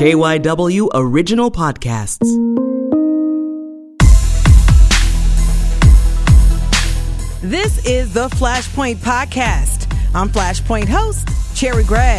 KYW 0.00 0.88
Original 0.94 1.50
Podcasts. 1.50 2.24
This 7.42 7.84
is 7.84 8.14
the 8.14 8.28
Flashpoint 8.30 8.96
Podcast. 8.96 9.94
I'm 10.14 10.30
Flashpoint 10.30 10.88
host, 10.88 11.28
Cherri 11.54 11.84
Gregg. 11.84 12.18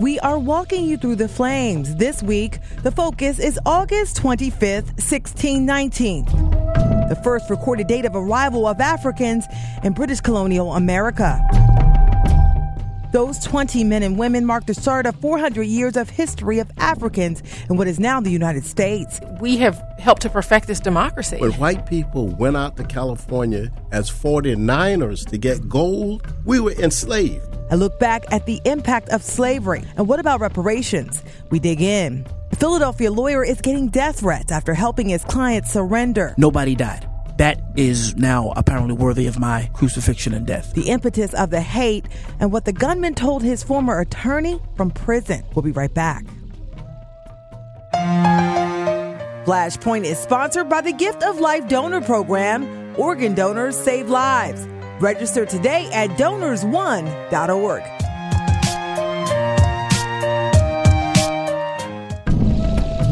We 0.00 0.18
are 0.20 0.38
walking 0.38 0.86
you 0.86 0.96
through 0.96 1.16
the 1.16 1.28
flames. 1.28 1.94
This 1.96 2.22
week, 2.22 2.60
the 2.82 2.90
focus 2.90 3.38
is 3.38 3.60
August 3.66 4.16
25th, 4.16 4.86
1619. 4.96 6.24
The 6.24 7.20
first 7.22 7.50
recorded 7.50 7.88
date 7.88 8.06
of 8.06 8.16
arrival 8.16 8.66
of 8.66 8.80
Africans 8.80 9.44
in 9.84 9.92
British 9.92 10.22
colonial 10.22 10.72
America. 10.72 11.38
Those 13.10 13.38
20 13.38 13.84
men 13.84 14.02
and 14.02 14.18
women 14.18 14.44
mark 14.44 14.66
the 14.66 14.74
start 14.74 15.06
of 15.06 15.16
400 15.16 15.62
years 15.62 15.96
of 15.96 16.10
history 16.10 16.58
of 16.58 16.70
Africans 16.76 17.42
in 17.70 17.78
what 17.78 17.88
is 17.88 17.98
now 17.98 18.20
the 18.20 18.30
United 18.30 18.66
States. 18.66 19.18
We 19.40 19.56
have 19.58 19.82
helped 19.98 20.22
to 20.22 20.30
perfect 20.30 20.66
this 20.66 20.78
democracy. 20.78 21.38
When 21.38 21.52
white 21.52 21.86
people 21.86 22.26
went 22.26 22.58
out 22.58 22.76
to 22.76 22.84
California 22.84 23.72
as 23.92 24.10
49ers 24.10 25.26
to 25.30 25.38
get 25.38 25.70
gold, 25.70 26.26
we 26.44 26.60
were 26.60 26.72
enslaved. 26.72 27.56
I 27.70 27.76
look 27.76 27.98
back 27.98 28.24
at 28.30 28.44
the 28.44 28.60
impact 28.66 29.08
of 29.08 29.22
slavery. 29.22 29.84
And 29.96 30.06
what 30.06 30.20
about 30.20 30.40
reparations? 30.40 31.22
We 31.48 31.60
dig 31.60 31.80
in. 31.80 32.26
A 32.52 32.56
Philadelphia 32.56 33.10
lawyer 33.10 33.42
is 33.42 33.62
getting 33.62 33.88
death 33.88 34.20
threats 34.20 34.52
after 34.52 34.74
helping 34.74 35.08
his 35.08 35.24
client 35.24 35.66
surrender. 35.66 36.34
Nobody 36.36 36.74
died 36.74 37.08
that 37.38 37.60
is 37.76 38.16
now 38.16 38.52
apparently 38.56 38.94
worthy 38.94 39.26
of 39.26 39.38
my 39.38 39.70
crucifixion 39.72 40.34
and 40.34 40.46
death. 40.46 40.74
The 40.74 40.88
impetus 40.88 41.32
of 41.34 41.50
the 41.50 41.60
hate 41.60 42.06
and 42.38 42.52
what 42.52 42.64
the 42.64 42.72
gunman 42.72 43.14
told 43.14 43.42
his 43.42 43.62
former 43.62 44.00
attorney 44.00 44.60
from 44.76 44.90
prison. 44.90 45.44
We'll 45.54 45.62
be 45.62 45.72
right 45.72 45.92
back. 45.92 46.24
Flashpoint 49.46 50.04
is 50.04 50.18
sponsored 50.18 50.68
by 50.68 50.82
the 50.82 50.92
Gift 50.92 51.22
of 51.22 51.40
Life 51.40 51.68
Donor 51.68 52.02
Program. 52.02 52.94
Organ 52.98 53.34
donors 53.34 53.78
save 53.78 54.10
lives. 54.10 54.66
Register 55.00 55.46
today 55.46 55.88
at 55.92 56.10
donors1.org. 56.10 57.82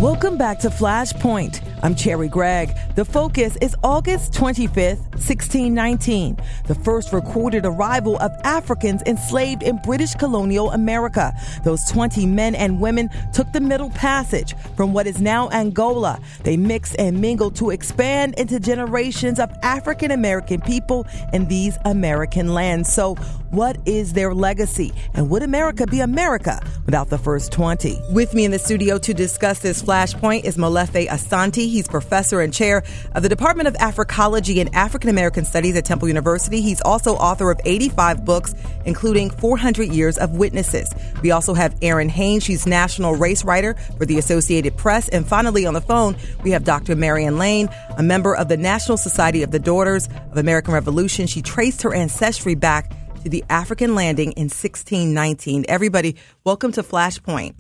Welcome 0.02 0.36
back 0.36 0.58
to 0.58 0.68
Flashpoint. 0.68 1.65
I'm 1.82 1.94
Cherri 1.94 2.28
Gregg. 2.28 2.74
The 2.94 3.04
focus 3.04 3.56
is 3.60 3.76
August 3.84 4.32
25th, 4.32 4.98
1619, 5.12 6.38
the 6.66 6.74
first 6.74 7.12
recorded 7.12 7.66
arrival 7.66 8.16
of 8.18 8.32
Africans 8.44 9.02
enslaved 9.02 9.62
in 9.62 9.76
British 9.84 10.14
colonial 10.14 10.70
America. 10.70 11.34
Those 11.64 11.84
20 11.90 12.24
men 12.26 12.54
and 12.54 12.80
women 12.80 13.10
took 13.34 13.52
the 13.52 13.60
Middle 13.60 13.90
Passage 13.90 14.54
from 14.74 14.94
what 14.94 15.06
is 15.06 15.20
now 15.20 15.50
Angola. 15.50 16.18
They 16.44 16.56
mixed 16.56 16.96
and 16.98 17.20
mingled 17.20 17.56
to 17.56 17.70
expand 17.70 18.34
into 18.38 18.58
generations 18.58 19.38
of 19.38 19.52
African 19.62 20.12
American 20.12 20.62
people 20.62 21.06
in 21.34 21.46
these 21.46 21.76
American 21.84 22.54
lands. 22.54 22.90
So, 22.90 23.16
what 23.50 23.78
is 23.86 24.12
their 24.12 24.34
legacy? 24.34 24.92
And 25.14 25.30
would 25.30 25.42
America 25.42 25.86
be 25.86 26.00
America 26.00 26.60
without 26.84 27.08
the 27.08 27.18
first 27.18 27.52
20? 27.52 27.98
With 28.10 28.34
me 28.34 28.44
in 28.44 28.50
the 28.50 28.58
studio 28.58 28.98
to 28.98 29.14
discuss 29.14 29.60
this 29.60 29.82
flashpoint 29.82 30.44
is 30.44 30.56
Molefi 30.56 31.06
Asante. 31.06 31.68
He's 31.68 31.88
professor 31.88 32.40
and 32.40 32.52
chair 32.52 32.82
of 33.14 33.22
the 33.22 33.28
Department 33.28 33.68
of 33.68 33.74
Africology 33.74 34.60
and 34.60 34.74
African 34.74 35.10
American 35.10 35.44
Studies 35.44 35.76
at 35.76 35.84
Temple 35.84 36.08
University. 36.08 36.60
He's 36.60 36.80
also 36.82 37.14
author 37.14 37.50
of 37.50 37.60
85 37.64 38.24
books, 38.24 38.54
including 38.84 39.30
400 39.30 39.88
Years 39.88 40.18
of 40.18 40.32
Witnesses. 40.32 40.92
We 41.22 41.30
also 41.30 41.54
have 41.54 41.78
Errin 41.80 42.08
Haines. 42.08 42.44
She's 42.44 42.66
national 42.66 43.14
race 43.14 43.44
writer 43.44 43.74
for 43.96 44.06
the 44.06 44.18
Associated 44.18 44.76
Press. 44.76 45.08
And 45.08 45.26
finally, 45.26 45.66
on 45.66 45.74
the 45.74 45.80
phone, 45.80 46.16
we 46.42 46.50
have 46.50 46.64
Dr. 46.64 46.96
Marion 46.96 47.38
Lane, 47.38 47.68
a 47.96 48.02
member 48.02 48.34
of 48.34 48.48
the 48.48 48.56
National 48.56 48.96
Society 48.96 49.42
of 49.42 49.50
the 49.50 49.58
Daughters 49.58 50.08
of 50.30 50.36
American 50.36 50.74
Revolution. 50.74 51.26
She 51.26 51.42
traced 51.42 51.82
her 51.82 51.94
ancestry 51.94 52.54
back 52.54 52.92
to 53.26 53.30
the 53.30 53.44
African 53.50 53.96
landing 53.96 54.30
in 54.32 54.44
1619. 54.44 55.64
Everybody, 55.68 56.14
welcome 56.44 56.70
to 56.70 56.84
Flashpoint. 56.84 57.56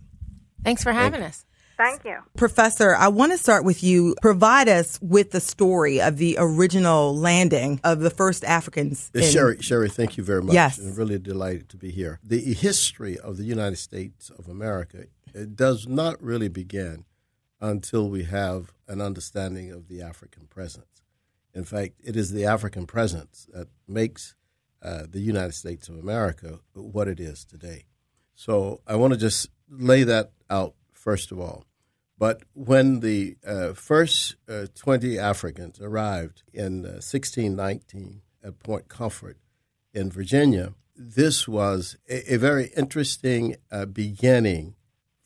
Thanks 0.62 0.84
for 0.84 0.92
having 0.92 1.22
us. 1.22 1.44
Thank 1.76 2.04
you. 2.04 2.18
Professor, 2.36 2.94
I 2.94 3.08
want 3.08 3.32
to 3.32 3.38
start 3.38 3.64
with 3.64 3.82
you. 3.82 4.14
Provide 4.22 4.68
us 4.68 4.96
with 5.02 5.32
the 5.32 5.40
story 5.40 6.00
of 6.00 6.18
the 6.18 6.36
original 6.38 7.16
landing 7.16 7.80
of 7.82 7.98
the 7.98 8.10
first 8.10 8.44
Africans. 8.44 9.10
Uh, 9.12 9.18
in- 9.18 9.24
Cherri, 9.24 9.56
Cherri, 9.56 9.90
thank 9.90 10.16
you 10.16 10.22
very 10.22 10.40
much. 10.40 10.54
Yes. 10.54 10.78
I'm 10.78 10.94
really 10.94 11.18
delighted 11.18 11.68
to 11.70 11.76
be 11.76 11.90
here. 11.90 12.20
The 12.22 12.54
history 12.54 13.18
of 13.18 13.36
the 13.36 13.44
United 13.44 13.76
States 13.76 14.30
of 14.30 14.48
America 14.48 15.06
it 15.34 15.56
does 15.56 15.88
not 15.88 16.22
really 16.22 16.48
begin 16.48 17.06
until 17.60 18.08
we 18.08 18.22
have 18.22 18.72
an 18.86 19.00
understanding 19.00 19.72
of 19.72 19.88
the 19.88 20.00
African 20.00 20.46
presence. 20.46 21.02
In 21.52 21.64
fact, 21.64 21.94
it 22.04 22.14
is 22.14 22.30
the 22.30 22.44
African 22.44 22.86
presence 22.86 23.48
that 23.52 23.66
makes 23.88 24.36
uh, 24.82 25.04
the 25.08 25.20
United 25.20 25.54
States 25.54 25.88
of 25.88 25.98
America 25.98 26.60
what 26.74 27.08
it 27.08 27.20
is 27.20 27.44
today. 27.44 27.84
So 28.34 28.80
I 28.86 28.96
want 28.96 29.12
to 29.14 29.18
just 29.18 29.48
lay 29.68 30.02
that 30.04 30.32
out 30.50 30.74
first 30.92 31.32
of 31.32 31.40
all. 31.40 31.64
But 32.18 32.42
when 32.54 33.00
the 33.00 33.36
uh, 33.46 33.74
first 33.74 34.36
uh, 34.48 34.66
20 34.74 35.18
Africans 35.18 35.80
arrived 35.80 36.42
in 36.52 36.84
uh, 36.84 37.00
1619 37.04 38.22
at 38.42 38.58
Point 38.60 38.88
Comfort 38.88 39.36
in 39.92 40.10
Virginia, 40.10 40.74
this 40.96 41.46
was 41.46 41.96
a, 42.08 42.34
a 42.34 42.38
very 42.38 42.70
interesting 42.76 43.56
uh, 43.70 43.84
beginning 43.84 44.74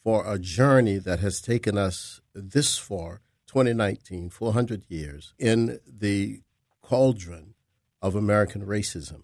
for 0.03 0.25
a 0.27 0.39
journey 0.39 0.99
that 0.99 1.21
has 1.21 1.41
taken 1.41 1.79
us 1.79 2.21
this 2.35 2.77
far, 2.77 3.21
2019, 3.47 4.31
400 4.31 4.85
years, 4.89 5.35
in 5.39 5.79
the 5.87 6.41
cauldron 6.83 7.55
of 8.03 8.15
American 8.15 8.67
racism. 8.67 9.23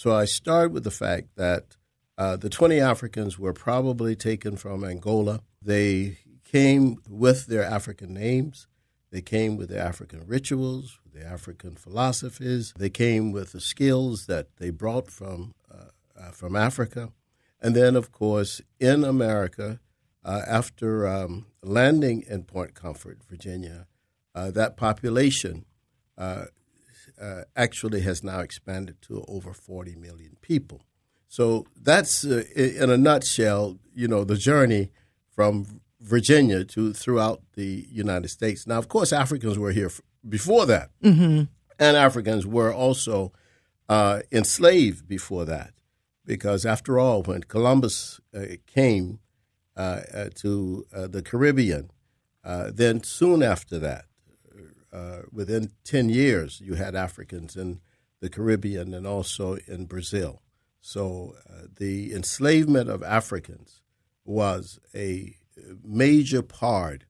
So 0.00 0.14
I 0.14 0.24
start 0.24 0.72
with 0.72 0.84
the 0.84 0.90
fact 0.90 1.36
that 1.36 1.76
uh, 2.16 2.36
the 2.36 2.48
20 2.48 2.80
Africans 2.80 3.38
were 3.38 3.52
probably 3.52 4.16
taken 4.16 4.56
from 4.56 4.82
Angola 4.82 5.40
they 5.60 6.16
came 6.42 6.96
with 7.06 7.48
their 7.48 7.62
African 7.62 8.14
names. 8.14 8.66
They 9.10 9.20
came 9.20 9.58
with 9.58 9.68
their 9.68 9.82
African 9.82 10.26
rituals, 10.26 10.98
their 11.12 11.26
African 11.26 11.76
philosophies. 11.76 12.72
They 12.78 12.88
came 12.88 13.30
with 13.30 13.52
the 13.52 13.60
skills 13.60 14.24
that 14.24 14.56
they 14.56 14.70
brought 14.70 15.10
from 15.10 15.52
uh, 15.70 15.90
uh, 16.18 16.30
from 16.30 16.56
Africa, 16.56 17.12
and 17.60 17.76
then, 17.76 17.94
of 17.94 18.10
course, 18.10 18.62
in 18.78 19.04
America, 19.04 19.80
uh, 20.24 20.40
after 20.48 21.06
um, 21.06 21.44
landing 21.62 22.24
in 22.26 22.44
Point 22.44 22.72
Comfort, 22.72 23.18
Virginia, 23.28 23.86
uh, 24.34 24.50
that 24.52 24.78
population 24.78 25.66
uh, 27.20 27.24
uh, 27.24 27.42
actually 27.56 28.00
has 28.00 28.24
now 28.24 28.40
expanded 28.40 29.00
to 29.02 29.24
over 29.28 29.52
40 29.52 29.96
million 29.96 30.36
people. 30.40 30.82
So 31.28 31.66
that's, 31.80 32.24
in 32.24 32.90
a 32.90 32.96
nutshell, 32.96 33.78
you 33.94 34.08
know, 34.08 34.24
the 34.24 34.36
journey 34.36 34.90
from 35.30 35.80
Virginia 36.00 36.64
to 36.64 36.92
throughout 36.92 37.42
the 37.54 37.86
United 37.90 38.28
States. 38.28 38.66
Now, 38.66 38.78
of 38.78 38.88
course, 38.88 39.12
Africans 39.12 39.58
were 39.58 39.70
here 39.70 39.86
f- 39.86 40.00
before 40.28 40.66
that, 40.66 40.90
mm-hmm. 41.02 41.44
and 41.78 41.96
Africans 41.96 42.46
were 42.46 42.72
also 42.72 43.32
uh, 43.88 44.20
enslaved 44.32 45.06
before 45.06 45.44
that, 45.44 45.72
because 46.24 46.66
after 46.66 46.98
all, 46.98 47.22
when 47.22 47.42
Columbus 47.42 48.20
uh, 48.34 48.56
came 48.66 49.20
uh, 49.76 50.00
uh 50.12 50.28
to 50.36 50.86
uh, 50.92 51.06
the 51.06 51.22
Caribbean, 51.22 51.90
uh, 52.42 52.70
then 52.74 53.02
soon 53.02 53.42
after 53.42 53.78
that, 53.78 54.06
Uh, 54.92 55.22
within 55.30 55.70
ten 55.84 56.08
years, 56.08 56.60
you 56.60 56.74
had 56.74 56.94
Africans 56.94 57.56
in 57.56 57.80
the 58.20 58.28
Caribbean 58.28 58.92
and 58.92 59.06
also 59.06 59.56
in 59.66 59.86
Brazil. 59.86 60.42
So 60.80 61.36
uh, 61.48 61.66
the 61.76 62.12
enslavement 62.12 62.88
of 62.88 63.02
Africans 63.02 63.82
was 64.24 64.78
a 64.94 65.36
major 65.84 66.42
part 66.42 67.04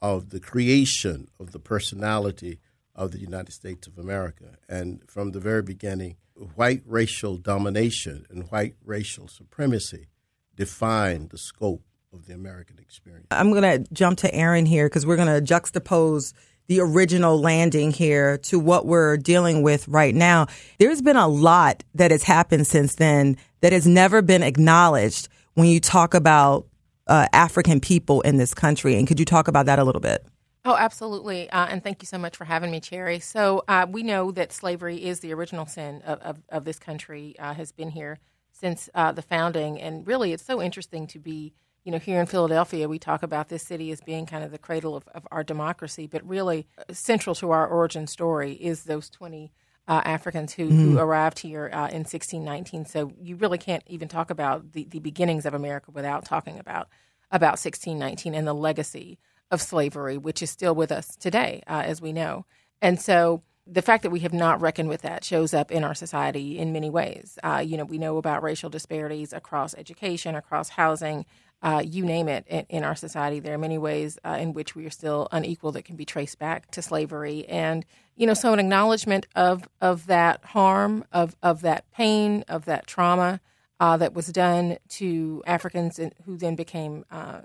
of 0.00 0.30
the 0.30 0.40
creation 0.40 1.28
of 1.40 1.52
the 1.52 1.58
personality 1.58 2.60
of 2.94 3.10
the 3.10 3.18
United 3.18 3.52
States 3.52 3.86
of 3.86 3.98
America. 3.98 4.58
And 4.68 5.02
from 5.08 5.32
the 5.32 5.40
very 5.40 5.62
beginning, 5.62 6.16
white 6.54 6.82
racial 6.86 7.36
domination 7.36 8.26
and 8.28 8.50
white 8.50 8.74
racial 8.84 9.28
supremacy 9.28 10.08
defined 10.54 11.30
the 11.30 11.38
scope 11.38 11.84
of 12.12 12.26
the 12.26 12.34
American 12.34 12.78
experience. 12.78 13.26
I'm 13.30 13.50
going 13.50 13.62
to 13.62 13.92
jump 13.92 14.18
to 14.18 14.30
Errin 14.32 14.66
here 14.66 14.86
because 14.88 15.04
we're 15.06 15.16
going 15.16 15.28
to 15.28 15.54
juxtapose 15.54 16.32
the 16.66 16.80
original 16.80 17.40
landing 17.40 17.90
here 17.90 18.38
to 18.38 18.58
what 18.58 18.86
we're 18.86 19.16
dealing 19.16 19.62
with 19.62 19.86
right 19.88 20.14
now. 20.14 20.46
There's 20.78 21.02
been 21.02 21.16
a 21.16 21.28
lot 21.28 21.84
that 21.94 22.10
has 22.10 22.22
happened 22.22 22.66
since 22.66 22.94
then 22.94 23.36
that 23.60 23.72
has 23.72 23.86
never 23.86 24.22
been 24.22 24.42
acknowledged 24.42 25.28
when 25.54 25.68
you 25.68 25.80
talk 25.80 26.14
about 26.14 26.66
uh, 27.06 27.28
African 27.32 27.80
people 27.80 28.20
in 28.22 28.36
this 28.38 28.54
country. 28.54 28.96
And 28.96 29.06
could 29.06 29.18
you 29.18 29.26
talk 29.26 29.48
about 29.48 29.66
that 29.66 29.78
a 29.78 29.84
little 29.84 30.00
bit? 30.00 30.26
Oh, 30.66 30.76
absolutely. 30.76 31.50
Uh, 31.50 31.66
and 31.66 31.84
thank 31.84 32.02
you 32.02 32.06
so 32.06 32.16
much 32.16 32.36
for 32.36 32.46
having 32.46 32.70
me, 32.70 32.80
Cherri. 32.80 33.20
So, 33.20 33.64
uh, 33.68 33.86
we 33.88 34.02
know 34.02 34.30
that 34.30 34.50
slavery 34.50 35.04
is 35.04 35.20
the 35.20 35.34
original 35.34 35.66
sin 35.66 36.00
of, 36.06 36.18
of, 36.20 36.42
of 36.48 36.64
this 36.64 36.78
country, 36.78 37.36
uh, 37.38 37.52
has 37.52 37.70
been 37.70 37.90
here 37.90 38.18
since 38.52 38.88
uh, 38.94 39.12
the 39.12 39.20
founding. 39.20 39.78
And 39.78 40.06
really, 40.06 40.32
it's 40.32 40.44
so 40.44 40.62
interesting 40.62 41.06
to 41.08 41.18
be, 41.18 41.52
you 41.84 41.92
know, 41.92 41.98
here 41.98 42.20
in 42.20 42.26
Philadelphia, 42.26 42.88
we 42.88 42.98
talk 42.98 43.22
about 43.22 43.48
this 43.48 43.62
city 43.62 43.90
as 43.92 44.00
being 44.00 44.26
kind 44.26 44.42
of 44.42 44.50
the 44.50 44.58
cradle 44.58 44.96
of, 44.96 45.06
of 45.14 45.26
our 45.30 45.44
democracy, 45.44 46.06
but 46.06 46.26
really 46.26 46.66
uh, 46.78 46.92
central 46.92 47.34
to 47.36 47.50
our 47.50 47.66
origin 47.66 48.06
story 48.06 48.52
is 48.54 48.84
those 48.84 49.10
20 49.10 49.52
uh, 49.86 50.00
Africans 50.04 50.54
who, 50.54 50.64
Mm-hmm. 50.64 50.92
who 50.92 50.98
arrived 50.98 51.40
here 51.40 51.66
uh, 51.72 51.88
in 51.88 52.04
1619. 52.04 52.86
So 52.86 53.12
you 53.20 53.36
really 53.36 53.58
can't 53.58 53.82
even 53.86 54.08
talk 54.08 54.30
about 54.30 54.72
the, 54.72 54.84
the 54.84 54.98
beginnings 54.98 55.44
of 55.44 55.52
America 55.52 55.90
without 55.90 56.24
talking 56.24 56.58
about 56.58 56.88
about 57.30 57.52
1619 57.52 58.34
and 58.34 58.46
the 58.46 58.54
legacy 58.54 59.18
of 59.50 59.60
slavery, 59.60 60.16
which 60.16 60.42
is 60.42 60.50
still 60.50 60.74
with 60.74 60.90
us 60.90 61.16
today, 61.16 61.62
uh, 61.66 61.82
as 61.84 62.00
we 62.00 62.12
know. 62.12 62.46
And 62.80 63.00
so 63.00 63.42
the 63.66 63.82
fact 63.82 64.02
that 64.02 64.10
we 64.10 64.20
have 64.20 64.32
not 64.32 64.60
reckoned 64.60 64.88
with 64.88 65.02
that 65.02 65.24
shows 65.24 65.54
up 65.54 65.70
in 65.70 65.84
our 65.84 65.94
society 65.94 66.58
in 66.58 66.72
many 66.72 66.90
ways. 66.90 67.38
Uh, 67.42 67.62
you 67.64 67.76
know, 67.76 67.84
we 67.84 67.98
know 67.98 68.18
about 68.18 68.42
racial 68.42 68.68
disparities 68.70 69.32
across 69.32 69.74
education, 69.74 70.34
across 70.34 70.70
housing, 70.70 71.24
uh, 71.64 71.82
you 71.84 72.04
name 72.04 72.28
it, 72.28 72.44
in, 72.46 72.66
in 72.68 72.84
our 72.84 72.94
society. 72.94 73.40
There 73.40 73.54
are 73.54 73.58
many 73.58 73.78
ways 73.78 74.18
uh, 74.22 74.36
in 74.38 74.52
which 74.52 74.76
we 74.76 74.84
are 74.84 74.90
still 74.90 75.28
unequal 75.32 75.72
that 75.72 75.86
can 75.86 75.96
be 75.96 76.04
traced 76.04 76.38
back 76.38 76.70
to 76.72 76.82
slavery. 76.82 77.46
And, 77.48 77.86
you 78.16 78.26
know, 78.26 78.34
so 78.34 78.52
an 78.52 78.58
acknowledgement 78.60 79.26
of, 79.34 79.66
of 79.80 80.06
that 80.06 80.44
harm, 80.44 81.04
of, 81.10 81.34
of 81.42 81.62
that 81.62 81.90
pain, 81.90 82.44
of 82.48 82.66
that 82.66 82.86
trauma 82.86 83.40
uh, 83.80 83.96
that 83.96 84.12
was 84.12 84.26
done 84.26 84.76
to 84.90 85.42
Africans 85.46 85.98
who 86.26 86.36
then 86.36 86.54
became 86.54 87.06
uh, 87.10 87.40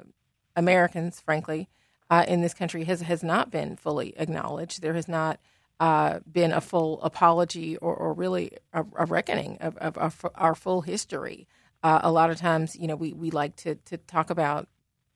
Americans, 0.53 1.21
frankly, 1.21 1.69
uh, 2.09 2.25
in 2.27 2.41
this 2.41 2.53
country 2.53 2.83
has, 2.83 2.99
has 3.01 3.23
not 3.23 3.49
been 3.49 3.77
fully 3.77 4.13
acknowledged. 4.17 4.81
There 4.81 4.95
has 4.95 5.07
not 5.07 5.39
uh, 5.79 6.19
been 6.29 6.51
a 6.51 6.59
full 6.59 7.01
apology 7.03 7.77
or, 7.77 7.95
or 7.95 8.13
really 8.13 8.51
a, 8.73 8.83
a 8.97 9.05
reckoning 9.05 9.57
of, 9.61 9.77
of 9.77 9.97
our, 9.97 10.31
our 10.35 10.55
full 10.55 10.81
history. 10.81 11.47
Uh, 11.81 11.99
a 12.03 12.11
lot 12.11 12.29
of 12.29 12.37
times, 12.37 12.75
you 12.75 12.87
know, 12.87 12.95
we, 12.95 13.13
we 13.13 13.31
like 13.31 13.55
to, 13.57 13.75
to 13.75 13.97
talk 13.97 14.29
about 14.29 14.67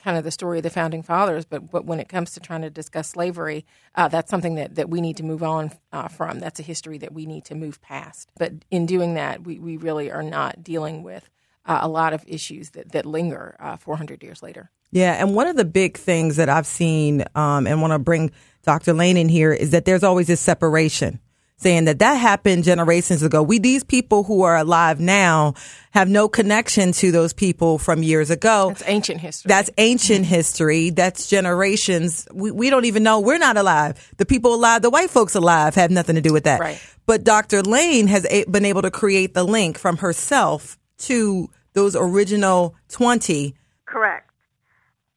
kind 0.04 0.18
of 0.18 0.24
the 0.24 0.32
story 0.32 0.60
of 0.60 0.64
the 0.64 0.70
founding 0.70 1.02
fathers, 1.02 1.46
but, 1.46 1.72
but 1.72 1.86
when 1.86 2.00
it 2.00 2.10
comes 2.10 2.32
to 2.32 2.40
trying 2.40 2.62
to 2.62 2.70
discuss 2.70 3.10
slavery, 3.10 3.66
uh, 3.96 4.08
that's 4.08 4.30
something 4.30 4.56
that, 4.56 4.76
that 4.76 4.90
we 4.90 5.00
need 5.00 5.18
to 5.18 5.24
move 5.24 5.42
on 5.42 5.72
uh, 5.94 6.10
from. 6.10 6.40
That's 6.40 6.60
a 6.60 6.64
history 6.64 6.98
that 7.00 7.14
we 7.14 7.26
need 7.26 7.46
to 7.46 7.56
move 7.56 7.82
past. 7.82 8.30
But 8.38 8.54
in 8.70 8.86
doing 8.86 9.14
that, 9.14 9.44
we, 9.44 9.60
we 9.60 9.78
really 9.78 10.12
are 10.12 10.24
not 10.24 10.64
dealing 10.64 11.04
with 11.04 11.30
uh, 11.66 11.80
a 11.82 11.88
lot 11.88 12.14
of 12.14 12.24
issues 12.28 12.72
that, 12.72 12.92
that 12.92 13.06
linger 13.06 13.56
uh, 13.60 13.78
400 13.78 14.22
years 14.24 14.44
later. 14.44 14.70
Yeah, 14.92 15.14
and 15.14 15.34
one 15.34 15.48
of 15.48 15.56
the 15.56 15.66
big 15.66 15.98
things 15.98 16.36
that 16.36 16.50
I've 16.50 16.68
seen, 16.68 17.24
um, 17.34 17.66
and 17.66 17.82
want 17.82 17.94
to 17.94 18.00
bring 18.00 18.32
Dr. 18.64 18.94
Lane 18.94 19.18
in 19.18 19.30
here, 19.30 19.52
is 19.52 19.72
that 19.72 19.86
there's 19.86 20.04
always 20.04 20.28
this 20.28 20.42
separation, 20.42 21.20
saying 21.64 21.86
that 21.86 22.00
that 22.00 22.16
happened 22.16 22.64
generations 22.64 23.24
ago. 23.24 23.42
We 23.42 23.58
these 23.58 23.84
people 23.84 24.24
who 24.24 24.44
are 24.44 24.58
alive 24.58 25.00
now 25.00 25.56
have 25.92 26.08
no 26.08 26.28
connection 26.28 26.92
to 26.92 27.12
those 27.12 27.34
people 27.34 27.78
from 27.78 28.04
years 28.04 28.30
ago. 28.30 28.70
That's 28.70 28.84
ancient 28.86 29.22
history. 29.22 29.50
That's 29.50 29.70
ancient 29.78 30.26
history. 30.26 30.90
That's 30.92 31.28
generations. 31.28 32.28
We, 32.34 32.52
we 32.52 32.70
don't 32.70 32.86
even 32.86 33.04
know. 33.04 33.20
We're 33.20 33.38
not 33.38 33.58
alive. 33.58 34.14
The 34.18 34.26
people 34.26 34.54
alive, 34.54 34.82
the 34.82 34.90
white 34.90 35.10
folks 35.10 35.36
alive, 35.36 35.76
have 35.76 35.90
nothing 35.90 36.16
to 36.16 36.22
do 36.22 36.34
with 36.34 36.44
that. 36.44 36.60
Right. 36.60 36.82
But 37.06 37.24
Dr. 37.24 37.64
Lane 37.64 38.08
has 38.08 38.26
a, 38.30 38.46
been 38.46 38.66
able 38.66 38.84
to 38.84 38.92
create 38.92 39.34
the 39.34 39.44
link 39.44 39.78
from 39.78 39.98
herself 39.98 40.78
to 41.00 41.50
those 41.74 41.96
original 41.96 42.76
20. 42.90 43.56
Correct. 43.86 44.30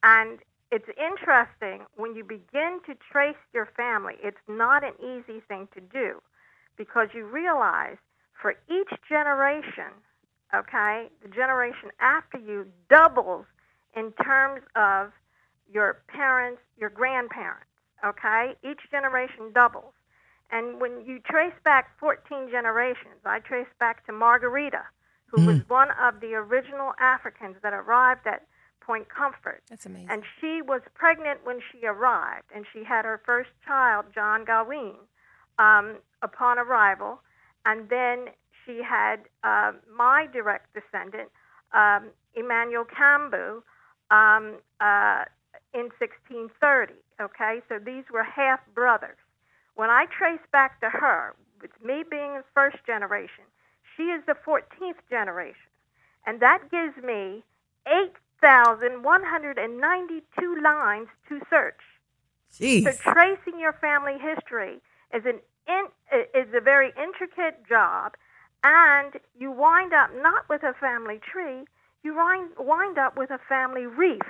And 0.03 0.39
it's 0.71 0.87
interesting 0.97 1.85
when 1.95 2.15
you 2.15 2.23
begin 2.23 2.79
to 2.85 2.95
trace 3.11 3.35
your 3.53 3.67
family, 3.77 4.15
it's 4.21 4.37
not 4.47 4.83
an 4.83 4.93
easy 4.99 5.41
thing 5.47 5.67
to 5.73 5.81
do 5.81 6.21
because 6.77 7.09
you 7.13 7.25
realize 7.25 7.97
for 8.41 8.51
each 8.69 8.91
generation, 9.09 9.91
okay, 10.55 11.09
the 11.21 11.29
generation 11.29 11.89
after 11.99 12.37
you 12.37 12.67
doubles 12.89 13.45
in 13.95 14.11
terms 14.23 14.61
of 14.75 15.11
your 15.71 15.99
parents, 16.07 16.61
your 16.77 16.89
grandparents, 16.89 17.65
okay? 18.05 18.55
Each 18.63 18.79
generation 18.91 19.51
doubles. 19.53 19.93
And 20.51 20.79
when 20.79 21.03
you 21.05 21.19
trace 21.19 21.53
back 21.65 21.99
14 21.99 22.49
generations, 22.49 23.19
I 23.25 23.39
trace 23.39 23.67
back 23.79 24.05
to 24.05 24.13
Margarita, 24.13 24.83
who 25.25 25.45
was 25.45 25.61
one 25.67 25.89
of 26.01 26.21
the 26.21 26.35
original 26.35 26.93
Africans 27.01 27.57
that 27.63 27.73
arrived 27.73 28.25
at 28.25 28.45
Point 28.79 29.09
Comfort. 29.09 29.61
That's 29.69 29.85
amazing. 29.85 30.07
And 30.09 30.23
she 30.39 30.61
was 30.61 30.81
pregnant 30.95 31.41
when 31.43 31.59
she 31.71 31.85
arrived, 31.85 32.45
and 32.55 32.65
she 32.71 32.85
had 32.85 33.03
her 33.03 33.21
first 33.25 33.49
child, 33.65 34.05
John 34.15 34.45
Gawain, 34.45 34.95
um, 35.59 35.97
upon 36.21 36.59
arrival. 36.59 37.21
And 37.65 37.89
then 37.89 38.29
she 38.65 38.81
had 38.83 39.21
uh, 39.43 39.71
my 39.95 40.27
direct 40.31 40.73
descendant, 40.73 41.29
um, 41.73 42.09
Emmanuel 42.35 42.85
Cambu, 42.85 43.63
um, 44.11 44.57
uh, 44.79 45.25
in 45.73 45.89
1630. 45.99 46.93
Okay, 47.19 47.61
so 47.67 47.79
these 47.79 48.03
were 48.11 48.23
half 48.23 48.59
brothers. 48.73 49.17
When 49.75 49.89
I 49.89 50.05
trace 50.05 50.39
back 50.51 50.79
to 50.81 50.89
her, 50.89 51.35
with 51.61 51.71
me 51.83 52.03
being 52.09 52.35
the 52.35 52.43
first 52.53 52.77
generation, 52.85 53.43
she 53.95 54.03
is 54.03 54.23
the 54.25 54.35
14th 54.45 55.01
generation. 55.09 55.71
And 56.25 56.39
that 56.41 56.71
gives 56.71 56.95
me 57.03 57.43
8,192 57.87 60.61
lines 60.61 61.09
to 61.29 61.41
search. 61.49 61.79
Jeez. 62.53 62.83
So 62.83 62.91
tracing 63.13 63.59
your 63.59 63.73
family 63.73 64.19
history 64.19 64.79
is 65.13 65.25
an 65.25 65.39
in, 65.67 65.85
is 66.33 66.47
a 66.55 66.61
very 66.61 66.93
intricate 67.01 67.67
job, 67.67 68.13
and 68.63 69.13
you 69.39 69.51
wind 69.51 69.93
up 69.93 70.09
not 70.21 70.47
with 70.49 70.63
a 70.63 70.73
family 70.79 71.19
tree, 71.31 71.65
you 72.03 72.15
wind, 72.15 72.51
wind 72.57 72.97
up 72.97 73.17
with 73.17 73.31
a 73.31 73.39
family 73.49 73.85
reef 73.85 74.21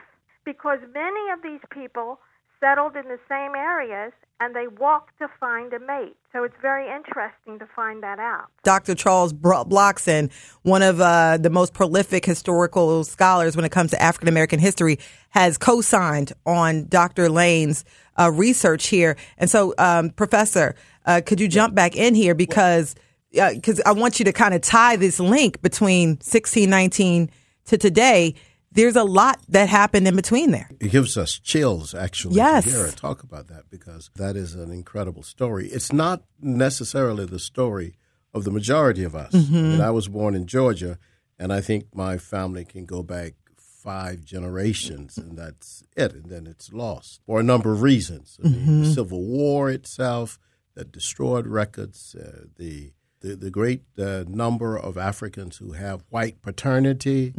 because 0.45 0.79
many 0.93 1.31
of 1.31 1.41
these 1.43 1.61
people 1.69 2.19
settled 2.59 2.95
in 2.95 3.05
the 3.07 3.19
same 3.29 3.55
areas 3.55 4.11
and 4.39 4.55
they 4.55 4.67
walked 4.67 5.17
to 5.19 5.27
find 5.39 5.73
a 5.73 5.79
mate. 5.79 6.15
So 6.31 6.43
it's 6.43 6.55
very 6.61 6.85
interesting 6.85 7.57
to 7.59 7.67
find 7.75 8.03
that 8.03 8.19
out. 8.19 8.47
Dr. 8.63 8.93
Charles 8.93 9.33
Blockson, 9.33 10.31
one 10.61 10.83
of 10.83 11.01
uh, 11.01 11.37
the 11.37 11.49
most 11.49 11.73
prolific 11.73 12.25
historical 12.25 13.03
scholars 13.03 13.55
when 13.55 13.65
it 13.65 13.71
comes 13.71 13.91
to 13.91 14.01
African 14.01 14.29
American 14.29 14.59
history, 14.59 14.99
has 15.29 15.57
co 15.57 15.81
signed 15.81 16.33
on 16.45 16.87
Dr. 16.87 17.29
Lane's 17.29 17.83
uh, 18.19 18.31
research 18.31 18.87
here. 18.87 19.17
And 19.37 19.49
so, 19.49 19.73
um, 19.77 20.11
Professor, 20.11 20.75
uh, 21.07 21.21
could 21.25 21.39
you 21.39 21.47
jump 21.47 21.73
back 21.73 21.95
in 21.95 22.13
here 22.13 22.35
because 22.35 22.93
uh, 23.39 23.53
because 23.53 23.81
I 23.85 23.93
want 23.93 24.19
you 24.19 24.25
to 24.25 24.33
kind 24.33 24.53
of 24.53 24.61
tie 24.61 24.95
this 24.95 25.19
link 25.19 25.61
between 25.61 26.09
1619 26.09 27.29
to 27.65 27.77
today. 27.77 28.35
There's 28.71 28.95
a 28.95 29.03
lot 29.03 29.39
that 29.49 29.69
happened 29.69 30.07
in 30.07 30.15
between 30.15 30.51
there. 30.51 30.69
It 30.79 30.91
gives 30.91 31.17
us 31.17 31.39
chills, 31.39 31.95
actually, 31.95 32.35
Yes. 32.35 32.65
to 32.65 32.69
hear 32.69 32.85
her 32.85 32.91
talk 32.91 33.23
about 33.23 33.47
that 33.47 33.69
because 33.71 34.11
that 34.15 34.35
is 34.35 34.53
an 34.53 34.71
incredible 34.71 35.23
story. 35.23 35.67
It's 35.67 35.91
not 35.91 36.23
necessarily 36.39 37.25
the 37.25 37.39
story 37.39 37.95
of 38.33 38.43
the 38.43 38.51
majority 38.51 39.03
of 39.03 39.15
us. 39.15 39.33
I, 39.33 39.37
mean, 39.37 39.47
mm-hmm. 39.47 39.81
I 39.81 39.89
was 39.89 40.07
born 40.09 40.35
in 40.35 40.45
Georgia, 40.45 40.99
and 41.39 41.51
I 41.51 41.61
think 41.61 41.95
my 41.95 42.17
family 42.17 42.65
can 42.65 42.85
go 42.85 43.01
back 43.01 43.33
five 43.57 44.23
generations, 44.23 45.17
and 45.17 45.37
that's 45.37 45.83
it, 45.95 46.13
and 46.13 46.25
then 46.25 46.45
it's 46.45 46.71
lost 46.71 47.21
for 47.25 47.39
a 47.39 47.43
number 47.43 47.71
of 47.71 47.81
reasons. 47.81 48.37
I 48.43 48.47
mean, 48.47 48.65
the 48.65 48.71
mm-hmm. 48.71 48.93
Civil 48.93 49.23
War 49.23 49.71
itself 49.71 50.37
that 50.77 50.91
destroyed 50.91 51.47
records, 51.47 52.15
uh, 52.15 52.45
the 52.55 52.91
the, 53.19 53.35
the 53.35 53.49
great 53.49 53.81
uh, 53.97 54.23
number 54.27 54.77
of 54.77 54.95
Africans 54.95 55.57
who 55.57 55.71
have 55.71 56.03
white 56.09 56.41
paternity. 56.43 57.33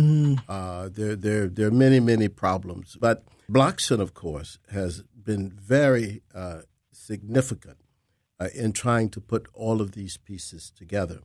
Uh, 0.49 0.89
there, 0.93 1.15
there, 1.15 1.47
there 1.47 1.69
are 1.69 1.71
many, 1.71 2.01
many 2.01 2.27
problems. 2.27 2.97
But 3.01 3.23
Blockson, 3.49 4.01
of 4.01 4.13
course, 4.13 4.59
has 4.73 5.05
been 5.15 5.51
very 5.51 6.23
uh, 6.35 6.63
significant 6.91 7.79
uh, 8.41 8.49
in 8.55 8.73
trying 8.73 9.09
to 9.11 9.21
put 9.21 9.47
all 9.55 9.81
of 9.81 9.93
these 9.93 10.17
pieces 10.17 10.73
together. 10.75 11.21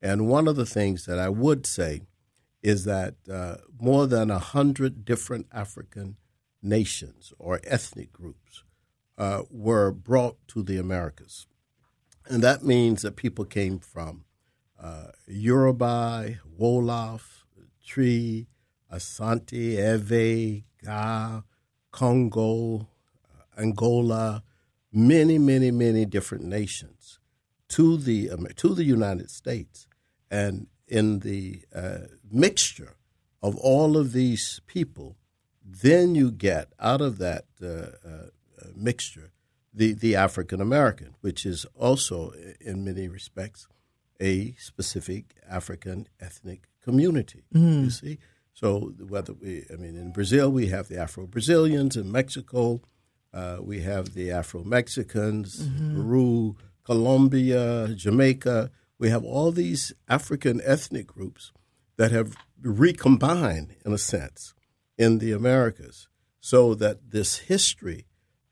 And 0.00 0.28
one 0.28 0.46
of 0.46 0.54
the 0.54 0.66
things 0.66 1.04
that 1.06 1.18
I 1.18 1.28
would 1.28 1.66
say 1.66 2.02
is 2.62 2.84
that 2.84 3.14
uh, 3.28 3.56
more 3.80 4.06
than 4.06 4.30
a 4.30 4.38
hundred 4.38 5.04
different 5.04 5.46
African 5.52 6.16
nations 6.62 7.32
or 7.38 7.60
ethnic 7.64 8.12
groups 8.12 8.62
uh, 9.18 9.42
were 9.50 9.90
brought 9.90 10.36
to 10.48 10.62
the 10.62 10.78
Americas. 10.78 11.46
And 12.28 12.42
that 12.42 12.64
means 12.64 13.02
that 13.02 13.16
people 13.16 13.44
came 13.44 13.78
from 13.78 14.24
uh, 14.80 15.08
Yoruba, 15.28 16.38
Wolof, 16.60 17.44
Tree, 17.86 18.48
Asante, 18.92 19.76
Ewe, 19.76 20.64
Ga, 20.84 21.42
Congo, 21.92 22.80
uh, 22.80 23.60
Angola, 23.60 24.42
many, 24.92 25.38
many, 25.38 25.70
many 25.70 26.04
different 26.04 26.44
nations 26.44 27.18
to 27.68 27.96
the 27.96 28.30
Amer- 28.30 28.52
to 28.54 28.74
the 28.74 28.84
United 28.84 29.30
States, 29.30 29.86
and 30.30 30.66
in 30.88 31.20
the 31.20 31.62
uh, 31.74 31.98
mixture 32.30 32.96
of 33.42 33.56
all 33.56 33.96
of 33.96 34.12
these 34.12 34.60
people, 34.66 35.16
then 35.64 36.14
you 36.14 36.30
get 36.30 36.72
out 36.78 37.00
of 37.00 37.18
that 37.18 37.44
uh, 37.62 37.66
uh, 38.08 38.26
mixture 38.74 39.32
the 39.76 39.92
the 39.92 40.16
African 40.16 40.60
American, 40.60 41.14
which 41.20 41.46
is 41.46 41.66
also 41.74 42.32
in 42.60 42.84
many 42.84 43.06
respects 43.08 43.68
a 44.20 44.54
specific 44.58 45.34
African 45.48 46.08
ethnic 46.18 46.68
community. 46.82 47.44
Mm-hmm. 47.54 47.84
You 47.84 47.90
see, 47.90 48.18
so 48.54 48.94
whether 49.08 49.34
we, 49.34 49.64
I 49.72 49.76
mean, 49.76 49.96
in 49.96 50.12
Brazil 50.12 50.50
we 50.50 50.68
have 50.68 50.88
the 50.88 50.98
Afro 50.98 51.26
Brazilians. 51.26 51.96
In 51.96 52.10
Mexico, 52.10 52.80
uh, 53.34 53.58
we 53.60 53.80
have 53.80 54.14
the 54.14 54.30
Afro 54.30 54.64
Mexicans. 54.64 55.68
Mm-hmm. 55.68 55.94
Peru, 55.94 56.56
Colombia, 56.84 57.88
Jamaica. 57.94 58.70
We 58.98 59.10
have 59.10 59.24
all 59.24 59.52
these 59.52 59.92
African 60.08 60.62
ethnic 60.64 61.06
groups 61.06 61.52
that 61.96 62.12
have 62.12 62.34
recombined, 62.62 63.76
in 63.84 63.92
a 63.92 63.98
sense, 63.98 64.54
in 64.96 65.18
the 65.18 65.32
Americas, 65.32 66.08
so 66.40 66.74
that 66.74 67.10
this 67.10 67.38
history 67.38 68.06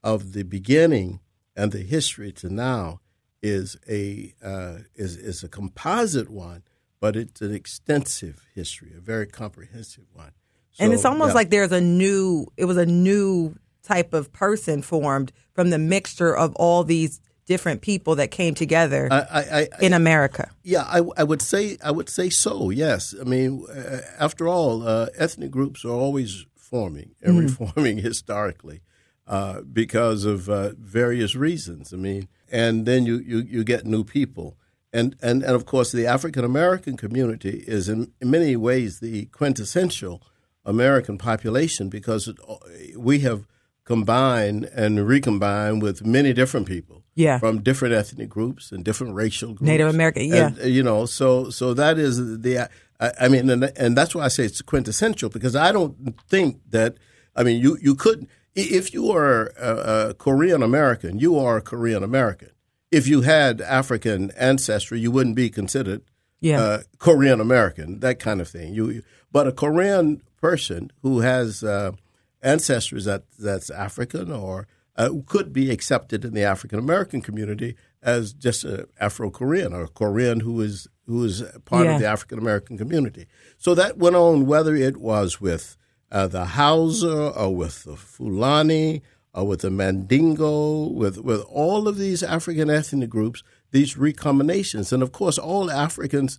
of 0.04 0.34
the 0.34 0.42
beginning 0.44 1.18
and 1.56 1.72
the 1.72 1.80
history 1.80 2.30
to 2.30 2.52
now 2.52 3.00
is 3.42 3.76
a 3.88 4.34
uh, 4.42 4.78
is 4.94 5.16
is 5.16 5.42
a 5.42 5.48
composite 5.48 6.30
one, 6.30 6.62
but 7.00 7.16
it's 7.16 7.40
an 7.40 7.52
extensive 7.52 8.46
history, 8.54 8.92
a 8.96 9.00
very 9.00 9.26
comprehensive 9.26 10.04
one. 10.12 10.32
and 10.78 10.92
it's 10.92 11.04
almost 11.04 11.30
yeah. 11.30 11.34
like 11.34 11.50
there's 11.50 11.72
a 11.72 11.80
new 11.80 12.46
it 12.56 12.66
was 12.66 12.76
a 12.76 12.86
new 12.86 13.56
type 13.82 14.14
of 14.14 14.32
person 14.32 14.82
formed 14.82 15.32
from 15.54 15.70
the 15.70 15.78
mixture 15.78 16.36
of 16.36 16.54
all 16.56 16.84
these 16.84 17.20
different 17.46 17.82
people 17.82 18.16
that 18.16 18.30
came 18.30 18.54
together 18.54 19.06
I, 19.10 19.18
I, 19.18 19.40
I, 19.40 19.68
in 19.82 19.92
America. 19.92 20.50
Yeah, 20.62 20.82
I, 20.82 21.02
I 21.18 21.24
would 21.24 21.42
say 21.42 21.76
I 21.82 21.90
would 21.90 22.08
say 22.08 22.28
so. 22.30 22.70
Yes, 22.70 23.14
I 23.18 23.24
mean, 23.24 23.66
uh, 23.70 24.00
after 24.18 24.48
all, 24.48 24.86
uh, 24.86 25.06
ethnic 25.16 25.50
groups 25.50 25.84
are 25.84 25.92
always 25.92 26.46
forming 26.56 27.14
and 27.22 27.38
reforming 27.38 27.98
historically 28.10 28.80
uh, 29.26 29.60
because 29.62 30.24
of 30.24 30.48
uh, 30.48 30.70
various 30.78 31.34
reasons. 31.34 31.92
I 31.92 31.96
mean, 31.96 32.28
and 32.52 32.86
then 32.86 33.06
you, 33.06 33.18
you, 33.18 33.38
you 33.38 33.64
get 33.64 33.84
new 33.86 34.04
people, 34.04 34.56
and 34.92 35.16
and 35.22 35.42
and 35.42 35.54
of 35.54 35.64
course, 35.64 35.92
the 35.92 36.06
African 36.06 36.44
American 36.44 36.96
community 36.96 37.64
is 37.66 37.88
in, 37.88 38.12
in 38.20 38.30
many 38.30 38.54
ways 38.56 39.00
the 39.00 39.26
quintessential 39.26 40.22
American 40.64 41.18
population 41.18 41.88
because 41.88 42.28
it, 42.28 42.36
we 42.96 43.20
have 43.20 43.46
combined 43.84 44.64
and 44.74 45.06
recombined 45.06 45.82
with 45.82 46.04
many 46.06 46.32
different 46.32 46.66
people 46.66 47.02
Yeah. 47.14 47.38
from 47.38 47.62
different 47.62 47.94
ethnic 47.94 48.28
groups 48.30 48.72
and 48.72 48.82
different 48.84 49.14
racial 49.14 49.50
groups. 49.50 49.62
Native 49.68 49.88
American, 49.88 50.24
yeah. 50.24 50.46
And, 50.46 50.60
uh, 50.60 50.64
you 50.66 50.82
know, 50.82 51.06
so 51.06 51.50
so 51.50 51.74
that 51.74 51.98
is 51.98 52.16
the. 52.40 52.68
I, 53.00 53.10
I 53.22 53.28
mean, 53.28 53.50
and, 53.50 53.64
and 53.76 53.96
that's 53.96 54.14
why 54.14 54.24
I 54.24 54.28
say 54.28 54.44
it's 54.44 54.62
quintessential 54.62 55.28
because 55.28 55.54
I 55.56 55.72
don't 55.72 55.94
think 56.28 56.60
that. 56.70 56.96
I 57.36 57.42
mean, 57.42 57.60
you 57.60 57.76
you 57.82 57.94
could 57.94 58.26
if 58.54 58.92
you 58.94 59.10
are 59.10 59.52
a, 59.58 60.08
a 60.10 60.14
Korean 60.14 60.62
American, 60.62 61.18
you 61.18 61.38
are 61.38 61.56
a 61.58 61.62
Korean 61.62 62.02
American. 62.02 62.50
If 62.90 63.06
you 63.08 63.22
had 63.22 63.60
African 63.60 64.30
ancestry, 64.38 65.00
you 65.00 65.10
wouldn't 65.10 65.34
be 65.36 65.50
considered 65.50 66.02
Yeah. 66.40 66.60
uh, 66.62 66.78
Korean 66.98 67.40
American, 67.40 68.00
that 68.00 68.18
kind 68.20 68.40
of 68.40 68.48
thing. 68.48 68.72
You, 68.74 69.02
but 69.32 69.48
a 69.48 69.52
Korean 69.52 70.22
person 70.40 70.92
who 71.02 71.20
has 71.20 71.64
uh, 71.64 71.92
ancestry 72.42 73.00
that 73.02 73.24
that's 73.38 73.70
African 73.70 74.30
or 74.30 74.66
uh, 74.96 75.10
could 75.26 75.52
be 75.52 75.70
accepted 75.70 76.24
in 76.24 76.34
the 76.34 76.44
African 76.44 76.78
American 76.78 77.20
community 77.20 77.74
as 78.02 78.32
just 78.32 78.64
an 78.64 78.84
Afro 79.00 79.30
Korean 79.30 79.72
or 79.72 79.84
a 79.84 79.88
Korean 79.88 80.40
who 80.40 80.60
is 80.60 80.86
who 81.06 81.24
is 81.24 81.42
part 81.64 81.86
Yeah. 81.86 81.94
of 81.96 82.00
the 82.00 82.06
African 82.06 82.38
American 82.38 82.78
community. 82.78 83.26
So 83.58 83.74
that 83.74 83.98
went 83.98 84.14
on 84.16 84.46
whether 84.46 84.74
it 84.76 84.96
was 84.98 85.40
with 85.40 85.76
uh, 86.14 86.28
the 86.28 86.44
Hausa 86.58 87.16
or 87.40 87.50
with 87.62 87.76
the 87.84 87.96
Fulani 87.96 89.02
or 89.34 89.44
with 89.48 89.60
the 89.62 89.70
Mandingo, 89.70 90.86
with 91.00 91.16
with 91.18 91.42
all 91.50 91.88
of 91.88 91.96
these 91.98 92.22
African 92.22 92.70
ethnic 92.70 93.10
groups, 93.10 93.42
these 93.72 93.94
recombinations, 93.98 94.92
and 94.92 95.02
of 95.02 95.10
course, 95.10 95.38
all 95.38 95.70
Africans 95.70 96.38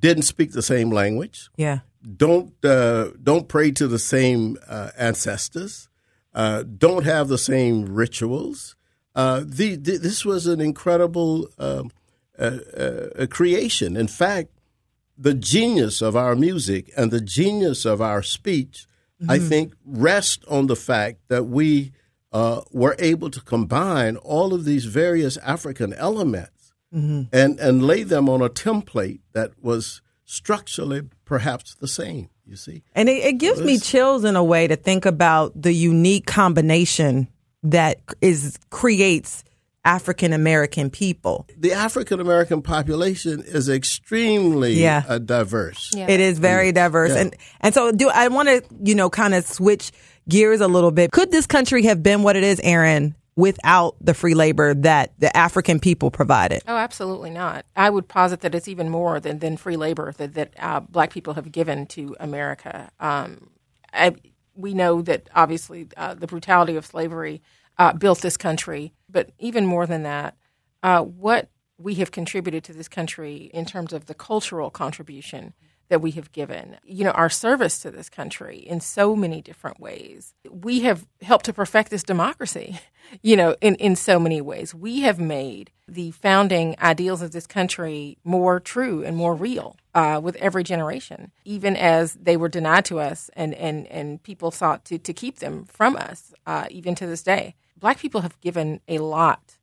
didn't 0.00 0.22
speak 0.24 0.52
the 0.52 0.62
same 0.62 0.90
language 0.90 1.50
Yeah. 1.56 1.80
don't 2.16 2.52
uh, 2.64 3.10
don't 3.22 3.46
pray 3.48 3.70
to 3.72 3.86
the 3.86 3.98
same 3.98 4.56
uh, 4.76 4.90
ancestors, 4.96 5.88
uh, 6.34 6.62
don't 6.62 7.04
have 7.04 7.28
the 7.28 7.38
same 7.52 7.76
rituals. 8.02 8.74
Uh, 9.14 9.42
the, 9.44 9.76
the, 9.76 9.98
this 9.98 10.24
was 10.24 10.46
an 10.46 10.60
incredible 10.60 11.48
um, 11.58 11.90
uh, 12.38 12.58
uh, 12.84 13.26
creation. 13.28 13.96
In 13.96 14.06
fact, 14.08 14.48
the 15.18 15.34
genius 15.34 16.00
of 16.00 16.14
our 16.16 16.34
music 16.36 16.90
and 16.96 17.10
the 17.10 17.20
genius 17.20 17.84
of 17.84 18.00
our 18.00 18.22
speech, 18.22 18.86
I 19.28 19.38
think, 19.38 19.74
rest 19.84 20.44
on 20.48 20.66
the 20.66 20.76
fact 20.76 21.20
that 21.28 21.44
we 21.44 21.92
uh, 22.32 22.62
were 22.70 22.96
able 22.98 23.30
to 23.30 23.40
combine 23.40 24.16
all 24.16 24.54
of 24.54 24.64
these 24.64 24.84
various 24.86 25.36
African 25.38 25.92
elements 25.94 26.72
and 26.92 27.60
and 27.60 27.86
lay 27.86 28.02
them 28.02 28.28
on 28.28 28.42
a 28.42 28.48
template 28.48 29.20
that 29.32 29.52
was 29.62 30.02
structurally 30.24 31.02
perhaps 31.24 31.74
the 31.76 31.86
same. 31.88 32.30
You 32.46 32.56
see, 32.56 32.82
And 32.96 33.08
it, 33.08 33.24
it 33.24 33.38
gives 33.38 33.62
me 33.62 33.78
chills 33.78 34.24
in 34.24 34.34
a 34.34 34.42
way 34.42 34.66
to 34.66 34.74
think 34.74 35.06
about 35.06 35.52
the 35.60 35.72
unique 35.72 36.26
combination 36.26 37.28
that 37.62 38.00
is 38.20 38.58
creates 38.70 39.44
African 39.84 40.32
American 40.32 40.90
people. 40.90 41.46
the 41.56 41.72
African 41.72 42.20
American 42.20 42.60
population 42.62 43.42
is 43.46 43.68
extremely 43.68 44.74
Yeah. 44.74 45.04
uh, 45.08 45.18
diverse. 45.18 45.90
Yeah. 45.94 46.06
It 46.10 46.20
is 46.20 46.38
very 46.38 46.72
diverse. 46.72 47.10
Yeah. 47.12 47.20
And 47.22 47.36
and 47.60 47.74
so 47.74 47.90
do 47.92 48.08
I 48.10 48.28
want 48.28 48.48
to, 48.48 48.62
you 48.82 48.94
know, 48.94 49.08
kind 49.10 49.34
of 49.34 49.44
switch 49.46 49.92
gears 50.28 50.60
a 50.60 50.68
little 50.68 50.90
bit. 50.90 51.12
Could 51.12 51.30
this 51.30 51.46
country 51.46 51.84
have 51.84 52.02
been 52.02 52.22
what 52.22 52.36
it 52.36 52.42
is, 52.42 52.60
Errin, 52.60 53.14
without 53.36 53.96
the 54.02 54.12
free 54.12 54.34
labor 54.34 54.74
that 54.74 55.12
the 55.18 55.34
African 55.34 55.80
people 55.80 56.10
provided? 56.10 56.62
Oh, 56.68 56.76
absolutely 56.76 57.30
not. 57.30 57.64
I 57.74 57.88
would 57.88 58.06
posit 58.06 58.40
that 58.42 58.54
it's 58.54 58.68
even 58.68 58.90
more 58.90 59.18
than, 59.18 59.38
than 59.38 59.56
free 59.56 59.76
labor 59.76 60.12
that, 60.18 60.34
that 60.34 60.52
uh, 60.58 60.80
black 60.80 61.10
people 61.10 61.34
have 61.34 61.50
given 61.50 61.86
to 61.86 62.14
America. 62.20 62.90
Um, 63.00 63.48
I, 63.94 64.14
we 64.54 64.74
know 64.74 65.00
that 65.02 65.28
obviously 65.34 65.88
uh, 65.96 66.14
the 66.14 66.26
brutality 66.26 66.76
of 66.76 66.84
slavery 66.84 67.40
uh, 67.78 67.94
built 67.94 68.20
this 68.20 68.36
country, 68.36 68.92
but 69.10 69.30
even 69.38 69.66
more 69.66 69.86
than 69.86 70.02
that, 70.02 70.36
uh, 70.82 71.02
what 71.02 71.50
we 71.78 71.94
have 71.94 72.10
contributed 72.10 72.64
to 72.64 72.72
this 72.72 72.88
country 72.88 73.50
in 73.54 73.64
terms 73.64 73.92
of 73.92 74.06
the 74.06 74.14
cultural 74.14 74.70
contribution 74.70 75.54
that 75.90 76.00
we 76.00 76.12
have 76.12 76.30
given, 76.30 76.76
you 76.84 77.04
know, 77.04 77.10
our 77.10 77.28
service 77.28 77.80
to 77.80 77.90
this 77.90 78.08
country 78.08 78.58
in 78.58 78.80
so 78.80 79.16
many 79.16 79.42
different 79.42 79.80
ways. 79.80 80.34
We 80.48 80.80
have 80.80 81.04
helped 81.20 81.46
to 81.46 81.52
perfect 81.52 81.90
this 81.90 82.04
democracy, 82.04 82.78
you 83.22 83.36
know, 83.36 83.56
in, 83.60 83.74
in 83.74 83.96
so 83.96 84.20
many 84.20 84.40
ways. 84.40 84.72
We 84.72 85.00
have 85.00 85.18
made 85.18 85.72
the 85.88 86.12
founding 86.12 86.76
ideals 86.80 87.22
of 87.22 87.32
this 87.32 87.48
country 87.48 88.18
more 88.22 88.60
true 88.60 89.02
and 89.02 89.16
more 89.16 89.34
real 89.34 89.76
uh, 89.92 90.20
with 90.22 90.36
every 90.36 90.62
generation, 90.62 91.32
even 91.44 91.74
as 91.76 92.14
they 92.14 92.36
were 92.36 92.48
denied 92.48 92.84
to 92.84 93.00
us 93.00 93.28
and, 93.34 93.52
and, 93.54 93.88
and 93.88 94.22
people 94.22 94.52
sought 94.52 94.84
to, 94.84 94.98
to 94.98 95.12
keep 95.12 95.40
them 95.40 95.64
from 95.64 95.96
us, 95.96 96.32
uh, 96.46 96.66
even 96.70 96.94
to 96.94 97.06
this 97.06 97.24
day. 97.24 97.56
Black 97.80 97.98
people 97.98 98.20
have 98.20 98.38
given 98.40 98.80
a 98.86 98.98
lot 98.98 99.58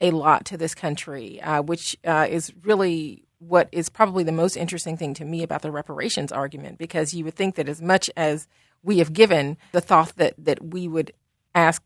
a 0.00 0.10
lot 0.10 0.44
to 0.44 0.56
this 0.58 0.74
country, 0.74 1.40
uh, 1.40 1.62
which 1.62 1.96
uh, 2.04 2.26
is 2.28 2.52
really 2.62 3.24
what 3.38 3.68
is 3.72 3.88
probably 3.88 4.24
the 4.24 4.32
most 4.32 4.56
interesting 4.56 4.96
thing 4.96 5.14
to 5.14 5.24
me 5.24 5.42
about 5.42 5.62
the 5.62 5.70
reparations 5.70 6.30
argument, 6.32 6.78
because 6.78 7.14
you 7.14 7.24
would 7.24 7.34
think 7.34 7.54
that 7.54 7.68
as 7.68 7.80
much 7.80 8.10
as 8.16 8.46
we 8.82 8.98
have 8.98 9.12
given, 9.12 9.56
the 9.72 9.80
thought 9.80 10.14
that, 10.16 10.34
that 10.38 10.62
we 10.62 10.86
would 10.86 11.12
ask 11.54 11.82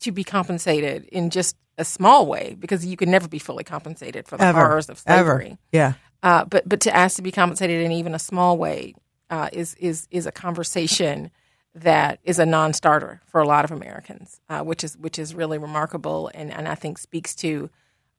to 0.00 0.12
be 0.12 0.22
compensated 0.22 1.04
in 1.06 1.30
just 1.30 1.56
a 1.78 1.84
small 1.84 2.26
way, 2.26 2.56
because 2.58 2.84
you 2.84 2.96
can 2.96 3.10
never 3.10 3.26
be 3.26 3.38
fully 3.38 3.64
compensated 3.64 4.28
for 4.28 4.36
the 4.36 4.44
Ever. 4.44 4.58
horrors 4.60 4.90
of 4.90 4.98
slavery. 4.98 5.46
Ever. 5.46 5.58
Yeah. 5.72 5.92
Uh, 6.22 6.44
but 6.44 6.68
but 6.68 6.80
to 6.80 6.94
ask 6.94 7.16
to 7.16 7.22
be 7.22 7.32
compensated 7.32 7.82
in 7.82 7.90
even 7.92 8.14
a 8.14 8.18
small 8.18 8.58
way 8.58 8.94
uh, 9.30 9.48
is 9.52 9.74
is 9.76 10.06
is 10.10 10.26
a 10.26 10.32
conversation 10.32 11.30
that 11.74 12.18
is 12.24 12.38
a 12.38 12.46
non-starter 12.46 13.20
for 13.26 13.40
a 13.40 13.46
lot 13.46 13.64
of 13.64 13.70
Americans, 13.70 14.40
uh, 14.48 14.60
which 14.62 14.82
is 14.82 14.96
which 14.96 15.18
is 15.18 15.34
really 15.34 15.58
remarkable, 15.58 16.30
and 16.34 16.52
and 16.52 16.66
I 16.68 16.74
think 16.74 16.98
speaks 16.98 17.34
to, 17.36 17.70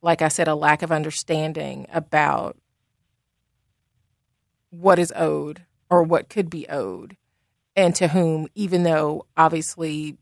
like 0.02 0.22
I 0.22 0.30
said, 0.30 0.48
a 0.48 0.56
lack 0.56 0.82
of 0.82 0.92
understanding 0.92 1.88
about 1.92 2.58
what 4.70 5.00
is 5.00 5.14
owed 5.16 5.66
or 5.90 6.04
what 6.04 6.30
could 6.30 6.50
be 6.50 6.68
owed, 6.70 7.18
and 7.76 7.94
to 7.96 8.10
whom, 8.10 8.48
even 8.56 8.84
though 8.84 9.26
obviously 9.36 10.18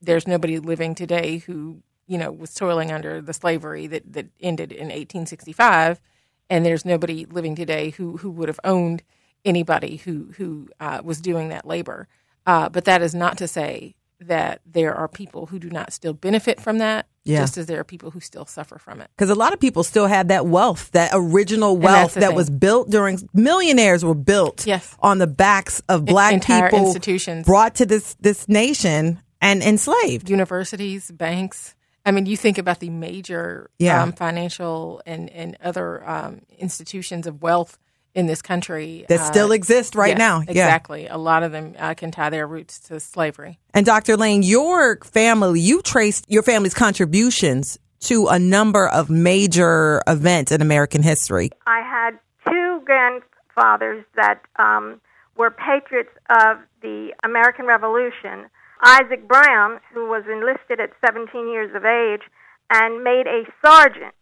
there's 0.00 0.26
nobody 0.26 0.58
living 0.58 0.94
today 0.94 1.38
who 1.38 1.82
you 2.06 2.18
know 2.18 2.30
was 2.30 2.54
toiling 2.54 2.92
under 2.92 3.20
the 3.20 3.32
slavery 3.32 3.86
that 3.86 4.12
that 4.12 4.26
ended 4.40 4.70
in 4.72 4.86
1865 4.86 6.00
and 6.48 6.64
there's 6.64 6.84
nobody 6.84 7.24
living 7.26 7.54
today 7.54 7.90
who 7.90 8.18
who 8.18 8.30
would 8.30 8.48
have 8.48 8.60
owned 8.62 9.02
anybody 9.44 9.96
who 9.96 10.32
who 10.36 10.68
uh, 10.80 11.00
was 11.02 11.20
doing 11.20 11.48
that 11.48 11.66
labor 11.66 12.06
uh, 12.46 12.68
but 12.68 12.84
that 12.84 13.02
is 13.02 13.14
not 13.14 13.36
to 13.38 13.48
say 13.48 13.94
that 14.20 14.60
there 14.64 14.94
are 14.94 15.08
people 15.08 15.46
who 15.46 15.58
do 15.58 15.68
not 15.68 15.92
still 15.92 16.14
benefit 16.14 16.58
from 16.60 16.78
that 16.78 17.06
Yeah. 17.24 17.40
just 17.40 17.58
as 17.58 17.66
there 17.66 17.78
are 17.80 17.84
people 17.84 18.10
who 18.12 18.20
still 18.20 18.46
suffer 18.46 18.78
from 18.78 19.00
it 19.02 19.10
Because 19.16 19.28
a 19.28 19.34
lot 19.34 19.52
of 19.52 19.60
people 19.60 19.82
still 19.84 20.06
had 20.06 20.28
that 20.28 20.46
wealth, 20.46 20.90
that 20.92 21.10
original 21.12 21.76
wealth 21.76 22.14
that 22.14 22.28
thing. 22.28 22.34
was 22.36 22.48
built 22.48 22.88
during 22.88 23.18
millionaires 23.34 24.02
were 24.04 24.14
built 24.14 24.66
Yes. 24.66 24.96
on 25.00 25.18
the 25.18 25.26
backs 25.26 25.82
of 25.88 26.06
black 26.06 26.32
entire 26.32 26.70
people 26.70 26.86
institutions. 26.86 27.44
brought 27.46 27.74
to 27.74 27.84
this 27.84 28.16
this 28.20 28.48
nation 28.48 29.20
and 29.42 29.62
enslaved. 29.62 30.30
universities 30.30 31.10
banks 31.10 31.74
I 32.06 32.12
mean, 32.12 32.24
you 32.26 32.36
think 32.36 32.56
about 32.56 32.78
the 32.78 32.88
major 32.90 33.68
Yeah. 33.80 34.00
um, 34.02 34.12
financial 34.12 35.02
and, 35.04 35.28
and 35.28 35.58
other 35.60 36.08
um, 36.08 36.40
institutions 36.56 37.26
of 37.26 37.42
wealth 37.42 37.78
in 38.16 38.26
this 38.26 38.40
country 38.42 39.04
That 39.08 39.20
uh, 39.20 39.24
still 39.24 39.52
exist 39.52 39.94
right 39.94 40.16
yes, 40.16 40.18
now. 40.18 40.40
Yeah. 40.40 40.50
Exactly. 40.50 41.06
A 41.06 41.18
lot 41.18 41.42
of 41.42 41.52
them 41.52 41.74
uh, 41.78 41.94
can 41.94 42.10
tie 42.10 42.30
their 42.30 42.46
roots 42.46 42.80
to 42.88 42.98
slavery. 42.98 43.60
And 43.74 43.84
Dr. 43.84 44.16
Lane, 44.16 44.42
your 44.42 44.98
family, 45.04 45.60
you 45.60 45.82
traced 45.82 46.24
your 46.28 46.42
family's 46.42 46.74
contributions 46.74 47.78
to 48.00 48.28
a 48.28 48.38
number 48.38 48.88
of 48.88 49.10
major 49.10 50.02
events 50.06 50.50
in 50.50 50.62
American 50.62 51.02
history. 51.02 51.50
I 51.66 51.80
had 51.80 52.18
two 52.48 52.80
grandfathers 52.86 54.04
that 54.16 54.40
um, 54.56 55.00
were 55.36 55.50
patriots 55.50 56.10
of 56.30 56.58
the 56.80 57.12
American 57.22 57.66
Revolution. 57.66 58.48
Isaac 58.82 59.28
Brown, 59.28 59.80
who 59.92 60.08
was 60.08 60.24
enlisted 60.30 60.80
at 60.80 60.90
17 61.04 61.48
years 61.48 61.74
of 61.74 61.84
age 61.84 62.22
and 62.70 63.04
made 63.04 63.26
a 63.26 63.44
sergeant, 63.64 64.14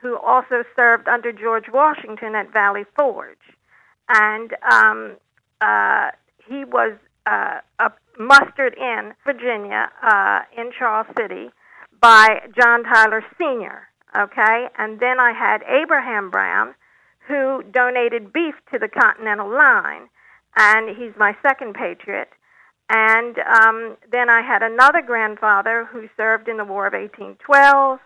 who 0.00 0.16
also 0.18 0.64
served 0.74 1.08
under 1.08 1.32
George 1.32 1.66
Washington 1.72 2.34
at 2.34 2.52
Valley 2.52 2.84
Forge. 2.96 3.36
And 4.08 4.54
um, 4.70 5.16
uh, 5.60 6.10
he 6.48 6.64
was 6.64 6.96
uh, 7.26 7.60
uh, 7.78 7.90
mustered 8.18 8.74
in 8.76 9.12
Virginia, 9.24 9.90
uh, 10.02 10.40
in 10.56 10.70
Charles 10.76 11.06
City, 11.18 11.50
by 12.00 12.40
John 12.58 12.82
Tyler 12.84 13.24
Sr. 13.38 13.88
Okay, 14.18 14.66
and 14.76 14.98
then 14.98 15.20
I 15.20 15.32
had 15.32 15.62
Abraham 15.68 16.30
Brown, 16.30 16.74
who 17.28 17.62
donated 17.70 18.32
beef 18.32 18.54
to 18.72 18.78
the 18.78 18.88
Continental 18.88 19.48
Line, 19.48 20.08
and 20.56 20.96
he's 20.96 21.12
my 21.16 21.36
second 21.42 21.74
patriot. 21.74 22.28
And 22.88 23.38
um, 23.38 23.96
then 24.10 24.28
I 24.28 24.42
had 24.42 24.64
another 24.64 25.00
grandfather 25.00 25.88
who 25.92 26.08
served 26.16 26.48
in 26.48 26.56
the 26.56 26.64
War 26.64 26.88
of 26.88 26.92
1812. 26.94 28.00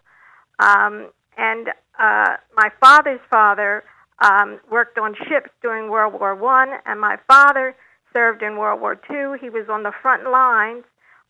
Um, 0.58 1.08
and 1.38 1.68
uh, 1.98 2.36
my 2.56 2.70
father's 2.80 3.20
father 3.30 3.84
um, 4.22 4.60
worked 4.70 4.98
on 4.98 5.14
ships 5.14 5.50
during 5.62 5.90
World 5.90 6.14
War 6.18 6.34
One, 6.34 6.70
and 6.86 7.00
my 7.00 7.16
father 7.26 7.74
served 8.12 8.42
in 8.42 8.56
World 8.56 8.80
War 8.80 8.94
Two. 8.94 9.36
He 9.40 9.50
was 9.50 9.66
on 9.68 9.82
the 9.82 9.92
front 10.02 10.30
lines 10.30 10.84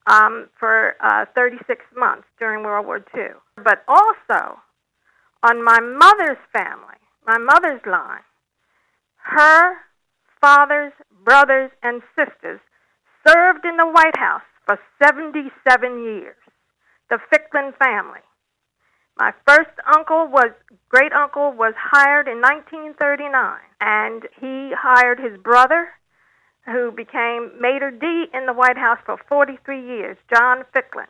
um, 0.06 0.48
for 0.58 0.96
uh, 1.00 1.26
36 1.34 1.84
months 1.96 2.26
during 2.38 2.64
World 2.64 2.86
War 2.86 3.00
Two. 3.00 3.34
But 3.56 3.84
also, 3.88 4.58
on 5.42 5.64
my 5.64 5.80
mother's 5.80 6.38
family, 6.52 7.00
my 7.26 7.38
mother's 7.38 7.80
line, 7.86 8.24
her 9.16 9.76
father's 10.40 10.92
brothers 11.24 11.70
and 11.82 12.02
sisters 12.14 12.60
served 13.26 13.64
in 13.64 13.76
the 13.76 13.86
White 13.86 14.16
House 14.16 14.42
for 14.66 14.78
77 15.02 16.02
years. 16.02 16.36
The 17.10 17.18
Ficklin 17.30 17.72
family. 17.78 18.20
My 19.16 19.32
first 19.46 19.70
uncle 19.94 20.26
was 20.26 20.50
great 20.88 21.12
uncle 21.12 21.52
was 21.52 21.74
hired 21.76 22.26
in 22.26 22.40
1939, 22.40 23.58
and 23.80 24.22
he 24.40 24.72
hired 24.76 25.20
his 25.20 25.38
brother, 25.38 25.88
who 26.66 26.90
became 26.90 27.52
Maitre 27.60 27.92
D 27.92 28.26
in 28.32 28.46
the 28.46 28.52
White 28.52 28.78
House 28.78 28.98
for 29.04 29.18
43 29.28 29.86
years, 29.86 30.16
John 30.32 30.64
Ficklin. 30.72 31.06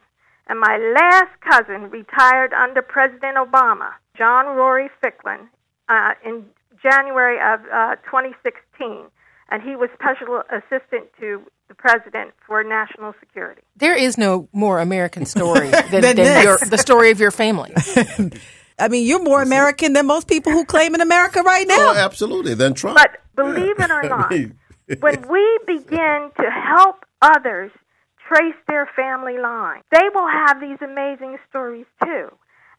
And 0.46 0.61
my 0.61 0.76
last 0.76 1.32
cousin 1.40 1.90
retired 1.90 2.52
under 2.52 2.82
President 2.82 3.37
Obama, 3.37 3.92
John 4.18 4.46
Rory 4.56 4.90
Ficklin, 5.00 5.49
uh, 5.88 6.12
in 6.25 6.44
January 6.82 7.38
of 7.40 7.61
uh, 7.73 7.96
2016, 8.04 9.06
and 9.49 9.62
he 9.62 9.76
was 9.76 9.88
special 9.94 10.42
assistant 10.50 11.08
to 11.20 11.40
the 11.68 11.75
president 11.75 12.33
for 12.47 12.62
national 12.62 13.14
security. 13.21 13.62
There 13.76 13.97
is 13.97 14.18
no 14.18 14.49
more 14.52 14.80
American 14.80 15.26
story 15.26 15.71
than, 15.90 16.02
Than 16.02 16.16
than 16.16 16.42
your, 16.42 16.59
the 16.59 16.78
story 16.78 17.11
of 17.11 17.21
your 17.21 17.30
family. 17.30 17.73
I 18.78 18.88
mean, 18.88 19.06
you're 19.06 19.23
more 19.23 19.42
American 19.42 19.92
than 19.92 20.06
most 20.06 20.28
people 20.28 20.52
who 20.52 20.64
claim 20.64 20.94
in 20.94 21.00
America 21.00 21.42
right 21.42 21.66
now. 21.66 21.92
Oh, 21.92 21.97
absolutely. 21.97 22.54
than 22.54 22.75
Trump. 22.75 22.99
But 22.99 23.21
believe 23.37 23.78
it 23.78 23.90
or 23.90 24.02
not, 24.09 24.30
when 24.30 25.28
we 25.28 25.59
begin 25.66 26.30
to 26.37 26.50
help 26.50 27.04
others 27.23 27.71
trace 28.28 28.56
their 28.68 28.88
family 28.97 29.38
line, 29.38 29.82
they 29.93 30.08
will 30.15 30.28
have 30.28 30.60
these 30.60 30.78
amazing 30.82 31.36
stories 31.49 31.86
too. 32.02 32.28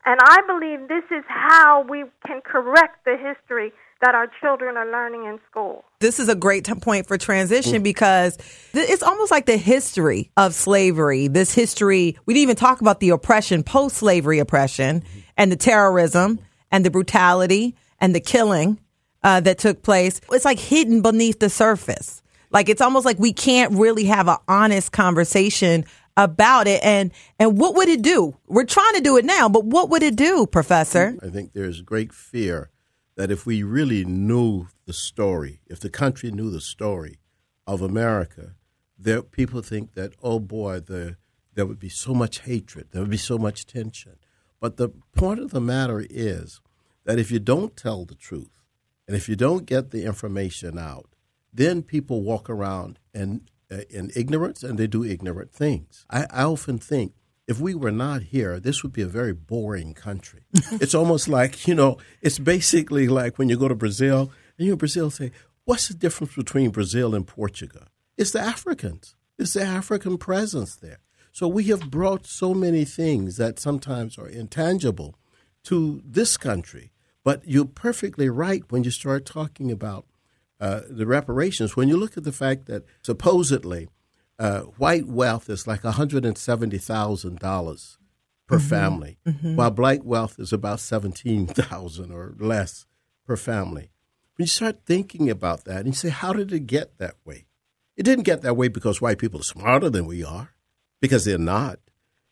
And 0.06 0.20
I 0.22 0.42
believe 0.46 0.88
this 0.88 1.06
is 1.12 1.24
how 1.28 1.86
we 1.90 2.04
can 2.28 2.42
correct 2.42 3.06
the 3.06 3.18
history 3.18 3.72
that 4.02 4.14
our 4.16 4.28
children 4.42 4.78
are 4.78 4.90
learning 4.92 5.26
in 5.26 5.40
school. 5.50 5.84
this 6.00 6.20
is 6.20 6.30
a 6.30 6.36
great 6.36 6.66
t- 6.66 6.74
point 6.76 7.08
for 7.08 7.18
transition 7.18 7.82
because 7.82 8.38
th- 8.74 8.90
it's 8.90 9.02
almost 9.02 9.32
like 9.32 9.46
the 9.46 9.58
history 9.58 10.30
of 10.38 10.54
slavery. 10.54 11.28
This 11.28 11.54
history, 11.54 12.18
we 12.26 12.34
didn't 12.34 12.44
even 12.44 12.56
talk 12.56 12.82
about 12.82 13.00
the 13.00 13.10
oppression, 13.10 13.64
post 13.64 13.98
slavery 13.98 14.40
oppression, 14.40 15.04
and 15.38 15.52
the 15.52 15.56
terrorism 15.56 16.40
and 16.72 16.86
the 16.86 16.92
brutality 16.92 17.76
and 18.00 18.14
the 18.14 18.20
killing 18.20 18.80
uh, 19.24 19.40
that 19.40 19.58
took 19.58 19.82
place. 19.82 20.22
It's 20.32 20.46
like 20.46 20.60
hidden 20.60 21.02
beneath 21.02 21.40
the 21.40 21.50
surface. 21.50 22.22
Like 22.52 22.70
it's 22.70 22.82
almost 22.82 23.06
like 23.06 23.18
we 23.18 23.34
can't 23.34 23.74
really 23.74 24.06
have 24.06 24.28
an 24.28 24.38
honest 24.48 24.92
conversation 24.92 25.86
about 26.18 26.68
it. 26.68 26.84
And 26.84 27.12
and 27.40 27.58
what 27.58 27.76
would 27.76 27.90
it 27.90 28.02
do? 28.02 28.38
We're 28.48 28.66
trying 28.66 28.94
to 28.96 29.02
do 29.02 29.18
it 29.18 29.26
now, 29.26 29.50
but 29.50 29.66
what 29.66 29.90
would 29.90 30.04
it 30.04 30.16
do, 30.16 30.46
Professor? 30.46 31.18
I 31.22 31.30
think 31.30 31.54
there's 31.54 31.82
great 31.82 32.14
fear 32.14 32.70
that 33.16 33.32
if 33.32 33.46
we 33.46 33.64
really 33.64 34.06
knew 34.06 34.68
the 34.86 34.94
story, 34.94 35.62
if 35.68 35.80
the 35.80 35.90
country 35.90 36.32
knew 36.32 36.50
the 36.50 36.62
story 36.62 37.20
of 37.66 37.82
America, 37.82 38.56
there 38.98 39.22
people 39.22 39.62
think 39.62 39.94
that 39.94 40.14
oh 40.22 40.40
boy, 40.40 40.80
the 40.80 41.18
there 41.54 41.66
would 41.66 41.80
be 41.80 41.90
so 41.90 42.14
much 42.14 42.40
hatred, 42.40 42.88
there 42.92 43.02
would 43.02 43.10
be 43.10 43.18
so 43.18 43.38
much 43.38 43.66
tension. 43.66 44.18
But 44.60 44.78
the 44.78 44.90
point 45.16 45.40
of 45.40 45.52
the 45.52 45.62
matter 45.62 46.06
is 46.10 46.62
that 47.06 47.20
if 47.20 47.32
you 47.32 47.40
don't 47.40 47.78
tell 47.78 48.04
the 48.06 48.16
truth, 48.16 48.62
and 49.08 49.16
if 49.16 49.30
you 49.30 49.36
don't 49.36 49.66
get 49.66 49.92
the 49.92 50.04
information 50.04 50.78
out, 50.78 51.10
then 51.54 51.84
people 51.84 52.22
walk 52.22 52.50
around 52.50 53.00
and 53.14 53.50
uh, 53.72 53.82
in 53.90 54.12
ignorance 54.16 54.64
and 54.64 54.78
they 54.78 54.88
do 54.88 55.04
ignorant 55.04 55.52
things. 55.52 56.06
I, 56.10 56.26
I 56.30 56.44
often 56.44 56.78
think 56.78 57.14
if 57.48 57.60
we 57.60 57.76
were 57.76 57.92
not 57.92 58.24
here, 58.24 58.60
this 58.60 58.82
would 58.84 58.94
be 58.94 59.02
a 59.02 59.08
very 59.08 59.34
boring 59.34 59.94
country. 59.94 60.44
it's 60.74 60.96
almost 60.96 61.28
like, 61.28 61.68
you 61.68 61.76
know, 61.76 61.98
it's 62.22 62.40
basically 62.40 63.08
like 63.08 63.38
when 63.38 63.50
you 63.50 63.58
go 63.58 63.68
to 63.68 63.76
Brazil 63.76 64.32
and 64.58 64.68
you 64.68 64.76
Brazil 64.76 65.12
say, 65.12 65.32
what's 65.66 65.88
the 65.88 65.94
difference 65.94 66.36
between 66.36 66.72
Brazil 66.72 67.14
and 67.14 67.28
Portugal? 67.28 67.84
It's 68.18 68.32
the 68.32 68.40
Africans. 68.40 69.16
It's 69.38 69.54
the 69.54 69.64
African 69.64 70.18
presence 70.18 70.76
there. 70.76 71.00
So 71.32 71.48
we 71.48 71.66
have 71.66 71.92
brought 71.92 72.26
so 72.26 72.54
many 72.54 72.86
things 72.86 73.38
that 73.38 73.60
sometimes 73.60 74.18
are 74.18 74.28
intangible 74.28 75.16
to 75.66 76.02
this 76.06 76.38
country. 76.38 76.92
But 77.24 77.42
you're 77.46 77.66
perfectly 77.66 78.30
right 78.30 78.64
when 78.70 78.84
you 78.84 78.92
start 78.92 79.26
talking 79.26 79.72
about 79.72 80.06
uh, 80.60 80.82
the 80.90 81.06
reparations. 81.06 81.76
When 81.76 81.90
you 81.90 81.98
look 81.98 82.16
at 82.18 82.24
the 82.24 82.32
fact 82.32 82.68
that 82.68 82.86
supposedly 83.02 83.90
uh, 84.38 84.62
white 84.62 85.08
wealth 85.08 85.50
is 85.50 85.66
like 85.68 85.84
$170,000 85.84 87.98
per 88.48 88.60
family, 88.60 89.18
while 89.42 89.72
black 89.72 90.04
wealth 90.04 90.40
is 90.40 90.54
about 90.54 90.80
17000 90.80 92.12
or 92.12 92.36
less 92.38 92.86
per 93.26 93.36
family. 93.36 93.90
When 94.38 94.44
you 94.44 94.48
start 94.48 94.86
thinking 94.86 95.30
about 95.30 95.64
that 95.66 95.78
and 95.78 95.88
you 95.88 95.94
say, 95.94 96.10
how 96.10 96.34
did 96.34 96.52
it 96.52 96.68
get 96.68 96.98
that 96.98 97.16
way? 97.26 97.48
It 97.96 98.04
didn't 98.04 98.26
get 98.26 98.42
that 98.42 98.58
way 98.58 98.68
because 98.68 99.02
white 99.02 99.18
people 99.18 99.40
are 99.40 99.44
smarter 99.44 99.90
than 99.90 100.06
we 100.06 100.24
are, 100.24 100.54
because 101.02 101.26
they're 101.26 101.38
not. 101.38 101.80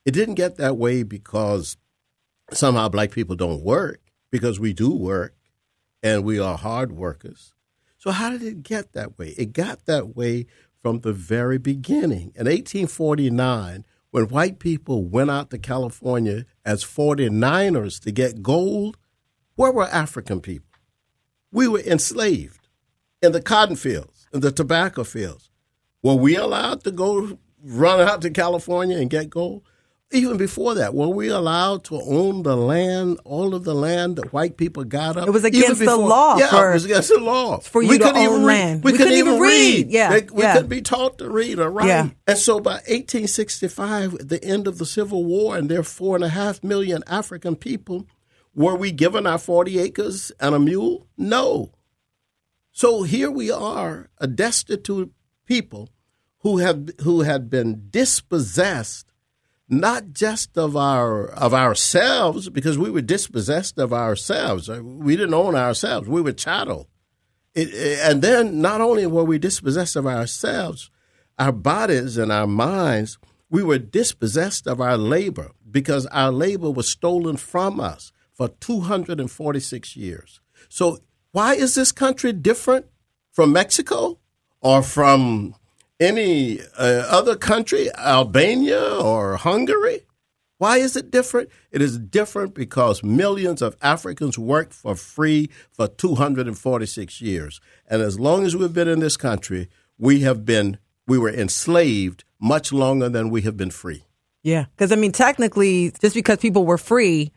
It 0.05 0.11
didn't 0.11 0.35
get 0.35 0.57
that 0.57 0.77
way 0.77 1.03
because 1.03 1.77
somehow 2.51 2.89
black 2.89 3.11
people 3.11 3.37
don't 3.37 3.63
work, 3.63 4.01
because 4.29 4.59
we 4.59 4.73
do 4.73 4.91
work 4.91 5.35
and 6.03 6.25
we 6.25 6.37
are 6.37 6.57
hard 6.57 6.91
workers. 6.91 7.53
So, 7.97 8.11
how 8.11 8.31
did 8.31 8.43
it 8.43 8.63
get 8.63 8.91
that 8.91 9.17
way? 9.17 9.29
It 9.37 9.53
got 9.53 9.85
that 9.85 10.13
way 10.15 10.45
from 10.83 10.99
the 10.99 11.13
very 11.13 11.57
beginning. 11.57 12.33
In 12.35 12.45
1849, 12.45 13.85
when 14.11 14.27
white 14.27 14.59
people 14.59 15.05
went 15.05 15.31
out 15.31 15.49
to 15.49 15.57
California 15.57 16.45
as 16.65 16.83
49ers 16.83 17.99
to 18.01 18.11
get 18.11 18.43
gold, 18.43 18.97
where 19.55 19.71
were 19.71 19.87
African 19.87 20.41
people? 20.41 20.67
We 21.51 21.67
were 21.69 21.79
enslaved 21.79 22.67
in 23.21 23.31
the 23.31 23.41
cotton 23.41 23.77
fields, 23.77 24.27
in 24.33 24.41
the 24.41 24.51
tobacco 24.51 25.05
fields. 25.05 25.49
Were 26.03 26.15
we 26.15 26.35
allowed 26.35 26.83
to 26.83 26.91
go 26.91 27.39
run 27.63 28.01
out 28.01 28.21
to 28.23 28.29
California 28.29 28.97
and 28.97 29.09
get 29.09 29.29
gold? 29.29 29.63
Even 30.13 30.37
before 30.37 30.75
that, 30.75 30.93
were 30.93 31.07
we 31.07 31.27
allowed 31.29 31.83
to 31.85 31.99
own 32.01 32.43
the 32.43 32.55
land, 32.55 33.19
all 33.25 33.55
of 33.55 33.63
the 33.63 33.73
land 33.73 34.17
that 34.17 34.31
white 34.31 34.57
people 34.57 34.83
got 34.83 35.17
up? 35.17 35.27
It 35.27 35.31
was 35.31 35.43
against 35.43 35.79
the 35.79 35.97
law 35.97 36.37
Yeah, 36.37 36.49
for- 36.49 36.69
it 36.69 36.73
was 36.75 36.85
against 36.85 37.09
the 37.09 37.19
law 37.19 37.57
for 37.59 37.81
you 37.81 37.89
we 37.89 37.97
to 37.97 38.03
couldn't 38.05 38.21
own 38.21 38.23
even 38.23 38.45
read. 38.45 38.45
land. 38.45 38.83
We, 38.83 38.91
We 38.91 38.97
couldn't, 38.97 39.13
even 39.13 39.39
read. 39.39 39.89
Yeah, 39.89 40.09
They- 40.11 40.27
we 40.31 40.43
yeah. 40.43 40.53
couldn't 40.53 40.69
be 40.69 40.81
taught 40.81 41.17
to 41.17 41.29
read 41.29 41.59
or 41.59 41.69
write. 41.71 41.87
Yeah. 41.87 42.09
And 42.27 42.37
so 42.37 42.59
by 42.59 42.73
1865, 42.87 44.13
at 44.15 44.29
the 44.29 44.43
end 44.43 44.67
of 44.67 44.77
the 44.77 44.85
Civil 44.85 45.23
War, 45.25 45.57
and 45.57 45.69
there 45.69 45.79
are 45.79 45.83
four 45.83 46.15
and 46.15 46.23
a 46.23 46.29
half 46.29 46.63
million 46.63 47.03
African 47.07 47.55
people, 47.55 48.07
were 48.55 48.75
we 48.75 48.91
given 48.91 49.25
our 49.25 49.39
40 49.39 49.79
acres 49.79 50.31
and 50.39 50.53
a 50.53 50.59
mule? 50.59 51.07
No. 51.17 51.71
So 52.71 53.03
here 53.03 53.31
we 53.31 53.49
are, 53.51 54.09
a 54.19 54.27
destitute 54.27 55.11
people 55.45 55.89
who 56.39 56.57
have 56.57 56.89
who 57.01 57.21
had 57.21 57.49
been 57.49 57.87
dispossessed 57.89 59.12
not 59.69 60.11
just 60.11 60.57
of 60.57 60.75
our 60.75 61.27
of 61.27 61.53
ourselves, 61.53 62.49
because 62.49 62.77
we 62.77 62.89
were 62.89 63.01
dispossessed 63.01 63.77
of 63.77 63.93
ourselves. 63.93 64.69
Uh, 64.69 64.81
We 64.83 65.15
didn't 65.15 65.33
own 65.33 65.55
ourselves. 65.55 66.07
We 66.07 66.21
were 66.21 66.33
chattel. 66.33 66.89
It, 67.55 67.73
and 68.01 68.21
then 68.21 68.61
not 68.61 68.81
only 68.81 69.05
were 69.05 69.23
we 69.23 69.37
dispossessed 69.37 69.95
of 69.95 70.07
ourselves, 70.07 70.89
our 71.37 71.51
bodies 71.51 72.17
and 72.17 72.31
our 72.31 72.47
minds, 72.47 73.17
we 73.49 73.63
were 73.63 73.77
dispossessed 73.77 74.65
of 74.67 74.81
our 74.81 74.97
labor 74.97 75.51
because 75.69 76.05
our 76.07 76.31
labor 76.31 76.71
was 76.71 76.89
stolen 76.89 77.37
from 77.37 77.79
us 77.79 78.11
for 78.33 78.47
246 78.47 79.95
years. 79.95 80.41
So, 80.69 80.99
why 81.31 81.53
is 81.53 81.75
this 81.75 81.91
country 81.91 82.33
different 82.33 82.87
from 83.31 83.53
Mexico 83.53 84.19
or 84.61 84.81
from 84.81 85.55
any 86.03 86.59
uh, 86.77 87.05
other 87.09 87.35
country, 87.35 87.89
Albania 87.95 88.99
or 89.01 89.37
Hungary? 89.37 90.01
Why 90.57 90.77
is 90.77 90.95
it 90.95 91.11
different? 91.11 91.49
It 91.71 91.81
is 91.81 91.97
different 91.97 92.53
because 92.53 93.03
millions 93.03 93.61
of 93.61 93.75
Africans 93.81 94.37
worked 94.37 94.73
for 94.73 94.95
free 94.95 95.49
for 95.71 95.87
246 95.87 97.21
years. 97.21 97.59
And 97.89 98.01
as 98.01 98.19
long 98.19 98.45
as 98.45 98.55
we've 98.55 98.73
been 98.73 98.87
in 98.87 98.99
this 98.99 99.17
country, 99.17 99.69
we 99.97 100.21
have 100.21 100.45
been 100.45 100.77
we 101.07 101.17
were 101.17 101.33
enslaved 101.33 102.23
much 102.39 102.71
longer 102.71 103.09
than 103.09 103.29
we 103.29 103.41
have 103.41 103.57
been 103.57 103.71
free. 103.71 104.03
Yeah, 104.41 104.65
because 104.75 104.91
I 104.91 104.95
mean, 104.95 105.11
technically, 105.13 105.91
just 106.01 106.15
because 106.15 106.37
people 106.37 106.65
were 106.65 106.77
free, 106.77 107.31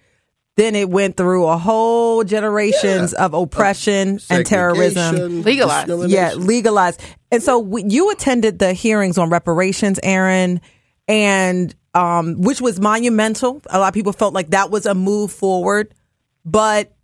then 0.57 0.75
it 0.75 0.89
went 0.89 1.17
through 1.17 1.47
a 1.47 1.59
whole 1.59 2.25
generations 2.25 3.13
of 3.13 3.35
oppression 3.35 4.19
and 4.31 4.47
terrorism. 4.47 5.43
Legalized. 5.43 6.11
Yeah, 6.11 6.33
legalized. 6.33 7.03
And 7.31 7.43
so 7.43 7.59
we, 7.59 7.85
you 7.85 8.11
attended 8.11 8.59
the 8.59 8.73
hearings 8.73 9.19
on 9.19 9.29
reparations, 9.29 10.01
Errin, 10.03 10.61
and 11.07 11.75
um, 11.95 12.41
which 12.41 12.61
was 12.61 12.81
monumental. 12.81 13.61
A 13.69 13.79
lot 13.79 13.89
of 13.89 13.95
people 13.95 14.13
felt 14.13 14.33
like 14.33 14.51
that 14.51 14.71
was 14.71 14.87
a 14.87 14.95
move 14.95 15.31
forward, 15.31 15.95
but 16.45 16.95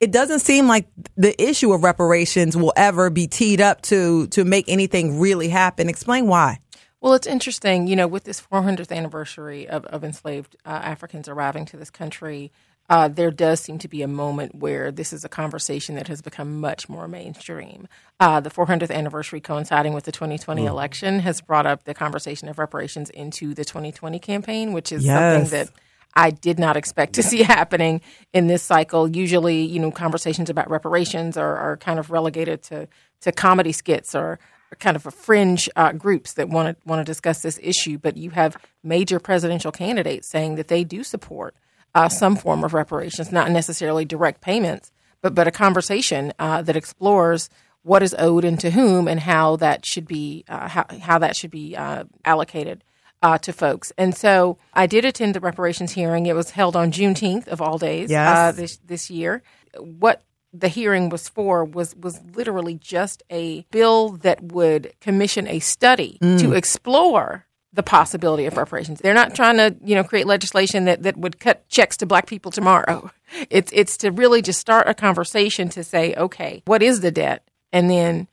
it 0.00 0.10
doesn't 0.10 0.40
seem 0.40 0.66
like 0.66 0.88
the 1.16 1.40
issue 1.40 1.72
of 1.72 1.84
reparations 1.84 2.56
will 2.56 2.72
ever 2.76 3.10
be 3.10 3.28
teed 3.28 3.60
up 3.60 3.82
to 3.82 4.26
to 4.28 4.44
make 4.44 4.68
anything 4.68 5.20
really 5.20 5.48
happen. 5.48 5.88
Explain 5.88 6.26
why. 6.26 6.58
Well, 7.00 7.14
it's 7.14 7.28
interesting, 7.28 7.86
you 7.86 7.94
know, 7.94 8.08
with 8.08 8.24
this 8.24 8.40
400th 8.40 8.90
anniversary 8.90 9.68
of, 9.68 9.84
of 9.86 10.02
enslaved 10.02 10.56
uh, 10.66 10.70
Africans 10.70 11.28
arriving 11.28 11.64
to 11.66 11.76
this 11.76 11.90
country, 11.90 12.50
uh, 12.88 13.08
there 13.08 13.30
does 13.30 13.60
seem 13.60 13.78
to 13.78 13.88
be 13.88 14.02
a 14.02 14.08
moment 14.08 14.54
where 14.54 14.90
this 14.90 15.12
is 15.12 15.24
a 15.24 15.28
conversation 15.28 15.94
that 15.96 16.08
has 16.08 16.22
become 16.22 16.60
much 16.60 16.88
more 16.88 17.06
mainstream. 17.06 17.86
Uh, 18.18 18.40
the 18.40 18.50
400th 18.50 18.90
anniversary 18.90 19.40
coinciding 19.40 19.92
with 19.92 20.04
the 20.04 20.12
2020 20.12 20.64
election 20.64 21.20
has 21.20 21.40
brought 21.40 21.66
up 21.66 21.84
the 21.84 21.94
conversation 21.94 22.48
of 22.48 22.58
reparations 22.58 23.10
into 23.10 23.52
the 23.54 23.64
2020 23.64 24.18
campaign, 24.18 24.72
which 24.72 24.90
is 24.90 25.04
Yes. 25.04 25.44
something 25.44 25.50
that 25.58 25.70
I 26.14 26.30
did 26.30 26.58
not 26.58 26.76
expect 26.76 27.12
to 27.14 27.22
see 27.22 27.42
happening 27.56 28.00
in 28.32 28.46
this 28.46 28.62
cycle. 28.62 29.06
Usually, 29.06 29.62
you 29.64 29.78
know, 29.78 29.90
conversations 29.90 30.48
about 30.48 30.70
reparations 30.70 31.36
are, 31.36 31.56
are 31.56 31.76
kind 31.76 31.98
of 31.98 32.10
relegated 32.10 32.62
to, 32.64 32.88
to 33.20 33.32
comedy 33.32 33.72
skits 33.72 34.14
or 34.14 34.38
kind 34.80 34.96
of 34.96 35.04
a 35.06 35.10
fringe 35.10 35.68
uh, 35.76 35.92
groups 35.92 36.32
that 36.34 36.48
want 36.48 36.76
to 36.78 36.88
want 36.88 37.00
to 37.00 37.04
discuss 37.04 37.42
this 37.42 37.58
issue. 37.62 37.98
But 37.98 38.16
you 38.16 38.30
have 38.30 38.56
major 38.82 39.20
presidential 39.20 39.72
candidates 39.72 40.26
saying 40.28 40.56
that 40.56 40.68
they 40.68 40.84
do 40.84 41.04
support 41.04 41.54
uh, 41.98 42.08
some 42.08 42.36
form 42.36 42.62
of 42.64 42.72
reparations, 42.74 43.32
not 43.32 43.50
necessarily 43.50 44.04
direct 44.04 44.40
payments, 44.40 44.92
but 45.22 45.34
but 45.34 45.46
a 45.48 45.50
conversation 45.64 46.32
uh, 46.38 46.62
that 46.62 46.76
explores 46.76 47.50
what 47.82 48.02
is 48.02 48.14
owed 48.18 48.44
and 48.44 48.58
to 48.60 48.70
whom, 48.70 49.08
and 49.08 49.20
how 49.20 49.56
that 49.56 49.84
should 49.84 50.06
be 50.06 50.44
uh, 50.48 50.68
how 50.68 50.84
how 51.00 51.18
that 51.18 51.34
should 51.36 51.50
be 51.50 51.76
uh, 51.76 52.04
allocated 52.24 52.84
uh, 53.22 53.38
to 53.38 53.52
folks. 53.52 53.92
And 53.98 54.14
so 54.16 54.58
I 54.72 54.86
did 54.86 55.04
attend 55.04 55.34
the 55.34 55.40
reparations 55.40 55.92
hearing. 55.92 56.26
It 56.26 56.36
was 56.36 56.50
held 56.50 56.76
on 56.76 56.92
Juneteenth 56.92 57.48
of 57.48 57.60
all 57.60 57.78
days 57.78 58.10
Yes. 58.10 58.36
uh, 58.38 58.52
this 58.52 58.78
this 58.86 59.10
year. 59.10 59.42
What 59.78 60.22
the 60.52 60.68
hearing 60.68 61.08
was 61.10 61.28
for 61.28 61.64
was 61.64 61.96
was 61.96 62.20
literally 62.34 62.74
just 62.74 63.22
a 63.30 63.62
bill 63.70 64.10
that 64.22 64.38
would 64.42 64.92
commission 65.00 65.46
a 65.48 65.58
study 65.58 66.18
to 66.20 66.52
explore 66.52 67.44
the 67.72 67.82
possibility 67.82 68.46
of 68.46 68.56
reparations. 68.56 69.00
They're 69.00 69.12
not 69.14 69.34
trying 69.34 69.56
to, 69.58 69.76
you 69.84 69.94
know, 69.94 70.02
create 70.04 70.26
legislation 70.26 70.86
that, 70.86 71.02
that 71.02 71.16
would 71.18 71.38
cut 71.38 71.68
checks 71.68 71.96
to 71.98 72.06
black 72.06 72.26
people 72.26 72.50
tomorrow. 72.50 73.10
It's 73.50 73.70
it's 73.74 73.98
to 73.98 74.10
really 74.10 74.40
just 74.40 74.58
start 74.58 74.88
a 74.88 74.94
conversation 74.94 75.68
to 75.70 75.84
say, 75.84 76.14
okay, 76.14 76.62
what 76.64 76.82
is 76.82 77.00
the 77.02 77.10
debt? 77.10 77.46
And 77.72 77.90
then 77.90 78.26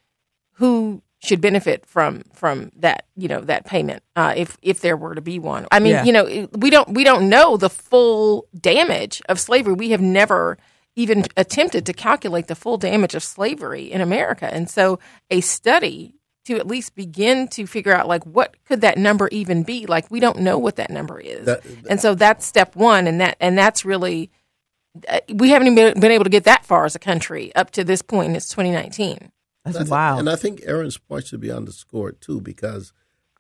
who 0.54 1.02
should 1.20 1.42
benefit 1.42 1.86
from 1.86 2.24
from 2.34 2.72
that 2.78 3.06
you 3.18 3.28
know 3.28 3.42
that 3.42 3.66
payment 3.66 4.04
uh, 4.16 4.34
if 4.38 4.58
if 4.62 4.80
there 4.80 4.96
were 4.96 5.16
to 5.16 5.22
be 5.22 5.38
one. 5.40 5.66
I 5.72 5.80
mean, 5.80 5.94
Yeah. 5.94 6.04
you 6.06 6.14
know, 6.14 6.48
we 6.54 6.70
don't 6.70 6.90
we 6.94 7.04
don't 7.04 7.28
know 7.30 7.58
the 7.58 7.70
full 7.70 8.48
damage 8.58 9.22
of 9.28 9.40
slavery. 9.40 9.74
We 9.74 9.90
have 9.90 10.02
never 10.02 10.58
even 10.96 11.26
attempted 11.36 11.86
to 11.88 11.94
calculate 11.94 12.48
the 12.48 12.56
full 12.56 12.78
damage 12.78 13.16
of 13.16 13.24
slavery 13.24 13.92
in 13.92 14.00
America, 14.00 14.48
and 14.54 14.70
so 14.70 15.00
a 15.30 15.42
study 15.42 16.16
to 16.46 16.56
at 16.58 16.68
least 16.68 16.96
begin 16.96 17.48
to 17.50 17.66
figure 17.68 17.94
out 17.94 18.08
like 18.08 18.24
what 18.26 18.56
could 18.66 18.82
that 18.82 18.98
number 18.98 19.28
even 19.32 19.64
be? 19.64 19.86
Like 19.86 20.10
we 20.12 20.20
don't 20.20 20.40
know 20.40 20.58
what 20.58 20.76
that 20.78 20.90
number 20.90 21.20
is. 21.20 21.46
That- 21.46 21.64
and 21.90 22.00
so 22.00 22.16
that's 22.16 22.46
step 22.46 22.76
one 22.76 23.08
and 23.08 23.20
that 23.22 23.38
and 23.40 23.58
that's 23.58 23.84
really 23.86 24.30
uh, 25.10 25.20
we 25.34 25.50
haven't 25.50 25.68
even 25.68 26.00
been 26.00 26.12
able 26.12 26.24
to 26.24 26.30
get 26.30 26.46
that 26.46 26.66
far 26.66 26.86
as 26.86 26.96
a 26.96 27.00
country 27.00 27.54
up 27.56 27.72
to 27.72 27.84
this 27.84 28.02
point 28.02 28.28
and 28.28 28.38
it's 28.38 28.48
2019 28.50 29.32
That's 29.66 29.76
I 29.76 29.80
think- 29.80 29.90
And 30.20 30.30
I 30.30 30.36
think 30.36 30.62
Errin's 30.66 30.98
point 30.98 31.28
should 31.28 31.42
be 31.42 31.52
underscored 31.52 32.22
too, 32.22 32.40
because 32.40 32.94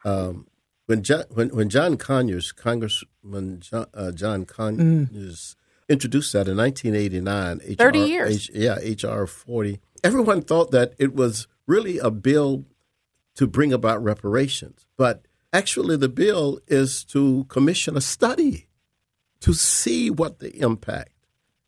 um, 0.04 0.48
when 0.88 1.02
John 1.04 1.24
when, 1.34 1.50
when 1.50 1.70
John 1.70 1.98
Conyers, 1.98 2.52
Congressman 2.52 3.60
John, 3.62 3.86
uh, 3.94 4.12
John 4.12 4.46
Conyers, 4.46 5.56
introduced 5.88 6.34
that 6.34 6.48
in 6.48 6.58
1989, 6.58 7.58
HR, 7.58 7.74
30 7.76 8.00
years. 8.00 8.36
H, 8.36 8.52
yeah, 8.54 8.76
HR 8.76 9.26
40, 9.26 9.80
everyone 10.04 10.42
thought 10.42 10.72
that 10.72 10.94
it 11.00 11.14
was 11.16 11.48
really 11.68 11.98
a 12.00 12.12
bill 12.12 12.66
to 13.36 13.48
bring 13.48 13.74
about 13.74 14.04
reparations, 14.04 14.86
but 14.98 15.26
actually 15.54 15.98
the 15.98 16.10
bill 16.10 16.60
is 16.68 17.04
to 17.06 17.46
commission 17.46 17.96
a 17.98 18.02
study 18.02 18.68
to 19.42 19.54
see 19.54 20.10
what 20.10 20.40
the 20.40 20.56
impact 20.60 21.12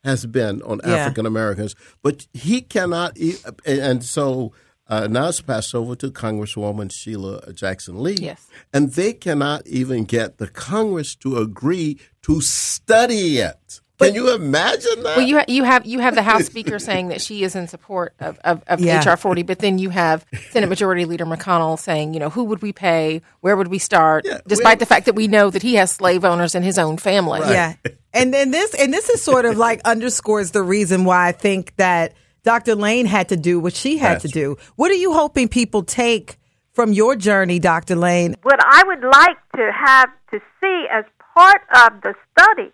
has 0.04 0.26
been 0.26 0.62
on 0.64 0.80
Yeah. 0.86 0.96
African 0.96 1.26
Americans. 1.26 1.76
But 2.02 2.28
he 2.34 2.62
cannot, 2.62 3.18
and 3.66 4.04
so 4.04 4.54
uh, 4.88 5.08
now 5.08 5.28
it's 5.28 5.42
passed 5.42 5.76
over 5.76 5.96
to 5.98 6.10
Congresswoman 6.12 6.90
Sheila 6.92 7.52
Jackson 7.54 8.02
Lee. 8.02 8.16
Yes. 8.20 8.48
And 8.74 8.94
they 8.94 9.12
cannot 9.12 9.68
even 9.68 10.06
get 10.06 10.38
the 10.38 10.48
Congress 10.48 11.14
to 11.18 11.38
agree 11.38 12.00
to 12.22 12.40
study 12.40 13.40
it. 13.40 13.82
Can 14.00 14.14
you 14.14 14.34
imagine 14.36 15.02
that? 15.04 15.18
Well, 15.18 15.26
you 15.28 15.38
ha- 15.40 15.46
you 15.48 15.64
have 15.64 15.86
you 15.86 16.00
have 16.00 16.14
the 16.16 16.22
House 16.22 16.46
Speaker 16.54 16.78
saying 16.78 17.08
that 17.08 17.20
she 17.22 17.44
is 17.44 17.56
in 17.56 17.68
support 17.68 18.14
of, 18.20 18.38
of, 18.44 18.64
of 18.68 18.80
Yeah. 18.80 19.00
HR 19.12 19.18
40, 19.18 19.42
but 19.44 19.60
then 19.60 19.80
you 19.80 19.90
have 19.90 20.24
Senate 20.52 20.68
Majority 20.70 21.06
Leader 21.06 21.26
McConnell 21.26 21.80
saying, 21.80 22.14
you 22.14 22.20
know, 22.20 22.30
who 22.30 22.44
would 22.46 22.62
we 22.62 22.72
pay? 22.72 23.22
Where 23.42 23.58
would 23.58 23.70
we 23.70 23.80
start? 23.80 24.26
Yeah, 24.26 24.40
Despite 24.48 24.78
we- 24.78 24.80
the 24.82 24.86
fact 24.86 25.06
that 25.08 25.16
we 25.16 25.28
know 25.28 25.50
that 25.50 25.64
he 25.64 25.76
has 25.76 25.92
slave 25.92 26.24
owners 26.24 26.54
in 26.54 26.62
his 26.64 26.78
own 26.78 26.98
family. 26.98 27.40
Yeah. 27.42 27.74
And 28.14 28.34
then 28.34 28.52
this 28.52 28.74
and 28.76 28.94
this 28.94 29.10
is 29.10 29.22
sort 29.22 29.46
of 29.46 29.58
like 29.68 29.82
underscores 29.84 30.52
the 30.52 30.62
reason 30.64 31.04
why 31.04 31.28
I 31.30 31.32
think 31.32 31.76
that 31.78 32.14
Dr. 32.44 32.76
Lane 32.76 33.08
had 33.08 33.30
to 33.30 33.36
do 33.38 33.60
what 33.60 33.74
she 33.76 33.98
had 33.98 34.22
to 34.22 34.28
do. 34.28 34.58
What 34.76 34.92
are 34.92 34.96
you 34.96 35.14
hoping 35.14 35.48
people 35.50 35.84
take 35.84 36.38
from 36.72 36.94
your 36.94 37.16
journey, 37.16 37.58
Dr. 37.60 37.96
Lane? 37.96 38.36
What 38.44 38.60
I 38.64 38.84
would 38.86 39.04
like 39.04 39.38
to 39.56 39.72
have 39.74 40.10
to 40.32 40.40
see 40.62 40.86
as 40.92 41.04
part 41.36 41.62
of 41.84 42.02
the 42.02 42.14
study 42.32 42.72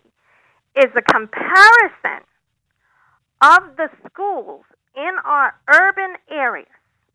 is 0.76 0.90
a 0.96 1.02
comparison 1.02 2.24
of 3.40 3.76
the 3.76 3.88
schools 4.06 4.64
in 4.96 5.12
our 5.24 5.54
urban 5.72 6.16
areas, 6.30 6.68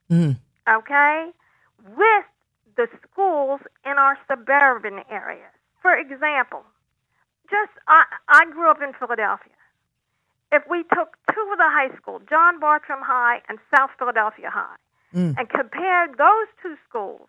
mm. 0.10 0.38
okay, 0.70 1.30
with 1.96 2.26
the 2.76 2.88
schools 3.04 3.62
in 3.86 3.98
our 3.98 4.18
suburban 4.28 5.02
areas. 5.10 5.52
For 5.82 5.98
example, 5.98 6.64
just 7.50 7.72
I, 7.88 8.06
I 8.28 8.46
grew 8.52 8.70
up 8.70 8.82
in 8.82 8.94
Philadelphia. 8.94 9.54
If 10.52 10.64
we 10.70 10.84
took 10.84 11.18
two 11.34 11.50
of 11.52 11.58
the 11.58 11.70
high 11.70 11.96
schools, 11.98 12.24
John 12.30 12.60
Bartram 12.60 13.02
High 13.02 13.42
and 13.50 13.60
South 13.76 13.92
Philadelphia 13.98 14.50
High, 14.50 14.78
mm. 15.14 15.36
and 15.38 15.50
compared 15.50 16.18
those 16.18 16.48
two 16.62 16.76
schools 16.88 17.28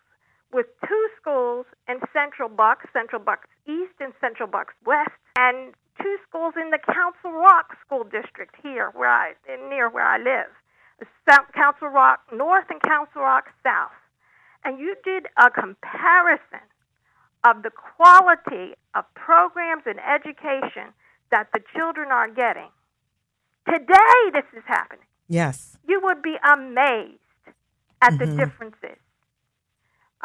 with 0.51 0.65
two 0.87 1.07
schools 1.19 1.65
in 1.87 1.99
Central 2.13 2.49
Bucks, 2.49 2.85
Central 2.93 3.21
Bucks 3.21 3.47
East 3.67 3.93
and 3.99 4.13
Central 4.19 4.47
Bucks 4.47 4.73
West, 4.85 5.11
and 5.37 5.73
two 6.01 6.17
schools 6.27 6.53
in 6.59 6.71
the 6.71 6.79
Council 6.79 7.31
Rock 7.31 7.77
School 7.85 8.03
District 8.03 8.55
here, 8.61 8.91
where 8.93 9.09
I 9.09 9.33
near 9.69 9.89
where 9.89 10.05
I 10.05 10.17
live, 10.17 10.51
South 11.29 11.51
Council 11.53 11.87
Rock 11.87 12.21
North 12.33 12.65
and 12.69 12.81
Council 12.81 13.21
Rock 13.21 13.45
South, 13.63 13.91
and 14.63 14.79
you 14.79 14.95
did 15.03 15.27
a 15.37 15.49
comparison 15.49 16.65
of 17.43 17.63
the 17.63 17.71
quality 17.71 18.75
of 18.93 19.05
programs 19.15 19.83
and 19.85 19.99
education 19.99 20.93
that 21.31 21.47
the 21.53 21.61
children 21.75 22.09
are 22.11 22.29
getting. 22.29 22.69
Today, 23.67 24.19
this 24.33 24.45
is 24.55 24.63
happening 24.67 25.05
Yes. 25.27 25.77
you 25.87 26.01
would 26.03 26.21
be 26.21 26.35
amazed 26.43 27.19
at 28.01 28.17
the 28.17 28.25
mm-hmm. 28.25 28.37
differences. 28.37 28.97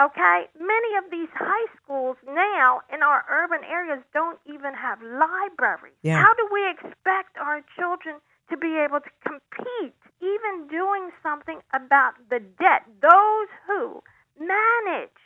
Okay? 0.01 0.49
Many 0.59 0.97
of 0.99 1.11
these 1.11 1.29
high 1.35 1.67
schools 1.83 2.17
now 2.27 2.81
in 2.93 3.03
our 3.03 3.25
urban 3.31 3.65
areas 3.65 4.03
don't 4.13 4.39
even 4.47 4.75
have 4.75 5.01
libraries. 5.03 5.97
Yeah. 6.03 6.23
How 6.23 6.35
do 6.35 6.49
we 6.53 6.69
expect 6.71 7.37
our 7.41 7.63
children 7.79 8.17
to 8.51 8.57
be 8.57 8.77
able 8.77 9.01
to 9.01 9.11
compete, 9.27 9.97
even 10.21 10.69
doing 10.69 11.11
something 11.23 11.61
about 11.73 12.15
the 12.29 12.41
debt? 12.41 12.85
Those 13.01 13.49
who 13.67 14.03
manage 14.39 15.17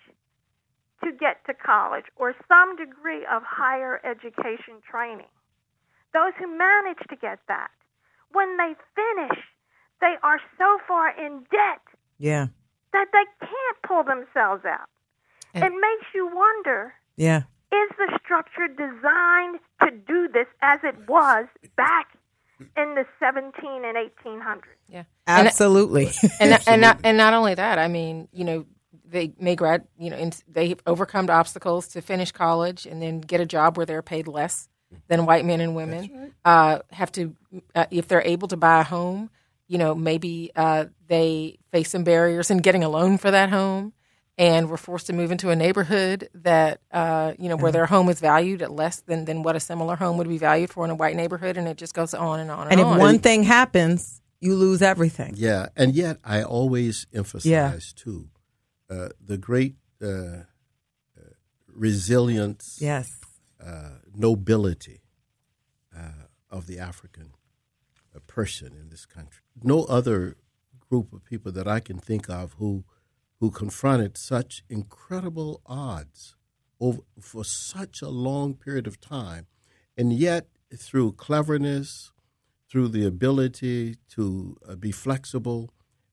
to 1.04 1.12
get 1.12 1.44
to 1.46 1.54
college 1.54 2.04
or 2.16 2.35
some 2.46 2.76
degree 2.76 3.26
of 3.26 3.42
higher 3.42 4.00
education 4.04 4.78
training, 4.88 5.33
those 6.12 6.33
who 6.38 6.46
manage 6.46 6.98
to 7.09 7.16
get 7.16 7.40
that, 7.48 7.70
when 8.33 8.56
they 8.56 8.74
finish, 8.94 9.38
they 10.00 10.14
are 10.22 10.40
so 10.59 10.78
far 10.87 11.11
in 11.11 11.44
debt 11.50 11.83
Yeah. 12.18 12.46
That 12.92 13.07
they 13.12 13.24
can't 13.46 13.83
pull 13.87 14.03
themselves 14.05 14.64
out. 14.64 14.88
And- 15.55 15.64
it 15.64 15.72
makes 15.72 16.07
you 16.14 16.26
wonder 16.35 16.94
Yeah. 17.16 17.42
is 17.72 17.90
the 17.98 18.18
structure 18.22 18.68
designed 18.68 19.61
to 19.83 19.90
do 19.90 20.29
this 20.29 20.46
as 20.62 20.81
it 20.85 21.09
was 21.09 21.46
back 21.76 22.09
in 22.76 22.94
the 22.94 23.05
17 23.18 23.85
and 23.85 23.96
1800s? 23.96 24.64
Yeah. 24.88 25.05
And- 25.26 25.46
Absolutely. 25.48 26.11
and 26.40 26.59
and 26.66 26.81
not, 26.81 27.00
and 27.05 27.16
not 27.16 27.35
only 27.35 27.55
that, 27.55 27.79
I 27.79 27.88
mean, 27.88 28.29
you 28.33 28.44
know, 28.44 28.66
they 29.05 29.33
may 29.40 29.57
grad, 29.57 29.87
you 29.98 30.11
know, 30.11 30.16
and 30.16 30.40
they 30.46 30.76
overcome 30.87 31.29
obstacles 31.31 31.88
to 31.88 32.00
finish 32.00 32.31
college 32.33 32.87
and 32.87 33.03
then 33.03 33.20
get 33.20 33.40
a 33.40 33.46
job 33.46 33.76
where 33.76 33.85
they're 33.87 34.03
paid 34.03 34.29
less 34.29 34.68
than 35.09 35.26
white 35.26 35.44
men 35.44 35.61
and 35.61 35.74
women. 35.74 36.33
Uh, 36.44 36.81
have 36.92 37.11
to, 37.12 37.35
uh, 37.74 37.87
if 37.90 38.07
they're 38.09 38.22
able 38.22 38.46
to 38.48 38.57
buy 38.57 38.81
a 38.81 38.85
home, 38.85 39.31
you 39.70 39.78
know, 39.78 39.94
maybe 39.94 40.50
uh, 40.56 40.87
they 41.06 41.56
face 41.70 41.90
some 41.90 42.02
barriers 42.02 42.50
in 42.50 42.59
getting 42.59 42.83
a 42.83 42.88
loan 42.88 43.18
for 43.18 43.30
that 43.30 43.50
home, 43.50 43.92
and 44.37 44.68
were 44.68 44.76
forced 44.76 45.06
to 45.06 45.12
move 45.12 45.30
into 45.30 45.50
a 45.50 45.54
neighborhood 45.54 46.28
that, 46.35 46.80
uh, 46.90 47.35
you 47.38 47.48
know, 47.48 47.56
where 47.56 47.70
their 47.70 47.87
home 47.87 48.09
is 48.09 48.18
valued 48.18 48.62
at 48.62 48.72
less 48.72 49.00
than 49.02 49.26
than 49.26 49.44
what 49.44 49.54
a 49.54 49.61
similar 49.61 49.94
home 49.94 50.18
would 50.18 50.28
be 50.28 50.38
valued 50.38 50.70
for 50.70 50.85
in 50.85 50.90
a 50.90 50.96
white 50.96 51.14
neighborhood, 51.14 51.56
and 51.56 51.68
it 51.68 51.76
just 51.76 51.94
goes 51.94 52.14
on 52.14 52.40
and 52.40 52.50
on 52.50 52.62
and, 52.62 52.66
on. 52.66 52.72
and 52.72 52.80
if 52.80 52.87
on. 52.87 52.98
one 52.98 53.18
thing 53.20 53.44
happens, 53.44 54.20
you 54.40 54.56
lose 54.56 54.83
everything. 54.83 55.35
Yeah, 55.37 55.68
and 55.76 55.94
yet 55.94 56.18
I 56.24 56.42
always 56.42 57.06
emphasize 57.14 57.92
too 57.92 58.28
uh, 58.90 59.11
the 59.24 59.38
great 59.38 59.76
uh, 60.02 60.06
uh, 60.06 60.42
resilience, 61.68 62.78
Yes. 62.80 63.20
uh, 63.64 63.98
nobility 64.12 65.02
uh, 65.96 66.26
of 66.50 66.66
the 66.66 66.80
African 66.80 67.35
person 68.26 68.74
in 68.74 68.88
this 68.90 69.06
country. 69.06 69.39
No 69.62 69.84
other 69.84 70.36
group 70.88 71.12
of 71.12 71.24
people 71.24 71.52
that 71.52 71.68
I 71.68 71.80
can 71.80 71.98
think 71.98 72.28
of 72.28 72.54
who 72.54 72.84
who 73.40 73.50
confronted 73.50 74.18
such 74.18 74.62
incredible 74.68 75.62
odds 75.64 76.36
over 76.78 77.00
for 77.20 77.42
such 77.44 78.02
a 78.02 78.08
long 78.08 78.54
period 78.54 78.86
of 78.86 79.00
time, 79.00 79.46
and 79.96 80.12
yet 80.12 80.46
through 80.76 81.12
cleverness, 81.12 82.12
through 82.70 82.88
the 82.88 83.06
ability 83.06 83.96
to 84.10 84.56
uh, 84.68 84.76
be 84.76 84.92
flexible, 84.92 85.72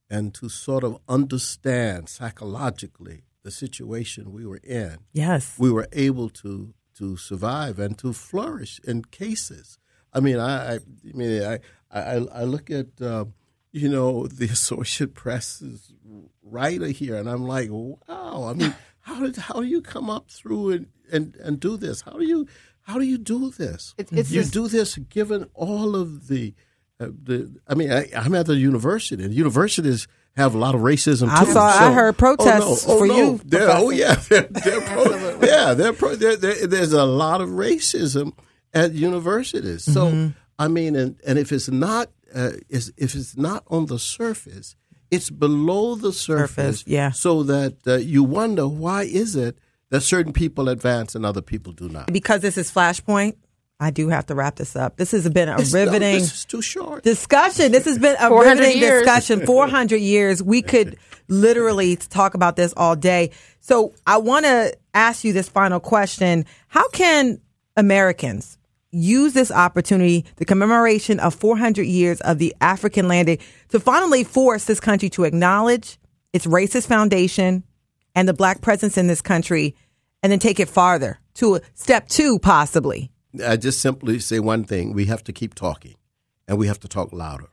and 0.09 0.33
to 0.33 0.47
sort 0.47 0.83
of 0.83 0.97
understand 1.09 2.07
psychologically 2.07 3.23
the 3.43 3.51
situation 3.51 4.31
we 4.31 4.45
were 4.45 4.61
in 4.63 4.97
Yes. 5.13 5.55
we 5.57 5.71
were 5.71 5.87
able 5.91 6.29
to 6.29 6.73
to 6.95 7.15
survive 7.15 7.77
and 7.77 7.97
to 7.99 8.11
flourish 8.11 8.79
in 8.83 9.03
cases. 9.03 9.77
I 10.17 10.19
mean, 10.19 10.39
I, 10.39 10.75
I, 10.75 10.79
mean, 11.13 11.43
I, 11.43 11.59
I, 11.91 12.15
I 12.15 12.43
look 12.43 12.71
at 12.71 12.87
um, 13.01 13.33
you 13.71 13.87
know 13.87 14.25
the 14.27 14.45
Associated 14.51 15.13
Press's 15.13 15.93
writer 16.41 16.87
here, 16.87 17.15
and 17.15 17.29
I'm 17.29 17.43
like, 17.43 17.69
wow. 17.71 18.45
I 18.49 18.53
mean, 18.53 18.73
how 19.01 19.21
did 19.21 19.35
how 19.37 19.61
do 19.61 19.67
you 19.67 19.81
come 19.81 20.09
up 20.09 20.29
through 20.31 20.71
and 20.71 20.87
and, 21.11 21.35
and 21.35 21.59
do 21.59 21.77
this? 21.77 22.01
How 22.01 22.13
do 22.13 22.25
you 22.25 22.47
how 22.81 22.97
do 22.97 23.05
you 23.05 23.19
do 23.19 23.51
this? 23.51 23.93
It's- 23.97 24.17
it's 24.17 24.31
you 24.31 24.41
just- 24.41 24.53
do 24.53 24.67
this 24.67 24.97
given 24.97 25.49
all 25.53 25.95
of 25.95 26.27
the. 26.27 26.53
Uh, 26.99 27.09
the, 27.25 27.55
I 27.67 27.75
mean, 27.75 27.91
I, 27.91 28.09
I'm 28.15 28.33
at 28.33 28.47
the 28.47 28.55
university. 28.55 29.23
and 29.23 29.31
Universities 29.31 30.07
have 30.35 30.55
a 30.55 30.57
lot 30.57 30.73
of 30.73 30.81
racism. 30.81 31.29
I 31.29 31.45
too, 31.45 31.51
saw- 31.51 31.67
I 31.67 31.93
heard 31.93 32.17
protests 32.17 32.85
oh, 32.87 32.93
no, 32.93 32.95
oh, 32.95 32.97
for 32.97 33.07
no. 33.07 33.15
you, 33.15 33.41
oh 33.53 33.89
yeah, 33.91 34.15
they're, 34.29 34.47
they're 34.49 34.81
pro, 34.81 35.39
yeah, 35.43 35.75
they're 35.75 35.93
pro, 35.93 36.15
they're, 36.15 36.35
there's 36.65 36.93
a 36.93 37.05
lot 37.05 37.41
of 37.41 37.49
racism 37.49 38.33
at 38.73 38.93
universities. 38.93 39.83
So 39.83 40.07
Mm-hmm. 40.07 40.27
I 40.59 40.67
mean, 40.67 40.95
and, 40.95 41.15
and 41.25 41.37
if 41.37 41.51
it's 41.51 41.69
not 41.69 42.09
uh, 42.33 42.51
is 42.67 42.91
if 42.97 43.13
it's 43.15 43.37
not 43.37 43.63
on 43.67 43.85
the 43.85 43.99
surface, 43.99 44.75
it's 45.11 45.29
below 45.29 45.93
the 45.95 46.11
surface. 46.11 46.79
Surface, 46.79 46.83
yeah. 46.87 47.11
So 47.11 47.43
that 47.43 47.75
uh, 47.85 47.95
you 47.97 48.23
wonder 48.23 48.67
why 48.67 49.03
is 49.03 49.35
it 49.35 49.57
that 49.91 50.01
certain 50.01 50.33
people 50.33 50.67
advance 50.67 51.13
and 51.15 51.25
other 51.25 51.41
people 51.41 51.73
do 51.73 51.87
not. 51.89 52.11
Because 52.11 52.41
this 52.41 52.57
is 52.57 52.71
Flashpoint, 52.71 53.35
I 53.79 53.91
do 53.91 54.09
have 54.09 54.25
to 54.25 54.35
wrap 54.35 54.55
this 54.55 54.75
up. 54.75 54.97
This 54.97 55.11
has 55.11 55.29
been 55.29 55.47
a 55.47 55.53
It's- 55.53 55.71
no, 55.73 55.85
riveting 55.85 56.15
this 56.15 56.33
is 56.33 56.45
too 56.45 56.61
short. 56.63 57.03
discussion. 57.03 57.71
This 57.71 57.85
has 57.85 57.99
been 57.99 58.15
a 58.19 58.27
400 58.27 58.59
riveting 58.59 58.81
years. 58.81 59.03
discussion. 59.03 59.45
400 59.45 59.97
years. 59.97 60.41
We 60.41 60.61
could 60.63 60.97
literally 61.29 61.95
talk 61.97 62.33
about 62.33 62.55
this 62.55 62.73
all 62.75 62.95
day. 62.95 63.29
So 63.59 63.93
I 64.07 64.17
want 64.17 64.45
to 64.45 64.75
ask 64.95 65.23
you 65.23 65.33
this 65.33 65.47
final 65.47 65.79
question. 65.79 66.45
How 66.67 66.89
can 66.89 67.39
Americans 67.77 68.57
use 68.91 69.33
this 69.33 69.51
opportunity, 69.51 70.25
the 70.37 70.45
commemoration 70.45 71.19
of 71.19 71.35
400 71.35 71.83
years 71.83 72.19
of 72.21 72.39
the 72.39 72.55
African 72.59 73.07
landing, 73.07 73.37
to 73.69 73.79
finally 73.79 74.23
force 74.23 74.65
this 74.65 74.79
country 74.79 75.09
to 75.11 75.23
acknowledge 75.23 75.97
its 76.33 76.45
racist 76.45 76.87
foundation 76.87 77.63
and 78.15 78.27
the 78.27 78.33
black 78.33 78.61
presence 78.61 78.97
in 78.97 79.07
this 79.07 79.21
country, 79.21 79.75
and 80.23 80.31
then 80.31 80.39
take 80.39 80.59
it 80.59 80.67
farther 80.67 81.19
to 81.35 81.55
a 81.55 81.61
step 81.75 82.09
two, 82.09 82.39
possibly? 82.39 83.11
I 83.45 83.57
just 83.57 83.79
simply 83.79 84.19
say 84.19 84.39
one 84.39 84.63
thing: 84.63 84.93
we 84.93 85.05
have 85.05 85.23
to 85.25 85.33
keep 85.33 85.53
talking, 85.53 85.95
and 86.47 86.57
we 86.57 86.67
have 86.67 86.79
to 86.79 86.87
talk 86.87 87.13
louder. 87.13 87.49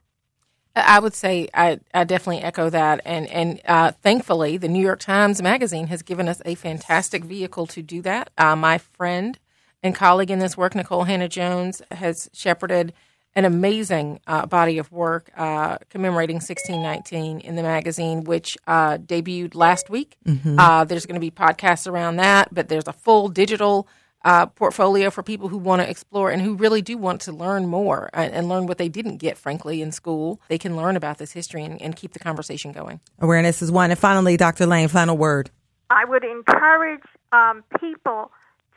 I 0.77 0.99
would 0.99 1.15
say 1.15 1.49
I, 1.55 1.79
I 1.93 2.05
definitely 2.05 2.43
echo 2.43 2.71
that, 2.71 3.01
and 3.05 3.29
and 3.29 3.61
uh, 3.67 3.93
thankfully, 4.03 4.57
the 4.57 4.69
New 4.69 4.83
York 4.83 5.01
Times 5.01 5.43
Magazine 5.43 5.89
has 5.89 6.03
given 6.03 6.29
us 6.29 6.41
a 6.47 6.55
fantastic 6.55 7.25
vehicle 7.25 7.67
to 7.69 7.83
do 7.83 8.01
that. 8.03 8.31
Uh, 8.39 8.57
my 8.57 8.79
friend 8.79 9.39
and 9.85 9.95
colleague 9.95 10.31
in 10.31 10.39
this 10.41 10.57
work, 10.57 10.73
Nikole 10.73 11.07
Hannah-Jones, 11.07 11.83
has 11.93 12.31
shepherded 12.33 12.95
an 13.37 13.45
amazing 13.45 14.21
uh, 14.27 14.47
body 14.47 14.79
of 14.79 14.91
work 14.91 15.31
uh, 15.37 15.77
commemorating 15.91 16.37
1619 16.37 17.41
in 17.41 17.57
the 17.57 17.63
magazine, 17.63 18.25
which 18.25 18.57
uh, 18.67 18.97
debuted 18.97 19.55
last 19.55 19.91
week. 19.91 20.17
Uh, 20.59 20.85
there's 20.85 21.05
going 21.05 21.15
to 21.15 21.21
be 21.21 21.31
podcasts 21.31 21.91
around 21.91 22.17
that, 22.17 22.53
but 22.53 22.69
there's 22.69 22.87
a 22.87 22.93
full 22.93 23.29
digital 23.29 23.87
uh, 24.25 24.47
portfolio 24.47 25.11
for 25.11 25.23
people 25.23 25.49
who 25.49 25.59
want 25.59 25.83
to 25.83 25.91
explore 25.91 26.31
and 26.31 26.41
who 26.41 26.55
really 26.55 26.81
do 26.81 26.97
want 26.97 27.21
to 27.21 27.33
learn 27.33 27.67
more 27.67 28.09
and, 28.15 28.33
and 28.33 28.49
learn 28.49 28.67
what 28.67 28.79
they 28.79 28.89
didn't 28.89 29.19
get, 29.19 29.37
frankly, 29.37 29.83
in 29.83 29.93
school. 29.93 30.41
They 30.49 30.57
can 30.57 30.77
learn 30.77 30.97
about 30.97 31.19
this 31.19 31.33
history 31.33 31.63
and, 31.63 31.83
and 31.83 31.95
keep 31.95 32.13
the 32.13 32.19
conversation 32.19 32.73
going. 32.73 33.01
Awareness 33.19 33.61
is 33.61 33.71
one. 33.71 33.91
And 33.91 33.99
finally, 33.99 34.39
Dr. 34.39 34.65
Lane, 34.65 34.89
final 34.89 35.19
word. 35.19 35.51
I 35.91 36.07
would 36.07 36.25
encourage 36.25 37.03
um, 37.33 37.63
people 37.79 38.31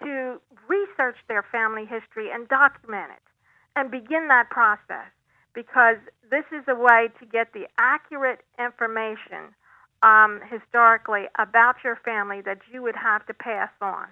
to 0.03 0.39
research 0.67 1.17
their 1.27 1.43
family 1.51 1.86
history 1.86 2.30
and 2.32 2.47
document 2.47 3.12
it 3.12 3.23
and 3.75 3.91
begin 3.91 4.27
that 4.30 4.49
process 4.49 5.12
because 5.53 5.97
this 6.30 6.45
is 6.51 6.63
a 6.67 6.75
way 6.75 7.10
to 7.19 7.25
get 7.25 7.53
the 7.53 7.67
accurate 7.77 8.39
information 8.60 9.53
um, 10.03 10.39
historically 10.49 11.23
about 11.39 11.75
your 11.84 11.95
family 12.06 12.41
that 12.41 12.60
you 12.71 12.82
would 12.82 12.95
have 12.95 13.25
to 13.25 13.34
pass 13.34 13.69
on 13.82 14.06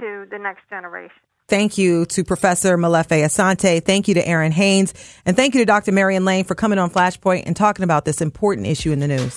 to 0.00 0.26
the 0.30 0.38
next 0.38 0.68
generation. 0.70 1.20
Thank 1.48 1.78
you 1.78 2.04
to 2.06 2.24
Professor 2.24 2.76
Molefi 2.76 3.24
Asante. 3.24 3.82
Thank 3.82 4.06
you 4.06 4.14
to 4.14 4.22
Errin 4.22 4.52
Haines. 4.52 4.92
And 5.24 5.34
thank 5.34 5.54
you 5.54 5.60
to 5.60 5.64
Dr. 5.64 5.92
Marion 5.92 6.24
Lane 6.24 6.44
for 6.44 6.54
coming 6.54 6.78
on 6.78 6.90
Flashpoint 6.90 7.44
and 7.46 7.56
talking 7.56 7.84
about 7.84 8.04
this 8.04 8.20
important 8.20 8.66
issue 8.66 8.92
in 8.92 9.00
the 9.00 9.08
news. 9.08 9.34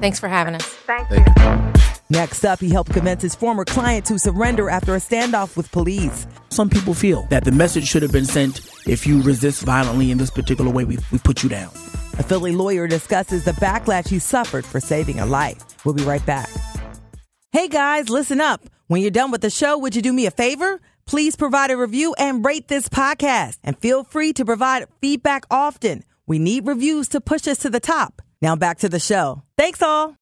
Thanks 0.00 0.18
for 0.18 0.28
having 0.28 0.54
us. 0.54 0.64
Thank 0.64 1.10
you. 1.10 1.72
Next 2.08 2.44
up, 2.44 2.60
he 2.60 2.70
helped 2.70 2.92
convince 2.92 3.22
his 3.22 3.34
former 3.34 3.64
client 3.64 4.04
to 4.06 4.18
surrender 4.18 4.70
after 4.70 4.94
a 4.94 4.98
standoff 4.98 5.56
with 5.56 5.72
police. 5.72 6.26
Some 6.50 6.70
people 6.70 6.94
feel 6.94 7.26
that 7.30 7.44
the 7.44 7.50
message 7.50 7.86
should 7.88 8.02
have 8.02 8.12
been 8.12 8.24
sent 8.24 8.60
if 8.86 9.06
you 9.06 9.20
resist 9.22 9.62
violently 9.62 10.12
in 10.12 10.18
this 10.18 10.30
particular 10.30 10.70
way, 10.70 10.84
we, 10.84 10.98
we 11.10 11.18
put 11.18 11.42
you 11.42 11.48
down. 11.48 11.70
A 12.18 12.22
Philly 12.22 12.52
lawyer 12.52 12.86
discusses 12.86 13.44
the 13.44 13.52
backlash 13.52 14.08
he 14.08 14.20
suffered 14.20 14.64
for 14.64 14.78
saving 14.78 15.18
a 15.18 15.26
life. 15.26 15.84
We'll 15.84 15.94
be 15.94 16.04
right 16.04 16.24
back. 16.24 16.48
Hey 17.50 17.68
guys, 17.68 18.08
listen 18.08 18.40
up. 18.40 18.62
When 18.86 19.02
you're 19.02 19.10
done 19.10 19.32
with 19.32 19.40
the 19.40 19.50
show, 19.50 19.76
would 19.78 19.96
you 19.96 20.02
do 20.02 20.12
me 20.12 20.26
a 20.26 20.30
favor? 20.30 20.80
Please 21.06 21.34
provide 21.34 21.70
a 21.70 21.76
review 21.76 22.14
and 22.18 22.44
rate 22.44 22.68
this 22.68 22.88
podcast. 22.88 23.58
And 23.64 23.78
feel 23.78 24.04
free 24.04 24.32
to 24.34 24.44
provide 24.44 24.86
feedback 25.00 25.44
often. 25.50 26.04
We 26.26 26.38
need 26.38 26.66
reviews 26.66 27.08
to 27.08 27.20
push 27.20 27.48
us 27.48 27.58
to 27.58 27.70
the 27.70 27.80
top. 27.80 28.22
Now 28.40 28.54
back 28.54 28.78
to 28.78 28.88
the 28.88 29.00
show. 29.00 29.42
Thanks 29.56 29.82
all. 29.82 30.16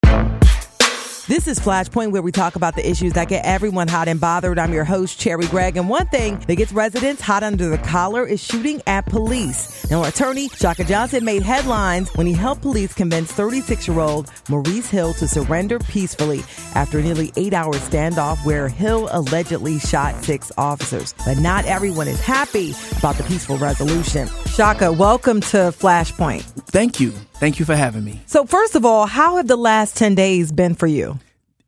This 1.26 1.48
is 1.48 1.58
Flashpoint, 1.58 2.12
where 2.12 2.20
we 2.20 2.32
talk 2.32 2.54
about 2.54 2.76
the 2.76 2.86
issues 2.86 3.14
that 3.14 3.28
get 3.28 3.46
everyone 3.46 3.88
hot 3.88 4.08
and 4.08 4.20
bothered. 4.20 4.58
I'm 4.58 4.74
your 4.74 4.84
host, 4.84 5.18
Cherri 5.18 5.46
Gregg. 5.46 5.78
And 5.78 5.88
one 5.88 6.06
thing 6.08 6.38
that 6.40 6.56
gets 6.56 6.70
residents 6.70 7.22
hot 7.22 7.42
under 7.42 7.70
the 7.70 7.78
collar 7.78 8.26
is 8.26 8.44
shooting 8.44 8.82
at 8.86 9.06
police. 9.06 9.90
Now, 9.90 10.04
attorney 10.04 10.50
Shaka 10.50 10.84
Johnson 10.84 11.24
made 11.24 11.42
headlines 11.42 12.10
when 12.16 12.26
he 12.26 12.34
helped 12.34 12.60
police 12.60 12.92
convince 12.92 13.32
36 13.32 13.88
year 13.88 14.00
old 14.00 14.30
Maurice 14.50 14.90
Hill 14.90 15.14
to 15.14 15.26
surrender 15.26 15.78
peacefully 15.78 16.42
after 16.74 16.98
a 16.98 17.02
nearly 17.02 17.32
eight 17.36 17.54
hour 17.54 17.72
standoff 17.76 18.44
where 18.44 18.68
Hill 18.68 19.08
allegedly 19.10 19.78
shot 19.78 20.22
six 20.22 20.52
officers. 20.58 21.14
But 21.24 21.38
not 21.38 21.64
everyone 21.64 22.06
is 22.06 22.20
happy 22.20 22.74
about 22.98 23.16
the 23.16 23.24
peaceful 23.24 23.56
resolution. 23.56 24.28
Shaka, 24.54 24.92
welcome 24.92 25.40
to 25.40 25.56
Flashpoint. 25.72 26.42
Thank 26.68 27.00
you. 27.00 27.10
Thank 27.10 27.58
you 27.58 27.64
for 27.64 27.74
having 27.74 28.04
me. 28.04 28.22
So, 28.26 28.44
first 28.44 28.76
of 28.76 28.84
all, 28.84 29.04
how 29.04 29.36
have 29.36 29.48
the 29.48 29.56
last 29.56 29.96
10 29.96 30.14
days 30.14 30.52
been 30.52 30.74
for 30.74 30.86
you? 30.86 31.18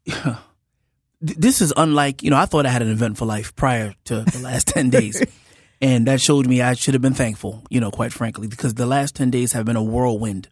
This 1.19 1.63
is 1.63 1.73
unlike, 1.77 2.23
you 2.23 2.29
know, 2.31 2.37
I 2.37 2.45
thought 2.45 2.67
I 2.67 2.69
had 2.69 2.83
an 2.83 2.91
eventful 2.91 3.27
life 3.27 3.57
prior 3.57 3.95
to 4.05 4.21
the 4.21 4.39
last 4.39 4.69
10 4.69 4.91
days. 4.91 5.25
And 5.81 6.07
that 6.07 6.21
showed 6.21 6.47
me 6.47 6.63
I 6.63 6.75
should 6.75 6.95
have 6.95 7.03
been 7.03 7.15
thankful, 7.15 7.63
you 7.69 7.81
know, 7.81 7.91
quite 7.91 8.13
frankly, 8.13 8.47
because 8.49 8.75
the 8.75 8.87
last 8.87 9.15
10 9.17 9.31
days 9.31 9.53
have 9.53 9.67
been 9.67 9.77
a 9.77 9.83
whirlwind 9.83 10.49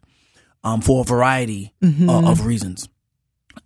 um, 0.63 0.81
for 0.81 1.01
a 1.01 1.03
variety 1.03 1.73
uh, 1.83 2.29
of 2.29 2.45
reasons. 2.45 2.89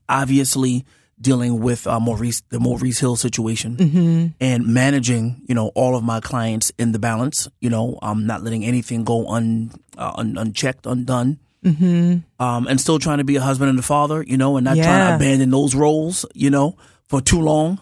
Obviously, 0.08 0.86
dealing 1.22 1.60
with 1.62 1.86
uh, 1.88 2.00
Maurice, 2.00 2.42
the 2.50 2.60
Maurice 2.60 3.00
Hill 3.00 3.16
situation 3.16 4.34
and 4.40 4.68
managing, 4.68 5.42
you 5.48 5.56
know, 5.56 5.68
all 5.76 5.96
of 5.96 6.04
my 6.04 6.20
clients 6.22 6.72
in 6.78 6.92
the 6.94 7.00
balance, 7.00 7.48
you 7.60 7.70
know, 7.70 8.00
um, 8.02 8.26
not 8.26 8.42
letting 8.44 8.64
anything 8.64 9.04
go 9.04 9.28
un, 9.28 9.72
uh, 9.98 10.14
un 10.16 10.38
unchecked, 10.38 10.86
undone. 10.86 11.40
Um, 12.40 12.68
and 12.68 12.80
still 12.80 13.00
trying 13.00 13.18
to 13.18 13.26
be 13.26 13.36
a 13.36 13.42
husband 13.42 13.70
and 13.70 13.80
a 13.80 13.82
father, 13.84 14.24
you 14.24 14.38
know, 14.38 14.56
and 14.58 14.64
not 14.64 14.78
trying 14.84 15.10
to 15.10 15.16
abandon 15.16 15.50
those 15.50 15.76
roles, 15.76 16.26
you 16.34 16.50
know, 16.50 16.78
for 17.08 17.20
too 17.22 17.42
long. 17.42 17.82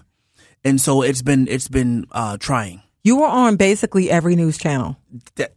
And 0.64 0.82
so 0.82 1.04
it's 1.04 1.22
been, 1.22 1.48
it's 1.48 1.68
been, 1.68 2.06
uh, 2.12 2.38
trying. 2.38 2.82
You 3.04 3.18
were 3.18 3.28
on 3.28 3.56
basically 3.56 4.10
every 4.10 4.36
news 4.36 4.58
channel. 4.58 4.98
That- 5.36 5.54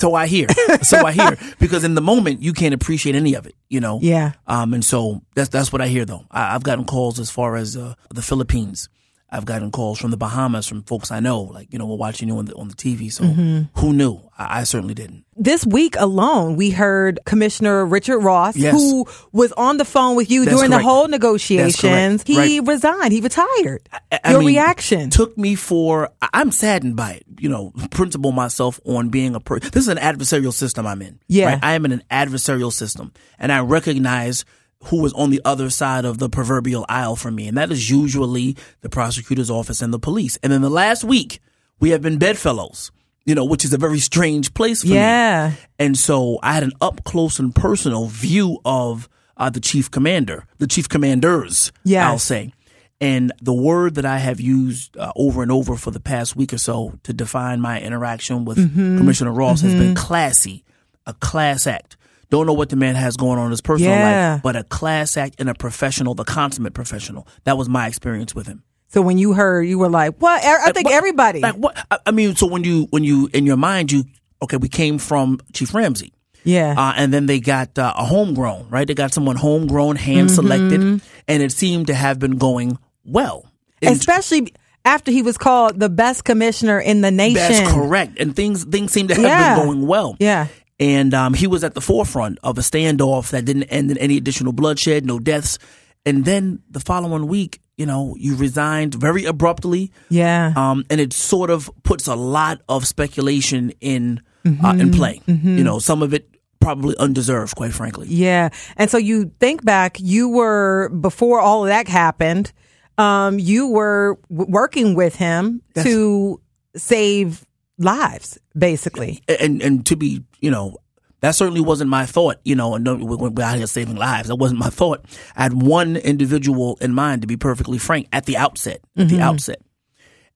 so 0.00 0.14
I 0.14 0.26
hear, 0.26 0.46
so 0.82 1.04
I 1.04 1.12
hear, 1.12 1.36
because 1.58 1.84
in 1.84 1.94
the 1.94 2.00
moment 2.00 2.42
you 2.42 2.52
can't 2.52 2.74
appreciate 2.74 3.14
any 3.14 3.34
of 3.34 3.46
it, 3.46 3.54
you 3.68 3.80
know. 3.80 3.98
Yeah. 4.02 4.32
Um, 4.46 4.74
and 4.74 4.84
so 4.84 5.22
that's 5.34 5.48
that's 5.48 5.72
what 5.72 5.82
I 5.82 5.88
hear 5.88 6.04
though. 6.04 6.24
I, 6.30 6.54
I've 6.54 6.62
gotten 6.62 6.84
calls 6.84 7.18
as 7.18 7.30
far 7.30 7.56
as 7.56 7.76
uh, 7.76 7.94
the 8.14 8.22
Philippines. 8.22 8.88
I've 9.30 9.44
gotten 9.44 9.70
calls 9.70 9.98
from 9.98 10.10
the 10.10 10.16
Bahamas 10.16 10.66
from 10.66 10.82
folks 10.84 11.10
I 11.10 11.20
know, 11.20 11.42
like 11.42 11.70
you 11.72 11.78
know, 11.78 11.86
we're 11.86 11.96
watching 11.96 12.28
you 12.28 12.38
on 12.38 12.46
the 12.46 12.54
on 12.54 12.68
the 12.68 12.74
TV. 12.74 13.12
So 13.12 13.24
Mm-hmm. 13.24 13.78
who 13.80 13.92
knew? 13.92 14.20
I, 14.38 14.60
I 14.60 14.64
certainly 14.64 14.94
didn't. 14.94 15.24
This 15.36 15.64
week 15.66 15.94
alone, 15.98 16.56
we 16.56 16.70
heard 16.70 17.20
Commissioner 17.26 17.84
Richard 17.86 18.18
Ross, 18.20 18.56
Yes. 18.56 18.72
who 18.72 19.06
was 19.32 19.52
on 19.52 19.76
the 19.76 19.84
phone 19.84 20.16
with 20.16 20.30
you 20.30 20.44
That's 20.44 20.56
during 20.56 20.70
the 20.70 20.80
whole 20.80 21.06
negotiations. 21.08 22.22
He 22.26 22.36
Right. 22.58 22.66
resigned. 22.66 23.12
He 23.12 23.20
retired. 23.20 23.88
I- 23.92 24.20
I 24.24 24.30
Your 24.32 24.40
mean, 24.40 24.48
reaction? 24.48 25.10
took 25.10 25.36
me 25.38 25.54
for. 25.54 26.10
I'm 26.32 26.50
saddened 26.50 26.96
by 26.96 27.12
it. 27.12 27.24
You 27.38 27.48
know, 27.48 27.72
principle 27.90 28.32
myself 28.32 28.80
on 28.84 29.10
being 29.10 29.34
a. 29.34 29.40
person. 29.40 29.70
this 29.72 29.82
is 29.84 29.88
an 29.88 29.98
adversarial 29.98 30.52
system 30.52 30.86
I'm 30.86 31.02
in. 31.02 31.20
Yeah. 31.28 31.46
right? 31.50 31.58
I 31.62 31.74
am 31.74 31.84
in 31.84 31.92
an 31.92 32.02
adversarial 32.10 32.72
system, 32.72 33.12
and 33.38 33.52
I 33.52 33.60
recognize 33.60 34.44
who 34.84 35.04
is 35.04 35.12
on 35.14 35.30
the 35.30 35.40
other 35.44 35.70
side 35.70 36.04
of 36.04 36.18
the 36.18 36.28
proverbial 36.28 36.86
aisle 36.88 37.16
from 37.16 37.34
me, 37.34 37.48
and 37.48 37.56
that 37.56 37.70
is 37.72 37.90
usually 37.90 38.56
the 38.80 38.88
prosecutor's 38.88 39.50
office 39.50 39.82
and 39.82 39.92
the 39.92 39.98
police. 39.98 40.38
And 40.42 40.52
in 40.52 40.62
the 40.62 40.70
last 40.70 41.02
week, 41.04 41.40
we 41.80 41.90
have 41.90 42.02
been 42.02 42.18
bedfellows. 42.18 42.90
You 43.24 43.34
know, 43.34 43.44
which 43.44 43.62
is 43.62 43.74
a 43.74 43.76
very 43.78 43.98
strange 43.98 44.54
place 44.54 44.80
for 44.80 44.88
me. 44.88 44.94
Yeah. 44.94 45.52
And 45.78 45.98
so 45.98 46.38
I 46.42 46.54
had 46.54 46.62
an 46.62 46.72
up 46.80 47.04
close 47.04 47.38
and 47.38 47.54
personal 47.54 48.06
view 48.06 48.58
of 48.64 49.06
uh, 49.36 49.50
the 49.50 49.60
chief 49.60 49.90
commander, 49.90 50.46
the 50.56 50.66
chief 50.66 50.88
commanders, 50.88 51.70
Yes. 51.84 52.06
I'll 52.06 52.18
say. 52.18 52.54
And 53.02 53.30
the 53.42 53.52
word 53.52 53.96
that 53.96 54.06
I 54.06 54.16
have 54.16 54.40
used 54.40 54.96
uh, 54.96 55.12
over 55.14 55.42
and 55.42 55.52
over 55.52 55.76
for 55.76 55.90
the 55.90 56.00
past 56.00 56.36
week 56.36 56.54
or 56.54 56.58
so 56.58 56.98
to 57.02 57.12
define 57.12 57.60
my 57.60 57.78
interaction 57.78 58.46
with 58.46 58.56
Mm-hmm. 58.56 58.96
Commissioner 58.96 59.32
Ross 59.32 59.60
has 59.60 59.74
been 59.74 59.94
classy, 59.94 60.64
a 61.06 61.12
class 61.12 61.66
act. 61.66 61.97
Don't 62.30 62.46
know 62.46 62.52
what 62.52 62.68
the 62.68 62.76
man 62.76 62.94
has 62.94 63.16
going 63.16 63.38
on 63.38 63.46
in 63.46 63.50
his 63.52 63.60
personal 63.62 63.92
Yeah. 63.92 64.32
life, 64.34 64.42
but 64.42 64.54
a 64.56 64.62
class 64.64 65.16
act 65.16 65.36
and 65.38 65.48
a 65.48 65.54
professional, 65.54 66.14
the 66.14 66.24
consummate 66.24 66.74
professional. 66.74 67.26
That 67.44 67.56
was 67.56 67.68
my 67.68 67.86
experience 67.86 68.34
with 68.34 68.46
him. 68.46 68.62
So 68.88 69.00
when 69.02 69.18
you 69.18 69.32
heard, 69.34 69.62
you 69.62 69.78
were 69.78 69.88
like, 69.88 70.16
"What?" 70.18 70.42
I 70.44 70.68
I 70.68 70.72
think 70.72 70.86
What- 70.86 70.94
everybody. 70.94 71.40
Like 71.40 71.54
what? 71.56 71.76
I- 72.06 72.10
mean, 72.10 72.36
so 72.36 72.46
when 72.46 72.64
you 72.64 72.86
when 72.90 73.04
you 73.04 73.28
in 73.32 73.46
your 73.46 73.56
mind 73.56 73.92
you 73.92 74.04
okay, 74.42 74.56
we 74.56 74.68
came 74.68 74.98
from 74.98 75.40
Chief 75.52 75.74
Ramsey. 75.74 76.12
yeah. 76.44 76.74
Uh, 76.76 76.92
and 76.96 77.12
then 77.12 77.26
they 77.26 77.40
got 77.40 77.78
uh, 77.78 77.92
a 77.96 78.04
homegrown, 78.04 78.66
right? 78.70 78.86
They 78.86 78.94
got 78.94 79.12
someone 79.12 79.36
homegrown, 79.36 79.96
Mm-hmm. 79.96 80.04
hand 80.12 80.30
selected, 80.30 80.80
and 81.26 81.42
it 81.42 81.52
seemed 81.52 81.88
to 81.88 81.94
have 81.94 82.18
been 82.18 82.36
going 82.38 82.78
well. 83.04 83.44
Especially 83.82 84.54
after 84.84 85.10
he 85.10 85.22
was 85.22 85.36
called 85.38 85.78
the 85.80 85.88
best 85.88 86.24
commissioner 86.24 86.78
in 86.80 87.00
the 87.00 87.10
nation. 87.10 87.34
that's 87.34 87.72
correct. 87.72 88.18
And 88.20 88.34
things 88.34 88.64
things 88.64 88.92
seem 88.92 89.08
to 89.08 89.14
have 89.14 89.22
Yeah. 89.24 89.56
been 89.56 89.64
going 89.66 89.86
well. 89.86 90.16
Yeah. 90.18 90.46
And 90.80 91.12
um, 91.14 91.34
he 91.34 91.46
was 91.46 91.64
at 91.64 91.74
the 91.74 91.80
forefront 91.80 92.38
of 92.42 92.56
a 92.58 92.60
standoff 92.60 93.30
that 93.30 93.44
didn't 93.44 93.64
end 93.64 93.90
in 93.90 93.98
any 93.98 94.16
additional 94.16 94.52
bloodshed, 94.52 95.04
no 95.04 95.18
deaths. 95.18 95.58
And 96.06 96.24
then 96.24 96.60
the 96.70 96.80
following 96.80 97.26
week, 97.26 97.60
you 97.76 97.84
know, 97.86 98.14
you 98.18 98.36
resigned 98.36 98.94
very 98.94 99.24
abruptly. 99.24 99.90
Yeah. 100.08 100.52
Um, 100.56 100.84
and 100.88 101.00
it 101.00 101.12
sort 101.12 101.50
of 101.50 101.68
puts 101.82 102.06
a 102.06 102.14
lot 102.14 102.60
of 102.68 102.86
speculation 102.86 103.72
in 103.80 104.20
uh, 104.46 104.48
Mm-hmm. 104.48 104.80
in 104.80 104.90
play. 104.92 105.20
You 105.26 105.64
know, 105.64 105.78
some 105.78 106.00
of 106.02 106.14
it 106.14 106.28
probably 106.60 106.96
undeserved, 106.96 107.54
quite 107.56 107.72
frankly. 107.74 108.06
Yeah. 108.08 108.48
And 108.76 108.88
so 108.90 108.96
you 108.96 109.32
think 109.40 109.64
back, 109.64 109.98
you 110.00 110.28
were, 110.28 110.88
before 110.90 111.40
all 111.40 111.64
of 111.64 111.68
that 111.68 111.86
happened, 111.88 112.52
um, 112.96 113.38
you 113.38 113.68
were 113.68 114.18
w- 114.30 114.50
working 114.50 114.94
with 114.94 115.16
him 115.16 115.60
to 115.82 116.40
save 116.76 117.44
lives, 117.78 118.38
basically. 118.56 119.22
and 119.28 119.62
and 119.62 119.86
to 119.86 119.96
be 119.96 120.24
you 120.40 120.50
know 120.50 120.76
that 121.20 121.32
certainly 121.32 121.60
wasn't 121.60 121.90
my 121.90 122.06
thought 122.06 122.38
you 122.44 122.54
know 122.54 122.74
and 122.74 122.86
we're 122.86 123.16
we're 123.16 123.42
out 123.42 123.56
here 123.56 123.66
saving 123.66 123.96
lives. 123.96 124.28
That 124.28 124.36
wasn't 124.36 124.60
my 124.60 124.70
thought. 124.70 125.04
I 125.36 125.42
had 125.44 125.62
one 125.62 125.96
individual 125.96 126.78
in 126.80 126.92
mind 126.92 127.22
to 127.22 127.28
be 127.28 127.36
perfectly 127.36 127.78
frank 127.78 128.08
at 128.12 128.26
the 128.26 128.36
outset 128.36 128.80
at 128.96 129.08
the 129.08 129.20
outset. 129.20 129.60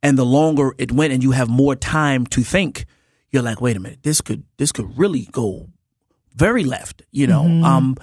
And 0.02 0.18
the 0.18 0.24
longer 0.24 0.74
it 0.78 0.90
went 0.90 1.12
and 1.12 1.22
you 1.22 1.31
have 1.33 1.48
more 1.48 1.76
time 1.76 2.26
to 2.26 2.42
think 2.42 2.87
you're 3.31 3.42
like 3.42 3.61
wait 3.61 3.76
a 3.76 3.81
minute 3.81 4.02
this 4.02 4.20
could 4.20 4.44
this 4.59 4.72
could 4.72 4.98
really 4.98 5.28
go 5.33 5.68
very 6.35 6.64
left 6.64 7.02
you 7.11 7.26
know? 7.26 7.44
Um 7.44 7.96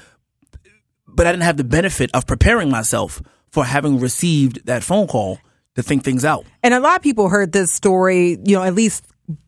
but 1.08 1.28
i 1.28 1.32
didn't 1.32 1.43
have 1.43 1.58
the 1.58 1.63
benefit 1.63 2.10
of 2.13 2.25
preparing 2.25 2.69
myself 2.69 3.21
for 3.52 3.65
having 3.65 3.99
received 3.99 4.65
that 4.65 4.84
phone 4.84 5.08
call 5.08 5.39
to 5.75 5.84
think 5.84 6.04
things 6.04 6.25
out. 6.25 6.45
And 6.63 6.73
a 6.73 6.80
lot 6.80 6.97
of 6.97 7.02
people 7.02 7.30
heard 7.30 7.52
this 7.52 7.71
story, 7.71 8.38
you 8.43 8.56
know, 8.56 8.63
at 8.63 8.75
least 8.75 9.06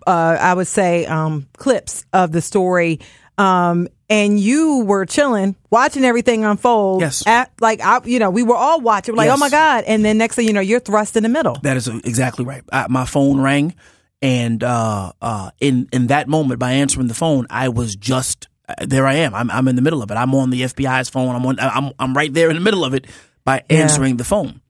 uh, 0.08 0.38
I 0.39 0.54
would 0.54 0.67
say 0.67 1.06
um, 1.06 1.48
clips 1.58 2.06
of 2.13 2.32
the 2.32 2.41
story. 2.41 3.00
Um, 3.38 3.88
and 4.10 4.39
you 4.39 4.84
were 4.84 5.06
chilling, 5.06 5.56
watching 5.72 6.04
everything 6.04 6.44
unfold. 6.44 7.02
Yes. 7.02 7.26
At, 7.26 7.50
like, 7.62 7.80
I, 7.82 8.02
you 8.04 8.20
know, 8.20 8.30
we 8.30 8.44
were 8.44 8.56
all 8.56 8.82
watching, 8.82 9.15
like, 9.15 9.28
Yes. 9.28 9.36
oh 9.36 9.39
my 9.39 9.50
God. 9.50 9.86
And 9.88 10.04
then 10.06 10.17
next 10.17 10.36
thing 10.36 10.46
you 10.48 10.54
know, 10.54 10.60
you're 10.62 10.82
thrust 10.82 11.15
in 11.15 11.24
the 11.24 11.30
middle. 11.30 11.56
That 11.63 11.78
is 11.78 11.88
exactly 11.88 12.46
right. 12.46 12.62
I, 12.72 12.88
my 12.89 13.06
phone 13.06 13.39
rang, 13.39 13.74
and 14.22 14.63
uh, 14.63 15.13
uh, 15.22 15.52
in 15.60 15.88
in 15.91 16.08
that 16.08 16.28
moment, 16.28 16.60
by 16.60 16.74
answering 16.74 17.08
the 17.08 17.13
phone, 17.15 17.48
I 17.50 17.70
was 17.70 17.96
just 17.96 18.48
uh, 18.70 18.76
there. 18.86 19.08
I 19.08 19.13
am. 19.15 19.34
I'm 19.34 19.50
I'm 19.50 19.67
in 19.70 19.76
the 19.78 19.82
middle 19.82 20.04
of 20.04 20.12
it. 20.12 20.15
I'm 20.15 20.36
on 20.36 20.50
the 20.52 20.62
FBI's 20.62 21.10
phone. 21.10 21.34
I'm 21.34 21.46
on. 21.46 21.58
I'm 21.60 21.94
I'm 21.98 22.13
right 22.15 22.32
there 22.32 22.50
in 22.50 22.56
the 22.56 22.62
middle 22.62 22.84
of 22.86 22.94
it 22.94 23.08
by 23.46 23.63
Yeah. 23.70 23.78
answering 23.78 24.17
the 24.17 24.24
phone. 24.26 24.62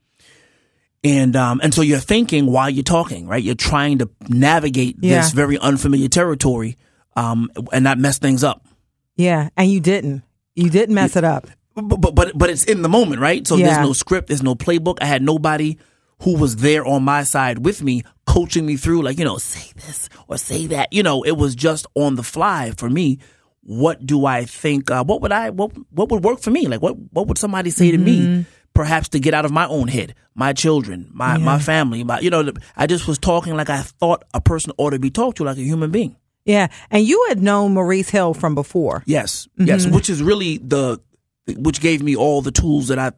And 1.03 1.35
um 1.35 1.59
and 1.63 1.73
so 1.73 1.81
you're 1.81 1.99
thinking 1.99 2.45
while 2.45 2.69
you're 2.69 2.83
talking, 2.83 3.27
right? 3.27 3.41
You're 3.43 3.55
trying 3.55 3.99
to 3.99 4.09
navigate 4.29 4.97
Yeah. 5.01 5.21
this 5.21 5.31
very 5.31 5.57
unfamiliar 5.57 6.07
territory, 6.09 6.77
um, 7.15 7.49
and 7.73 7.83
not 7.83 7.97
mess 7.97 8.19
things 8.19 8.43
up. 8.43 8.65
Yeah. 9.15 9.49
And 9.57 9.71
you 9.71 9.79
didn't. 9.79 10.23
You 10.55 10.69
didn't 10.69 10.93
mess 10.95 11.15
it 11.15 11.23
up. 11.23 11.47
but 11.75 11.97
but 12.13 12.31
but, 12.37 12.49
it's 12.49 12.65
in 12.65 12.81
the 12.83 12.89
moment, 12.89 13.19
right? 13.21 13.47
So 13.47 13.55
Yeah. 13.55 13.65
there's 13.73 13.87
no 13.87 13.93
script, 13.93 14.27
there's 14.27 14.43
no 14.43 14.53
playbook. 14.55 14.97
I 15.01 15.05
had 15.05 15.21
nobody 15.23 15.77
who 16.21 16.37
was 16.37 16.57
there 16.57 16.85
on 16.85 17.01
my 17.03 17.23
side 17.23 17.65
with 17.65 17.81
me, 17.81 18.03
coaching 18.27 18.65
me 18.67 18.75
through, 18.77 19.01
like 19.01 19.17
you 19.17 19.25
know, 19.25 19.37
say 19.39 19.71
this 19.75 20.07
or 20.27 20.37
say 20.37 20.67
that. 20.67 20.93
You 20.93 21.01
know, 21.01 21.23
it 21.23 21.31
was 21.37 21.55
just 21.55 21.87
on 21.95 22.13
the 22.15 22.23
fly 22.23 22.73
for 22.77 22.89
me. 22.89 23.17
What 23.63 24.05
do 24.05 24.25
I 24.25 24.45
think? 24.45 24.91
Uh, 24.91 25.03
what 25.03 25.21
would 25.21 25.31
I? 25.31 25.49
What 25.49 25.71
what 25.91 26.09
would 26.11 26.23
work 26.23 26.39
for 26.41 26.51
me? 26.51 26.67
Like 26.67 26.81
what 26.81 26.95
what 27.11 27.27
would 27.27 27.37
somebody 27.39 27.71
say 27.71 27.89
to 27.91 27.97
Mm-hmm. 27.97 28.05
me? 28.39 28.45
Perhaps 28.73 29.09
to 29.09 29.19
get 29.19 29.33
out 29.33 29.43
of 29.43 29.51
my 29.51 29.67
own 29.67 29.87
head, 29.89 30.15
my 30.33 30.53
children, 30.53 31.09
my 31.11 31.37
my 31.37 31.59
family, 31.59 32.03
my 32.03 32.19
you 32.19 32.29
know, 32.29 32.51
I 32.75 32.87
just 32.87 33.07
was 33.07 33.17
talking 33.17 33.55
like 33.55 33.69
I 33.69 33.81
thought 33.81 34.23
a 34.33 34.39
person 34.39 34.71
ought 34.77 34.91
to 34.91 34.99
be 34.99 35.09
talked 35.09 35.37
to, 35.37 35.43
like 35.43 35.57
a 35.57 35.61
human 35.61 35.91
being. 35.91 36.15
Yeah. 36.45 36.67
And 36.89 37.05
you 37.05 37.25
had 37.29 37.41
known 37.41 37.73
Maurice 37.73 38.09
Hill 38.09 38.33
from 38.33 38.55
before. 38.55 39.03
Yes, 39.05 39.47
yes, 39.57 39.85
mm-hmm. 39.85 39.95
which 39.95 40.09
is 40.09 40.23
really 40.23 40.57
the 40.57 40.99
which 41.57 41.81
gave 41.81 42.01
me 42.01 42.15
all 42.15 42.41
the 42.41 42.51
tools 42.51 42.87
that 42.87 42.97
I 42.97 43.11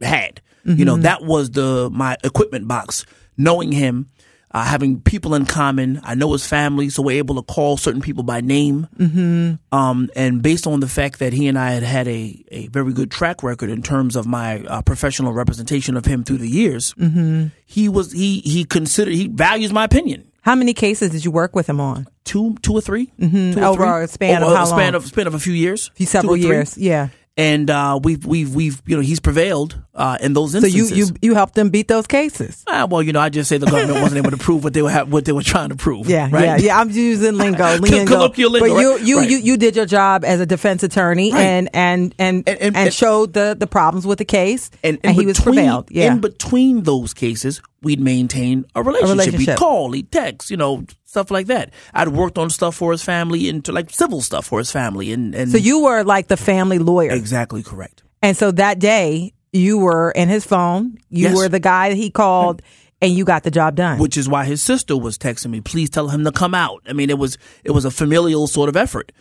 had. 0.00 0.40
You 0.64 0.86
know, 0.86 0.94
mm-hmm. 0.94 1.02
that 1.02 1.22
was 1.22 1.50
the 1.50 1.90
my 1.92 2.16
equipment 2.24 2.66
box. 2.66 3.04
Knowing 3.36 3.72
him, 3.72 4.10
uh, 4.54 4.64
having 4.64 5.00
people 5.00 5.34
in 5.34 5.44
common. 5.44 6.00
I 6.04 6.14
know 6.14 6.32
his 6.32 6.46
family, 6.46 6.88
so 6.88 7.02
we're 7.02 7.18
able 7.18 7.34
to 7.34 7.42
call 7.42 7.76
certain 7.76 8.00
people 8.00 8.22
by 8.22 8.40
name. 8.40 8.86
Mm-hmm. 8.96 9.54
Um, 9.76 10.08
and 10.14 10.42
based 10.42 10.66
on 10.66 10.80
the 10.80 10.88
fact 10.88 11.18
that 11.18 11.32
he 11.32 11.48
and 11.48 11.58
I 11.58 11.72
had 11.72 11.82
had 11.82 12.06
a, 12.08 12.44
a 12.52 12.68
very 12.68 12.92
good 12.92 13.10
track 13.10 13.42
record 13.42 13.68
in 13.68 13.82
terms 13.82 14.14
of 14.16 14.26
my 14.26 14.60
uh, 14.62 14.80
professional 14.82 15.32
representation 15.32 15.96
of 15.96 16.04
him 16.06 16.22
through 16.24 16.38
the 16.38 16.48
years, 16.48 16.94
mm-hmm. 16.94 17.48
he 17.66 17.88
was 17.88 18.12
he 18.12 18.40
he 18.40 18.64
considered 18.64 19.12
he 19.14 19.26
values 19.28 19.72
my 19.72 19.84
opinion. 19.84 20.30
How 20.42 20.54
many 20.54 20.74
cases 20.74 21.10
did 21.10 21.24
you 21.24 21.30
work 21.30 21.56
with 21.56 21.66
him 21.68 21.80
on? 21.80 22.06
Two, 22.24 22.54
two 22.62 22.74
or 22.74 22.80
3 22.82 23.06
Mm-hmm. 23.18 23.52
Two 23.54 23.60
or 23.60 23.64
Over 23.64 23.84
three? 23.84 24.04
a 24.04 24.08
span 24.08 24.42
of 24.42 24.48
how 24.54 24.62
a 24.64 24.66
span 24.66 24.78
long? 24.92 24.94
of 24.96 25.06
span 25.06 25.26
of 25.26 25.34
a 25.34 25.38
few 25.38 25.54
years, 25.54 25.90
Few 25.94 26.06
several 26.06 26.34
Two 26.36 26.40
or 26.40 26.42
three. 26.42 26.54
years. 26.56 26.78
Yeah. 26.78 27.08
And 27.36 27.68
uh, 27.68 27.98
we've 28.02 28.24
we've 28.24 28.54
we've 28.54 28.80
you 28.86 28.94
know 28.96 29.02
he's 29.02 29.18
prevailed 29.20 29.80
uh, 29.94 30.18
in 30.20 30.34
those 30.34 30.54
instances. 30.54 30.88
So 30.90 30.94
you, 30.94 31.06
you 31.06 31.14
you 31.22 31.34
helped 31.34 31.54
them 31.54 31.70
beat 31.70 31.88
those 31.88 32.06
cases. 32.06 32.62
Ah, 32.68 32.86
well, 32.88 33.02
you 33.02 33.12
know, 33.12 33.20
I 33.20 33.28
just 33.28 33.48
say 33.48 33.58
the 33.58 33.66
government 33.66 34.00
wasn't 34.02 34.18
able 34.18 34.30
to 34.30 34.36
prove 34.36 34.62
what 34.62 34.72
they 34.72 34.82
were 34.82 34.90
ha- 34.90 35.04
what 35.04 35.24
they 35.24 35.32
were 35.32 35.42
trying 35.42 35.70
to 35.70 35.76
prove. 35.76 36.08
Yeah, 36.08 36.28
right? 36.30 36.44
yeah, 36.44 36.56
yeah. 36.58 36.78
I'm 36.80 36.90
using 36.90 37.36
lingo, 37.36 37.76
lingo. 37.78 38.06
colloquial 38.06 38.50
lingo, 38.52 38.68
But 38.74 38.80
you, 38.80 38.98
you, 38.98 39.18
right. 39.18 39.28
you, 39.30 39.36
you 39.38 39.56
did 39.56 39.74
your 39.74 39.86
job 39.86 40.24
as 40.24 40.40
a 40.40 40.46
defense 40.46 40.82
attorney 40.84 41.32
Right. 41.32 41.40
and, 41.40 41.70
and, 41.74 42.14
and, 42.18 42.36
And- 42.38 42.48
and, 42.48 42.58
and- 42.60 42.76
and- 42.76 42.94
showed 42.94 43.32
the, 43.32 43.56
the 43.58 43.66
problems 43.66 44.06
with 44.06 44.18
the 44.18 44.24
case, 44.24 44.70
and, 44.84 44.98
in 45.02 45.14
he 45.14 45.26
was 45.26 45.40
prevailed. 45.40 45.90
Yeah, 45.90 46.12
In 46.12 46.20
between 46.20 46.82
those 46.84 47.14
cases, 47.14 47.60
we'd 47.84 48.00
maintain 48.00 48.64
a 48.74 48.82
relationship. 48.82 49.16
relationship. 49.18 49.48
He'd 49.50 49.58
call, 49.58 49.92
he'd 49.92 50.10
text, 50.10 50.50
you 50.50 50.56
know, 50.56 50.84
stuff 51.04 51.30
like 51.30 51.46
that. 51.46 51.70
I'd 51.92 52.08
worked 52.08 52.38
on 52.38 52.50
stuff 52.50 52.74
for 52.74 52.90
his 52.92 53.02
family 53.04 53.48
and 53.48 53.64
to 53.66 53.72
like 53.72 53.90
civil 53.90 54.20
stuff 54.20 54.46
for 54.46 54.58
his 54.58 54.70
family, 54.72 55.12
and 55.12 55.34
and 55.34 55.50
so 55.50 55.58
you 55.58 55.82
were 55.84 56.02
like 56.02 56.28
the 56.28 56.36
family 56.36 56.78
lawyer, 56.78 57.10
exactly 57.12 57.62
correct. 57.62 58.02
and 58.22 58.36
so 58.36 58.50
that 58.52 58.78
day 58.78 59.32
you 59.52 59.78
were 59.78 60.10
in 60.10 60.28
his 60.28 60.44
phone. 60.44 60.98
You 61.10 61.28
Yes. 61.28 61.36
were 61.36 61.48
the 61.48 61.60
guy 61.60 61.90
that 61.90 61.96
he 61.96 62.10
called, 62.10 62.60
and 63.00 63.12
you 63.12 63.24
got 63.24 63.44
the 63.44 63.50
job 63.52 63.76
done. 63.76 63.98
which 63.98 64.16
is 64.16 64.28
why 64.28 64.44
his 64.44 64.60
sister 64.62 64.96
was 64.96 65.16
texting 65.16 65.50
me, 65.50 65.60
please 65.60 65.90
tell 65.90 66.08
him 66.08 66.24
to 66.24 66.32
come 66.32 66.54
out. 66.54 66.82
I 66.88 66.92
mean, 66.92 67.08
it 67.10 67.18
was 67.18 67.38
it 67.62 67.70
was 67.70 67.84
a 67.84 67.90
familial 67.90 68.46
sort 68.48 68.68
of 68.68 68.76
effort. 68.76 69.12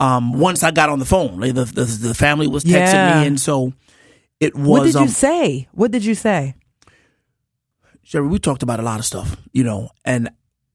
Um, 0.00 0.32
once 0.38 0.62
I 0.64 0.70
got 0.72 0.88
on 0.88 0.98
the 0.98 1.04
phone, 1.04 1.38
like, 1.40 1.54
the, 1.54 1.64
the 1.64 1.84
the 1.84 2.14
family 2.14 2.46
was 2.46 2.64
texting 2.64 2.94
Yeah. 2.94 3.20
me, 3.20 3.26
and 3.26 3.40
so 3.40 3.72
it 4.40 4.54
was. 4.54 4.66
what 4.68 4.84
did 4.84 4.96
um, 4.96 5.02
you 5.04 5.08
say? 5.10 5.68
What 5.72 5.90
did 5.90 6.04
you 6.04 6.14
say? 6.14 6.54
Cherri, 8.12 8.28
we 8.28 8.38
talked 8.38 8.62
about 8.62 8.78
a 8.78 8.82
lot 8.82 8.98
of 8.98 9.06
stuff, 9.06 9.36
you 9.52 9.64
know, 9.64 9.88
and 10.04 10.30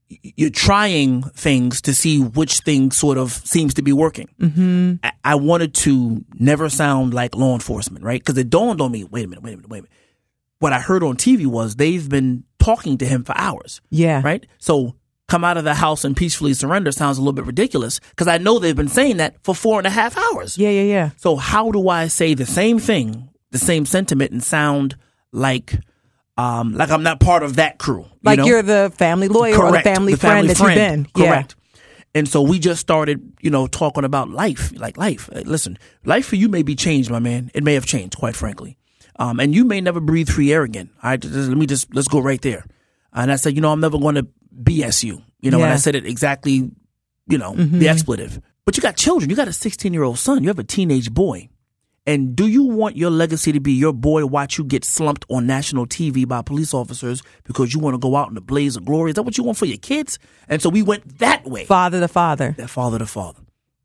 you're 0.10 0.50
trying 0.50 1.22
things 1.22 1.82
to 1.82 1.94
see 1.94 2.20
which 2.20 2.62
thing 2.62 2.90
sort 2.90 3.20
of 3.20 3.32
seems 3.32 3.76
to 3.76 3.84
be 3.84 3.94
working. 3.94 4.28
Mm-hmm. 4.40 4.96
I-, 5.04 5.12
I 5.24 5.36
wanted 5.36 5.76
to 5.76 6.26
never 6.40 6.68
sound 6.68 7.14
like 7.14 7.36
law 7.36 7.54
enforcement, 7.54 8.04
right? 8.04 8.20
Because 8.20 8.40
it 8.40 8.50
dawned 8.50 8.82
on 8.82 8.92
me, 8.92 9.04
wait 9.04 9.26
a 9.26 9.28
minute, 9.28 9.44
wait 9.44 9.54
a 9.54 9.58
minute, 9.58 9.70
wait 9.70 9.80
a 9.80 9.82
minute. 9.84 9.98
What 10.60 10.74
I 10.74 10.80
heard 10.80 11.04
on 11.04 11.16
TV 11.16 11.46
was 11.46 11.76
they've 11.76 12.10
been 12.10 12.44
talking 12.58 12.98
to 12.98 13.06
him 13.06 13.24
for 13.24 13.38
hours. 13.38 13.82
Yeah, 13.92 14.22
right? 14.24 14.44
So 14.58 14.96
come 15.28 15.44
out 15.44 15.58
of 15.58 15.64
the 15.64 15.76
house 15.76 16.04
and 16.04 16.18
peacefully 16.18 16.56
surrender 16.56 16.92
sounds 16.92 17.20
a 17.20 17.22
little 17.22 17.34
bit 17.34 17.46
ridiculous 17.46 18.00
because 18.00 18.28
I 18.28 18.40
know 18.40 18.58
they've 18.58 18.76
been 18.76 18.88
saying 18.88 19.18
that 19.18 19.36
for 19.44 19.54
four 19.54 19.78
and 19.80 19.86
a 19.86 19.92
half 19.92 20.18
hours. 20.18 20.58
Yeah, 20.58 20.70
yeah, 20.70 20.82
yeah. 20.82 21.10
So 21.18 21.36
how 21.36 21.70
do 21.70 21.88
I 21.90 22.08
say 22.08 22.34
the 22.34 22.48
same 22.48 22.80
thing, 22.80 23.30
the 23.52 23.60
same 23.60 23.86
sentiment, 23.86 24.32
and 24.32 24.44
sound 24.44 24.96
like, 25.32 25.80
um, 26.38 26.74
like 26.76 26.92
I'm 26.92 27.04
not 27.04 27.20
part 27.20 27.44
of 27.44 27.56
that 27.56 27.78
crew? 27.80 28.02
you 28.04 28.10
Like 28.24 28.40
know? 28.40 28.46
you 28.46 28.56
are 28.58 28.62
the 28.64 28.92
family 28.96 29.28
lawyer 29.28 29.56
or 29.62 29.72
the 29.72 29.82
family 29.82 30.14
The 30.14 30.20
friend 30.20 30.50
that 30.50 30.60
you've 30.60 30.76
been. 30.76 31.06
Correct. 31.14 31.56
And 32.16 32.28
so 32.28 32.42
we 32.42 32.58
just 32.58 32.80
started, 32.82 33.34
you 33.42 33.50
know, 33.52 33.68
talking 33.68 34.04
about 34.04 34.30
life, 34.30 34.72
like 34.80 34.98
life. 34.98 35.30
Uh, 35.32 35.42
Listen, 35.46 35.78
life 36.06 36.26
for 36.28 36.36
you 36.36 36.50
may 36.50 36.64
be 36.64 36.76
changed, 36.76 37.12
my 37.12 37.20
man. 37.20 37.52
It 37.54 37.64
may 37.64 37.74
have 37.76 37.86
changed, 37.86 38.18
quite 38.18 38.36
frankly. 38.36 38.78
Um, 39.20 39.40
and 39.40 39.54
you 39.54 39.66
may 39.66 39.82
never 39.82 40.00
breathe 40.00 40.30
free 40.30 40.52
air 40.52 40.64
again. 40.64 40.90
All 41.04 41.10
right, 41.12 41.20
just- 41.20 41.34
let 41.50 41.58
me 41.58 41.66
just 41.66 41.94
let's 41.94 42.08
go 42.08 42.20
right 42.20 42.42
there. 42.42 42.66
And 43.14 43.32
I 43.32 43.36
said, 43.36 43.56
you 43.56 43.62
know, 43.62 43.72
I'm 43.72 43.80
never 43.82 43.98
going 44.00 44.16
to 44.16 44.28
BS 44.64 45.04
you. 45.04 45.22
You 45.42 45.52
know, 45.52 45.58
and 45.58 45.72
I 45.74 45.76
said 45.78 45.96
it 45.96 46.06
exactly, 46.08 46.72
you 47.28 47.38
know, 47.38 47.54
the 47.56 47.90
expletive. 47.90 48.40
But 48.66 48.76
you 48.78 48.82
got 48.82 48.96
children. 48.98 49.30
You 49.30 49.36
got 49.36 49.48
a 49.48 49.54
16 49.54 49.94
year 49.94 50.04
old 50.04 50.18
son. 50.18 50.42
You 50.44 50.50
have 50.50 50.60
a 50.60 50.64
teenage 50.64 51.12
boy. 51.14 51.50
And 52.08 52.38
do 52.38 52.48
you 52.48 52.64
want 52.64 52.96
your 52.96 53.10
legacy 53.12 53.52
to 53.52 53.60
be 53.60 53.74
your 53.74 53.92
boy 53.92 54.26
watch 54.26 54.58
you 54.58 54.64
get 54.64 54.86
slumped 54.86 55.26
on 55.30 55.46
national 55.46 55.86
TV 55.86 56.26
by 56.26 56.42
police 56.42 56.74
officers 56.74 57.22
because 57.44 57.74
you 57.74 57.82
want 57.82 57.96
to 57.96 58.00
go 58.00 58.16
out 58.16 58.30
in 58.30 58.36
the 58.36 58.42
blaze 58.42 58.78
of 58.78 58.86
glory? 58.86 59.12
Is 59.12 59.16
that 59.16 59.24
what 59.24 59.38
you 59.38 59.44
want 59.44 59.58
for 59.58 59.66
your 59.66 59.78
kids? 59.78 60.18
And 60.48 60.62
so 60.62 60.70
we 60.70 60.82
went 60.82 61.20
that 61.20 61.46
way. 61.46 61.66
Father 61.66 62.00
to 62.00 62.08
father. 62.08 62.56
That 62.58 62.70
father 62.70 62.98
to 62.98 63.06
father. 63.06 63.42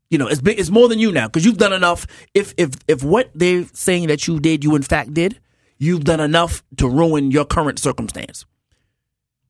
You 0.09 0.17
know, 0.17 0.27
it's 0.27 0.39
big, 0.39 0.57
it's 0.57 0.69
more 0.69 0.87
than 0.87 0.99
you 0.99 1.11
now 1.11 1.27
because 1.27 1.43
you've 1.43 1.57
done 1.57 1.73
enough. 1.73 2.07
If 2.33 2.53
if 2.55 2.71
if 2.87 3.03
what 3.03 3.29
they're 3.35 3.65
saying 3.73 4.07
that 4.07 4.25
you 4.25 4.39
did, 4.39 4.63
you 4.63 4.73
in 4.75 4.83
fact 4.83 5.13
did, 5.13 5.39
you've 5.77 6.05
done 6.05 6.21
enough 6.21 6.63
to 6.77 6.87
ruin 6.87 7.29
your 7.29 7.43
current 7.43 7.77
circumstance. 7.77 8.45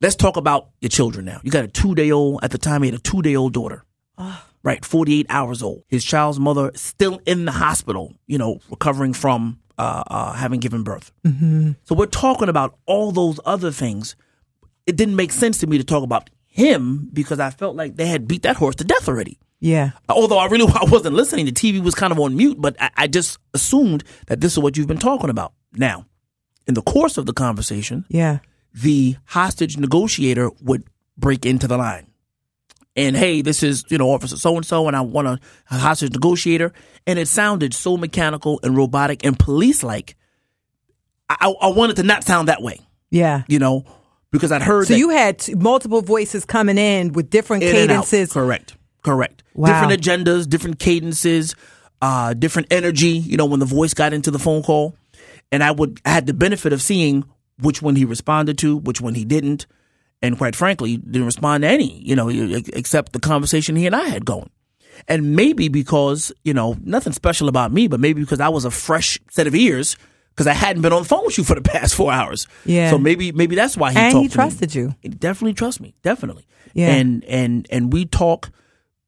Let's 0.01 0.15
talk 0.15 0.35
about 0.35 0.69
your 0.81 0.89
children 0.89 1.25
now. 1.25 1.41
You 1.43 1.51
got 1.51 1.63
a 1.63 1.67
two 1.67 1.93
day 1.93 2.09
old 2.09 2.43
at 2.43 2.49
the 2.49 2.57
time. 2.57 2.81
He 2.81 2.89
had 2.89 2.99
a 2.99 3.03
two 3.03 3.21
day 3.21 3.35
old 3.35 3.53
daughter. 3.53 3.85
Right, 4.63 4.85
48 4.85 5.25
hours 5.29 5.61
old. 5.61 5.83
His 5.87 6.05
child's 6.05 6.39
mother 6.39 6.71
still 6.75 7.19
in 7.25 7.43
the 7.45 7.51
hospital, 7.51 8.13
you 8.27 8.37
know, 8.37 8.59
recovering 8.69 9.11
from 9.13 9.59
uh, 9.77 10.03
uh, 10.07 10.33
having 10.33 10.61
given 10.61 10.83
birth. 10.83 11.11
Mm-hmm. 11.25 11.71
So 11.83 11.95
we're 11.95 12.05
talking 12.05 12.47
about 12.47 12.77
all 12.85 13.11
those 13.11 13.39
other 13.45 13.71
things. 13.71 14.15
It 14.87 14.95
didn't 14.95 15.17
make 15.17 15.31
sense 15.33 15.57
to 15.59 15.67
me 15.67 15.77
to 15.79 15.83
talk 15.83 16.03
about 16.03 16.29
him 16.45 17.09
because 17.11 17.39
I 17.41 17.49
felt 17.49 17.75
like 17.75 17.97
they 17.97 18.05
had 18.05 18.25
beat 18.27 18.43
that 18.43 18.55
horse 18.55 18.75
to 18.75 18.83
death 18.85 19.09
already. 19.09 19.37
Yeah. 19.59 19.91
Although 20.07 20.37
I 20.37 20.45
really 20.47 20.71
I 20.75 20.85
wasn't 20.89 21.15
listening, 21.15 21.45
the 21.45 21.51
TV 21.51 21.81
was 21.83 21.95
kind 21.95 22.13
of 22.13 22.19
on 22.19 22.37
mute, 22.37 22.61
but 22.61 22.75
I, 22.79 22.89
I 22.95 23.07
just 23.07 23.39
assumed 23.53 24.03
that 24.27 24.39
this 24.39 24.53
is 24.53 24.59
what 24.59 24.77
you've 24.77 24.87
been 24.87 24.97
talking 24.97 25.29
about. 25.29 25.51
Now, 25.73 26.05
in 26.67 26.73
the 26.75 26.81
course 26.81 27.17
of 27.17 27.25
the 27.25 27.33
conversation, 27.33 28.05
Yeah. 28.07 28.39
the 28.73 29.17
hostage 29.25 29.77
negotiator 29.77 30.51
would 30.61 30.85
break 31.17 31.45
into 31.45 31.67
the 31.67 31.77
line. 31.77 32.07
And 32.95 33.15
hey, 33.17 33.41
this 33.41 33.63
is, 33.63 33.83
you 33.89 33.97
know, 33.97 34.11
Officer 34.11 34.37
so 34.37 34.55
and 34.55 34.65
so, 34.65 34.87
and 34.87 34.95
I 34.95 35.01
want 35.01 35.27
a, 35.27 35.39
a 35.71 35.77
hostage 35.79 36.11
negotiator. 36.13 36.73
And 37.07 37.17
it 37.17 37.27
sounded 37.27 37.73
so 37.73 37.97
mechanical 37.97 38.59
and 38.63 38.77
robotic 38.77 39.25
and 39.25 39.37
police 39.37 39.81
like. 39.83 40.15
I, 41.29 41.51
I 41.61 41.67
wanted 41.69 41.95
to 41.95 42.03
not 42.03 42.23
sound 42.23 42.47
that 42.49 42.61
way, 42.61 42.79
Yeah. 43.09 43.43
you 43.47 43.57
know, 43.57 43.85
because 44.31 44.51
I'd 44.51 44.61
heard 44.61 44.87
So 44.87 44.93
you 44.93 45.09
had 45.09 45.39
t- 45.39 45.55
multiple 45.55 46.01
voices 46.01 46.45
coming 46.45 46.77
in 46.77 47.13
with 47.13 47.29
different 47.29 47.63
in 47.63 47.71
cadences. 47.71 48.31
Correct. 48.33 48.75
Correct. 49.03 49.41
Wow. 49.55 49.67
Different 49.81 50.01
agendas, 50.01 50.47
different 50.47 50.79
cadences, 50.79 51.55
uh, 52.01 52.33
different 52.33 52.71
energy, 52.71 53.07
you 53.17 53.37
know, 53.37 53.45
when 53.45 53.59
the 53.59 53.65
voice 53.65 53.93
got 53.93 54.13
into 54.13 54.29
the 54.29 54.37
phone 54.37 54.61
call. 54.61 54.95
And 55.51 55.63
I 55.63 55.71
would 55.71 55.99
I 56.05 56.09
had 56.09 56.27
the 56.27 56.33
benefit 56.33 56.73
of 56.73 56.81
seeing 56.81 57.23
which 57.59 57.81
one 57.81 57.95
he 57.95 58.05
responded 58.05 58.57
to, 58.59 58.77
which 58.77 59.01
one 59.01 59.15
he 59.15 59.25
didn't. 59.25 59.65
And 60.23 60.37
quite 60.37 60.55
frankly, 60.55 60.97
didn't 60.97 61.25
respond 61.25 61.61
to 61.61 61.67
any, 61.67 62.01
you 62.01 62.15
know, 62.15 62.29
except 62.29 63.11
the 63.11 63.19
conversation 63.19 63.75
he 63.75 63.85
and 63.85 63.95
I 63.95 64.07
had 64.07 64.25
going. 64.25 64.49
And 65.07 65.35
maybe 65.35 65.67
because, 65.67 66.31
you 66.43 66.53
know, 66.53 66.77
nothing 66.81 67.13
special 67.13 67.49
about 67.49 67.71
me, 67.71 67.87
but 67.87 67.99
maybe 67.99 68.21
because 68.21 68.39
I 68.39 68.47
was 68.49 68.63
a 68.63 68.71
fresh 68.71 69.19
set 69.29 69.47
of 69.47 69.53
ears 69.53 69.97
because 70.29 70.47
I 70.47 70.53
hadn't 70.53 70.81
been 70.81 70.93
on 70.93 71.03
the 71.03 71.07
phone 71.07 71.25
with 71.25 71.37
you 71.37 71.43
for 71.43 71.55
the 71.55 71.61
past 71.73 71.93
four 71.93 72.11
hours. 72.11 72.47
Yeah. 72.65 72.89
So 72.89 72.97
maybe 72.97 73.31
maybe 73.31 73.55
that's 73.55 73.75
why 73.77 73.91
he 73.91 73.99
And 73.99 74.13
talked 74.13 74.23
he 74.23 74.29
trusted 74.29 74.73
you. 74.73 74.95
He 75.01 75.09
definitely 75.09 75.53
trust 75.53 75.81
me, 75.81 75.93
definitely. 76.03 76.47
Yeah. 76.73 76.87
And 76.89 77.23
and 77.25 77.67
and 77.69 77.91
we 77.91 78.05
talk, 78.05 78.49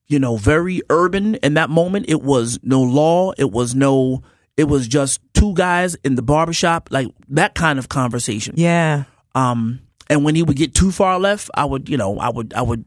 you 0.07 0.19
know, 0.19 0.37
very 0.37 0.81
urban 0.89 1.35
in 1.35 1.53
that 1.55 1.69
moment. 1.69 2.07
It 2.09 2.21
was 2.21 2.59
no 2.61 2.81
law. 2.81 3.31
It 3.37 3.51
was 3.51 3.73
no. 3.73 4.21
It 4.57 4.65
was 4.65 4.87
just 4.87 5.19
two 5.33 5.53
guys 5.53 5.95
in 5.95 6.15
the 6.15 6.21
barbershop, 6.21 6.89
like 6.91 7.07
that 7.29 7.55
kind 7.55 7.77
of 7.79 7.89
conversation. 7.89 8.55
Yeah. 8.57 9.03
Um, 9.33 9.81
and 10.09 10.23
when 10.23 10.35
he 10.35 10.43
would 10.43 10.57
get 10.57 10.73
too 10.75 10.91
far 10.91 11.19
left, 11.19 11.49
I 11.55 11.65
would, 11.65 11.89
you 11.89 11.97
know, 11.97 12.19
I 12.19 12.29
would, 12.29 12.53
I 12.53 12.61
would, 12.61 12.85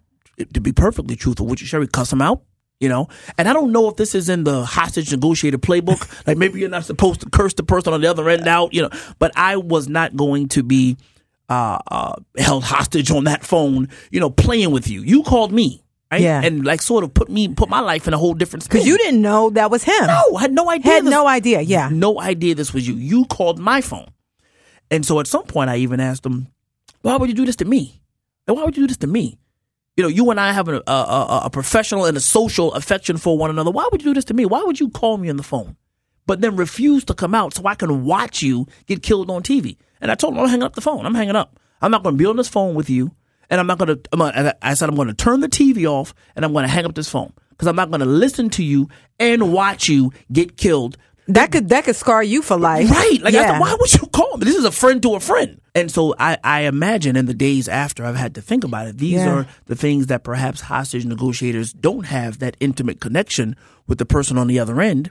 to 0.55 0.61
be 0.61 0.73
perfectly 0.73 1.16
truthful, 1.16 1.47
would 1.47 1.61
you, 1.61 1.66
Cherri, 1.66 1.87
cuss 1.91 2.12
him 2.12 2.23
out? 2.23 2.43
You 2.81 2.89
know, 2.89 3.09
and 3.37 3.49
I 3.49 3.53
don't 3.53 3.73
know 3.73 3.89
if 3.89 3.97
this 3.97 4.14
is 4.14 4.29
in 4.29 4.45
the 4.45 4.64
hostage 4.64 5.11
negotiator 5.11 5.59
playbook. 5.59 5.99
like 6.29 6.39
maybe 6.39 6.61
you're 6.61 6.69
not 6.69 6.85
supposed 6.85 7.21
to 7.23 7.29
curse 7.31 7.55
the 7.55 7.64
person 7.64 7.93
on 7.93 8.01
the 8.01 8.07
other 8.07 8.29
end 8.29 8.47
out, 8.47 8.73
you 8.73 8.83
know. 8.83 8.91
But 9.19 9.33
I 9.35 9.57
was 9.57 9.89
not 9.89 10.14
going 10.16 10.47
to 10.51 10.62
be 10.62 10.97
uh, 11.49 11.79
uh, 11.91 12.12
held 12.37 12.62
hostage 12.62 13.11
on 13.11 13.25
that 13.25 13.43
phone, 13.43 13.89
you 14.12 14.21
know, 14.21 14.31
playing 14.31 14.71
with 14.71 14.87
you. 14.89 15.03
You 15.03 15.25
called 15.25 15.51
me, 15.51 15.83
right? 16.12 16.21
Yeah. 16.21 16.41
and 16.45 16.64
like 16.64 16.81
sort 16.81 17.03
of 17.03 17.12
put 17.12 17.29
me, 17.29 17.49
put 17.49 17.69
my 17.69 17.81
life 17.81 18.07
in 18.07 18.14
a 18.14 18.19
whole 18.19 18.35
different 18.35 18.62
spin. 18.62 18.77
Because 18.79 18.87
you 18.87 18.97
didn't 18.97 19.23
know 19.23 19.51
that 19.51 19.73
was 19.73 19.83
him. 19.83 20.07
No, 20.07 20.37
I 20.37 20.43
had 20.43 20.53
no 20.53 20.71
idea. 20.71 20.93
Had 20.93 21.05
this- 21.05 21.11
no 21.11 21.27
idea. 21.27 21.61
Yeah. 21.62 21.89
no 21.91 22.21
idea 22.21 22.55
this 22.55 22.73
was 22.73 22.87
you. 22.87 22.95
You 22.95 23.25
called 23.25 23.59
my 23.59 23.81
phone. 23.81 24.07
And 24.89 25.05
so 25.05 25.19
at 25.19 25.27
some 25.27 25.45
point, 25.45 25.69
I 25.69 25.79
even 25.79 25.99
asked 25.99 26.25
him, 26.25 26.47
why 27.03 27.16
would 27.16 27.28
you 27.28 27.34
do 27.34 27.46
this 27.46 27.57
to 27.57 27.64
me? 27.64 28.01
And 28.46 28.57
why 28.57 28.64
would 28.64 28.76
you 28.76 28.84
do 28.84 28.88
this 28.88 28.96
to 28.99 29.07
me? 29.07 29.38
You 29.96 30.03
know, 30.03 30.09
you 30.09 30.30
and 30.30 30.38
I 30.38 30.53
have 30.53 30.68
a, 30.68 30.82
a, 30.86 31.42
a, 31.46 31.51
professional 31.51 32.05
and 32.05 32.16
a 32.16 32.20
social 32.20 32.72
affection 32.74 33.16
for 33.16 33.36
one 33.36 33.51
another. 33.51 33.72
Why 33.72 33.88
would 33.90 34.01
you 34.01 34.11
do 34.11 34.14
this 34.14 34.24
to 34.26 34.34
me? 34.34 34.46
Why 34.46 34.62
would 34.62 34.78
you 34.78 34.90
call 34.90 35.18
me 35.18 35.28
on 35.28 35.36
the 35.36 35.42
phone, 35.42 35.76
but 36.24 36.40
then 36.40 36.55
refuse 36.55 37.05
to 37.07 37.14
come 37.14 37.34
out 37.34 37.55
so 37.55 37.66
I 37.66 37.74
can 37.74 38.05
watch 38.05 38.40
you 38.40 38.66
get 38.86 39.03
killed 39.03 39.28
on 39.28 39.42
TV? 39.42 39.76
And 40.01 40.12
I 40.12 40.14
told 40.14 40.34
him, 40.34 40.40
I'm 40.40 40.49
hanging 40.49 40.62
up 40.62 40.76
the 40.76 40.80
phone. 40.80 41.05
I'm 41.05 41.16
hanging 41.16 41.34
up. 41.34 41.59
I'm 41.82 41.90
not 41.90 42.05
going 42.05 42.14
to 42.14 42.18
be 42.18 42.26
on 42.26 42.36
this 42.36 42.49
phone 42.49 42.76
with 42.76 42.88
you. 42.88 43.12
And 43.51 43.61
I'm 43.61 43.66
not 43.66 43.78
going 43.78 43.99
to, 43.99 44.57
I 44.62 44.74
said, 44.74 44.88
I'm 44.88 44.94
going 44.94 45.09
to 45.09 45.14
turn 45.14 45.40
the 45.40 45.49
TV 45.49 45.84
off 45.86 46.14
and 46.36 46.44
I'm 46.44 46.53
going 46.53 46.64
to 46.66 46.70
hang 46.70 46.84
up 46.84 46.94
this 46.94 47.09
phone 47.09 47.32
because 47.51 47.66
I'm 47.66 47.76
not 47.76 47.90
going 47.90 48.01
to 48.01 48.07
listen 48.07 48.51
to 48.51 48.62
you 48.62 48.88
and 49.18 49.53
watch 49.53 49.88
you 49.88 50.12
get 50.30 50.57
killed 50.57 50.96
That 51.29 51.53
could 51.53 51.68
that 51.68 51.85
could 51.85 51.95
scar 51.97 52.22
you 52.22 52.41
for 52.43 52.57
life. 52.59 52.91
Right. 52.91 53.20
Like, 53.20 53.35
I 53.35 53.41
yeah. 53.41 53.47
thought, 53.53 53.61
why 53.61 53.76
would 53.79 53.93
you 53.95 54.07
call 54.09 54.39
me? 54.39 54.45
This 54.47 54.57
is 54.57 54.64
a 54.64 54.72
friend 54.72 55.03
to 55.03 55.14
a 55.14 55.20
friend. 55.20 55.61
And 55.74 55.91
so 55.91 56.14
I, 56.18 56.39
I 56.43 56.61
imagine 56.62 57.16
in 57.16 57.26
the 57.26 57.35
days 57.35 57.68
after 57.68 58.05
I've 58.05 58.16
had 58.16 58.35
to 58.37 58.41
think 58.43 58.64
about 58.64 58.89
it, 58.89 58.99
these 58.99 59.12
Yeah. 59.20 59.29
are 59.31 59.47
the 59.66 59.76
things 59.76 60.07
that 60.07 60.24
perhaps 60.24 60.62
hostage 60.62 61.05
negotiators 61.05 61.72
don't 61.72 62.05
have 62.07 62.39
that 62.39 62.57
intimate 62.61 63.01
connection 63.01 63.57
with 63.87 63.99
the 63.99 64.07
person 64.07 64.39
on 64.39 64.47
the 64.47 64.59
other 64.59 64.81
end. 64.81 65.11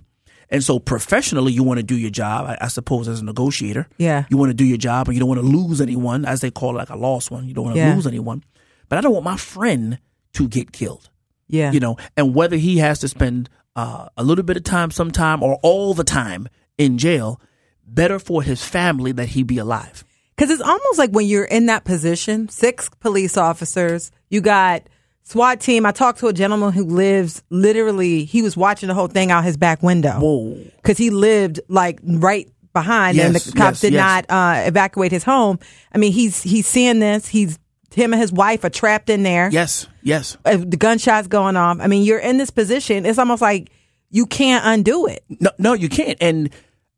And 0.50 0.64
so 0.64 0.80
professionally, 0.80 1.52
you 1.54 1.62
want 1.64 1.78
to 1.80 1.84
do 1.84 1.96
your 1.96 2.10
job, 2.10 2.46
I, 2.48 2.58
I 2.62 2.68
suppose, 2.70 3.08
as 3.08 3.20
a 3.20 3.26
negotiator. 3.26 3.88
Yeah. 3.98 4.26
You 4.30 4.38
want 4.38 4.50
to 4.50 4.54
do 4.56 4.66
your 4.66 4.78
job 4.78 5.08
and 5.08 5.16
you 5.16 5.20
don't 5.20 5.30
want 5.30 5.42
to 5.42 5.48
lose 5.48 5.82
anyone, 5.82 6.26
as 6.26 6.42
they 6.42 6.50
call 6.52 6.72
it, 6.72 6.80
like 6.80 6.90
a 6.90 6.96
lost 6.98 7.30
one. 7.32 7.48
You 7.48 7.54
don't 7.54 7.66
want 7.66 7.76
to 7.76 7.82
Yeah. 7.82 7.94
lose 7.96 8.08
anyone. 8.08 8.44
But 8.90 8.98
I 8.98 9.02
don't 9.02 9.14
want 9.14 9.26
my 9.26 9.38
friend 9.38 10.00
to 10.34 10.48
get 10.48 10.72
killed 10.72 11.10
yeah. 11.50 11.72
you 11.72 11.80
know, 11.80 11.98
and 12.16 12.34
whether 12.36 12.56
he 12.58 12.78
has 12.78 13.00
to 13.00 13.08
spend 13.08 13.50
uh, 13.78 14.10
a 14.18 14.24
little 14.24 14.44
bit 14.44 14.58
of 14.58 14.64
time 14.64 14.92
sometime 14.92 15.42
or 15.42 15.60
all 15.62 15.94
the 15.94 16.04
time 16.04 16.50
in 16.78 16.98
jail, 16.98 17.40
better 17.86 18.20
for 18.20 18.42
his 18.42 18.64
family 18.64 19.14
that 19.14 19.30
he 19.30 19.44
be 19.44 19.60
alive. 19.60 20.04
Because 20.36 20.52
it's 20.52 20.62
almost 20.62 20.98
like 20.98 21.12
when 21.12 21.28
you're 21.28 21.46
in 21.46 21.68
that 21.68 21.86
position, 21.86 22.50
six 22.50 22.90
police 23.00 23.38
officers, 23.38 24.12
you 24.30 24.42
got 24.42 24.84
SWAT 25.24 25.60
team. 25.62 25.86
I 25.86 25.92
talked 25.92 26.20
to 26.20 26.28
a 26.28 26.34
gentleman 26.34 26.74
who 26.74 26.84
lives 26.84 27.44
literally, 27.50 28.26
he 28.26 28.42
was 28.42 28.58
watching 28.58 28.88
the 28.88 28.96
whole 28.96 29.08
thing 29.08 29.32
out 29.32 29.44
his 29.44 29.58
back 29.58 29.82
window. 29.82 30.20
Whoa. 30.20 30.58
Because 30.78 30.98
he 30.98 31.12
lived 31.12 31.60
like 31.70 32.00
right 32.04 32.52
behind 32.74 33.20
and 33.20 33.36
the 33.36 33.40
cops 33.40 33.78
yes, 33.78 33.82
did 33.82 33.94
yes. 33.94 34.00
not 34.00 34.26
uh, 34.30 34.68
evacuate 34.68 35.12
his 35.12 35.24
home. 35.24 35.60
I 35.94 35.98
mean, 35.98 36.12
he's 36.12 36.42
he's 36.44 36.68
seeing 36.68 37.00
this. 37.00 37.28
He's 37.28 37.58
him 37.98 38.14
and 38.14 38.22
his 38.22 38.32
wife 38.32 38.64
are 38.64 38.70
trapped 38.70 39.10
in 39.10 39.24
there. 39.24 39.50
Yes, 39.52 39.88
yes. 40.02 40.38
Uh, 40.46 40.58
The 40.58 40.78
gunshots 40.78 41.28
going 41.28 41.56
off. 41.58 41.78
I 41.82 41.88
mean, 41.88 42.04
you're 42.04 42.20
in 42.20 42.38
this 42.38 42.50
position. 42.52 43.06
It's 43.06 43.20
almost 43.20 43.42
like 43.42 43.70
you 44.10 44.26
can't 44.26 44.64
undo 44.66 45.08
it. 45.08 45.24
No, 45.30 45.50
no, 45.58 45.74
you 45.74 45.90
can't. 45.90 46.18
And 46.22 46.50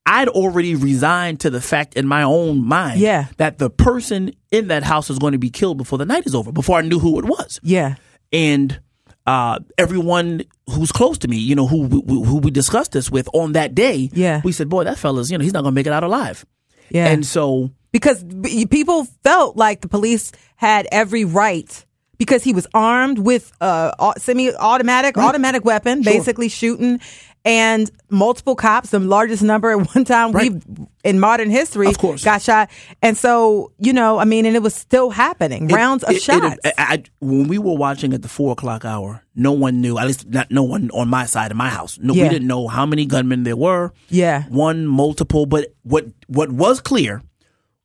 I'd 0.05 0.27
already 0.27 0.75
resigned 0.75 1.39
to 1.41 1.49
the 1.49 1.61
fact 1.61 1.95
in 1.95 2.07
my 2.07 2.23
own 2.23 2.63
mind 2.65 2.99
Yeah. 2.99 3.27
that 3.37 3.57
the 3.59 3.69
person 3.69 4.33
in 4.51 4.67
that 4.67 4.83
house 4.83 5.09
is 5.09 5.17
going 5.19 5.33
to 5.33 5.39
be 5.39 5.49
killed 5.49 5.77
before 5.77 5.97
the 5.97 6.05
night 6.05 6.25
is 6.25 6.35
over, 6.35 6.51
before 6.51 6.77
I 6.77 6.81
knew 6.81 6.99
who 6.99 7.17
it 7.19 7.25
was. 7.25 7.59
Yeah. 7.63 7.95
and 8.31 8.79
uh, 9.27 9.59
everyone 9.77 10.41
who's 10.71 10.91
close 10.91 11.19
to 11.19 11.27
me, 11.27 11.37
you 11.37 11.53
know, 11.53 11.67
who 11.67 11.83
who 11.87 12.23
who 12.23 12.37
we 12.37 12.49
discussed 12.49 12.91
this 12.93 13.11
with 13.11 13.29
on 13.33 13.51
that 13.53 13.75
day, 13.75 14.09
Yeah. 14.13 14.41
we 14.43 14.51
said, 14.51 14.69
"Boy, 14.69 14.85
that 14.85 14.97
fella's, 14.97 15.29
you 15.29 15.37
know, 15.37 15.43
he's 15.43 15.53
not 15.53 15.61
gonna 15.63 15.75
make 15.75 15.85
it 15.85 15.93
out 15.93 16.03
alive." 16.03 16.45
Yeah. 16.89 17.05
And 17.07 17.23
so, 17.23 17.69
because 17.91 18.23
people 18.69 19.05
felt 19.23 19.55
like 19.57 19.81
the 19.81 19.87
police 19.89 20.31
had 20.55 20.87
every 20.91 21.25
right 21.25 21.85
because 22.17 22.43
he 22.43 22.53
was 22.53 22.67
armed 22.73 23.17
with 23.19 23.51
uh, 23.61 23.91
a 23.99 24.19
semi-automatic 24.19 25.17
automatic 25.17 25.63
weapon, 25.63 26.01
basically 26.01 26.49
shooting, 26.49 26.99
and 27.45 27.89
multiple 28.09 28.55
cops, 28.55 28.89
the 28.89 28.99
largest 28.99 29.41
number 29.41 29.71
at 29.79 29.95
one 29.95 30.03
time 30.03 30.33
Right. 30.33 30.51
we've 30.51 30.63
in 31.05 31.21
modern 31.21 31.49
history, 31.49 31.87
Of 31.87 31.97
course. 31.97 32.21
got 32.25 32.41
shot. 32.41 32.69
And 33.01 33.15
so, 33.15 33.71
you 33.79 33.93
know, 33.93 34.17
I 34.19 34.25
mean, 34.25 34.45
and 34.45 34.53
it 34.53 34.61
was 34.61 34.75
still 34.75 35.09
happening, 35.11 35.69
it- 35.69 35.73
rounds 35.73 36.03
of 36.03 36.09
it- 36.11 36.17
it- 36.17 36.21
shots. 36.23 36.57
I, 36.65 36.73
I- 36.77 37.03
when 37.21 37.47
we 37.47 37.57
were 37.57 37.77
watching 37.77 38.13
at 38.13 38.21
the 38.21 38.27
four 38.27 38.51
o'clock 38.51 38.83
hour, 38.83 39.23
no 39.33 39.53
one 39.53 39.79
knew. 39.79 39.97
At 39.97 40.05
least 40.07 40.27
not 40.27 40.51
no 40.51 40.63
one 40.63 40.91
on 40.91 41.07
my 41.07 41.25
side 41.25 41.51
of 41.51 41.57
my 41.57 41.69
house. 41.69 41.97
No, 42.01 42.13
Yeah. 42.13 42.23
we 42.23 42.29
didn't 42.29 42.49
know 42.49 42.67
how 42.67 42.85
many 42.85 43.05
gunmen 43.05 43.43
there 43.43 43.55
were. 43.55 43.93
Yeah. 44.09 44.43
one, 44.49 44.85
multiple. 44.85 45.45
But 45.45 45.73
what 45.83 46.05
what 46.27 46.51
was 46.51 46.81
clear 46.81 47.21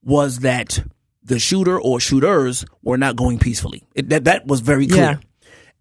was 0.04 0.40
that 0.40 0.84
the 1.22 1.38
shooter 1.38 1.80
or 1.80 2.00
shooters 2.00 2.64
were 2.82 2.98
not 2.98 3.16
going 3.16 3.38
peacefully. 3.38 3.86
It, 3.94 4.10
that 4.10 4.24
that 4.24 4.46
was 4.46 4.60
very 4.60 4.86
clear. 4.86 5.02
Yeah. 5.02 5.18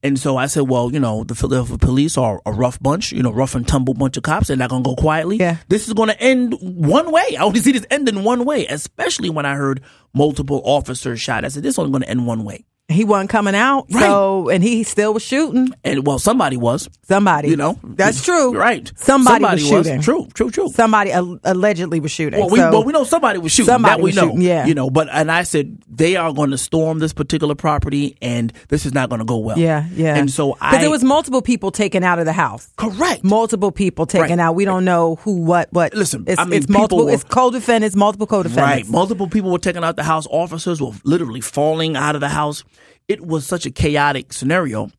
And 0.06 0.20
so 0.20 0.36
I 0.36 0.48
said, 0.48 0.68
well, 0.68 0.92
you 0.92 1.00
know, 1.00 1.24
the 1.24 1.34
Philadelphia 1.34 1.78
police 1.78 2.18
are 2.18 2.42
a 2.46 2.52
rough 2.52 2.78
bunch, 2.82 3.14
you 3.14 3.24
know, 3.24 3.32
rough 3.32 3.56
and 3.56 3.66
tumble 3.66 3.94
bunch 3.94 4.18
of 4.18 4.24
cops. 4.24 4.48
They're 4.48 4.58
not 4.58 4.70
going 4.70 4.84
to 4.84 4.90
go 4.90 4.96
quietly. 4.98 5.38
Yeah. 5.38 5.58
This 5.70 5.88
is 5.88 5.94
going 5.94 6.10
to 6.10 6.22
end 6.22 6.56
one 6.60 7.10
way. 7.10 7.38
I 7.40 7.44
only 7.44 7.62
see 7.62 7.72
this 7.72 7.86
end 7.90 8.10
in 8.10 8.26
one 8.26 8.44
way, 8.44 8.68
especially 8.68 9.30
when 9.30 9.46
I 9.46 9.56
heard 9.56 9.82
multiple 10.14 10.62
officers 10.66 11.22
shot. 11.22 11.46
I 11.46 11.48
said, 11.48 11.64
this 11.64 11.76
is 11.76 11.80
only 11.80 11.92
going 11.92 12.02
to 12.02 12.10
end 12.10 12.28
one 12.28 12.44
way. 12.44 12.66
He 12.94 13.04
wasn't 13.04 13.30
coming 13.30 13.56
out, 13.56 13.86
Right. 13.92 14.02
so 14.04 14.50
and 14.50 14.64
he 14.64 14.84
still 14.84 15.14
was 15.14 15.24
shooting 15.24 15.70
And 15.84 16.06
well, 16.06 16.20
somebody 16.20 16.58
was, 16.58 16.90
somebody. 17.04 17.50
you 17.50 17.56
know, 17.58 17.78
that's 17.84 18.24
true. 18.24 18.54
Right. 18.56 18.92
Somebody, 18.96 19.44
was 19.44 19.66
shooting. 19.68 20.02
True, 20.02 20.28
true, 20.34 20.50
true. 20.52 20.70
Somebody 20.70 21.12
al- 21.12 21.40
allegedly 21.44 22.00
was 22.00 22.12
shooting. 22.12 22.40
Well, 22.40 22.50
we, 22.50 22.60
so- 22.60 22.72
well, 22.72 22.84
we 22.84 22.94
know 22.94 23.04
somebody 23.04 23.40
was 23.40 23.52
shooting. 23.52 23.68
Somebody 23.74 23.96
that 23.96 24.04
we 24.04 24.10
was 24.10 24.16
know. 24.16 24.22
shooting, 24.28 24.42
yeah. 24.42 24.66
You 24.66 24.74
know, 24.76 24.90
but 24.90 25.08
and 25.12 25.32
I 25.32 25.44
said 25.44 25.78
they 25.90 26.16
are 26.16 26.32
going 26.34 26.52
to 26.52 26.58
storm 26.58 27.00
this 27.00 27.14
particular 27.14 27.56
property, 27.56 28.18
and 28.22 28.52
this 28.70 28.86
is 28.86 28.94
not 28.94 29.10
going 29.10 29.20
to 29.20 29.26
go 29.26 29.38
well. 29.38 29.58
Yeah, 29.58 29.86
yeah. 29.94 30.16
And 30.16 30.30
so 30.32 30.58
I 30.62 30.72
because 30.72 30.82
there 30.82 30.90
was 30.90 31.04
multiple 31.04 31.42
people 31.42 31.72
taken 31.72 32.04
out 32.04 32.20
of 32.20 32.26
the 32.26 32.34
house. 32.34 32.70
correct. 32.78 33.24
Multiple 33.24 33.72
people 33.72 34.06
taken 34.06 34.30
Right. 34.38 34.40
out. 34.40 34.56
We 34.56 34.66
don't 34.66 34.86
know 34.86 35.16
who, 35.18 35.38
what, 35.42 35.68
what. 35.72 35.94
Listen, 35.94 36.24
it's, 36.28 36.40
I 36.40 36.46
mean, 36.46 36.54
it's 36.60 36.70
multiple. 36.70 37.06
were- 37.06 37.12
it's 37.12 37.24
co-defendants, 37.24 37.96
multiple 37.96 38.28
co-defendants. 38.28 38.88
Right. 38.88 38.92
Multiple 38.92 39.28
people 39.28 39.52
were 39.52 39.58
taken 39.60 39.84
out 39.84 39.96
the 39.96 40.04
house. 40.04 40.28
Officers 40.30 40.82
were 40.82 40.92
literally 41.04 41.42
falling 41.42 41.96
out 41.96 42.16
of 42.16 42.22
the 42.22 42.30
house. 42.30 42.64
It 43.08 43.26
was 43.26 43.46
such 43.46 43.66
a 43.66 43.72
chaotic 43.72 44.34
scenario. 44.34 44.90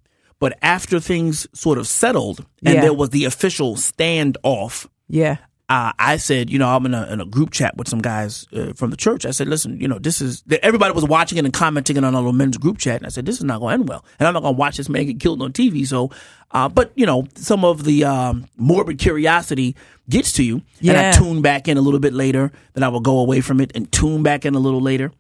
But 0.41 0.59
after 0.63 1.01
things 1.01 1.47
sort 1.55 1.79
of 1.79 1.87
settled 1.87 2.45
and 2.65 2.75
Yeah. 2.75 2.81
there 2.83 2.93
was 2.93 3.11
the 3.11 3.25
official 3.25 3.77
standoff, 3.77 4.87
Yeah, 5.09 5.37
uh, 5.69 5.93
I 5.99 6.17
said, 6.19 6.51
you 6.51 6.59
know, 6.59 6.69
I'm 6.69 6.85
in 6.87 6.93
a, 6.95 7.07
in 7.11 7.21
a 7.21 7.25
group 7.25 7.51
chat 7.51 7.77
with 7.77 7.89
some 7.89 8.01
guys 8.01 8.47
uh, 8.53 8.73
from 8.75 8.91
the 8.91 8.97
church. 8.97 9.25
I 9.25 9.31
said, 9.31 9.49
listen, 9.49 9.81
you 9.81 9.89
know, 9.89 9.99
this 9.99 10.21
is 10.21 10.43
everybody 10.63 10.93
was 10.93 11.05
watching 11.05 11.39
it 11.39 11.45
and 11.45 11.55
commenting 11.55 11.97
it 11.97 12.05
on 12.05 12.15
our 12.15 12.21
little 12.21 12.33
men's 12.33 12.59
group 12.59 12.79
chat, 12.79 12.97
and 12.97 13.07
I 13.07 13.09
said, 13.11 13.25
this 13.27 13.37
is 13.39 13.45
not 13.45 13.61
going 13.61 13.71
to 13.77 13.81
end 13.81 13.89
well, 13.89 14.05
and 14.19 14.27
I'm 14.27 14.35
not 14.35 14.43
going 14.43 14.55
to 14.55 14.59
watch 14.59 14.77
this 14.77 14.89
man 14.89 15.07
get 15.07 15.21
killed 15.21 15.41
on 15.41 15.53
TV. 15.53 15.87
So, 15.87 16.11
uh, 16.51 16.69
but 16.69 16.93
you 16.97 17.07
know, 17.07 17.27
some 17.37 17.65
of 17.65 17.85
the 17.85 18.05
um, 18.05 18.47
morbid 18.57 18.99
curiosity 18.99 19.77
gets 20.11 20.33
to 20.33 20.45
you, 20.45 20.63
and 20.81 20.97
I 20.99 21.13
tune 21.19 21.41
back 21.43 21.69
in 21.69 21.79
a 21.79 21.81
little 21.81 22.01
bit 22.01 22.13
later. 22.13 22.53
Then 22.75 22.83
I 22.83 22.89
will 22.89 23.01
go 23.01 23.19
away 23.21 23.41
from 23.41 23.61
it 23.61 23.73
and 23.75 23.91
tune 23.91 24.23
back 24.23 24.45
in 24.45 24.55
a 24.55 24.59
little 24.61 24.81
later. 24.83 25.13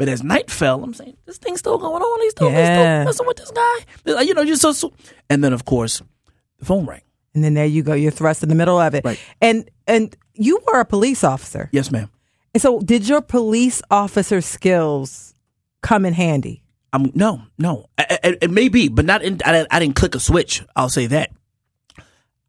But 0.00 0.08
as 0.08 0.22
night 0.24 0.50
fell, 0.50 0.82
I'm 0.82 0.94
saying 0.94 1.16
this 1.26 1.36
thing's 1.36 1.58
still 1.60 1.76
going 1.76 2.02
on. 2.02 2.20
He's 2.22 2.30
still, 2.32 2.48
he's 2.48 2.58
still 2.58 3.04
messing 3.04 3.26
with 3.26 3.36
this 3.36 3.50
guy. 3.52 4.22
You 4.22 4.32
know, 4.32 4.46
just 4.46 4.62
so, 4.62 4.72
so. 4.72 4.92
And 5.28 5.44
then 5.44 5.52
of 5.52 5.66
course, 5.66 6.00
the 6.58 6.64
phone 6.64 6.86
rang. 6.86 7.02
and 7.34 7.44
then 7.44 7.52
there 7.52 7.66
you 7.66 7.82
go. 7.82 7.92
You're 7.92 8.10
thrust 8.10 8.42
in 8.42 8.48
the 8.48 8.54
middle 8.54 8.78
of 8.80 8.94
it. 8.94 9.04
Right. 9.04 9.20
And 9.42 9.70
and 9.86 10.16
you 10.32 10.58
were 10.66 10.80
a 10.80 10.86
police 10.86 11.22
officer. 11.22 11.68
Yes, 11.70 11.90
ma'am. 11.92 12.08
And 12.54 12.62
so, 12.62 12.80
did 12.80 13.06
your 13.06 13.20
police 13.20 13.82
officer 13.90 14.40
skills 14.40 15.34
come 15.82 16.06
in 16.06 16.14
handy? 16.14 16.62
I'm 16.94 17.12
no, 17.14 17.42
no. 17.58 17.84
I- 17.98 18.18
I- 18.24 18.36
It, 18.42 18.50
may 18.50 18.68
be, 18.70 18.88
but 18.88 19.04
not. 19.04 19.22
In, 19.22 19.38
I, 19.44 19.52
didn't- 19.52 19.68
I 19.70 19.78
didn't 19.80 19.96
click 19.96 20.14
a 20.14 20.20
switch. 20.20 20.64
I'll 20.74 20.88
say 20.88 21.06
that. 21.08 21.30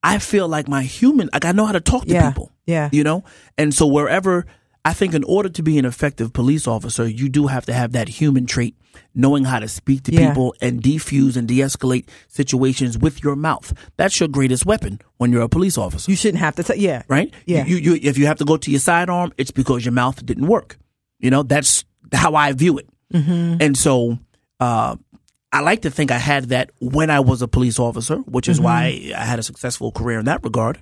I 0.04 0.18
feel 0.20 0.48
like 0.48 0.68
my 0.68 0.84
human, 0.84 1.30
like 1.34 1.46
I 1.46 1.52
know 1.52 1.66
how 1.66 1.74
to 1.74 1.80
talk 1.82 2.06
to 2.06 2.10
Yeah, 2.14 2.30
people. 2.32 2.52
yeah. 2.66 2.90
You 2.92 3.04
know, 3.04 3.24
and 3.58 3.74
so 3.74 3.86
wherever 3.86 4.46
I 4.84 4.94
think, 4.94 5.14
in 5.14 5.24
order 5.26 5.48
to 5.50 5.62
be 5.62 5.78
an 5.78 5.86
effective 5.86 6.34
police 6.34 6.68
officer, 6.68 7.08
you 7.08 7.30
do 7.30 7.48
have 7.48 7.66
to 7.68 7.74
have 7.74 7.92
that 7.92 8.08
human 8.10 8.48
trait, 8.48 8.76
knowing 9.14 9.44
how 9.44 9.60
to 9.60 9.68
speak 9.68 10.02
to 10.04 10.12
Yeah. 10.12 10.30
people 10.30 10.56
and 10.60 10.82
defuse 10.82 11.38
and 11.38 11.48
de-escalate 11.48 12.08
situations 12.28 12.98
with 12.98 13.24
your 13.24 13.36
mouth. 13.36 13.74
That's 13.98 14.20
your 14.20 14.28
greatest 14.28 14.66
weapon 14.66 15.00
when 15.18 15.32
you're 15.32 15.44
a 15.44 15.50
police 15.50 15.78
officer 15.78 16.10
You 16.10 16.18
shouldn't 16.18 16.40
have 16.40 16.56
to. 16.56 16.64
T- 16.64 16.80
yeah. 16.80 17.04
right? 17.08 17.32
Yeah. 17.46 17.66
You, 17.66 17.76
you, 17.78 18.00
if 18.02 18.18
you 18.18 18.26
have 18.26 18.38
to 18.40 18.46
go 18.46 18.58
to 18.58 18.72
your 18.72 18.80
sidearm, 18.80 19.34
it's 19.38 19.52
because 19.52 19.86
your 19.86 19.92
mouth 19.94 20.26
didn't 20.26 20.48
work. 20.48 20.78
You 21.20 21.30
know, 21.30 21.44
that's 21.44 21.86
how 22.12 22.34
I 22.34 22.52
view 22.54 22.80
it. 22.80 22.90
Mm-hmm. 23.14 23.58
And 23.62 23.78
so, 23.78 24.18
uh, 24.60 24.96
I 25.54 25.60
like 25.60 25.82
to 25.84 25.92
think 25.92 26.12
I 26.12 26.18
had 26.18 26.46
that 26.46 26.72
when 26.80 27.10
I 27.12 27.20
was 27.20 27.42
a 27.44 27.48
police 27.48 27.78
officer, 27.78 28.16
which 28.20 28.48
is 28.48 28.58
Mm-hmm. 28.58 28.64
why 28.66 29.14
I 29.16 29.26
had 29.26 29.38
a 29.38 29.44
successful 29.44 29.92
career 29.92 30.18
in 30.18 30.26
that 30.26 30.44
regard. 30.44 30.82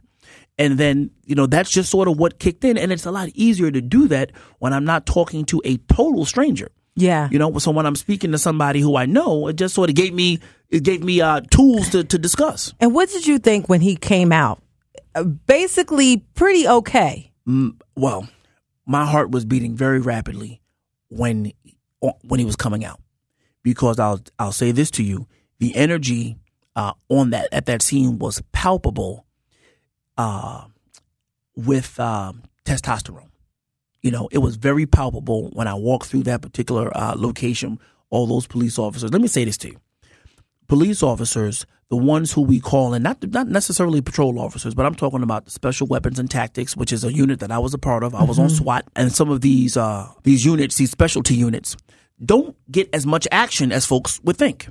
And 0.60 0.78
then, 0.78 1.10
you 1.26 1.36
know, 1.36 1.48
that's 1.48 1.72
just 1.72 1.90
sort 1.90 2.10
of 2.10 2.20
what 2.20 2.38
kicked 2.38 2.66
in. 2.66 2.78
And 2.78 2.92
it's 2.92 3.06
a 3.06 3.12
lot 3.12 3.30
easier 3.34 3.72
to 3.72 3.82
do 3.82 4.10
that 4.10 4.34
when 4.60 4.74
I'm 4.74 4.84
not 4.84 5.06
talking 5.06 5.46
to 5.46 5.62
a 5.64 5.78
total 5.78 6.26
stranger. 6.26 6.70
Yeah. 6.96 7.30
You 7.32 7.40
know, 7.40 7.58
so 7.60 7.72
when 7.72 7.86
I'm 7.86 7.96
speaking 7.96 8.34
to 8.34 8.38
somebody 8.38 8.82
who 8.82 8.98
I 8.98 9.06
know, 9.06 9.48
it 9.48 9.56
just 9.56 9.74
sort 9.74 9.90
of 9.90 9.96
gave 9.96 10.14
me, 10.14 10.40
it 10.70 10.84
gave 10.84 11.02
me, 11.02 11.22
uh, 11.22 11.40
tools 11.50 11.90
to, 11.92 12.04
to 12.04 12.20
discuss. 12.20 12.74
And 12.82 12.94
what 12.94 13.10
did 13.10 13.26
you 13.26 13.40
think 13.40 13.70
when 13.70 13.80
he 13.80 13.96
came 13.96 14.34
out? 14.34 14.62
Uh, 15.16 15.24
basically, 15.24 16.18
pretty 16.36 16.68
okay. 16.68 17.32
well, 17.96 18.28
my 18.86 19.06
heart 19.06 19.32
was 19.32 19.46
beating 19.46 19.76
very 19.76 20.00
rapidly 20.02 20.62
when 21.08 21.54
when 22.22 22.40
he 22.40 22.46
was 22.46 22.56
coming 22.56 22.86
out 22.86 23.00
because 23.64 24.00
I'll 24.00 24.22
I'll 24.38 24.52
say 24.52 24.72
this 24.72 24.92
to 24.92 25.04
you: 25.04 25.28
the 25.60 25.76
energy 25.76 26.38
uh, 26.76 26.94
on 27.08 27.32
that 27.32 27.50
at 27.52 27.66
that 27.66 27.82
scene 27.82 28.20
was 28.20 28.42
palpable 28.52 29.26
uh, 30.20 30.66
with 31.56 32.00
um, 32.00 32.44
testosterone. 32.66 33.30
You 34.02 34.12
know, 34.12 34.30
it 34.32 34.38
was 34.40 34.56
very 34.56 34.86
palpable 34.86 35.50
when 35.54 35.68
I 35.68 35.74
walked 35.74 36.08
through 36.08 36.24
that 36.24 36.42
particular 36.42 36.92
uh, 36.96 37.16
location. 37.18 37.80
All 38.12 38.26
those 38.28 38.48
police 38.48 38.78
officers. 38.80 39.12
Let 39.12 39.22
me 39.22 39.28
say 39.28 39.44
this 39.46 39.58
to 39.60 39.68
you: 39.70 39.78
police 40.68 41.04
officers, 41.04 41.66
the 41.90 41.96
ones 41.98 42.32
who 42.34 42.42
we 42.42 42.60
call, 42.60 42.94
and 42.96 43.04
not 43.04 43.18
not 43.30 43.48
necessarily 43.48 44.02
patrol 44.02 44.40
officers, 44.40 44.74
but 44.74 44.86
I'm 44.86 44.96
talking 44.96 45.22
about 45.22 45.46
the 45.46 45.52
special 45.52 45.86
weapons 45.88 46.18
and 46.20 46.30
tactics, 46.30 46.76
which 46.78 46.92
is 46.92 47.04
a 47.04 47.14
unit 47.14 47.40
that 47.42 47.52
I 47.52 47.60
was 47.60 47.74
a 47.74 47.78
part 47.78 48.04
of. 48.04 48.16
I 48.16 48.24
was 48.24 48.40
on 48.40 48.50
SWAT, 48.50 48.88
and 48.96 49.12
some 49.12 49.30
of 49.30 49.42
these 49.42 49.78
uh, 49.78 50.08
these 50.24 50.44
units, 50.46 50.76
these 50.78 50.90
specialty 50.92 51.36
units, 51.36 51.78
don't 52.24 52.56
get 52.72 52.90
as 52.94 53.06
much 53.06 53.28
action 53.32 53.72
as 53.72 53.86
folks 53.86 54.20
would 54.24 54.38
think. 54.38 54.68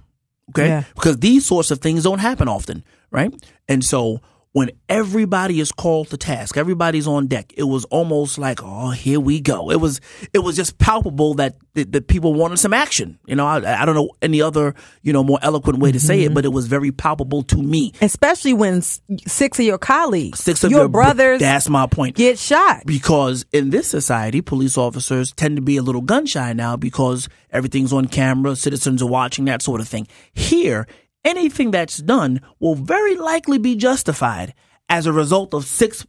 Okay, 0.51 0.69
Yeah. 0.69 0.83
because 0.95 1.19
these 1.19 1.45
sorts 1.47 1.71
of 1.71 1.79
things 1.81 2.03
don't 2.05 2.21
happen 2.21 2.49
often, 2.49 2.83
right? 3.13 3.33
And 3.69 3.85
so 3.85 4.21
when 4.59 4.73
everybody 4.89 5.61
is 5.61 5.71
called 5.71 6.09
to 6.09 6.17
task, 6.17 6.57
everybody's 6.57 7.07
on 7.07 7.29
deck. 7.29 7.53
It 7.57 7.63
was 7.63 7.85
almost 7.87 8.39
like, 8.39 8.59
oh, 8.61 8.91
here 8.91 9.21
we 9.21 9.41
go. 9.41 9.71
It 9.71 9.81
was, 9.81 10.01
it 10.35 10.41
was 10.41 10.57
just 10.57 10.79
palpable 10.79 11.35
that 11.35 11.55
that, 11.79 11.93
that 11.93 12.09
people 12.09 12.35
wanted 12.35 12.59
some 12.59 12.75
action. 12.75 13.19
You 13.27 13.37
know, 13.37 13.47
I, 13.47 13.83
I 13.83 13.85
don't 13.85 13.95
know 13.95 14.11
any 14.21 14.43
other, 14.43 14.75
you 15.03 15.13
know, 15.13 15.23
more 15.23 15.39
eloquent 15.43 15.79
way 15.79 15.93
to 15.93 16.01
say 16.01 16.23
it, 16.23 16.27
mm-hmm. 16.27 16.35
but 16.35 16.45
it 16.45 16.49
was 16.49 16.67
very 16.67 16.91
palpable 16.91 17.43
to 17.45 17.57
me. 17.57 17.93
Especially 18.03 18.53
when 18.53 18.83
six 18.83 19.59
of 19.59 19.65
your 19.65 19.79
colleagues, 19.79 20.41
Six 20.41 20.65
of 20.65 20.71
your 20.73 20.81
your 20.81 20.89
br- 20.89 20.99
brothers, 21.03 21.41
That's 21.41 21.69
my 21.69 21.87
point. 21.87 22.17
get 22.17 22.39
shot. 22.39 22.83
because 22.85 23.47
in 23.53 23.71
this 23.71 23.87
society, 23.87 24.41
police 24.41 24.77
officers 24.77 25.33
tend 25.33 25.55
to 25.57 25.63
be 25.63 25.77
a 25.77 25.83
little 25.83 26.03
gun 26.03 26.27
shy 26.27 26.53
now 26.53 26.77
because 26.77 27.29
everything's 27.53 27.93
on 27.93 28.07
camera, 28.07 28.57
citizens 28.57 29.01
are 29.01 29.09
watching, 29.09 29.45
that 29.47 29.63
sort 29.63 29.81
of 29.81 29.89
thing. 29.89 30.09
Here, 30.33 30.87
anything 31.25 31.71
that's 31.71 31.99
done 31.99 32.41
will 32.59 32.75
very 32.75 33.17
likely 33.17 33.59
be 33.59 33.77
justified 33.77 34.55
as 34.89 35.07
a 35.07 35.13
result 35.13 35.55
of 35.55 35.65
six 35.65 36.07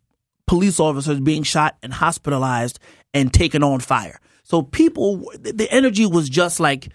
police 0.48 0.80
officers 0.80 1.20
being 1.20 1.44
shot 1.44 1.78
and 1.84 1.94
hospitalized 1.94 2.80
and 3.14 3.34
taken 3.34 3.64
on 3.64 3.80
fire. 3.80 4.20
So 4.44 4.64
people, 4.64 5.18
the 5.40 5.68
energy 5.70 6.06
was 6.06 6.28
just 6.28 6.60
like, 6.60 6.92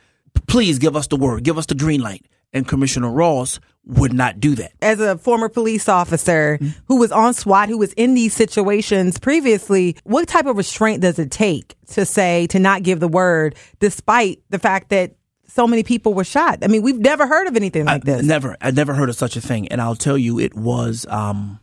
please 0.48 0.78
give 0.78 0.96
us 0.96 1.06
the 1.06 1.16
word, 1.16 1.44
give 1.44 1.58
us 1.58 1.66
the 1.66 1.74
green 1.74 2.00
light. 2.00 2.26
And 2.52 2.66
Commissioner 2.66 3.10
Ross 3.10 3.58
would 3.86 4.12
not 4.12 4.40
do 4.40 4.54
that. 4.54 4.72
as 4.80 5.00
a 5.00 5.18
former 5.18 5.48
police 5.48 5.88
officer 5.88 6.58
mm-hmm. 6.60 6.78
who 6.86 6.98
was 6.98 7.12
on 7.12 7.34
SWAT, 7.34 7.68
who 7.68 7.78
was 7.78 7.92
in 7.94 8.14
these 8.14 8.32
situations 8.32 9.18
previously, 9.18 9.96
what 10.04 10.26
type 10.26 10.46
of 10.46 10.56
restraint 10.56 11.02
does 11.02 11.18
it 11.18 11.30
take 11.30 11.76
to 11.88 12.06
say 12.06 12.46
to 12.48 12.58
not 12.58 12.82
give 12.82 13.00
the 13.00 13.08
word, 13.08 13.56
despite 13.80 14.40
the 14.50 14.58
fact 14.58 14.88
that 14.90 15.16
so 15.54 15.66
many 15.66 15.82
people 15.84 16.14
were 16.14 16.24
shot? 16.24 16.58
I 16.62 16.66
mean, 16.66 16.82
we've 16.82 16.98
never 16.98 17.26
heard 17.26 17.46
of 17.46 17.56
anything 17.56 17.84
like 17.84 18.02
I, 18.02 18.04
this. 18.04 18.26
Never, 18.26 18.56
I 18.60 18.72
never 18.72 18.92
heard 18.94 19.08
of 19.08 19.16
such 19.16 19.36
a 19.36 19.40
thing, 19.40 19.68
and 19.68 19.80
I'll 19.80 19.94
tell 19.94 20.18
you, 20.18 20.40
it 20.40 20.54
was. 20.54 21.06
um 21.08 21.60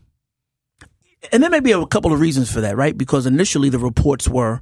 And 1.32 1.44
there 1.44 1.50
may 1.50 1.60
be 1.60 1.74
a 1.74 1.86
couple 1.86 2.14
of 2.14 2.20
reasons 2.20 2.52
for 2.52 2.62
that, 2.62 2.78
right? 2.78 2.98
Because 2.98 3.26
initially 3.26 3.70
the 3.70 3.80
reports 3.80 4.28
were 4.30 4.62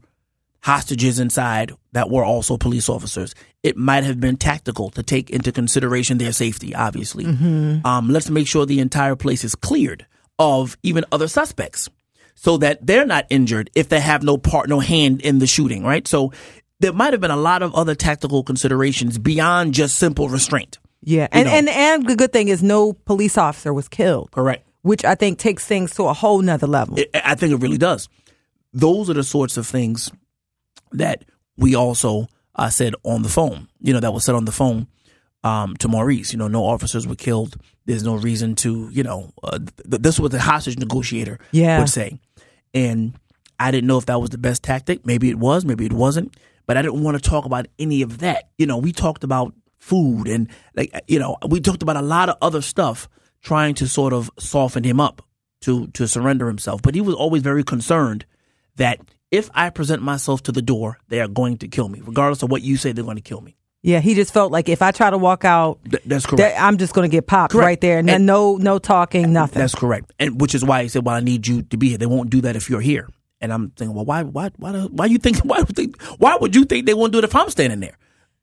hostages 0.61 1.19
inside 1.19 1.71
that 1.93 2.09
were 2.09 2.25
also 2.25 2.57
police 2.57 2.89
officers. 2.89 3.33
It 3.63 3.77
might 3.77 4.03
have 4.03 4.19
been 4.19 4.35
tactical 4.35 4.89
to 4.91 5.03
take 5.03 5.29
into 5.29 5.51
consideration 5.51 6.17
their 6.17 6.33
safety. 6.33 6.75
Obviously, 6.75 7.25
um, 7.85 8.09
let's 8.09 8.29
make 8.29 8.47
sure 8.47 8.65
the 8.65 8.79
entire 8.79 9.15
place 9.15 9.43
is 9.43 9.55
cleared 9.55 10.05
of 10.37 10.77
even 10.83 11.05
other 11.11 11.27
suspects 11.27 11.89
so 12.35 12.57
that 12.57 12.85
they're 12.85 13.05
not 13.05 13.25
injured 13.29 13.69
if 13.75 13.89
they 13.89 13.99
have 13.99 14.23
no 14.23 14.37
part, 14.37 14.69
no 14.69 14.79
hand 14.79 15.21
in 15.21 15.39
the 15.39 15.47
shooting, 15.47 15.83
right? 15.83 16.07
So 16.07 16.31
there 16.79 16.93
might 16.93 17.13
have 17.13 17.21
been 17.21 17.31
a 17.31 17.37
lot 17.37 17.61
of 17.61 17.73
other 17.75 17.95
tactical 17.95 18.43
considerations 18.43 19.17
beyond 19.17 19.73
just 19.73 19.97
simple 19.97 20.29
restraint. 20.29 20.79
yeah, 21.01 21.27
and, 21.31 21.45
know. 21.47 21.53
and 21.53 21.69
and 21.69 22.07
the 22.07 22.15
good 22.15 22.31
thing 22.33 22.47
is 22.47 22.61
no 22.63 22.93
police 22.93 23.37
officer 23.37 23.73
was 23.73 23.87
killed, 23.87 24.31
Correct. 24.31 24.65
which 24.81 25.03
I 25.05 25.15
think 25.15 25.39
takes 25.39 25.65
things 25.65 25.93
to 25.95 26.03
a 26.05 26.13
whole 26.13 26.41
nother 26.41 26.67
level. 26.67 26.97
It, 26.99 27.09
I 27.13 27.35
think 27.35 27.53
it 27.53 27.57
really 27.57 27.77
does. 27.77 28.07
Those 28.73 29.09
are 29.09 29.13
the 29.15 29.23
sorts 29.23 29.57
of 29.57 29.65
things 29.67 30.11
that 30.91 31.25
we 31.57 31.75
also 31.75 32.27
uh, 32.55 32.69
said 32.69 32.93
on 33.03 33.23
the 33.23 33.29
phone. 33.29 33.67
You 33.81 33.93
know, 33.93 33.99
that 33.99 34.13
was 34.13 34.23
said 34.25 34.35
on 34.35 34.45
the 34.45 34.51
phone 34.51 34.87
um, 35.43 35.75
to 35.77 35.87
Maurice. 35.87 36.31
You 36.31 36.39
know, 36.39 36.47
no 36.47 36.63
officers 36.65 37.07
were 37.07 37.15
killed. 37.15 37.57
There's 37.85 38.03
no 38.03 38.15
reason 38.15 38.55
to, 38.57 38.89
you 38.91 39.03
know, 39.03 39.31
uh, 39.43 39.57
th- 39.59 40.01
this 40.01 40.19
was 40.19 40.31
the 40.31 40.39
hostage 40.39 40.77
negotiator 40.77 41.39
Yeah. 41.51 41.79
would 41.79 41.89
say. 41.89 42.19
And 42.73 43.13
I 43.59 43.71
didn't 43.71 43.87
know 43.87 43.97
if 43.97 44.05
that 44.05 44.21
was 44.21 44.29
the 44.29 44.37
best 44.37 44.61
tactic. 44.63 45.05
Maybe 45.05 45.29
it 45.29 45.39
was, 45.39 45.65
maybe 45.65 45.85
it 45.85 45.93
wasn't. 45.93 46.35
But 46.69 46.77
I 46.77 46.83
didn't 46.83 47.01
want 47.01 47.17
to 47.17 47.29
talk 47.29 47.45
about 47.45 47.65
any 47.79 48.03
of 48.03 48.19
that. 48.19 48.49
You 48.59 48.67
know, 48.67 48.77
we 48.77 48.91
talked 48.91 49.23
about 49.23 49.55
food 49.79 50.27
and 50.27 50.47
like 50.75 50.91
you 51.07 51.17
know, 51.17 51.35
we 51.47 51.59
talked 51.61 51.81
about 51.81 51.97
a 51.97 52.01
lot 52.03 52.29
of 52.29 52.35
other 52.43 52.61
stuff 52.61 53.09
trying 53.41 53.73
to 53.73 53.87
sort 53.87 54.13
of 54.13 54.29
soften 54.37 54.83
him 54.83 54.99
up 54.99 55.23
to 55.61 55.87
to 55.87 56.07
surrender 56.07 56.47
himself. 56.47 56.83
But 56.83 56.93
he 56.93 57.01
was 57.01 57.15
always 57.15 57.41
very 57.41 57.63
concerned 57.63 58.23
that 58.75 58.99
if 59.31 59.49
I 59.55 59.71
present 59.71 60.03
myself 60.03 60.43
to 60.43 60.51
the 60.51 60.61
door, 60.61 60.99
they 61.07 61.19
are 61.21 61.27
going 61.27 61.57
to 61.57 61.67
kill 61.67 61.89
me, 61.89 62.01
regardless 62.05 62.43
of 62.43 62.51
what 62.51 62.61
you 62.61 62.77
say 62.77 62.91
they're 62.91 63.03
going 63.03 63.15
to 63.17 63.21
kill 63.21 63.41
me. 63.41 63.55
yeah, 63.81 63.99
he 63.99 64.13
just 64.13 64.31
felt 64.33 64.51
like 64.51 64.69
if 64.69 64.81
I 64.83 64.91
try 64.91 65.09
to 65.09 65.17
walk 65.17 65.45
out, 65.45 65.79
Th- 65.89 66.03
that's 66.05 66.25
correct. 66.27 66.37
that 66.37 66.61
I'm 66.61 66.77
just 66.77 66.93
going 66.93 67.09
to 67.09 67.11
get 67.11 67.25
popped 67.25 67.53
Correct. 67.53 67.65
right 67.65 67.81
there, 67.81 67.97
and, 67.97 68.09
And- 68.09 68.25
no 68.27 68.57
no 68.57 68.77
talking, 68.77 69.33
nothing. 69.33 69.59
That's 69.59 69.73
correct, 69.73 70.13
and 70.19 70.39
which 70.39 70.53
is 70.53 70.63
why 70.63 70.83
he 70.83 70.89
said, 70.89 71.03
"Well, 71.05 71.15
I 71.15 71.21
need 71.21 71.47
you 71.47 71.63
to 71.63 71.77
be 71.77 71.89
here. 71.89 71.97
They 71.97 72.05
won't 72.05 72.29
do 72.29 72.41
that 72.41 72.55
if 72.55 72.69
you're 72.69 72.81
here." 72.93 73.07
And 73.41 73.53
I'm 73.53 73.69
thinking, 73.71 73.95
"Well, 73.95 74.05
why, 74.05 74.23
why, 74.23 74.49
why, 74.57 74.71
do- 74.73 74.89
why 74.91 75.05
you 75.05 75.17
think, 75.17 75.37
why, 75.45 75.59
would 75.59 75.75
they, 75.75 75.85
why 76.17 76.37
would 76.39 76.55
you 76.55 76.65
think 76.65 76.85
they 76.85 76.93
won't 76.93 77.11
do 77.13 77.19
it 77.19 77.23
if 77.23 77.35
I'm 77.35 77.49
standing 77.49 77.79
there?" 77.79 77.97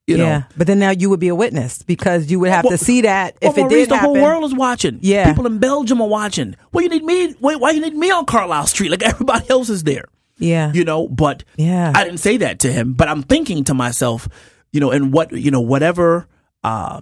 You 0.06 0.18
yeah, 0.18 0.38
know, 0.38 0.44
but 0.56 0.68
then 0.68 0.78
now 0.78 0.90
you 0.90 1.10
would 1.10 1.18
be 1.18 1.28
a 1.28 1.34
witness 1.34 1.82
because 1.82 2.30
you 2.30 2.38
would 2.38 2.50
have 2.50 2.64
Well, 2.64 2.78
to 2.78 2.84
see 2.84 3.00
that 3.00 3.36
well, 3.42 3.50
if 3.50 3.58
it 3.58 3.62
Maurice, 3.62 3.74
did 3.74 3.88
the 3.90 3.96
happen. 3.96 4.14
whole 4.14 4.22
world 4.22 4.44
is 4.44 4.54
watching. 4.54 5.00
Yeah. 5.02 5.26
people 5.28 5.46
in 5.46 5.58
Belgium 5.58 6.00
are 6.00 6.06
watching. 6.06 6.54
Well, 6.72 6.84
you 6.84 6.88
need 6.88 7.02
me. 7.04 7.34
Wait, 7.40 7.58
why 7.58 7.70
you 7.72 7.80
need 7.80 7.94
me 7.96 8.12
on 8.12 8.24
Carlisle 8.24 8.68
Street? 8.68 8.90
Like 8.92 9.02
everybody 9.12 9.50
else 9.50 9.68
is 9.68 9.82
there. 9.82 10.04
yeah, 10.38 10.70
you 10.72 10.84
know 10.84 11.08
but 11.08 11.42
Yeah. 11.56 11.92
i 11.94 12.04
didn't 12.04 12.20
say 12.20 12.36
that 12.36 12.58
to 12.60 12.70
him 12.72 12.92
but 12.92 13.08
i'm 13.08 13.22
thinking 13.22 13.64
to 13.64 13.72
myself 13.74 14.28
you 14.70 14.80
know 14.80 14.90
and 14.90 15.10
what 15.12 15.32
you 15.32 15.50
know 15.50 15.62
whatever 15.62 16.26
uh 16.62 17.00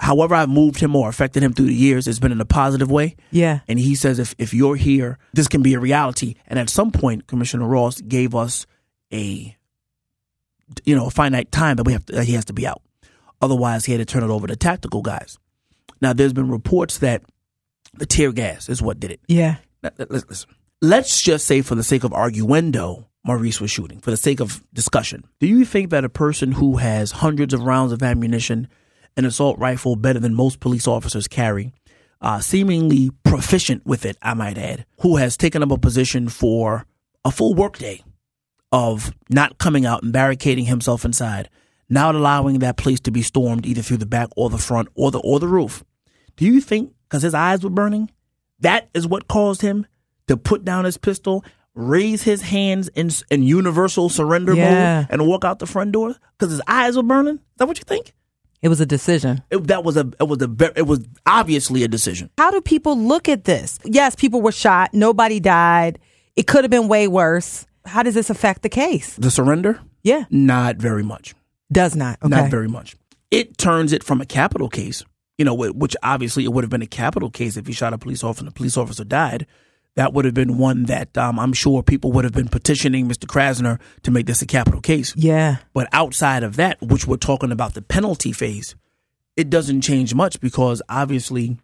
however 0.00 0.34
i've 0.34 0.48
moved 0.48 0.80
him 0.80 0.96
or 0.96 1.08
affected 1.08 1.42
him 1.42 1.52
through 1.52 1.66
the 1.66 1.74
years 1.74 2.08
it's 2.08 2.18
been 2.18 2.32
in 2.32 2.40
a 2.40 2.44
positive 2.46 2.90
way 2.90 3.16
yeah, 3.30 3.60
and 3.68 3.78
he 3.78 3.94
says 3.94 4.18
if 4.18 4.34
if 4.38 4.52
you're 4.52 4.76
here 4.76 5.18
this 5.32 5.48
can 5.48 5.62
be 5.62 5.74
a 5.74 5.80
reality 5.80 6.34
and 6.46 6.58
at 6.58 6.68
some 6.68 6.90
point 6.90 7.26
commissioner 7.26 7.66
ross 7.66 8.00
gave 8.00 8.34
us 8.34 8.66
a 9.12 9.56
you 10.84 10.96
know 10.96 11.06
a 11.06 11.10
finite 11.10 11.50
time 11.52 11.76
that 11.76 11.84
we 11.84 11.92
have 11.92 12.04
to, 12.06 12.12
that 12.14 12.24
he 12.24 12.32
has 12.32 12.44
to 12.44 12.52
be 12.52 12.66
out 12.66 12.82
otherwise 13.40 13.84
he 13.84 13.92
had 13.92 13.98
to 13.98 14.04
turn 14.04 14.22
it 14.22 14.32
over 14.32 14.46
to 14.46 14.56
tactical 14.56 15.02
guys 15.02 15.38
now 16.00 16.12
there's 16.12 16.32
been 16.32 16.50
reports 16.50 16.98
that 16.98 17.22
the 17.94 18.06
tear 18.06 18.32
gas 18.32 18.68
is 18.68 18.82
what 18.82 18.98
did 18.98 19.10
it 19.10 19.20
yeah. 19.28 19.56
now, 19.82 19.90
listen. 20.08 20.50
Let's 20.82 21.20
just 21.20 21.46
say, 21.46 21.60
for 21.60 21.74
the 21.74 21.82
sake 21.82 22.04
of 22.04 22.12
arguendo, 22.12 23.04
Maurice 23.22 23.60
was 23.60 23.70
shooting. 23.70 24.00
For 24.00 24.10
the 24.10 24.16
sake 24.16 24.40
of 24.40 24.64
discussion, 24.72 25.24
do 25.38 25.46
you 25.46 25.66
think 25.66 25.90
that 25.90 26.04
a 26.04 26.08
person 26.08 26.52
who 26.52 26.78
has 26.78 27.12
hundreds 27.12 27.52
of 27.52 27.62
rounds 27.62 27.92
of 27.92 28.02
ammunition, 28.02 28.66
an 29.16 29.24
assault 29.24 29.58
rifle 29.58 29.96
better 29.96 30.18
than 30.18 30.34
most 30.34 30.60
police 30.60 30.86
officers 30.86 31.28
carry, 31.28 31.72
uh, 32.20 32.40
seemingly 32.40 33.10
proficient 33.24 33.84
with 33.86 34.04
it, 34.04 34.16
I 34.22 34.34
might 34.34 34.58
add, 34.58 34.84
who 35.00 35.16
has 35.16 35.36
taken 35.36 35.62
up 35.62 35.70
a 35.70 35.78
position 35.78 36.28
for 36.28 36.86
a 37.24 37.30
full 37.30 37.54
workday 37.54 38.02
of 38.72 39.12
not 39.28 39.58
coming 39.58 39.84
out 39.86 40.02
and 40.02 40.12
barricading 40.12 40.66
himself 40.66 41.04
inside, 41.04 41.48
not 41.88 42.14
allowing 42.14 42.60
that 42.60 42.76
place 42.76 43.00
to 43.00 43.10
be 43.10 43.22
stormed 43.22 43.66
either 43.66 43.82
through 43.82 43.96
the 43.96 44.06
back 44.06 44.28
or 44.36 44.48
the 44.50 44.58
front 44.58 44.88
or 44.94 45.10
the 45.10 45.18
or 45.20 45.40
the 45.40 45.48
roof? 45.48 45.82
Do 46.36 46.44
you 46.46 46.60
think 46.60 46.92
because 47.08 47.22
his 47.22 47.34
eyes 47.34 47.64
were 47.64 47.70
burning, 47.70 48.10
that 48.60 48.88
is 48.94 49.06
what 49.06 49.26
caused 49.28 49.62
him 49.62 49.86
to 50.28 50.36
put 50.36 50.64
down 50.64 50.84
his 50.84 50.96
pistol, 50.96 51.44
raise 51.74 52.22
his 52.22 52.42
hands 52.42 52.88
in 52.94 53.10
in 53.30 53.42
universal 53.42 54.08
surrender 54.08 54.54
Yeah. 54.54 55.00
mode, 55.00 55.06
and 55.10 55.26
walk 55.26 55.44
out 55.44 55.58
the 55.58 55.66
front 55.66 55.92
door 55.92 56.14
because 56.38 56.52
his 56.52 56.62
eyes 56.68 56.96
were 56.96 57.02
burning? 57.02 57.34
Is 57.36 57.40
that 57.56 57.66
what 57.66 57.78
you 57.78 57.84
think? 57.84 58.14
It 58.62 58.68
was 58.68 58.80
a 58.80 58.86
decision. 58.86 59.42
It, 59.50 59.66
that 59.68 59.84
was 59.84 59.96
a 59.96 60.10
it 60.20 60.28
was 60.28 60.42
a 60.42 60.72
it 60.76 60.86
was 60.86 61.00
obviously 61.26 61.82
a 61.82 61.88
decision. 61.88 62.30
How 62.36 62.50
do 62.50 62.60
people 62.60 62.98
look 62.98 63.28
at 63.28 63.44
this? 63.44 63.78
Yes, 63.84 64.14
people 64.14 64.42
were 64.42 64.52
shot. 64.52 64.92
Nobody 64.92 65.40
died. 65.40 65.98
It 66.36 66.46
could 66.46 66.64
have 66.64 66.70
been 66.70 66.88
way 66.88 67.08
worse. 67.08 67.66
How 67.86 68.02
does 68.02 68.14
this 68.14 68.28
affect 68.30 68.62
the 68.62 68.68
case? 68.68 69.14
The 69.16 69.30
surrender, 69.30 69.80
Yeah, 70.02 70.24
not 70.30 70.76
very 70.76 71.02
much. 71.02 71.34
does 71.72 71.96
not. 71.96 72.18
Okay. 72.22 72.28
Not 72.28 72.50
very 72.50 72.68
much. 72.68 72.96
It 73.30 73.56
turns 73.56 73.92
it 73.92 74.04
from 74.04 74.20
a 74.20 74.26
capital 74.26 74.68
case, 74.68 75.02
you 75.38 75.44
know, 75.46 75.54
which 75.54 75.96
obviously 76.02 76.44
it 76.44 76.52
would 76.52 76.62
have 76.64 76.70
been 76.70 76.82
a 76.82 76.86
capital 76.86 77.30
case 77.30 77.56
if 77.56 77.66
he 77.66 77.72
shot 77.72 77.94
a 77.94 77.98
police 77.98 78.22
officer 78.22 78.42
and 78.42 78.48
the 78.48 78.52
police 78.54 78.76
officer 78.76 79.04
died. 79.04 79.46
That 79.96 80.12
would 80.12 80.24
have 80.24 80.34
been 80.34 80.56
one 80.56 80.84
that 80.84 81.16
um, 81.18 81.38
I'm 81.38 81.52
sure 81.52 81.82
people 81.82 82.12
would 82.12 82.24
have 82.24 82.32
been 82.32 82.48
petitioning 82.48 83.08
Mr. 83.08 83.26
Krasner 83.26 83.80
to 84.04 84.10
make 84.10 84.26
this 84.26 84.40
a 84.40 84.46
capital 84.46 84.80
case. 84.80 85.14
Yeah. 85.16 85.56
But 85.74 85.88
outside 85.92 86.42
of 86.42 86.56
that, 86.56 86.80
which 86.80 87.06
we're 87.06 87.16
talking 87.16 87.50
about 87.50 87.74
the 87.74 87.82
penalty 87.82 88.32
phase, 88.32 88.76
it 89.36 89.50
doesn't 89.50 89.80
change 89.80 90.14
much 90.14 90.40
because 90.40 90.80
obviously 90.88 91.58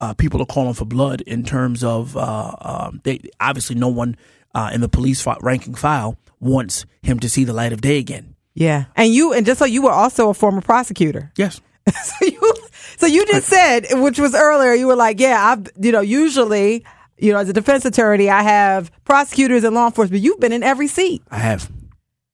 uh, 0.00 0.14
people 0.14 0.40
are 0.40 0.46
calling 0.46 0.74
for 0.74 0.84
blood 0.84 1.20
in 1.22 1.44
terms 1.44 1.84
of 1.84 2.16
uh, 2.16 2.54
um, 2.60 3.00
they 3.04 3.20
obviously 3.40 3.76
no 3.76 3.88
one 3.88 4.16
uh, 4.54 4.70
in 4.72 4.80
the 4.80 4.88
police 4.88 5.26
ranking 5.42 5.74
file 5.74 6.16
wants 6.40 6.86
him 7.02 7.18
to 7.20 7.28
see 7.28 7.44
the 7.44 7.52
light 7.52 7.72
of 7.72 7.80
day 7.80 7.98
again. 7.98 8.34
Yeah. 8.54 8.86
And 8.96 9.12
you, 9.12 9.32
and 9.32 9.44
just 9.44 9.58
so 9.58 9.64
you 9.64 9.82
were 9.82 9.92
also 9.92 10.30
a 10.30 10.34
former 10.34 10.62
prosecutor. 10.62 11.30
Yes. 11.36 11.60
so 12.02 12.24
you, 12.24 12.54
so 12.96 13.06
you 13.06 13.26
just 13.26 13.46
said, 13.48 13.86
which 13.92 14.18
was 14.18 14.34
earlier, 14.34 14.72
you 14.72 14.86
were 14.86 14.96
like, 14.96 15.20
yeah, 15.20 15.52
I've, 15.52 15.68
you 15.78 15.92
know, 15.92 16.00
usually, 16.00 16.84
you 17.18 17.32
know, 17.32 17.38
as 17.38 17.48
a 17.48 17.52
defense 17.52 17.84
attorney, 17.84 18.28
I 18.30 18.42
have 18.42 18.90
prosecutors 19.04 19.64
and 19.64 19.74
law 19.74 19.86
enforcement. 19.86 20.22
You've 20.22 20.40
been 20.40 20.52
in 20.52 20.62
every 20.62 20.86
seat 20.86 21.22
I 21.30 21.38
have. 21.38 21.70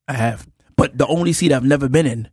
I 0.08 0.14
have. 0.14 0.46
But 0.76 0.96
the 0.98 1.06
only 1.06 1.32
seat 1.32 1.52
I've 1.52 1.64
never 1.64 1.88
been 1.88 2.06
in 2.06 2.28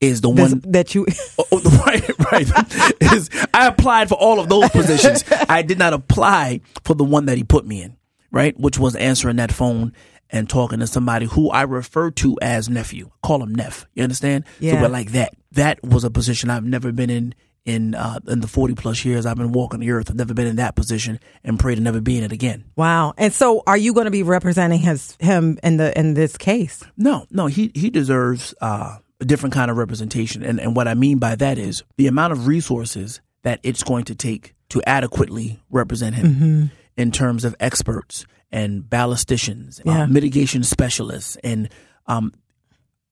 is 0.00 0.20
the 0.20 0.32
this- 0.32 0.50
one 0.52 0.62
that 0.72 0.94
you, 0.94 1.06
Oh, 1.38 1.44
oh, 1.52 1.82
right, 1.86 2.32
right. 2.32 2.92
Is 3.12 3.30
I 3.54 3.66
applied 3.68 4.08
for 4.08 4.16
all 4.16 4.40
of 4.40 4.48
those 4.48 4.68
positions. 4.70 5.22
I 5.48 5.62
did 5.62 5.78
not 5.78 5.92
apply 5.92 6.60
for 6.84 6.94
the 6.94 7.04
one 7.04 7.26
that 7.26 7.36
he 7.36 7.44
put 7.44 7.64
me 7.66 7.82
in, 7.82 7.96
right? 8.32 8.58
Which 8.58 8.78
was 8.78 8.96
answering 8.96 9.36
that 9.36 9.52
phone 9.52 9.92
and 10.30 10.48
talking 10.48 10.80
to 10.80 10.86
somebody 10.86 11.26
who 11.26 11.50
I 11.50 11.62
refer 11.62 12.10
to 12.12 12.36
as 12.42 12.68
nephew. 12.68 13.10
Call 13.22 13.42
him 13.42 13.54
Neff. 13.54 13.86
You 13.94 14.02
understand? 14.02 14.44
Yeah. 14.58 14.72
So 14.72 14.80
we're 14.82 14.88
like 14.88 15.12
that. 15.12 15.34
That 15.52 15.78
was 15.84 16.02
a 16.04 16.10
position 16.10 16.50
I've 16.50 16.64
never 16.64 16.90
been 16.90 17.10
in 17.10 17.34
in 17.64 17.94
uh, 17.94 18.18
in 18.26 18.40
the 18.40 18.48
40 18.48 18.74
plus 18.74 19.04
years 19.04 19.24
I've 19.24 19.36
been 19.36 19.52
walking 19.52 19.80
the 19.80 19.90
earth. 19.92 20.10
I've 20.10 20.16
never 20.16 20.34
been 20.34 20.46
in 20.48 20.56
that 20.56 20.74
position 20.74 21.20
and 21.44 21.58
pray 21.60 21.74
to 21.74 21.80
never 21.80 22.00
be 22.00 22.18
in 22.18 22.24
it 22.24 22.32
again. 22.32 22.64
Wow. 22.76 23.14
And 23.16 23.32
so 23.32 23.62
are 23.66 23.76
you 23.76 23.94
going 23.94 24.06
to 24.06 24.10
be 24.10 24.22
representing 24.24 24.80
his 24.80 25.16
him 25.20 25.58
in 25.62 25.76
the 25.76 25.96
in 25.98 26.14
this 26.14 26.36
case? 26.36 26.82
No, 26.96 27.26
no, 27.30 27.46
he 27.46 27.70
he 27.74 27.88
deserves 27.90 28.52
uh, 28.60 28.98
a 29.20 29.24
different 29.24 29.54
kind 29.54 29.70
of 29.70 29.76
representation. 29.76 30.42
And 30.42 30.58
and 30.60 30.74
what 30.74 30.88
I 30.88 30.94
mean 30.94 31.18
by 31.18 31.36
that 31.36 31.56
is 31.58 31.84
the 31.96 32.08
amount 32.08 32.32
of 32.32 32.46
resources 32.48 33.20
that 33.42 33.60
it's 33.62 33.82
going 33.84 34.04
to 34.04 34.14
take 34.14 34.54
to 34.70 34.82
adequately 34.86 35.60
represent 35.70 36.14
him 36.16 36.70
in 36.96 37.12
terms 37.12 37.44
of 37.44 37.54
experts 37.60 38.24
and 38.50 38.82
ballisticians, 38.82 39.80
Yeah. 39.84 40.02
uh, 40.02 40.06
mitigation 40.06 40.62
specialists, 40.62 41.36
and 41.44 41.68
um, 42.06 42.32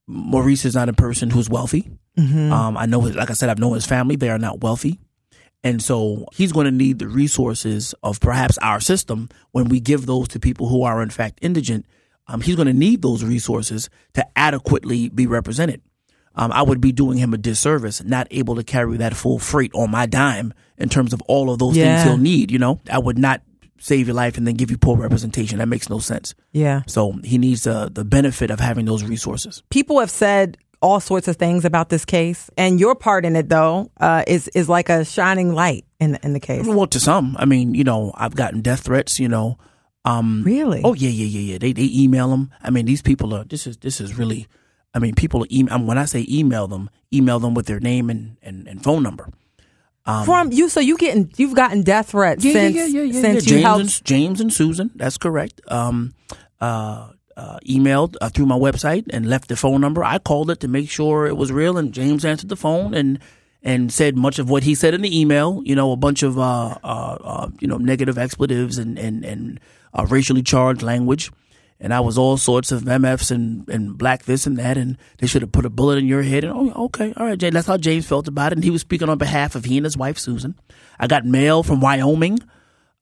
Maurice 0.06 0.64
is 0.64 0.74
not 0.74 0.88
a 0.88 0.92
person 0.92 1.30
who's 1.30 1.48
wealthy. 1.48 1.88
Um, 2.18 2.76
I 2.76 2.86
know, 2.86 3.00
his, 3.02 3.16
like 3.16 3.30
I 3.30 3.34
said, 3.34 3.48
I've 3.48 3.58
known 3.58 3.74
his 3.74 3.86
family; 3.86 4.16
they 4.16 4.28
are 4.30 4.38
not 4.38 4.60
wealthy, 4.60 4.98
and 5.64 5.80
so 5.82 6.26
he's 6.34 6.52
going 6.52 6.66
to 6.66 6.70
need 6.70 6.98
the 6.98 7.08
resources 7.08 7.94
of 8.02 8.20
perhaps 8.20 8.58
our 8.58 8.80
system 8.80 9.28
when 9.52 9.68
we 9.68 9.80
give 9.80 10.06
those 10.06 10.28
to 10.28 10.40
people 10.40 10.68
who 10.68 10.82
are 10.82 11.02
in 11.02 11.10
fact 11.10 11.38
indigent. 11.42 11.86
Um, 12.26 12.40
he's 12.42 12.56
going 12.56 12.66
to 12.68 12.74
need 12.74 13.02
those 13.02 13.24
resources 13.24 13.88
to 14.14 14.24
adequately 14.38 15.08
be 15.08 15.26
represented. 15.26 15.80
Um, 16.36 16.52
I 16.52 16.62
would 16.62 16.80
be 16.80 16.92
doing 16.92 17.18
him 17.18 17.34
a 17.34 17.38
disservice, 17.38 18.04
not 18.04 18.28
able 18.30 18.54
to 18.56 18.62
carry 18.62 18.98
that 18.98 19.16
full 19.16 19.38
freight 19.40 19.72
on 19.74 19.90
my 19.90 20.06
dime 20.06 20.54
in 20.78 20.88
terms 20.88 21.12
of 21.12 21.20
all 21.22 21.50
of 21.50 21.58
those 21.58 21.76
Yeah. 21.76 21.96
things 21.96 22.08
he'll 22.08 22.18
need. 22.22 22.50
You 22.52 22.58
know, 22.60 22.80
I 22.90 22.98
would 23.00 23.18
not 23.18 23.42
save 23.78 24.06
your 24.06 24.14
life 24.14 24.36
and 24.38 24.46
then 24.46 24.54
give 24.54 24.70
you 24.70 24.78
poor 24.78 24.96
representation. 24.96 25.58
That 25.58 25.66
makes 25.66 25.88
no 25.90 25.98
sense. 25.98 26.34
Yeah. 26.52 26.82
So 26.86 27.14
he 27.24 27.36
needs 27.38 27.66
uh, 27.66 27.88
the 27.90 28.04
benefit 28.04 28.50
of 28.50 28.60
having 28.60 28.84
those 28.84 29.02
resources. 29.02 29.62
People 29.70 29.98
have 29.98 30.10
said 30.10 30.56
all 30.82 31.00
sorts 31.00 31.28
of 31.28 31.36
things 31.36 31.64
about 31.64 31.88
this 31.88 32.04
case, 32.04 32.50
and 32.56 32.80
your 32.80 32.94
part 32.94 33.24
in 33.24 33.36
it 33.36 33.48
though 33.48 33.90
uh, 34.00 34.24
is 34.26 34.48
is 34.48 34.68
like 34.68 34.88
a 34.88 35.04
shining 35.04 35.54
light 35.54 35.84
in 35.98 36.18
in 36.22 36.32
the 36.32 36.40
case. 36.40 36.66
Well, 36.66 36.86
to 36.88 37.00
some, 37.00 37.36
I 37.38 37.44
mean, 37.44 37.74
you 37.74 37.84
know, 37.84 38.12
I've 38.14 38.34
gotten 38.34 38.60
death 38.62 38.80
threats. 38.80 39.18
You 39.20 39.28
know, 39.28 39.58
um, 40.04 40.42
Really? 40.44 40.80
Oh 40.84 40.94
yeah, 40.94 41.10
yeah, 41.10 41.26
yeah, 41.26 41.52
yeah. 41.52 41.58
They 41.58 41.72
they 41.72 41.90
email 41.92 42.28
them. 42.28 42.50
I 42.62 42.70
mean, 42.70 42.86
these 42.86 43.02
people 43.02 43.34
are. 43.34 43.44
This 43.44 43.66
is 43.66 43.76
this 43.78 44.00
is 44.00 44.16
really. 44.16 44.46
I 44.92 44.98
mean, 44.98 45.14
people 45.14 45.46
email. 45.52 45.78
When 45.82 45.98
I 45.98 46.04
say 46.04 46.26
email 46.28 46.66
them, 46.66 46.90
email 47.12 47.38
them 47.38 47.54
with 47.54 47.66
their 47.66 47.78
name 47.78 48.10
and, 48.10 48.36
and, 48.42 48.66
and 48.66 48.82
phone 48.82 49.04
number. 49.04 49.28
From 50.24 50.50
you, 50.50 50.68
so 50.68 50.80
you 50.80 50.96
getting 50.96 51.32
you've 51.36 51.54
gotten 51.54 51.82
death 51.82 52.10
threats 52.10 52.42
since 52.42 52.74
since 52.74 52.92
you 52.92 53.40
James 53.40 53.62
helped. 53.62 53.80
and, 53.80 54.04
James 54.04 54.40
and 54.40 54.52
Susan. 54.52 54.90
That's 54.96 55.16
correct. 55.18 55.60
Um, 55.68 56.14
uh, 56.60 57.10
uh, 57.40 57.58
emailed 57.66 58.16
uh, 58.20 58.28
through 58.28 58.44
my 58.44 58.58
website 58.58 59.06
and 59.10 59.26
left 59.26 59.48
the 59.48 59.56
phone 59.56 59.80
number. 59.80 60.04
I 60.04 60.18
called 60.18 60.50
it 60.50 60.60
to 60.60 60.68
make 60.68 60.90
sure 60.90 61.26
it 61.26 61.38
was 61.38 61.50
real, 61.50 61.78
and 61.78 61.92
James 61.92 62.24
answered 62.24 62.50
the 62.50 62.56
phone 62.56 62.92
and 62.92 63.18
and 63.62 63.92
said 63.92 64.16
much 64.16 64.38
of 64.38 64.50
what 64.50 64.62
he 64.62 64.74
said 64.74 64.92
in 64.92 65.00
the 65.00 65.20
email. 65.20 65.62
You 65.64 65.74
know, 65.74 65.92
a 65.92 65.96
bunch 65.96 66.22
of 66.22 66.38
uh, 66.38 66.76
uh, 66.84 67.18
uh, 67.24 67.48
you 67.58 67.66
know 67.66 67.78
negative 67.78 68.18
expletives 68.18 68.76
and 68.76 68.98
and 68.98 69.24
and 69.24 69.58
racially 70.08 70.42
charged 70.42 70.82
language. 70.82 71.32
And 71.82 71.94
I 71.94 72.00
was 72.00 72.18
all 72.18 72.36
sorts 72.36 72.72
of 72.72 72.82
MFs 72.82 73.30
and, 73.30 73.66
and 73.70 73.96
black 73.96 74.24
this 74.24 74.46
and 74.46 74.58
that, 74.58 74.76
and 74.76 74.98
they 75.16 75.26
should 75.26 75.40
have 75.40 75.50
put 75.50 75.64
a 75.64 75.70
bullet 75.70 75.96
in 75.96 76.06
your 76.06 76.20
head. 76.20 76.44
And 76.44 76.52
oh, 76.52 76.84
okay, 76.84 77.14
all 77.16 77.24
right, 77.24 77.38
Jay. 77.38 77.48
That's 77.48 77.66
how 77.66 77.78
James 77.78 78.06
felt 78.06 78.28
about 78.28 78.52
it. 78.52 78.58
And 78.58 78.64
he 78.64 78.68
was 78.68 78.82
speaking 78.82 79.08
on 79.08 79.16
behalf 79.16 79.54
of 79.54 79.64
he 79.64 79.78
and 79.78 79.86
his 79.86 79.96
wife 79.96 80.18
Susan. 80.18 80.56
I 80.98 81.06
got 81.06 81.24
mail 81.24 81.62
from 81.62 81.80
Wyoming 81.80 82.38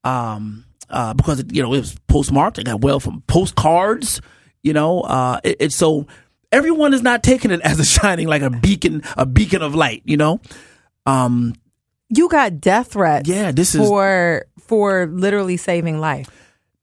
um, 0.04 0.64
uh, 0.90 1.14
because 1.14 1.40
it, 1.40 1.54
you 1.54 1.62
know 1.62 1.72
it 1.74 1.80
was 1.80 1.96
postmarked. 2.08 2.58
I 2.58 2.62
got 2.62 2.80
well 2.80 3.00
from 3.00 3.22
postcards. 3.26 4.20
You 4.62 4.72
know, 4.72 5.00
uh, 5.02 5.40
it, 5.44 5.56
it's 5.60 5.76
so 5.76 6.06
everyone 6.52 6.94
is 6.94 7.02
not 7.02 7.22
taking 7.22 7.50
it 7.50 7.60
as 7.64 7.78
a 7.80 7.84
shining 7.84 8.26
like 8.28 8.42
a 8.42 8.50
beacon, 8.50 9.02
a 9.16 9.24
beacon 9.26 9.62
of 9.62 9.74
light. 9.74 10.02
You 10.04 10.16
know, 10.16 10.40
um, 11.06 11.54
You 12.08 12.28
got 12.28 12.60
death 12.60 12.92
threats. 12.92 13.28
Yeah, 13.28 13.52
this 13.52 13.74
is- 13.74 13.80
for 13.86 14.46
for 14.60 15.06
literally 15.06 15.56
saving 15.56 15.98
life. 16.00 16.28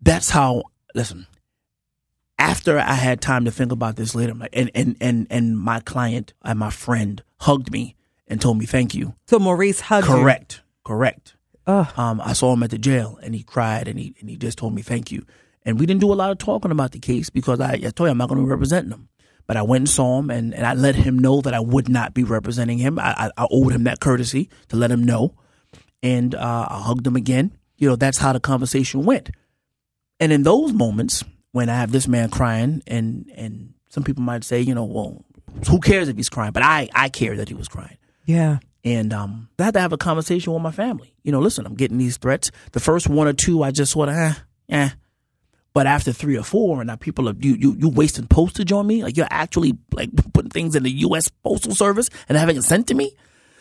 that's 0.01 0.29
how. 0.29 0.63
Listen, 0.95 1.27
after 2.39 2.79
I 2.79 2.93
had 2.93 3.21
time 3.21 3.45
to 3.45 3.51
think 3.51 3.71
about 3.71 3.95
this 3.95 4.15
later, 4.15 4.33
and 4.53 4.71
and 4.73 4.95
and 5.01 5.27
and 5.29 5.57
my 5.59 5.79
client 5.81 6.33
and 6.43 6.57
my 6.59 6.69
friend 6.69 7.21
hugged 7.41 7.71
me 7.71 7.95
and 8.27 8.39
told 8.41 8.57
me 8.57 8.65
thank 8.65 8.95
you. 8.95 9.13
So 9.27 9.37
Maurice 9.39 9.81
hugged 9.81 10.07
you. 10.07 10.13
Correct, 10.13 10.61
correct. 10.85 11.34
Ugh. 11.68 11.88
Um, 11.97 12.22
I 12.22 12.34
saw 12.34 12.53
him 12.53 12.63
at 12.63 12.70
the 12.70 12.78
jail, 12.78 13.20
and 13.24 13.34
he 13.34 13.43
cried, 13.43 13.88
and 13.88 13.99
he 13.99 14.16
and 14.20 14.30
he 14.30 14.38
just 14.38 14.57
told 14.57 14.74
me 14.74 14.82
thank 14.82 15.11
you. 15.11 15.26
And 15.63 15.80
we 15.80 15.86
didn't 15.86 16.01
do 16.01 16.13
a 16.13 16.16
lot 16.16 16.32
of 16.32 16.38
talking 16.38 16.72
about 16.72 16.91
the 16.91 16.99
case 16.99 17.30
because 17.30 17.59
I, 17.59 17.74
I 17.74 17.89
told 17.89 18.01
you 18.01 18.07
I'm 18.07 18.18
not 18.18 18.30
going 18.30 18.39
to 18.39 18.45
be 18.45 18.51
representing 18.51 18.91
him. 18.91 19.09
But 19.47 19.57
I 19.57 19.61
went 19.61 19.82
and 19.84 19.89
saw 19.89 20.20
him, 20.20 20.32
and, 20.32 20.55
and 20.55 20.66
I 20.66 20.74
let 20.74 20.95
him 20.95 21.20
know 21.20 21.41
that 21.41 21.53
I 21.53 21.59
would 21.59 21.88
not 21.88 22.16
be 22.16 22.24
representing 22.24 22.80
him. 22.80 22.97
I, 22.97 23.30
I, 23.38 23.43
I 23.43 23.47
owed 23.51 23.74
him 23.74 23.84
that 23.84 23.99
courtesy 23.99 24.49
to 24.70 24.76
let 24.76 24.89
him 24.89 25.03
know, 25.03 25.36
and 26.01 26.34
uh, 26.34 26.68
I 26.70 26.80
hugged 26.80 27.05
him 27.05 27.16
again. 27.16 27.55
You 27.78 27.89
know, 27.89 27.95
that's 27.95 28.18
how 28.18 28.34
the 28.34 28.39
conversation 28.39 29.05
went. 29.05 29.30
And 30.20 30.32
in 30.32 30.43
those 30.43 30.74
moments 30.74 31.24
when 31.51 31.70
I 31.70 31.76
have 31.76 31.91
this 31.91 32.07
man 32.07 32.30
crying, 32.30 32.82
and 32.86 33.32
and 33.36 33.74
some 33.89 34.03
people 34.03 34.24
might 34.24 34.43
say, 34.43 34.61
you 34.61 34.76
know, 34.76 34.84
well, 34.84 35.24
who 35.70 35.80
cares 35.80 36.09
if 36.09 36.18
he's 36.18 36.30
crying? 36.30 36.51
But 36.51 36.63
I 36.63 36.89
I 36.93 37.09
care 37.09 37.38
that 37.38 37.47
he 37.47 37.53
was 37.53 37.68
crying. 37.68 37.97
Yeah. 38.26 38.59
And 38.86 39.11
um, 39.13 39.49
I 39.57 39.63
had 39.63 39.73
to 39.73 39.79
have 39.79 39.93
a 39.93 39.97
conversation 39.97 40.53
with 40.53 40.61
my 40.61 40.71
family. 40.71 41.11
You 41.23 41.31
know, 41.31 41.39
listen, 41.39 41.65
I'm 41.65 41.73
getting 41.73 41.97
these 41.97 42.17
threats. 42.17 42.51
The 42.71 42.79
first 42.79 43.09
one 43.09 43.27
or 43.27 43.33
two, 43.33 43.63
I 43.63 43.71
just 43.71 43.91
sort 43.91 44.09
of, 44.09 44.15
eh, 44.15 44.33
eh. 44.69 44.89
But 45.73 45.88
after 45.88 46.13
three 46.13 46.38
or 46.38 46.43
four, 46.43 46.79
and 46.79 46.88
now 46.88 46.95
people 46.95 47.27
are 47.27 47.36
you 47.38 47.55
you 47.55 47.75
you 47.77 47.89
wasting 47.89 48.27
postage 48.27 48.71
on 48.71 48.88
me. 48.88 49.03
Like 49.03 49.17
you're 49.17 49.27
actually 49.29 49.77
like 49.91 50.09
putting 50.33 50.51
things 50.51 50.75
in 50.75 50.83
the 50.83 50.91
U.S. 50.91 51.27
Postal 51.43 51.75
Service 51.75 52.09
and 52.29 52.38
having 52.38 52.55
it 52.55 52.61
sent 52.63 52.88
to 52.88 52.93
me. 52.93 53.11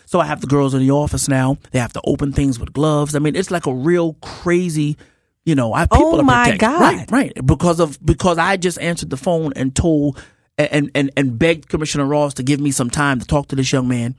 So 0.07 0.21
I 0.21 0.27
have 0.27 0.43
the 0.43 0.47
girls 0.47 0.75
in 0.75 0.81
the 0.81 0.93
office 0.93 1.27
now. 1.27 1.57
They 1.73 1.79
have 1.79 1.95
to 1.95 2.01
open 2.05 2.33
things 2.33 2.61
with 2.61 2.73
gloves. 2.73 3.17
I 3.17 3.19
mean, 3.19 3.35
it's 3.35 3.51
like 3.51 3.67
a 3.67 3.75
real 3.75 4.13
crazy. 4.21 4.97
You 5.45 5.55
know, 5.55 5.73
I 5.73 5.87
people 5.87 6.21
Oh 6.21 6.23
my. 6.23 6.57
God. 6.57 6.81
Right, 6.81 7.11
right. 7.11 7.47
Because 7.47 7.81
of 7.81 7.99
because 8.05 8.39
I 8.39 8.59
just 8.59 8.79
answered 8.79 9.11
the 9.11 9.17
phone 9.17 9.53
and 9.57 9.75
told 9.75 10.23
and 10.57 10.91
and 10.95 11.11
and 11.17 11.37
begged 11.37 11.69
Commissioner 11.69 12.05
Ross 12.05 12.35
to 12.35 12.43
give 12.45 12.61
me 12.61 12.71
some 12.71 12.91
time 12.91 13.19
to 13.19 13.27
talk 13.27 13.49
to 13.49 13.57
this 13.57 13.73
young 13.73 13.89
man 13.89 14.15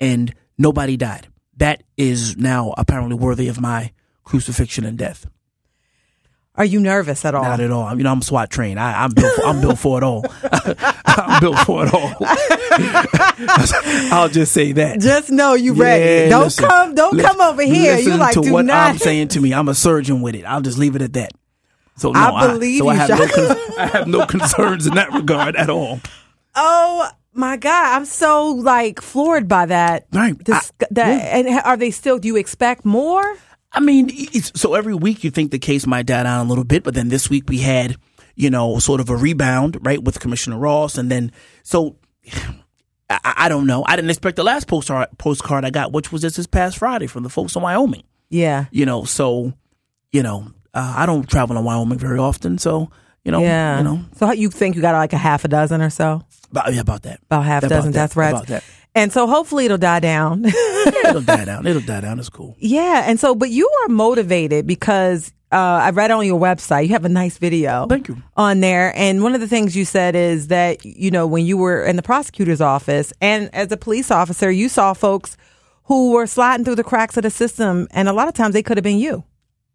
and 0.00 0.34
nobody 0.60 0.96
died. 0.96 1.26
That 1.56 1.82
is 1.96 2.36
now 2.36 2.74
apparently 2.76 3.16
worthy 3.16 3.48
of 3.48 3.60
my 3.60 3.92
crucifixion 4.24 4.84
and 4.84 4.96
death. 4.96 5.26
Are 6.56 6.64
you 6.64 6.80
nervous 6.80 7.24
at 7.24 7.34
all? 7.34 7.42
Not 7.44 7.60
at 7.60 7.70
all. 7.70 7.96
You 7.96 8.02
know, 8.02 8.12
I'm 8.12 8.20
SWAT 8.22 8.50
trained. 8.50 8.78
I, 8.78 9.04
I'm 9.04 9.12
built. 9.12 9.32
For, 9.34 9.42
I'm 9.44 9.60
built 9.60 9.78
for 9.78 9.98
it 9.98 10.04
all. 10.04 10.24
I'm 11.06 11.40
built 11.40 11.58
for 11.60 11.86
it 11.86 11.94
all. 11.94 12.12
I'll 14.12 14.28
just 14.28 14.52
say 14.52 14.72
that. 14.72 15.00
Just 15.00 15.30
know 15.30 15.54
you 15.54 15.74
Yeah, 15.74 15.82
ready. 15.84 16.28
Don't 16.28 16.44
listen. 16.44 16.68
come. 16.68 16.94
Don't 16.94 17.14
Listen- 17.14 17.30
come 17.30 17.40
over 17.40 17.62
here. 17.62 17.98
You 17.98 18.16
like 18.16 18.34
to 18.34 18.42
do 18.42 18.52
what 18.52 18.66
not. 18.66 18.90
I'm 18.90 18.98
saying 18.98 19.28
to 19.28 19.40
me. 19.40 19.54
I'm 19.54 19.68
a 19.68 19.74
surgeon 19.74 20.20
with 20.20 20.34
it. 20.34 20.44
I'll 20.44 20.60
just 20.60 20.76
leave 20.76 20.96
it 20.96 21.02
at 21.02 21.12
that. 21.14 21.32
So 21.96 22.12
no, 22.12 22.20
I 22.20 22.46
believe 22.48 22.78
so 22.78 22.88
I 22.88 22.94
you, 22.94 22.98
have 23.00 23.08
no 23.10 23.74
I 23.78 23.86
have 23.86 24.08
no 24.08 24.26
concerns 24.34 24.86
in 24.86 24.94
that 24.94 25.12
regard 25.12 25.54
at 25.56 25.70
all. 25.70 26.00
Oh 26.54 27.08
my 27.32 27.56
God! 27.56 27.96
I'm 27.96 28.04
so 28.04 28.48
like 28.52 29.00
floored 29.00 29.48
by 29.48 29.66
that. 29.66 30.06
Right. 30.12 30.36
This, 30.44 30.72
I- 30.80 30.86
that 30.92 31.08
and 31.08 31.60
are 31.64 31.76
they 31.76 31.90
still? 31.90 32.18
Do 32.18 32.28
you 32.28 32.36
expect 32.36 32.84
more? 32.84 33.36
I 33.72 33.78
mean, 33.80 34.08
it's, 34.12 34.50
so 34.60 34.74
every 34.74 34.94
week 34.94 35.22
you 35.22 35.30
think 35.30 35.52
the 35.52 35.58
case 35.60 35.86
might 35.86 36.06
die 36.06 36.24
down 36.24 36.44
a 36.44 36.48
little 36.48 36.64
bit, 36.64 36.82
but 36.82 36.94
then 36.94 37.08
this 37.08 37.30
week 37.30 37.44
we 37.48 37.58
had, 37.58 37.94
you 38.34 38.50
know, 38.50 38.80
sort 38.80 39.00
of 39.00 39.08
a 39.10 39.16
rebound, 39.16 39.78
right, 39.86 40.02
with 40.02 40.18
Commissioner 40.18 40.58
Ross, 40.58 40.98
and 40.98 41.08
then 41.10 41.30
so 41.62 41.96
I, 43.10 43.18
I 43.36 43.48
don't 43.48 43.66
know. 43.66 43.84
I 43.86 43.96
didn't 43.96 44.10
expect 44.10 44.36
the 44.36 44.44
last 44.44 44.66
postcard 44.66 45.08
postcard 45.18 45.64
I 45.64 45.70
got, 45.70 45.92
which 45.92 46.10
was 46.12 46.22
just 46.22 46.36
this 46.36 46.46
past 46.46 46.78
Friday 46.78 47.06
from 47.06 47.22
the 47.22 47.28
folks 47.30 47.54
in 47.56 47.62
Wyoming. 47.62 48.02
Yeah. 48.28 48.66
You 48.70 48.86
know, 48.86 49.04
so 49.04 49.52
you 50.12 50.22
know, 50.22 50.48
uh, 50.74 50.94
I 50.96 51.06
don't 51.06 51.28
travel 51.28 51.56
in 51.56 51.64
Wyoming 51.64 51.98
very 51.98 52.18
often, 52.18 52.58
so 52.58 52.90
you 53.24 53.30
know, 53.32 53.40
Yeah. 53.40 53.78
you 53.78 53.84
know, 53.84 54.00
So 54.16 54.32
you 54.32 54.50
think 54.50 54.74
you 54.76 54.82
got 54.82 54.94
like 54.94 55.12
a 55.12 55.16
half 55.18 55.44
a 55.44 55.48
dozen 55.48 55.80
or 55.82 55.90
so? 55.90 56.22
About, 56.50 56.74
yeah, 56.74 56.80
about 56.80 57.02
that, 57.02 57.20
About 57.22 57.44
half 57.44 57.62
a 57.62 57.66
About 57.66 57.76
dozen 57.76 57.92
that, 57.92 57.98
death 57.98 58.12
threats. 58.14 58.32
about 58.34 58.46
that. 58.48 58.64
And 58.94 59.12
so 59.12 59.26
hopefully 59.28 59.66
it'll 59.66 59.78
die 59.78 60.00
down. 60.00 60.44
It'll 61.04 61.20
die 61.22 61.44
down. 61.44 61.64
It'll 61.66 61.80
die 61.80 62.00
down. 62.00 62.18
It's 62.18 62.28
cool. 62.28 62.56
yeah. 62.58 63.04
And 63.06 63.20
so, 63.20 63.36
but 63.36 63.48
you 63.50 63.70
are 63.84 63.88
motivated 63.88 64.66
because 64.66 65.32
uh, 65.52 65.56
I 65.56 65.90
read 65.90 66.10
on 66.10 66.26
your 66.26 66.40
website, 66.40 66.84
you 66.88 66.90
have 66.90 67.04
a 67.04 67.08
nice 67.08 67.38
video. 67.38 67.86
Thank 67.86 68.08
you. 68.08 68.16
On 68.36 68.58
there. 68.58 68.92
And 68.96 69.22
one 69.22 69.34
of 69.36 69.40
the 69.40 69.46
things 69.46 69.76
you 69.76 69.84
said 69.84 70.16
is 70.16 70.48
that, 70.48 70.84
you 70.84 71.12
know, 71.12 71.26
when 71.28 71.46
you 71.46 71.56
were 71.56 71.84
in 71.84 71.94
the 71.94 72.02
prosecutor's 72.02 72.60
office 72.60 73.12
and 73.20 73.48
as 73.54 73.70
a 73.70 73.76
police 73.76 74.10
officer, 74.10 74.50
you 74.50 74.68
saw 74.68 74.92
folks 74.92 75.36
who 75.84 76.10
were 76.12 76.26
sliding 76.26 76.64
through 76.64 76.76
the 76.76 76.84
cracks 76.84 77.16
of 77.16 77.22
the 77.22 77.30
system. 77.30 77.86
And 77.92 78.08
a 78.08 78.12
lot 78.12 78.26
of 78.26 78.34
times 78.34 78.54
they 78.54 78.62
could 78.62 78.76
have 78.76 78.84
been 78.84 78.98
you. 78.98 79.22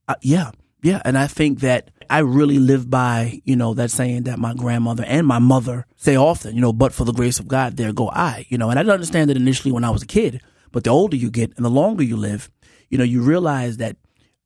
Uh, 0.10 0.16
yeah, 0.22 0.52
yeah, 0.84 1.02
and 1.06 1.18
I 1.18 1.28
think 1.28 1.62
that 1.62 1.90
I 2.10 2.20
really 2.20 2.60
live 2.60 2.90
by 2.90 3.42
you 3.46 3.56
know 3.56 3.74
that 3.76 3.92
saying 3.92 4.24
that 4.24 4.40
my 4.40 4.54
grandmother 4.54 5.04
and 5.06 5.26
my 5.26 5.40
mother 5.40 5.86
say 5.96 6.16
often. 6.16 6.56
You 6.56 6.62
know, 6.62 6.74
but 6.74 6.94
for 6.94 7.04
the 7.04 7.14
grace 7.14 7.40
of 7.40 7.48
God, 7.48 7.78
there 7.78 7.94
go 7.94 8.10
I. 8.10 8.46
You 8.50 8.58
know, 8.58 8.70
and 8.70 8.80
I 8.80 8.84
didn't 8.84 8.94
understand 8.94 9.32
it 9.32 9.38
initially 9.38 9.72
when 9.72 9.84
I 9.84 9.90
was 9.90 10.02
a 10.02 10.08
kid, 10.08 10.42
but 10.72 10.84
the 10.84 10.90
older 10.90 11.16
you 11.16 11.30
get 11.30 11.56
and 11.56 11.66
the 11.66 11.70
longer 11.70 12.04
you 12.04 12.18
live, 12.18 12.50
you 12.90 12.98
know, 12.98 13.04
you 13.04 13.22
realize 13.22 13.78
that 13.78 13.98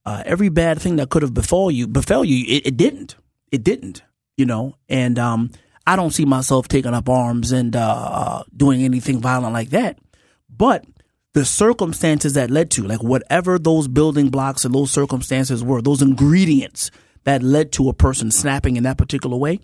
uh, 0.05 0.23
every 0.25 0.49
bad 0.49 0.81
thing 0.81 0.97
that 0.97 1.09
could 1.09 1.21
have 1.21 1.33
befall 1.33 1.71
you 1.71 1.87
befell 1.87 2.23
you, 2.23 2.45
it, 2.47 2.67
it 2.67 2.77
didn't. 2.77 3.15
It 3.51 3.63
didn't. 3.63 4.03
You 4.37 4.45
know, 4.45 4.75
and 4.87 5.19
um, 5.19 5.51
I 5.85 5.95
don't 5.95 6.11
see 6.11 6.25
myself 6.25 6.67
taking 6.67 6.93
up 6.93 7.09
arms 7.09 7.51
and 7.51 7.75
uh, 7.75 8.09
uh, 8.11 8.43
doing 8.55 8.83
anything 8.83 9.19
violent 9.19 9.53
like 9.53 9.71
that, 9.71 9.99
but 10.49 10.85
the 11.33 11.45
circumstances 11.45 12.33
that 12.33 12.49
led 12.49 12.71
to, 12.71 12.83
like 12.83 13.03
whatever 13.03 13.59
those 13.59 13.87
building 13.87 14.29
blocks 14.29 14.65
and 14.65 14.73
those 14.73 14.91
circumstances 14.91 15.63
were, 15.63 15.81
those 15.81 16.01
ingredients 16.01 16.89
that 17.29 17.43
led 17.43 17.71
to 17.71 17.89
a 17.89 17.93
person 17.93 18.31
snapping 18.31 18.75
in 18.75 18.81
that 18.81 18.97
particular 18.97 19.37
way. 19.37 19.59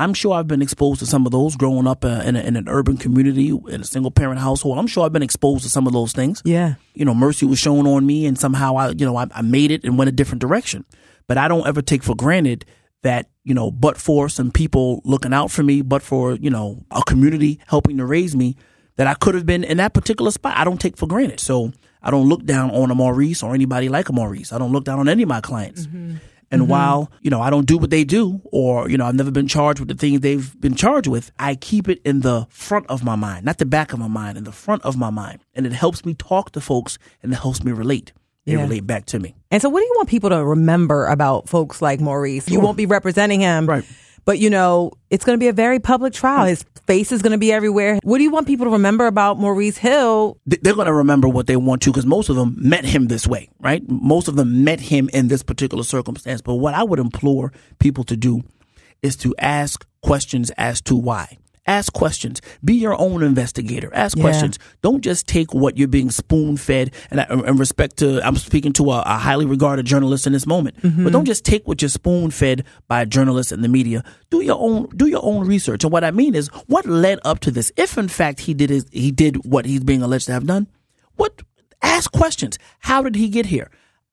I'm 0.00 0.14
sure 0.14 0.34
I've 0.34 0.48
been 0.48 0.62
exposed 0.62 0.98
to 0.98 1.06
some 1.06 1.26
of 1.26 1.30
those 1.30 1.54
growing 1.54 1.86
up 1.86 2.04
uh, 2.04 2.22
in, 2.24 2.34
a, 2.34 2.40
in 2.40 2.56
an 2.56 2.68
urban 2.68 2.96
community 2.96 3.50
in 3.50 3.82
a 3.82 3.84
single 3.84 4.10
parent 4.10 4.40
household. 4.40 4.76
I'm 4.80 4.88
sure 4.88 5.06
I've 5.06 5.12
been 5.12 5.22
exposed 5.22 5.62
to 5.62 5.70
some 5.70 5.86
of 5.86 5.92
those 5.92 6.12
things. 6.12 6.42
Yeah. 6.44 6.74
You 6.92 7.04
know, 7.04 7.14
mercy 7.14 7.46
was 7.46 7.60
shown 7.60 7.86
on 7.86 8.04
me 8.04 8.26
and 8.26 8.36
somehow 8.36 8.74
I, 8.74 8.88
you 8.88 9.06
know, 9.06 9.14
I, 9.16 9.28
I 9.32 9.42
made 9.42 9.70
it 9.70 9.84
and 9.84 9.96
went 9.96 10.08
a 10.08 10.12
different 10.12 10.40
direction. 10.40 10.84
But 11.28 11.38
I 11.38 11.46
don't 11.46 11.64
ever 11.68 11.82
take 11.82 12.02
for 12.02 12.16
granted 12.16 12.64
that, 13.02 13.30
you 13.44 13.54
know, 13.54 13.70
but 13.70 13.96
for 13.96 14.28
some 14.28 14.50
people 14.50 15.00
looking 15.04 15.32
out 15.32 15.52
for 15.52 15.62
me, 15.62 15.82
but 15.82 16.02
for, 16.02 16.32
you 16.34 16.50
know, 16.50 16.84
a 16.90 17.04
community 17.04 17.60
helping 17.68 17.96
to 17.98 18.04
raise 18.04 18.34
me, 18.34 18.56
that 18.96 19.06
I 19.06 19.14
could 19.14 19.36
have 19.36 19.46
been 19.46 19.62
in 19.62 19.76
that 19.76 19.94
particular 19.94 20.32
spot. 20.32 20.56
I 20.56 20.64
don't 20.64 20.80
take 20.80 20.96
for 20.96 21.06
granted. 21.06 21.38
So 21.38 21.72
I 22.02 22.10
don't 22.10 22.28
look 22.28 22.44
down 22.44 22.72
on 22.72 22.90
a 22.90 22.94
Maurice 22.96 23.44
or 23.44 23.54
anybody 23.54 23.88
like 23.88 24.08
a 24.08 24.12
Maurice. 24.12 24.52
I 24.52 24.58
don't 24.58 24.72
look 24.72 24.84
down 24.84 24.98
on 24.98 25.08
any 25.08 25.22
of 25.22 25.28
my 25.28 25.40
clients. 25.40 25.86
Mm-hmm. 25.86 26.16
And 26.54 26.62
mm-hmm. 26.62 26.70
while, 26.70 27.10
you 27.20 27.30
know, 27.30 27.40
I 27.40 27.50
don't 27.50 27.66
do 27.66 27.76
what 27.76 27.90
they 27.90 28.04
do 28.04 28.40
or, 28.52 28.88
you 28.88 28.96
know, 28.96 29.06
I've 29.06 29.14
never 29.14 29.30
been 29.30 29.48
charged 29.48 29.80
with 29.80 29.88
the 29.88 29.94
things 29.94 30.20
they've 30.20 30.60
been 30.60 30.74
charged 30.74 31.08
with, 31.08 31.32
I 31.38 31.56
keep 31.56 31.88
it 31.88 32.00
in 32.04 32.20
the 32.20 32.46
front 32.48 32.86
of 32.88 33.02
my 33.02 33.16
mind, 33.16 33.44
not 33.44 33.58
the 33.58 33.66
back 33.66 33.92
of 33.92 33.98
my 33.98 34.08
mind, 34.08 34.38
in 34.38 34.44
the 34.44 34.52
front 34.52 34.82
of 34.84 34.96
my 34.96 35.10
mind. 35.10 35.40
And 35.54 35.66
it 35.66 35.72
helps 35.72 36.04
me 36.04 36.14
talk 36.14 36.52
to 36.52 36.60
folks 36.60 36.98
and 37.22 37.32
it 37.32 37.36
helps 37.36 37.64
me 37.64 37.72
relate. 37.72 38.12
They 38.46 38.52
Yeah. 38.52 38.62
relate 38.62 38.86
back 38.86 39.06
to 39.06 39.18
me. 39.18 39.34
And 39.50 39.62
so, 39.62 39.68
what 39.70 39.80
do 39.80 39.86
you 39.86 39.94
want 39.96 40.08
people 40.08 40.30
to 40.30 40.44
remember 40.44 41.06
about 41.06 41.48
folks 41.48 41.80
like 41.80 42.00
Maurice? 42.00 42.48
You 42.48 42.60
won't 42.60 42.76
be 42.76 42.86
representing 42.86 43.40
him, 43.40 43.66
Right. 43.66 43.84
But 44.24 44.38
you 44.38 44.50
know, 44.50 44.92
it's 45.10 45.24
going 45.24 45.38
to 45.38 45.42
be 45.42 45.48
a 45.48 45.52
very 45.52 45.78
public 45.78 46.12
trial. 46.12 46.46
His 46.46 46.64
face 46.86 47.12
is 47.12 47.22
going 47.22 47.32
to 47.32 47.38
be 47.38 47.52
everywhere. 47.52 47.98
What 48.02 48.18
do 48.18 48.24
you 48.24 48.30
want 48.30 48.46
people 48.46 48.66
to 48.66 48.70
remember 48.70 49.06
about 49.06 49.38
Maurice 49.38 49.76
Hill? 49.76 50.38
they're 50.46 50.74
going 50.74 50.86
to 50.86 50.92
remember 50.92 51.28
what 51.28 51.46
they 51.46 51.56
want 51.56 51.82
to 51.82 51.90
because 51.90 52.06
most 52.06 52.28
of 52.28 52.36
them 52.36 52.56
met 52.58 52.84
him 52.84 53.06
this 53.06 53.26
way, 53.26 53.48
right? 53.60 53.82
Most 53.88 54.28
of 54.28 54.36
them 54.36 54.64
met 54.64 54.80
him 54.80 55.08
in 55.12 55.28
this 55.28 55.42
particular 55.42 55.84
circumstance. 55.84 56.40
But 56.40 56.54
what 56.56 56.74
I 56.74 56.82
would 56.82 56.98
implore 56.98 57.52
people 57.78 58.04
to 58.04 58.16
do 58.16 58.42
is 59.02 59.16
to 59.16 59.34
ask 59.38 59.86
questions 60.02 60.50
as 60.56 60.80
to 60.82 60.96
why. 60.96 61.38
Ask 61.66 61.92
questions. 61.94 62.42
Be 62.62 62.74
your 62.74 62.94
own 63.00 63.22
investigator. 63.22 63.90
Ask 63.94 64.16
Yeah. 64.18 64.22
questions. 64.24 64.58
Don't 64.82 65.00
just 65.02 65.26
take 65.26 65.54
what 65.54 65.78
you're 65.78 65.88
being 65.88 66.10
spoon 66.10 66.58
fed. 66.58 66.92
And 67.10 67.24
in 67.46 67.56
respect 67.56 67.96
to, 67.98 68.20
I'm 68.26 68.36
speaking 68.36 68.72
to 68.74 68.90
a, 68.92 69.00
a 69.06 69.16
highly 69.16 69.46
regarded 69.46 69.86
journalist 69.86 70.26
in 70.26 70.34
this 70.34 70.46
moment. 70.46 70.76
But 70.82 71.12
don't 71.12 71.24
just 71.24 71.44
take 71.44 71.66
what 71.66 71.80
you're 71.80 71.88
spoon 71.88 72.30
fed 72.30 72.64
by 72.86 73.06
journalists 73.06 73.50
and 73.50 73.64
the 73.64 73.68
media. 73.68 74.04
Do 74.30 74.42
your 74.42 74.58
own, 74.60 74.88
do 74.94 75.06
your 75.06 75.24
own 75.24 75.46
research. 75.46 75.84
And 75.84 75.92
what 75.92 76.04
I 76.04 76.10
mean 76.10 76.34
is, 76.34 76.48
what 76.66 76.84
led 76.84 77.18
up 77.24 77.40
to 77.40 77.50
this? 77.50 77.72
If 77.76 77.96
in 77.96 78.08
fact 78.08 78.40
he 78.40 78.52
did 78.52 78.68
his, 78.68 78.84
he 78.92 79.10
did 79.10 79.36
what 79.46 79.64
he's 79.64 79.82
being 79.82 80.02
alleged 80.02 80.26
to 80.26 80.32
have 80.32 80.46
done, 80.46 80.66
what? 81.16 81.40
Ask 81.82 82.12
questions. 82.12 82.58
How 82.80 83.02
did 83.02 83.14
he 83.14 83.28
get 83.28 83.46
here? 83.46 83.70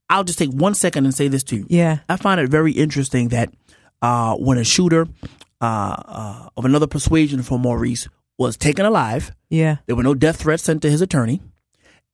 I'll 0.09 0.23
just 0.25 0.39
take 0.39 0.51
one 0.51 0.73
second 0.73 1.05
and 1.05 1.13
say 1.13 1.27
this 1.29 1.43
to 1.45 1.55
you. 1.57 1.65
Yeah. 1.69 1.99
I 2.09 2.17
find 2.17 2.39
it 2.39 2.49
very 2.49 2.71
interesting 2.73 3.29
that 3.29 3.53
uh, 4.01 4.35
when 4.35 4.57
a 4.57 4.63
shooter 4.65 5.07
uh, 5.61 5.95
uh, 6.05 6.49
of 6.57 6.65
another 6.65 6.87
persuasion 6.87 7.43
for 7.43 7.59
Maurice 7.59 8.07
was 8.37 8.57
taken 8.57 8.85
alive, 8.85 9.31
Yeah. 9.49 9.77
there 9.85 9.95
were 9.95 10.03
no 10.03 10.15
death 10.15 10.37
threats 10.41 10.63
sent 10.63 10.81
to 10.81 10.89
his 10.89 11.01
attorney, 11.01 11.41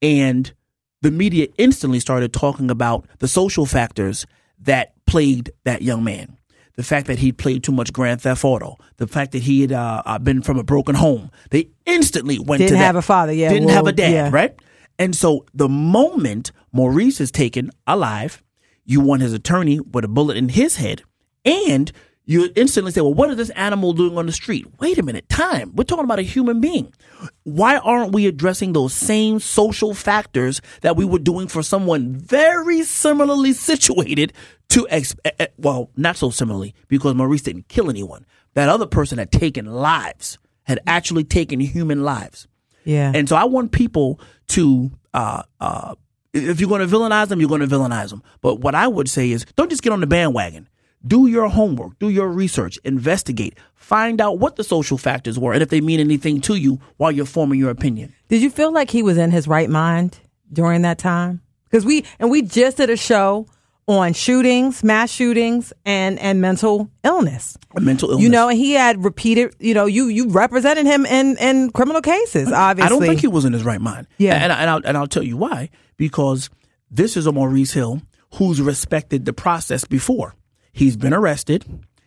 and 0.02 0.54
the 1.02 1.12
media 1.12 1.48
instantly 1.58 2.00
started 2.00 2.34
talking 2.34 2.70
about 2.70 3.08
the 3.20 3.28
social 3.28 3.66
factors 3.66 4.26
that 4.60 4.94
plagued 5.06 5.52
that 5.64 5.82
young 5.82 6.04
man. 6.04 6.38
The 6.76 6.84
fact 6.84 7.08
that 7.08 7.20
he 7.20 7.32
played 7.32 7.64
too 7.64 7.72
much 7.72 7.92
Grand 7.92 8.22
Theft 8.22 8.44
Auto, 8.46 8.78
the 8.98 9.08
fact 9.08 9.32
that 9.32 9.42
he 9.44 9.62
had 9.62 9.72
uh, 9.72 10.04
uh, 10.06 10.20
been 10.20 10.42
from 10.44 10.60
a 10.60 10.64
broken 10.64 10.94
home, 10.96 11.32
they 11.50 11.70
instantly 11.86 12.38
went 12.38 12.60
Didn't 12.60 12.74
to 12.74 12.78
that. 12.78 12.86
have 12.86 12.96
a 12.96 13.02
father, 13.02 13.32
yeah, 13.34 13.50
Didn't 13.50 13.66
well, 13.66 13.76
have 13.76 13.88
a 13.88 13.92
dad, 13.94 14.12
yeah. 14.12 14.30
right? 14.32 14.54
And 15.00 15.16
so 15.16 15.46
the 15.56 15.70
moment 15.70 16.52
Maurice 16.72 17.20
is 17.22 17.32
taken 17.32 17.72
alive, 17.88 18.44
you 18.86 19.02
want 19.02 19.22
his 19.24 19.34
attorney 19.34 19.80
with 19.80 20.06
a 20.06 20.08
bullet 20.08 20.38
in 20.38 20.50
his 20.50 20.76
head, 20.76 21.02
and 21.46 21.92
you 22.28 22.52
instantly 22.58 22.92
say, 22.92 23.00
well, 23.00 23.14
what 23.14 23.30
is 23.30 23.38
this 23.38 23.50
animal 23.52 23.94
doing 23.94 24.18
on 24.18 24.26
the 24.26 24.34
street? 24.34 24.68
Wait 24.80 24.98
a 24.98 25.04
minute, 25.04 25.30
time. 25.30 25.74
We're 25.74 25.86
talking 25.86 26.04
about 26.04 26.20
a 26.20 26.24
human 26.24 26.60
being. 26.60 26.94
Why 27.44 27.78
aren't 27.78 28.12
we 28.12 28.28
addressing 28.28 28.74
those 28.74 28.94
same 28.94 29.40
social 29.40 29.94
factors 29.94 30.62
that 30.82 30.98
we 30.98 31.06
were 31.06 31.20
doing 31.20 31.48
for 31.48 31.64
someone 31.64 32.14
very 32.14 32.84
similarly 32.84 33.54
situated 33.54 34.34
to, 34.70 34.86
ex- 34.90 35.16
eh, 35.24 35.32
eh, 35.40 35.48
well, 35.58 35.90
not 35.96 36.18
so 36.18 36.30
similarly, 36.30 36.76
because 36.90 37.16
Maurice 37.16 37.44
didn't 37.44 37.70
kill 37.70 37.90
anyone. 37.90 38.26
That 38.56 38.68
other 38.68 38.88
person 38.88 39.20
had 39.20 39.32
taken 39.32 39.66
lives, 39.66 40.38
had 40.64 40.80
actually 40.86 41.24
taken 41.24 41.62
human 41.62 42.04
lives. 42.04 42.46
Yeah. 42.84 43.10
And 43.16 43.30
so 43.30 43.38
I 43.38 43.46
want 43.46 43.72
people 43.72 44.20
to, 44.48 44.92
uh, 45.14 45.44
uh, 45.62 45.96
if 46.34 46.60
you're 46.60 46.70
going 46.70 46.86
to 46.86 46.94
villainize 46.94 47.30
them, 47.30 47.40
you're 47.40 47.48
going 47.48 47.62
to 47.62 47.68
villainize 47.68 48.10
them. 48.10 48.22
But 48.42 48.60
what 48.60 48.76
I 48.76 48.90
would 48.90 49.10
say 49.10 49.32
is 49.32 49.46
don't 49.56 49.70
just 49.70 49.82
get 49.82 49.94
on 49.94 50.02
the 50.02 50.08
bandwagon. 50.08 50.68
Do 51.08 51.28
your 51.28 51.48
homework, 51.48 51.98
do 52.00 52.10
your 52.10 52.28
research, 52.28 52.78
investigate, 52.84 53.58
find 53.76 54.20
out 54.20 54.40
what 54.40 54.58
the 54.58 54.64
social 54.64 54.98
factors 54.98 55.40
were 55.40 55.54
and 55.54 55.62
if 55.62 55.70
they 55.70 55.80
mean 55.80 56.00
anything 56.00 56.42
to 56.42 56.56
you 56.56 56.80
while 56.98 57.12
you're 57.12 57.26
forming 57.26 57.60
your 57.60 57.70
opinion. 57.70 58.14
Did 58.28 58.42
you 58.42 58.50
feel 58.50 58.74
like 58.74 58.90
he 58.90 59.04
was 59.04 59.18
in 59.18 59.32
his 59.32 59.48
right 59.48 59.70
mind 59.70 60.20
during 60.52 60.82
that 60.82 60.98
time? 60.98 61.42
Because 61.70 61.86
we 61.86 62.06
and 62.20 62.30
we 62.30 62.42
just 62.42 62.78
did 62.78 62.90
a 62.90 62.98
show 62.98 63.48
on 63.88 64.12
shootings, 64.14 64.84
mass 64.84 65.10
shootings, 65.10 65.72
and 65.86 66.20
and 66.20 66.42
mental 66.42 66.90
illness. 67.04 67.58
Mental 67.80 68.10
illness. 68.10 68.24
You 68.24 68.30
know, 68.30 68.50
and 68.50 68.58
he 68.58 68.74
had 68.74 69.04
repeated. 69.04 69.56
You 69.60 69.74
know, 69.74 69.86
you 69.86 70.08
you 70.08 70.30
represented 70.30 70.86
him 70.86 71.06
in 71.06 71.38
in 71.38 71.72
criminal 71.72 72.02
cases. 72.02 72.52
Obviously, 72.52 72.86
I 72.86 72.90
don't 72.90 73.08
think 73.08 73.22
he 73.22 73.28
was 73.28 73.46
in 73.46 73.54
his 73.54 73.64
right 73.64 73.82
mind. 73.82 74.08
Yeah. 74.18 74.36
And, 74.36 74.52
and, 74.52 74.70
I'll, 74.70 74.82
and 74.84 74.98
I'll 74.98 75.08
tell 75.08 75.24
you 75.24 75.38
why. 75.38 75.70
Because 75.96 76.50
this 76.92 77.16
is 77.16 77.26
a 77.28 77.32
Maurice 77.32 77.74
Hill 77.74 78.02
who's 78.36 78.62
respected 78.62 79.26
the 79.26 79.34
process 79.34 79.86
before. 79.86 80.36
He's 80.78 80.96
been 80.96 81.14
arrested. 81.14 81.66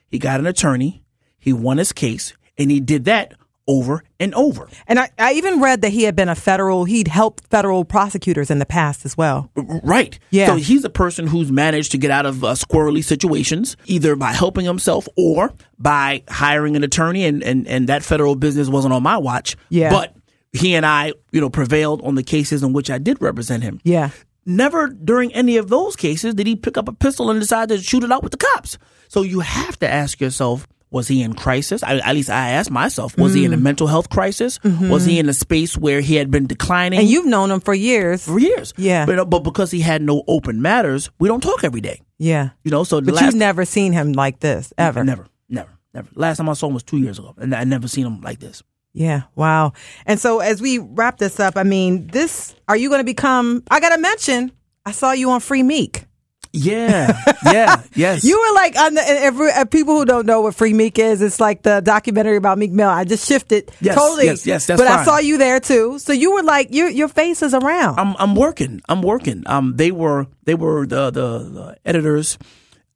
He 0.08 0.18
got 0.18 0.40
an 0.40 0.46
attorney. 0.46 1.02
He 1.38 1.52
won 1.52 1.78
his 1.78 1.92
case. 1.92 2.32
And 2.56 2.70
he 2.70 2.78
did 2.80 3.06
that 3.06 3.34
over 3.66 4.02
and 4.18 4.34
over. 4.34 4.68
And 4.86 4.98
I, 4.98 5.10
I 5.18 5.32
even 5.34 5.60
read 5.60 5.82
that 5.82 5.90
he 5.90 6.04
had 6.04 6.16
been 6.16 6.28
a 6.28 6.34
federal. 6.34 6.84
He'd 6.84 7.08
helped 7.08 7.46
federal 7.48 7.84
prosecutors 7.84 8.50
in 8.50 8.58
the 8.58 8.66
past 8.66 9.04
as 9.04 9.16
well. 9.16 9.50
Right. 9.54 10.18
Yeah. 10.30 10.46
So 10.46 10.56
he's 10.56 10.84
a 10.84 10.90
person 10.90 11.26
who's 11.26 11.52
managed 11.52 11.92
to 11.92 11.98
get 11.98 12.10
out 12.10 12.26
of 12.26 12.44
uh, 12.44 12.54
squirrely 12.54 13.02
situations, 13.04 13.76
either 13.86 14.16
by 14.16 14.32
helping 14.32 14.64
himself 14.64 15.08
or 15.16 15.52
by 15.78 16.22
hiring 16.28 16.76
an 16.76 16.84
attorney. 16.84 17.24
And, 17.24 17.42
and, 17.42 17.66
and 17.66 17.88
that 17.88 18.02
federal 18.02 18.34
business 18.36 18.68
wasn't 18.68 18.94
on 18.94 19.02
my 19.02 19.18
watch. 19.18 19.56
Yeah. 19.68 19.90
But 19.90 20.16
he 20.52 20.74
and 20.74 20.84
I, 20.84 21.12
you 21.30 21.40
know, 21.40 21.50
prevailed 21.50 22.02
on 22.02 22.16
the 22.16 22.24
cases 22.24 22.62
in 22.62 22.72
which 22.72 22.90
I 22.90 22.98
did 22.98 23.20
represent 23.20 23.62
him. 23.62 23.80
Yeah. 23.84 24.10
Never 24.50 24.88
during 24.88 25.32
any 25.34 25.56
of 25.56 25.68
those 25.68 25.96
cases 25.96 26.34
did 26.34 26.46
he 26.46 26.56
pick 26.56 26.76
up 26.76 26.88
a 26.88 26.92
pistol 26.92 27.30
and 27.30 27.40
decide 27.40 27.68
to 27.70 27.78
shoot 27.78 28.02
it 28.04 28.10
out 28.12 28.22
with 28.22 28.32
the 28.32 28.38
cops. 28.38 28.78
So 29.08 29.22
you 29.22 29.40
have 29.40 29.78
to 29.78 29.88
ask 29.88 30.20
yourself, 30.20 30.66
was 30.90 31.06
he 31.06 31.22
in 31.22 31.34
crisis? 31.34 31.84
I, 31.84 31.98
at 31.98 32.14
least 32.16 32.30
I 32.30 32.50
asked 32.50 32.70
myself, 32.70 33.16
was 33.16 33.32
he 33.32 33.44
in 33.44 33.52
a 33.52 33.56
Mm. 33.56 33.62
mental 33.62 33.86
health 33.86 34.10
crisis? 34.10 34.58
Was 34.64 35.04
he 35.04 35.20
in 35.20 35.28
a 35.28 35.32
space 35.32 35.76
where 35.76 36.00
he 36.00 36.16
had 36.16 36.30
been 36.32 36.46
declining? 36.48 36.96
Mm-hmm. 36.98 37.02
And 37.04 37.10
you've 37.10 37.26
known 37.26 37.50
him 37.52 37.60
for 37.60 37.74
years. 37.74 38.24
for 38.24 38.40
years. 38.40 38.74
Yeah. 38.76 39.06
But, 39.06 39.30
but 39.30 39.40
because 39.40 39.70
he 39.70 39.80
had 39.80 40.02
no 40.02 40.24
open 40.26 40.60
matters, 40.60 41.08
we 41.20 41.28
don't 41.28 41.40
talk 41.42 41.62
every 41.62 41.80
day. 41.80 42.02
Yeah. 42.18 42.50
You 42.64 42.72
know, 42.72 42.82
so 42.82 42.98
the 43.00 43.06
But 43.06 43.14
last 43.14 43.24
you've 43.26 43.34
never 43.36 43.64
seen 43.64 43.92
him 43.92 44.12
like 44.14 44.40
this 44.40 44.72
ever. 44.76 45.04
never, 45.04 45.26
never, 45.48 45.70
never. 45.94 46.08
Last 46.16 46.38
time 46.38 46.48
I 46.48 46.54
saw 46.54 46.66
him 46.66 46.74
was 46.74 46.82
two 46.82 46.98
years 46.98 47.20
ago, 47.20 47.34
and 47.38 47.54
I 47.54 47.62
never 47.62 47.86
seen 47.86 48.04
him 48.04 48.20
like 48.20 48.40
this. 48.40 48.60
Yeah. 48.92 49.22
Wow. 49.36 49.72
And 50.06 50.18
so 50.18 50.40
as 50.40 50.60
we 50.60 50.78
wrap 50.78 51.18
this 51.18 51.38
up, 51.38 51.56
I 51.56 51.62
mean, 51.62 52.08
this 52.08 52.54
are 52.68 52.76
you 52.76 52.88
going 52.88 53.00
to 53.00 53.04
become? 53.04 53.62
I 53.70 53.80
got 53.80 53.90
to 53.90 53.98
mention, 53.98 54.52
I 54.84 54.92
saw 54.92 55.12
you 55.12 55.30
on 55.30 55.40
Free 55.40 55.62
Meek. 55.62 56.04
Yeah, 56.52 57.16
yeah, 57.44 57.82
yes. 57.94 58.24
You 58.24 58.36
were 58.40 58.54
like 58.56 58.76
on 58.76 58.94
the 58.94 59.02
every, 59.08 59.52
uh, 59.52 59.64
people 59.66 59.96
who 59.96 60.04
don't 60.04 60.26
know 60.26 60.40
what 60.40 60.56
Free 60.56 60.72
Meek 60.72 60.98
is. 60.98 61.22
It's 61.22 61.38
like 61.38 61.62
the 61.62 61.80
documentary 61.80 62.36
about 62.36 62.58
Meek 62.58 62.72
Mill. 62.72 62.88
I 62.88 63.04
just 63.04 63.28
shifted 63.28 63.70
Yes, 63.80 63.94
totally. 63.94 64.24
yes, 64.24 64.44
yes, 64.44 64.66
that's 64.66 64.80
but 64.80 64.88
I 64.88 65.04
saw 65.04 65.18
you 65.18 65.38
there 65.38 65.60
too. 65.60 66.00
So 66.00 66.12
you 66.12 66.32
were 66.32 66.42
like 66.42 66.74
your 66.74 66.88
your 66.88 67.06
face 67.06 67.42
is 67.44 67.54
around. 67.54 68.00
I'm 68.00 68.16
I'm 68.18 68.34
working. 68.34 68.80
I'm 68.88 69.00
working. 69.00 69.44
Um, 69.46 69.74
they 69.76 69.92
were 69.92 70.26
they 70.42 70.56
were 70.56 70.88
the 70.88 71.12
the, 71.12 71.38
the 71.38 71.76
editors 71.84 72.36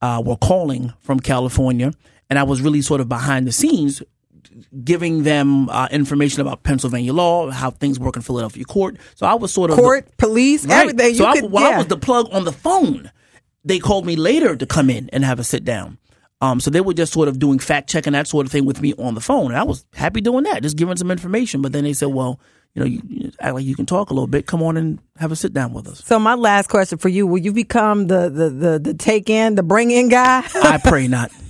uh, 0.02 0.20
were 0.26 0.36
calling 0.36 0.92
from 0.98 1.20
California, 1.20 1.92
and 2.28 2.40
I 2.40 2.42
was 2.42 2.60
really 2.60 2.82
sort 2.82 3.00
of 3.00 3.08
behind 3.08 3.46
the 3.46 3.52
scenes, 3.52 4.02
giving 4.84 5.22
them 5.24 5.68
uh, 5.68 5.88
information 5.90 6.40
about 6.40 6.62
Pennsylvania 6.62 7.12
law, 7.12 7.50
how 7.50 7.70
things 7.70 7.98
work 7.98 8.16
in 8.16 8.22
Philadelphia 8.22 8.64
court. 8.64 8.96
So 9.14 9.26
I 9.26 9.34
was 9.34 9.52
sort 9.52 9.70
of 9.70 9.76
the- 9.76 9.82
Court, 9.82 10.08
police, 10.16 10.64
Right. 10.66 10.82
everything. 10.88 11.14
So 11.14 11.24
you 11.24 11.28
I, 11.30 11.40
could, 11.40 11.50
while 11.50 11.64
yeah. 11.70 11.74
I 11.74 11.78
was 11.78 11.86
the 11.88 11.96
plug 11.96 12.28
on 12.32 12.44
the 12.44 12.52
phone, 12.52 13.10
they 13.64 13.78
called 13.78 14.06
me 14.06 14.16
later 14.16 14.56
to 14.56 14.66
come 14.66 14.90
in 14.90 15.08
and 15.12 15.24
have 15.24 15.38
a 15.38 15.44
sit 15.44 15.64
down. 15.64 15.98
Um, 16.40 16.60
so 16.60 16.70
they 16.70 16.80
were 16.82 16.92
just 16.94 17.12
sort 17.12 17.28
of 17.28 17.38
doing 17.38 17.58
fact 17.58 17.88
checking 17.88 18.12
that 18.12 18.26
sort 18.28 18.44
of 18.44 18.52
thing 18.52 18.66
with 18.66 18.80
me 18.82 18.92
on 18.98 19.14
the 19.14 19.20
phone, 19.20 19.46
and 19.46 19.56
I 19.56 19.62
was 19.62 19.86
happy 19.94 20.20
doing 20.20 20.44
that, 20.44 20.62
just 20.62 20.76
giving 20.76 20.96
some 20.96 21.10
information. 21.10 21.62
But 21.62 21.72
then 21.72 21.84
they 21.84 21.94
said, 21.94 22.08
"Well, 22.08 22.38
you 22.74 22.80
know, 22.80 22.86
you, 22.86 23.00
you 23.08 23.32
act 23.40 23.54
like 23.54 23.64
you 23.64 23.74
can 23.74 23.86
talk 23.86 24.10
a 24.10 24.14
little 24.14 24.26
bit. 24.26 24.46
Come 24.46 24.62
on 24.62 24.76
and 24.76 24.98
have 25.16 25.32
a 25.32 25.36
sit 25.36 25.54
down 25.54 25.72
with 25.72 25.86
us." 25.88 26.04
so 26.04 26.18
my 26.18 26.34
last 26.34 26.68
question 26.68 26.98
for 26.98 27.08
you: 27.08 27.26
Will 27.26 27.38
you 27.38 27.52
become 27.52 28.08
the 28.08 28.28
the 28.28 28.50
the, 28.50 28.78
the 28.78 28.94
take 28.94 29.30
in, 29.30 29.54
the 29.54 29.62
bring 29.62 29.90
in 29.90 30.10
guy? 30.10 30.42
I 30.54 30.78
pray 30.84 31.08
not. 31.08 31.30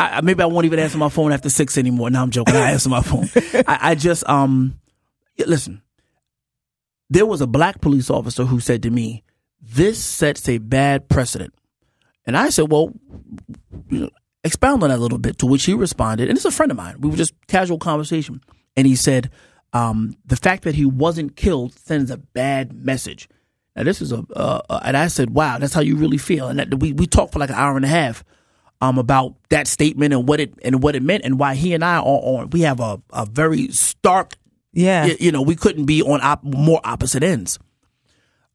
I, 0.00 0.20
maybe 0.22 0.42
I 0.42 0.46
won't 0.46 0.66
even 0.66 0.78
answer 0.78 0.98
my 0.98 1.08
phone 1.08 1.32
after 1.32 1.50
six 1.50 1.76
anymore. 1.76 2.10
Now 2.10 2.22
I'm 2.22 2.30
joking. 2.30 2.56
I 2.56 2.72
answer 2.72 2.88
my 2.88 3.02
phone. 3.02 3.28
I, 3.66 3.90
I 3.90 3.94
just 3.94 4.26
um, 4.28 4.74
listen. 5.38 5.82
there 7.10 7.26
was 7.26 7.40
a 7.40 7.46
black 7.46 7.80
police 7.80 8.08
officer 8.10 8.44
who 8.44 8.60
said 8.60 8.82
to 8.84 8.90
me, 8.90 9.22
"This 9.60 10.02
sets 10.02 10.48
a 10.48 10.58
bad 10.58 11.08
precedent." 11.08 11.54
And 12.24 12.36
I 12.36 12.48
said, 12.50 12.70
"Well, 12.70 12.92
you 13.88 14.00
know, 14.00 14.10
expound 14.44 14.82
on 14.82 14.88
that 14.90 14.98
a 14.98 15.02
little 15.02 15.18
bit." 15.18 15.38
To 15.38 15.46
which 15.46 15.64
he 15.64 15.74
responded, 15.74 16.28
and 16.28 16.36
it's 16.36 16.46
a 16.46 16.50
friend 16.50 16.70
of 16.70 16.78
mine. 16.78 17.00
We 17.00 17.10
were 17.10 17.16
just 17.16 17.34
casual 17.46 17.78
conversation, 17.78 18.40
and 18.76 18.86
he 18.86 18.96
said, 18.96 19.30
um, 19.72 20.16
"The 20.24 20.36
fact 20.36 20.64
that 20.64 20.74
he 20.74 20.86
wasn't 20.86 21.36
killed 21.36 21.78
sends 21.78 22.10
a 22.10 22.16
bad 22.16 22.72
message." 22.72 23.28
Now 23.76 23.84
this 23.84 24.00
is 24.00 24.12
a, 24.12 24.24
uh, 24.34 24.62
uh, 24.68 24.80
and 24.84 24.96
I 24.96 25.08
said, 25.08 25.30
"Wow, 25.30 25.58
that's 25.58 25.74
how 25.74 25.80
you 25.80 25.96
really 25.96 26.18
feel." 26.18 26.48
And 26.48 26.58
that, 26.58 26.80
we 26.80 26.92
we 26.92 27.06
talked 27.06 27.32
for 27.32 27.38
like 27.38 27.50
an 27.50 27.56
hour 27.56 27.76
and 27.76 27.84
a 27.84 27.88
half 27.88 28.24
um, 28.80 28.98
about 28.98 29.34
that 29.50 29.66
statement 29.66 30.12
and 30.14 30.26
what 30.28 30.40
it 30.40 30.54
and 30.62 30.82
what 30.82 30.96
it 30.96 31.02
meant 31.02 31.24
and 31.24 31.38
why 31.38 31.54
he 31.54 31.74
and 31.74 31.84
I 31.84 31.96
are 31.96 32.02
on. 32.02 32.50
We 32.50 32.62
have 32.62 32.80
a, 32.80 33.00
a 33.12 33.26
very 33.26 33.68
stark, 33.68 34.36
Yeah. 34.72 35.04
y- 35.06 35.16
you 35.20 35.32
know, 35.32 35.42
we 35.42 35.54
couldn't 35.56 35.84
be 35.84 36.02
on 36.02 36.20
op- 36.22 36.42
more 36.44 36.80
opposite 36.84 37.22
ends. 37.22 37.58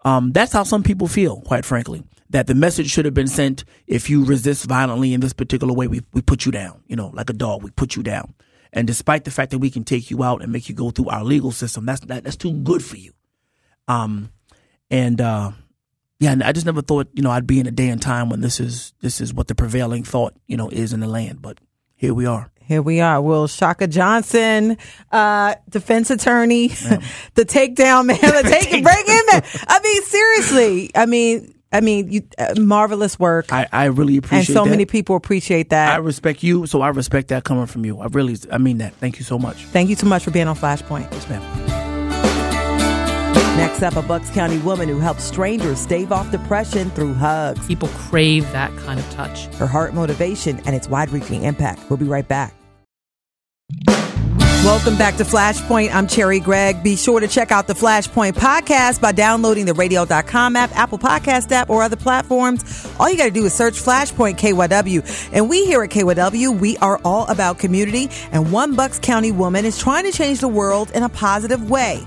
Um, 0.04 0.32
that's 0.32 0.52
how 0.54 0.64
some 0.64 0.84
people 0.84 1.08
feel, 1.08 1.42
quite 1.42 1.66
frankly. 1.66 2.04
That 2.32 2.48
the 2.48 2.56
message 2.56 2.90
should 2.90 3.06
have 3.06 3.14
been 3.14 3.28
sent: 3.28 3.64
if 3.88 4.10
you 4.10 4.26
resist 4.26 4.66
violently 4.66 5.14
in 5.14 5.22
this 5.22 5.34
particular 5.34 5.74
way, 5.74 5.88
we 5.88 6.02
we 6.14 6.22
put 6.22 6.46
you 6.46 6.52
down. 6.52 6.82
You 6.88 6.96
know, 6.96 7.10
like 7.14 7.30
a 7.30 7.34
dog, 7.34 7.64
we 7.64 7.70
put 7.72 7.96
you 7.96 8.04
down. 8.04 8.34
And 8.74 8.88
despite 8.88 9.24
the 9.24 9.32
fact 9.32 9.52
that 9.52 9.60
we 9.60 9.70
can 9.70 9.84
take 9.86 10.12
you 10.12 10.22
out 10.24 10.42
and 10.42 10.52
make 10.52 10.68
you 10.68 10.76
go 10.76 10.90
through 10.90 11.10
our 11.10 11.24
legal 11.24 11.52
system, 11.52 11.86
that's 11.86 12.02
that, 12.02 12.24
that's 12.24 12.36
too 12.36 12.52
good 12.52 12.84
for 12.84 12.98
you. 12.98 13.14
Um, 13.88 14.32
and 14.92 15.22
uh, 15.22 15.52
yeah, 16.20 16.32
and 16.32 16.44
I 16.44 16.52
just 16.52 16.66
never 16.66 16.82
thought 16.82 17.08
you 17.14 17.22
know 17.22 17.32
I'd 17.32 17.48
be 17.48 17.60
in 17.60 17.68
a 17.68 17.72
day 17.72 17.90
and 17.90 18.02
time 18.02 18.30
when 18.30 18.42
this 18.42 18.60
is 18.60 18.94
this 19.02 19.20
is 19.20 19.34
what 19.34 19.48
the 19.48 19.56
prevailing 19.56 20.04
thought 20.04 20.34
you 20.48 20.58
know 20.58 20.70
is 20.70 20.94
in 20.94 21.02
the 21.02 21.08
land. 21.08 21.42
But 21.42 21.60
here 21.96 22.14
we 22.14 22.26
are. 22.26 22.52
Here 22.62 22.82
we 22.82 23.00
are. 23.00 23.22
Will 23.22 23.48
Shaka 23.48 23.88
Johnson, 23.88 24.78
uh, 25.12 25.56
defense 25.70 26.10
attorney, 26.10 26.68
the 27.36 27.46
takedown 27.46 28.08
man, 28.08 28.18
the 28.20 28.50
take 28.50 28.74
and 28.74 28.84
break 28.84 29.08
in 29.08 29.22
man. 29.32 29.44
I 29.68 29.80
mean, 29.84 30.04
seriously. 30.04 30.92
I 30.96 31.06
mean, 31.06 31.54
I 31.72 31.82
mean, 31.82 32.12
you, 32.12 32.22
uh, 32.38 32.56
marvelous 32.58 33.20
work. 33.20 33.52
I, 33.52 33.68
I 33.72 33.86
really 33.86 34.18
appreciate. 34.18 34.48
That. 34.48 34.50
And 34.50 34.56
so 34.58 34.64
that. 34.64 34.70
many 34.70 34.86
people 34.86 35.16
appreciate 35.16 35.70
that. 35.72 35.94
I 35.94 35.98
respect 35.98 36.42
you, 36.42 36.66
so 36.66 36.82
I 36.82 36.90
respect 36.90 37.28
that 37.28 37.44
coming 37.44 37.68
from 37.68 37.86
you. 37.86 38.00
I 38.00 38.08
really, 38.08 38.38
I 38.52 38.58
mean 38.58 38.80
that. 38.80 38.94
Thank 38.96 39.20
you 39.20 39.26
so 39.26 39.38
much. 39.38 39.58
Thank 39.66 39.90
you 39.90 39.96
so 39.96 40.08
much 40.08 40.24
for 40.24 40.32
being 40.32 40.48
on 40.48 40.56
Flashpoint. 40.56 41.12
Yes, 41.12 41.30
ma'am. 41.30 41.75
Next 43.56 43.82
up, 43.84 43.96
a 43.96 44.02
Bucks 44.02 44.30
County 44.32 44.58
woman 44.58 44.90
who 44.90 45.00
helps 45.00 45.24
strangers 45.24 45.80
stave 45.80 46.12
off 46.12 46.30
depression 46.30 46.90
through 46.90 47.14
hugs. 47.14 47.66
People 47.66 47.88
crave 47.88 48.44
that 48.52 48.76
kind 48.80 49.00
of 49.00 49.10
touch. 49.12 49.46
Her 49.56 49.66
heart 49.66 49.94
motivation 49.94 50.60
and 50.66 50.76
its 50.76 50.90
wide 50.90 51.10
reaching 51.10 51.44
impact. 51.44 51.90
We'll 51.90 51.96
be 51.96 52.06
right 52.06 52.28
back. 52.28 52.54
Welcome 54.66 54.98
back 54.98 55.16
to 55.18 55.24
Flashpoint. 55.24 55.94
I'm 55.94 56.06
Cherri 56.06 56.42
Gregg. 56.42 56.84
Be 56.84 56.98
sure 56.98 57.22
to 57.22 57.30
check 57.30 57.52
out 57.54 57.68
the 57.68 57.74
Flashpoint 57.74 58.34
podcast 58.34 59.00
by 59.00 59.14
downloading 59.14 59.68
the 59.68 59.74
radio.com 59.74 60.58
app, 60.58 60.76
Apple 60.76 60.98
Podcast 60.98 61.50
app, 61.54 61.70
or 61.70 61.82
other 61.82 61.96
platforms. 61.96 62.92
All 63.00 63.10
you 63.10 63.16
got 63.16 63.26
to 63.26 63.32
do 63.32 63.46
is 63.46 63.54
search 63.54 63.76
Flashpoint 63.76 64.38
KYW. 64.38 65.30
And 65.32 65.50
we 65.50 65.64
here 65.66 65.82
at 65.82 65.92
KYW, 65.92 66.60
we 66.60 66.76
are 66.78 67.00
all 67.06 67.26
about 67.28 67.60
community. 67.60 68.10
And 68.34 68.52
one 68.52 68.76
Bucks 68.76 69.00
County 69.00 69.32
woman 69.32 69.64
is 69.64 69.80
trying 69.80 70.04
to 70.04 70.12
change 70.12 70.42
the 70.42 70.50
world 70.50 70.92
in 70.92 71.04
a 71.04 71.10
positive 71.10 71.70
way 71.70 72.06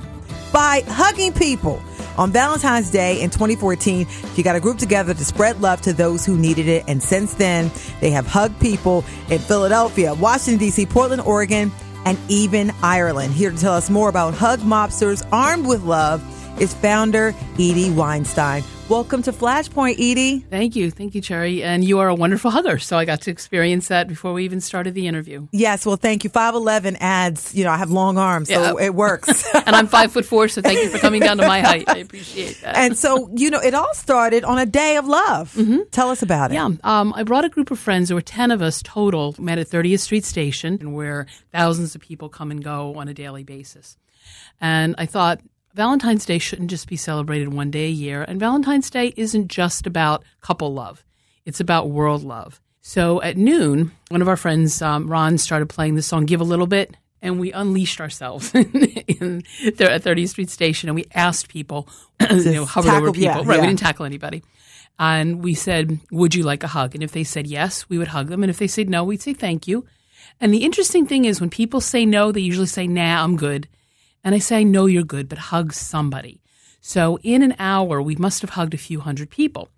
by 0.52 0.82
hugging 0.86 1.32
people. 1.32 1.82
On 2.16 2.32
Valentine's 2.32 2.90
Day 2.90 3.20
in 3.20 3.30
2014, 3.30 4.06
she 4.34 4.42
got 4.42 4.56
a 4.56 4.60
group 4.60 4.78
together 4.78 5.14
to 5.14 5.24
spread 5.24 5.60
love 5.60 5.80
to 5.82 5.92
those 5.92 6.26
who 6.26 6.36
needed 6.36 6.66
it. 6.66 6.84
And 6.88 7.00
since 7.00 7.34
then, 7.34 7.70
they 8.00 8.10
have 8.10 8.26
hugged 8.26 8.60
people 8.60 9.04
in 9.30 9.38
Philadelphia, 9.38 10.14
Washington, 10.14 10.58
D.C., 10.58 10.86
Portland, 10.86 11.22
Oregon, 11.22 11.70
and 12.04 12.18
even 12.28 12.72
Ireland. 12.82 13.34
Here 13.34 13.50
to 13.50 13.56
tell 13.56 13.74
us 13.74 13.88
more 13.88 14.08
about 14.08 14.34
Hug 14.34 14.60
Mobsters 14.60 15.26
Armed 15.30 15.66
with 15.66 15.84
Love 15.84 16.24
is 16.60 16.74
founder 16.74 17.34
Edie 17.54 17.90
Weinstein. 17.90 18.64
Welcome 18.88 19.20
to 19.24 19.32
Flashpoint, 19.32 19.96
Edie. 19.98 20.38
Thank 20.38 20.74
you. 20.74 20.90
Thank 20.90 21.14
you, 21.14 21.20
Cherri. 21.20 21.62
And 21.62 21.84
you 21.84 21.98
are 21.98 22.08
a 22.08 22.14
wonderful 22.14 22.50
hugger. 22.50 22.78
So 22.78 22.96
I 22.96 23.04
got 23.04 23.20
to 23.22 23.30
experience 23.30 23.88
that 23.88 24.08
before 24.08 24.32
we 24.32 24.46
even 24.46 24.62
started 24.62 24.94
the 24.94 25.06
interview. 25.06 25.46
Yes, 25.52 25.84
well, 25.84 25.96
thank 25.96 26.24
you. 26.24 26.30
5'11 26.30 26.96
adds, 26.98 27.54
you 27.54 27.64
know, 27.64 27.70
I 27.70 27.76
have 27.76 27.90
long 27.90 28.16
arms, 28.16 28.48
so 28.48 28.78
Yeah. 28.78 28.86
it 28.86 28.94
works. 28.94 29.46
And 29.68 29.76
I'm 29.76 29.88
five 29.88 30.10
foot 30.10 30.24
four, 30.24 30.48
so 30.48 30.62
thank 30.62 30.78
you 30.80 30.88
for 30.88 30.96
coming 30.98 31.20
down 31.20 31.36
to 31.36 31.46
my 31.46 31.60
height. 31.60 31.84
I 31.86 31.98
appreciate 31.98 32.62
that. 32.62 32.78
and 32.78 32.96
so, 32.96 33.28
you 33.36 33.50
know, 33.50 33.60
it 33.60 33.74
all 33.74 33.92
started 33.92 34.42
on 34.44 34.58
a 34.58 34.64
day 34.64 34.96
of 34.96 35.06
love. 35.06 35.54
Tell 35.90 36.08
us 36.08 36.22
about 36.22 36.50
it. 36.52 36.54
Yeah, 36.54 36.70
um, 36.82 37.12
I 37.14 37.24
brought 37.24 37.44
a 37.44 37.50
group 37.50 37.70
of 37.70 37.78
friends. 37.78 38.08
There 38.08 38.14
were 38.16 38.22
10 38.22 38.50
of 38.50 38.62
us 38.62 38.80
total, 38.82 39.34
met 39.38 39.58
at 39.58 39.68
30th 39.68 40.00
Street 40.00 40.24
Station, 40.24 40.78
and 40.80 40.94
where 40.94 41.26
thousands 41.52 41.94
of 41.94 42.00
people 42.00 42.30
come 42.30 42.50
and 42.50 42.64
go 42.64 42.94
on 42.94 43.08
a 43.08 43.12
daily 43.14 43.44
basis. 43.44 43.98
And 44.62 44.94
I 44.96 45.04
thought 45.04 45.40
Valentine's 45.74 46.26
Day 46.26 46.38
shouldn't 46.38 46.70
just 46.70 46.88
be 46.88 46.96
celebrated 46.96 47.52
one 47.52 47.70
day 47.70 47.86
a 47.86 47.90
year. 47.90 48.22
And 48.22 48.40
Valentine's 48.40 48.90
Day 48.90 49.12
isn't 49.16 49.48
just 49.48 49.86
about 49.86 50.24
couple 50.40 50.72
love, 50.72 51.04
it's 51.44 51.60
about 51.60 51.90
world 51.90 52.22
love. 52.24 52.60
So 52.80 53.20
at 53.22 53.36
noon, 53.36 53.92
one 54.08 54.22
of 54.22 54.28
our 54.28 54.36
friends, 54.36 54.80
um, 54.80 55.08
Ron, 55.08 55.36
started 55.36 55.68
playing 55.68 55.94
the 55.94 56.02
song 56.02 56.24
Give 56.24 56.40
a 56.40 56.44
Little 56.44 56.66
Bit. 56.66 56.96
And 57.20 57.40
we 57.40 57.50
unleashed 57.50 58.00
ourselves 58.00 58.54
in 58.54 59.42
there 59.74 59.90
at 59.90 60.04
30th 60.04 60.28
Street 60.28 60.50
Station, 60.50 60.88
and 60.88 60.94
we 60.94 61.04
asked 61.12 61.48
people, 61.48 61.88
you 62.30 62.52
know, 62.52 62.60
were 62.60 62.66
tackle- 62.66 63.12
people, 63.12 63.20
yeah, 63.20 63.38
right? 63.38 63.56
yeah. 63.56 63.60
We 63.60 63.66
didn't 63.66 63.80
tackle 63.80 64.06
anybody. 64.06 64.44
And 65.00 65.42
we 65.42 65.54
said, 65.54 65.98
Would 66.12 66.36
you 66.36 66.44
like 66.44 66.62
a 66.62 66.68
hug? 66.68 66.94
And 66.94 67.02
if 67.02 67.10
they 67.10 67.24
said 67.24 67.48
yes, 67.48 67.88
we 67.88 67.98
would 67.98 68.08
hug 68.08 68.28
them. 68.28 68.44
And 68.44 68.50
if 68.50 68.58
they 68.58 68.68
said 68.68 68.88
no, 68.88 69.02
we'd 69.02 69.20
say 69.20 69.34
thank 69.34 69.66
you. 69.66 69.84
And 70.40 70.54
the 70.54 70.64
interesting 70.64 71.06
thing 71.06 71.24
is, 71.24 71.40
when 71.40 71.50
people 71.50 71.80
say 71.80 72.06
no, 72.06 72.30
they 72.30 72.40
usually 72.40 72.66
say, 72.66 72.86
Nah, 72.86 73.24
I'm 73.24 73.36
good. 73.36 73.68
And 74.28 74.34
I 74.34 74.40
say, 74.40 74.58
I 74.58 74.62
know 74.62 74.84
you're 74.84 75.04
good, 75.04 75.26
but 75.26 75.38
hug 75.38 75.72
somebody. 75.72 76.42
So 76.82 77.18
in 77.22 77.42
an 77.42 77.56
hour, 77.58 78.02
we 78.02 78.14
must 78.16 78.42
have 78.42 78.50
hugged 78.50 78.74
a 78.74 78.76
few 78.76 79.00
hundred 79.00 79.30
people. 79.30 79.70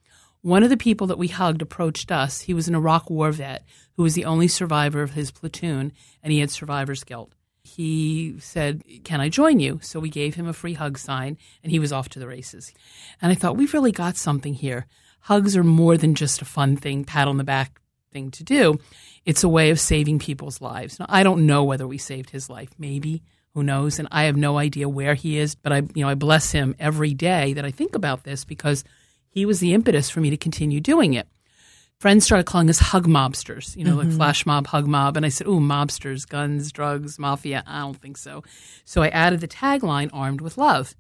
One 0.43 0.65
of 0.65 0.71
the 0.71 0.77
people 0.77 1.07
that 1.07 1.19
we 1.19 1.29
hugged 1.29 1.63
approached 1.63 2.11
us. 2.11 2.41
He 2.41 2.53
was 2.53 2.67
an 2.67 2.75
Iraq 2.75 3.09
war 3.09 3.31
vet 3.31 3.63
who 3.93 4.03
was 4.03 4.15
the 4.15 4.25
only 4.25 4.49
survivor 4.49 5.03
of 5.03 5.13
his 5.13 5.31
platoon, 5.31 5.93
and 6.21 6.33
he 6.33 6.41
had 6.41 6.51
survivor's 6.51 7.05
guilt. 7.05 7.33
He 7.63 8.41
said, 8.41 8.83
Can 9.05 9.21
I 9.21 9.29
join 9.29 9.61
you? 9.61 9.79
So 9.85 10.01
we 10.01 10.11
gave 10.11 10.35
him 10.35 10.49
a 10.49 10.53
free 10.53 10.75
hug 10.75 10.99
sign, 10.99 11.39
and 11.63 11.71
he 11.71 11.79
was 11.79 11.93
off 11.93 12.09
to 12.09 12.19
the 12.19 12.27
races. 12.27 12.75
And 13.23 13.31
I 13.31 13.37
thought, 13.37 13.57
We've 13.57 13.73
really 13.73 13.93
got 13.93 14.17
something 14.17 14.55
here. 14.55 14.89
Hugs 15.21 15.57
are 15.57 15.63
more 15.63 15.97
than 15.97 16.17
just 16.17 16.43
a 16.43 16.45
fun 16.45 16.77
thing, 16.77 17.05
pat 17.05 17.29
on 17.29 17.37
the 17.37 17.45
back 17.45 17.81
thing 18.11 18.33
to 18.33 18.43
do. 18.43 18.81
It's 19.25 19.45
a 19.45 19.49
way 19.49 19.71
of 19.71 19.79
saving 19.79 20.19
people's 20.19 20.61
lives. 20.61 20.99
Now, 20.99 21.07
I 21.09 21.23
don't 21.23 21.47
know 21.47 21.63
whether 21.63 21.87
we 21.87 21.99
saved 21.99 22.31
his 22.31 22.51
life. 22.51 22.71
Maybe. 22.81 23.23
Who 23.55 23.63
knows? 23.63 23.99
And 23.99 24.09
I 24.11 24.25
have 24.25 24.37
no 24.37 24.59
idea 24.59 24.89
where 24.89 25.15
he 25.15 25.39
is, 25.39 25.55
but 25.55 25.73
I, 25.73 25.79
you 25.95 26.03
know, 26.03 26.09
I 26.09 26.15
bless 26.15 26.53
him 26.53 26.75
every 26.79 27.15
day 27.15 27.53
that 27.55 27.65
I 27.65 27.71
think 27.71 27.95
about 27.95 28.23
this 28.25 28.45
because 28.45 28.85
he 29.29 29.45
was 29.47 29.61
the 29.61 29.75
impetus 29.75 30.09
for 30.11 30.21
me 30.21 30.31
to 30.31 30.37
continue 30.37 30.81
doing 30.81 31.15
it. 31.15 31.27
Friends 31.99 32.25
started 32.25 32.47
calling 32.47 32.71
us 32.71 32.79
hug 32.79 33.07
mobsters, 33.07 33.77
you 33.77 33.85
know, 33.85 33.95
like 33.95 34.09
mm-hmm. 34.09 34.17
flash 34.17 34.47
mob, 34.47 34.69
hug 34.69 34.87
mob. 34.87 35.19
And 35.19 35.27
I 35.27 35.29
said, 35.29 35.47
ooh, 35.47 35.61
mobsters, 35.61 36.27
guns, 36.27 36.73
drugs, 36.73 37.19
mafia. 37.19 37.63
I 37.67 37.81
don't 37.81 38.01
think 38.01 38.17
so. 38.17 38.43
So 38.87 39.03
I 39.03 39.09
added 39.09 39.41
the 39.41 39.49
tagline, 39.49 40.09
armed 40.13 40.41
with 40.41 40.57
love. 40.57 40.95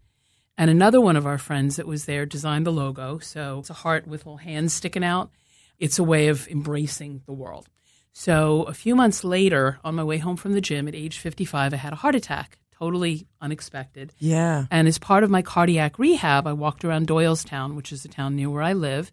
And 0.58 0.70
another 0.70 1.00
one 1.00 1.16
of 1.16 1.26
our 1.26 1.38
friends 1.38 1.76
that 1.76 1.86
was 1.86 2.04
there 2.04 2.26
designed 2.26 2.66
the 2.66 2.72
logo. 2.72 3.18
So 3.18 3.60
it's 3.60 3.70
a 3.70 3.74
heart 3.74 4.06
with 4.06 4.26
little 4.26 4.36
hands 4.36 4.74
sticking 4.74 5.04
out. 5.04 5.30
It's 5.78 5.98
a 5.98 6.04
way 6.04 6.28
of 6.28 6.46
embracing 6.48 7.22
the 7.24 7.32
world. 7.32 7.66
So 8.12 8.64
a 8.64 8.74
few 8.74 8.94
months 8.94 9.24
later, 9.24 9.78
on 9.84 9.94
my 9.94 10.04
way 10.04 10.18
home 10.18 10.36
from 10.36 10.52
the 10.52 10.60
gym 10.60 10.88
at 10.88 10.94
age 10.94 11.18
55, 11.18 11.72
I 11.72 11.76
had 11.76 11.92
a 11.92 11.96
heart 11.96 12.14
attack, 12.14 12.58
totally 12.76 13.26
unexpected. 13.40 14.12
Yeah. 14.18 14.66
And 14.70 14.88
as 14.88 14.98
part 14.98 15.24
of 15.24 15.30
my 15.30 15.42
cardiac 15.42 15.98
rehab, 15.98 16.46
I 16.46 16.52
walked 16.52 16.84
around 16.84 17.06
Doylestown, 17.06 17.74
which 17.74 17.92
is 17.92 18.04
a 18.04 18.08
town 18.08 18.36
near 18.36 18.50
where 18.50 18.62
I 18.62 18.72
live. 18.72 19.12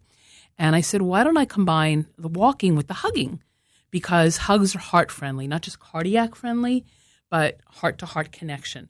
And 0.58 0.74
I 0.74 0.80
said, 0.80 1.02
why 1.02 1.22
don't 1.22 1.36
I 1.36 1.44
combine 1.44 2.06
the 2.18 2.28
walking 2.28 2.74
with 2.74 2.88
the 2.88 2.94
hugging? 2.94 3.42
Because 3.90 4.36
hugs 4.36 4.74
are 4.74 4.80
heart 4.80 5.10
friendly, 5.10 5.46
not 5.46 5.62
just 5.62 5.78
cardiac 5.78 6.34
friendly, 6.34 6.84
but 7.30 7.58
heart 7.66 7.98
to 7.98 8.06
heart 8.06 8.32
connection. 8.32 8.88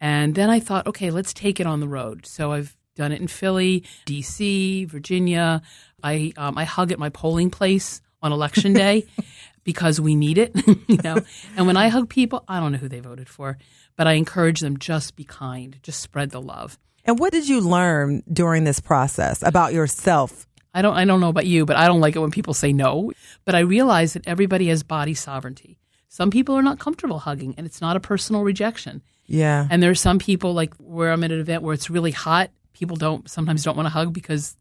And 0.00 0.34
then 0.34 0.48
I 0.48 0.60
thought, 0.60 0.86
okay, 0.86 1.10
let's 1.10 1.34
take 1.34 1.60
it 1.60 1.66
on 1.66 1.80
the 1.80 1.88
road. 1.88 2.24
So 2.24 2.52
I've 2.52 2.74
done 2.96 3.12
it 3.12 3.20
in 3.20 3.28
Philly, 3.28 3.84
DC, 4.06 4.88
Virginia. 4.88 5.62
I 6.02 6.32
um, 6.36 6.56
I 6.56 6.64
hug 6.64 6.90
at 6.90 6.98
my 6.98 7.10
polling 7.10 7.50
place 7.50 8.00
on 8.22 8.32
election 8.32 8.72
day 8.72 9.06
because 9.64 10.00
we 10.00 10.14
need 10.14 10.38
it, 10.38 10.52
you 10.88 10.98
know. 11.02 11.18
And 11.56 11.66
when 11.66 11.76
I 11.76 11.88
hug 11.88 12.08
people, 12.08 12.44
I 12.48 12.60
don't 12.60 12.72
know 12.72 12.78
who 12.78 12.88
they 12.88 13.00
voted 13.00 13.28
for, 13.28 13.58
but 13.96 14.06
I 14.06 14.12
encourage 14.12 14.60
them 14.60 14.78
just 14.78 15.16
be 15.16 15.24
kind, 15.24 15.78
just 15.82 16.00
spread 16.00 16.30
the 16.30 16.40
love. 16.40 16.78
And 17.04 17.18
what 17.18 17.32
did 17.32 17.48
you 17.48 17.60
learn 17.60 18.22
during 18.30 18.64
this 18.64 18.80
process 18.80 19.42
about 19.42 19.72
yourself? 19.72 20.46
I 20.72 20.82
don't 20.82 20.96
I 20.96 21.04
don't 21.04 21.20
know 21.20 21.28
about 21.28 21.46
you, 21.46 21.66
but 21.66 21.76
I 21.76 21.86
don't 21.86 22.00
like 22.00 22.16
it 22.16 22.20
when 22.20 22.30
people 22.30 22.54
say 22.54 22.72
no. 22.72 23.12
But 23.44 23.54
I 23.54 23.60
realize 23.60 24.12
that 24.12 24.26
everybody 24.26 24.68
has 24.68 24.82
body 24.82 25.14
sovereignty. 25.14 25.78
Some 26.08 26.30
people 26.30 26.56
are 26.56 26.62
not 26.62 26.78
comfortable 26.78 27.20
hugging, 27.20 27.54
and 27.56 27.66
it's 27.66 27.80
not 27.80 27.96
a 27.96 28.00
personal 28.00 28.42
rejection. 28.42 29.02
Yeah. 29.26 29.66
And 29.70 29.82
there 29.82 29.90
are 29.90 29.96
some 29.96 30.18
people 30.18 30.54
like 30.54 30.74
where 30.76 31.12
I'm 31.12 31.22
at 31.24 31.32
an 31.32 31.40
event 31.40 31.62
where 31.62 31.74
it's 31.74 31.90
really 31.90 32.10
hot. 32.10 32.50
People 32.72 32.96
don't 32.96 33.28
sometimes 33.30 33.62
don't 33.62 33.76
want 33.76 33.86
to 33.86 33.90
hug 33.90 34.12
because 34.12 34.56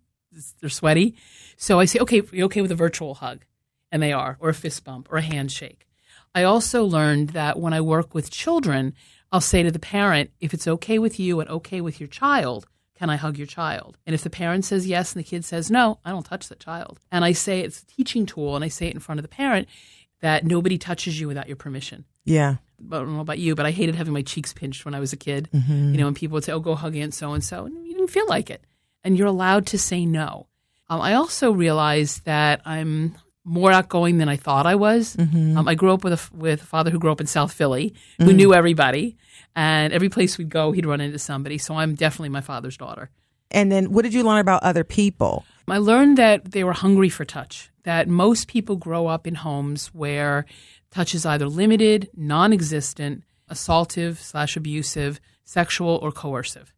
they're 0.59 0.69
sweaty. 0.69 1.15
So 1.57 1.79
I 1.79 1.85
say, 1.85 1.99
okay, 1.99 2.21
you 2.31 2.45
okay 2.45 2.61
with 2.61 2.71
a 2.71 2.75
virtual 2.75 3.15
hug? 3.15 3.45
And 3.91 4.01
they 4.01 4.13
are, 4.13 4.37
or 4.39 4.49
a 4.49 4.53
fist 4.53 4.83
bump, 4.83 5.07
or 5.11 5.17
a 5.17 5.21
handshake. 5.21 5.87
I 6.35 6.43
also 6.43 6.83
learned 6.83 7.29
that 7.29 7.59
when 7.59 7.73
I 7.73 7.81
work 7.81 8.13
with 8.13 8.29
children, 8.29 8.93
I'll 9.31 9.41
say 9.41 9.63
to 9.63 9.71
the 9.71 9.79
parent, 9.79 10.31
if 10.39 10.53
it's 10.53 10.67
okay 10.67 10.99
with 10.99 11.19
you 11.19 11.39
and 11.39 11.49
okay 11.49 11.81
with 11.81 11.99
your 11.99 12.07
child, 12.07 12.67
can 12.95 13.09
I 13.09 13.15
hug 13.15 13.37
your 13.37 13.47
child? 13.47 13.97
And 14.05 14.13
if 14.13 14.23
the 14.23 14.29
parent 14.29 14.65
says 14.65 14.85
yes 14.85 15.13
and 15.13 15.23
the 15.23 15.27
kid 15.27 15.45
says 15.45 15.71
no, 15.71 15.99
I 16.03 16.11
don't 16.11 16.25
touch 16.25 16.49
the 16.49 16.55
child. 16.55 16.99
And 17.11 17.23
I 17.23 17.31
say 17.31 17.61
it's 17.61 17.81
a 17.81 17.85
teaching 17.85 18.25
tool 18.25 18.55
and 18.55 18.65
I 18.65 18.67
say 18.67 18.87
it 18.87 18.93
in 18.93 18.99
front 18.99 19.19
of 19.19 19.23
the 19.23 19.29
parent 19.29 19.67
that 20.21 20.45
nobody 20.45 20.77
touches 20.77 21.19
you 21.19 21.27
without 21.27 21.47
your 21.47 21.55
permission. 21.55 22.05
Yeah. 22.25 22.55
But 22.79 22.97
I 22.97 22.99
don't 22.99 23.15
know 23.15 23.21
about 23.21 23.39
you, 23.39 23.55
but 23.55 23.65
I 23.65 23.71
hated 23.71 23.95
having 23.95 24.13
my 24.13 24.21
cheeks 24.21 24.53
pinched 24.53 24.85
when 24.85 24.93
I 24.93 24.99
was 24.99 25.13
a 25.13 25.17
kid. 25.17 25.49
Mm-hmm. 25.53 25.93
You 25.93 25.97
know, 25.97 26.07
and 26.07 26.15
people 26.15 26.35
would 26.35 26.43
say, 26.43 26.51
"Oh, 26.51 26.59
go 26.59 26.75
hug 26.75 26.95
Aunt 26.95 27.13
so 27.13 27.33
and 27.33 27.43
so," 27.43 27.65
and 27.65 27.85
you 27.85 27.93
didn't 27.93 28.09
feel 28.09 28.27
like 28.27 28.49
it, 28.49 28.63
and 29.03 29.17
you're 29.17 29.27
allowed 29.27 29.65
to 29.67 29.77
say 29.77 30.05
no. 30.05 30.47
Um, 30.89 31.01
I 31.01 31.13
also 31.13 31.51
realized 31.51 32.25
that 32.25 32.61
I'm 32.65 33.17
more 33.49 33.71
outgoing 33.71 34.19
than 34.19 34.29
I 34.29 34.37
thought 34.37 34.67
I 34.67 34.75
was. 34.75 35.15
Mm-hmm. 35.15 35.57
Um, 35.57 35.67
I 35.67 35.73
grew 35.73 35.91
up 35.91 36.03
with 36.03 36.13
a 36.13 36.35
with 36.35 36.61
a 36.61 36.65
father 36.65 36.91
who 36.91 36.99
grew 36.99 37.11
up 37.11 37.19
in 37.19 37.27
South 37.27 37.51
Philly, 37.51 37.95
who 38.19 38.31
knew 38.31 38.53
everybody, 38.53 39.17
and 39.55 39.91
every 39.91 40.09
place 40.09 40.37
we'd 40.37 40.49
go, 40.49 40.71
he'd 40.71 40.85
run 40.85 41.01
into 41.01 41.19
somebody. 41.19 41.57
So 41.57 41.75
I'm 41.75 41.95
definitely 41.95 42.29
my 42.29 42.41
father's 42.41 42.77
daughter. 42.77 43.09
And 43.51 43.71
then 43.71 43.91
what 43.91 44.03
did 44.03 44.13
you 44.13 44.23
learn 44.23 44.39
about 44.39 44.61
other 44.61 44.83
people? 44.83 45.45
I 45.67 45.79
learned 45.79 46.17
that 46.17 46.51
they 46.51 46.63
were 46.63 46.73
hungry 46.73 47.09
for 47.09 47.25
touch, 47.25 47.71
that 47.83 48.07
most 48.07 48.47
people 48.47 48.75
grow 48.75 49.07
up 49.07 49.25
in 49.25 49.35
homes 49.35 49.87
where 49.87 50.45
touch 50.91 51.15
is 51.15 51.25
either 51.25 51.47
limited, 51.47 52.09
non 52.15 52.53
existent, 52.53 53.23
assaultive 53.49 54.17
slash 54.17 54.55
abusive, 54.55 55.19
sexual, 55.43 55.99
or 56.03 56.11
coercive. 56.11 56.73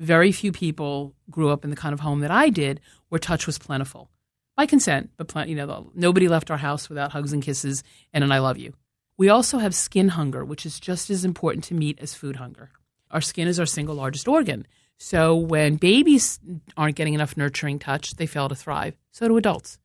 Very 0.00 0.32
few 0.32 0.50
people 0.50 1.14
grew 1.30 1.50
up 1.50 1.62
in 1.64 1.70
the 1.70 1.76
kind 1.76 1.92
of 1.92 2.00
home 2.00 2.20
that 2.20 2.30
I 2.32 2.50
did 2.50 2.80
where 3.08 3.18
touch 3.20 3.46
was 3.46 3.58
plentiful. 3.58 4.10
By 4.56 4.66
consent, 4.66 5.10
but 5.16 5.48
you 5.48 5.54
know, 5.54 5.90
nobody 5.94 6.28
left 6.28 6.50
our 6.50 6.56
house 6.56 6.88
without 6.88 7.12
hugs 7.12 7.32
and 7.32 7.42
kisses 7.42 7.84
and 8.12 8.24
an 8.24 8.32
I 8.32 8.38
love 8.38 8.56
you. 8.56 8.72
We 9.18 9.28
also 9.28 9.58
have 9.58 9.74
skin 9.74 10.08
hunger, 10.08 10.44
which 10.44 10.64
is 10.64 10.80
just 10.80 11.10
as 11.10 11.24
important 11.24 11.64
to 11.64 11.74
meet 11.74 11.98
as 12.00 12.14
food 12.14 12.36
hunger. 12.36 12.70
Our 13.10 13.20
skin 13.20 13.48
is 13.48 13.60
our 13.60 13.66
single 13.66 13.94
largest 13.94 14.28
organ. 14.28 14.66
So 14.98 15.36
when 15.36 15.76
babies 15.76 16.40
aren't 16.76 16.96
getting 16.96 17.14
enough 17.14 17.36
nurturing 17.36 17.78
touch, 17.78 18.14
they 18.16 18.26
fail 18.26 18.48
to 18.48 18.54
thrive. 18.54 18.96
So 19.12 19.28
do 19.28 19.36
adults. 19.36 19.78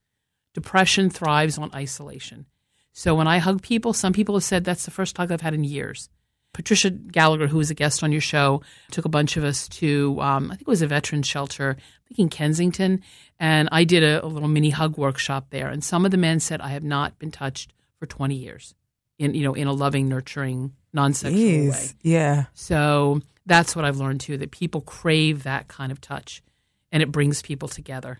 Depression 0.53 1.09
thrives 1.09 1.57
on 1.57 1.73
isolation. 1.73 2.45
So 2.93 3.15
when 3.15 3.27
I 3.27 3.37
hug 3.39 3.61
people, 3.61 3.93
some 3.93 4.13
people 4.13 4.35
have 4.35 4.43
said 4.43 4.63
that's 4.63 4.85
the 4.85 4.91
first 4.91 5.17
hug 5.17 5.31
I've 5.31 5.41
had 5.41 5.53
in 5.53 5.63
years. 5.63 6.09
Patricia 6.53 6.89
Gallagher, 6.89 7.47
who 7.47 7.57
was 7.57 7.71
a 7.71 7.75
guest 7.75 8.03
on 8.03 8.11
your 8.11 8.21
show, 8.21 8.61
took 8.91 9.05
a 9.05 9.09
bunch 9.09 9.37
of 9.37 9.43
us 9.43 9.67
to, 9.69 10.19
um, 10.19 10.45
I 10.51 10.55
think 10.55 10.61
it 10.61 10.67
was 10.67 10.81
a 10.81 10.87
veteran 10.87 11.23
shelter, 11.23 11.77
I 11.79 12.07
think 12.07 12.19
in 12.19 12.29
Kensington, 12.29 13.01
and 13.39 13.69
I 13.71 13.83
did 13.83 14.03
a, 14.03 14.23
a 14.23 14.27
little 14.27 14.49
mini 14.49 14.69
hug 14.69 14.97
workshop 14.97 15.47
there. 15.49 15.69
And 15.69 15.83
some 15.83 16.03
of 16.03 16.11
the 16.11 16.17
men 16.17 16.39
said, 16.39 16.59
I 16.61 16.69
have 16.69 16.83
not 16.83 17.17
been 17.19 17.31
touched 17.31 17.73
for 17.99 18.05
20 18.05 18.35
years 18.35 18.75
in, 19.17 19.33
you 19.33 19.43
know, 19.43 19.53
in 19.53 19.67
a 19.67 19.73
loving, 19.73 20.09
nurturing, 20.09 20.73
non-sexual 20.93 21.71
way. 21.71 21.87
Yeah. 22.01 22.45
So 22.53 23.21
that's 23.45 23.75
what 23.75 23.85
I've 23.85 23.97
learned 23.97 24.21
too, 24.21 24.37
that 24.37 24.51
people 24.51 24.81
crave 24.81 25.43
that 25.43 25.67
kind 25.67 25.91
of 25.91 26.01
touch 26.01 26.43
and 26.91 27.01
it 27.01 27.11
brings 27.11 27.41
people 27.41 27.67
together. 27.67 28.19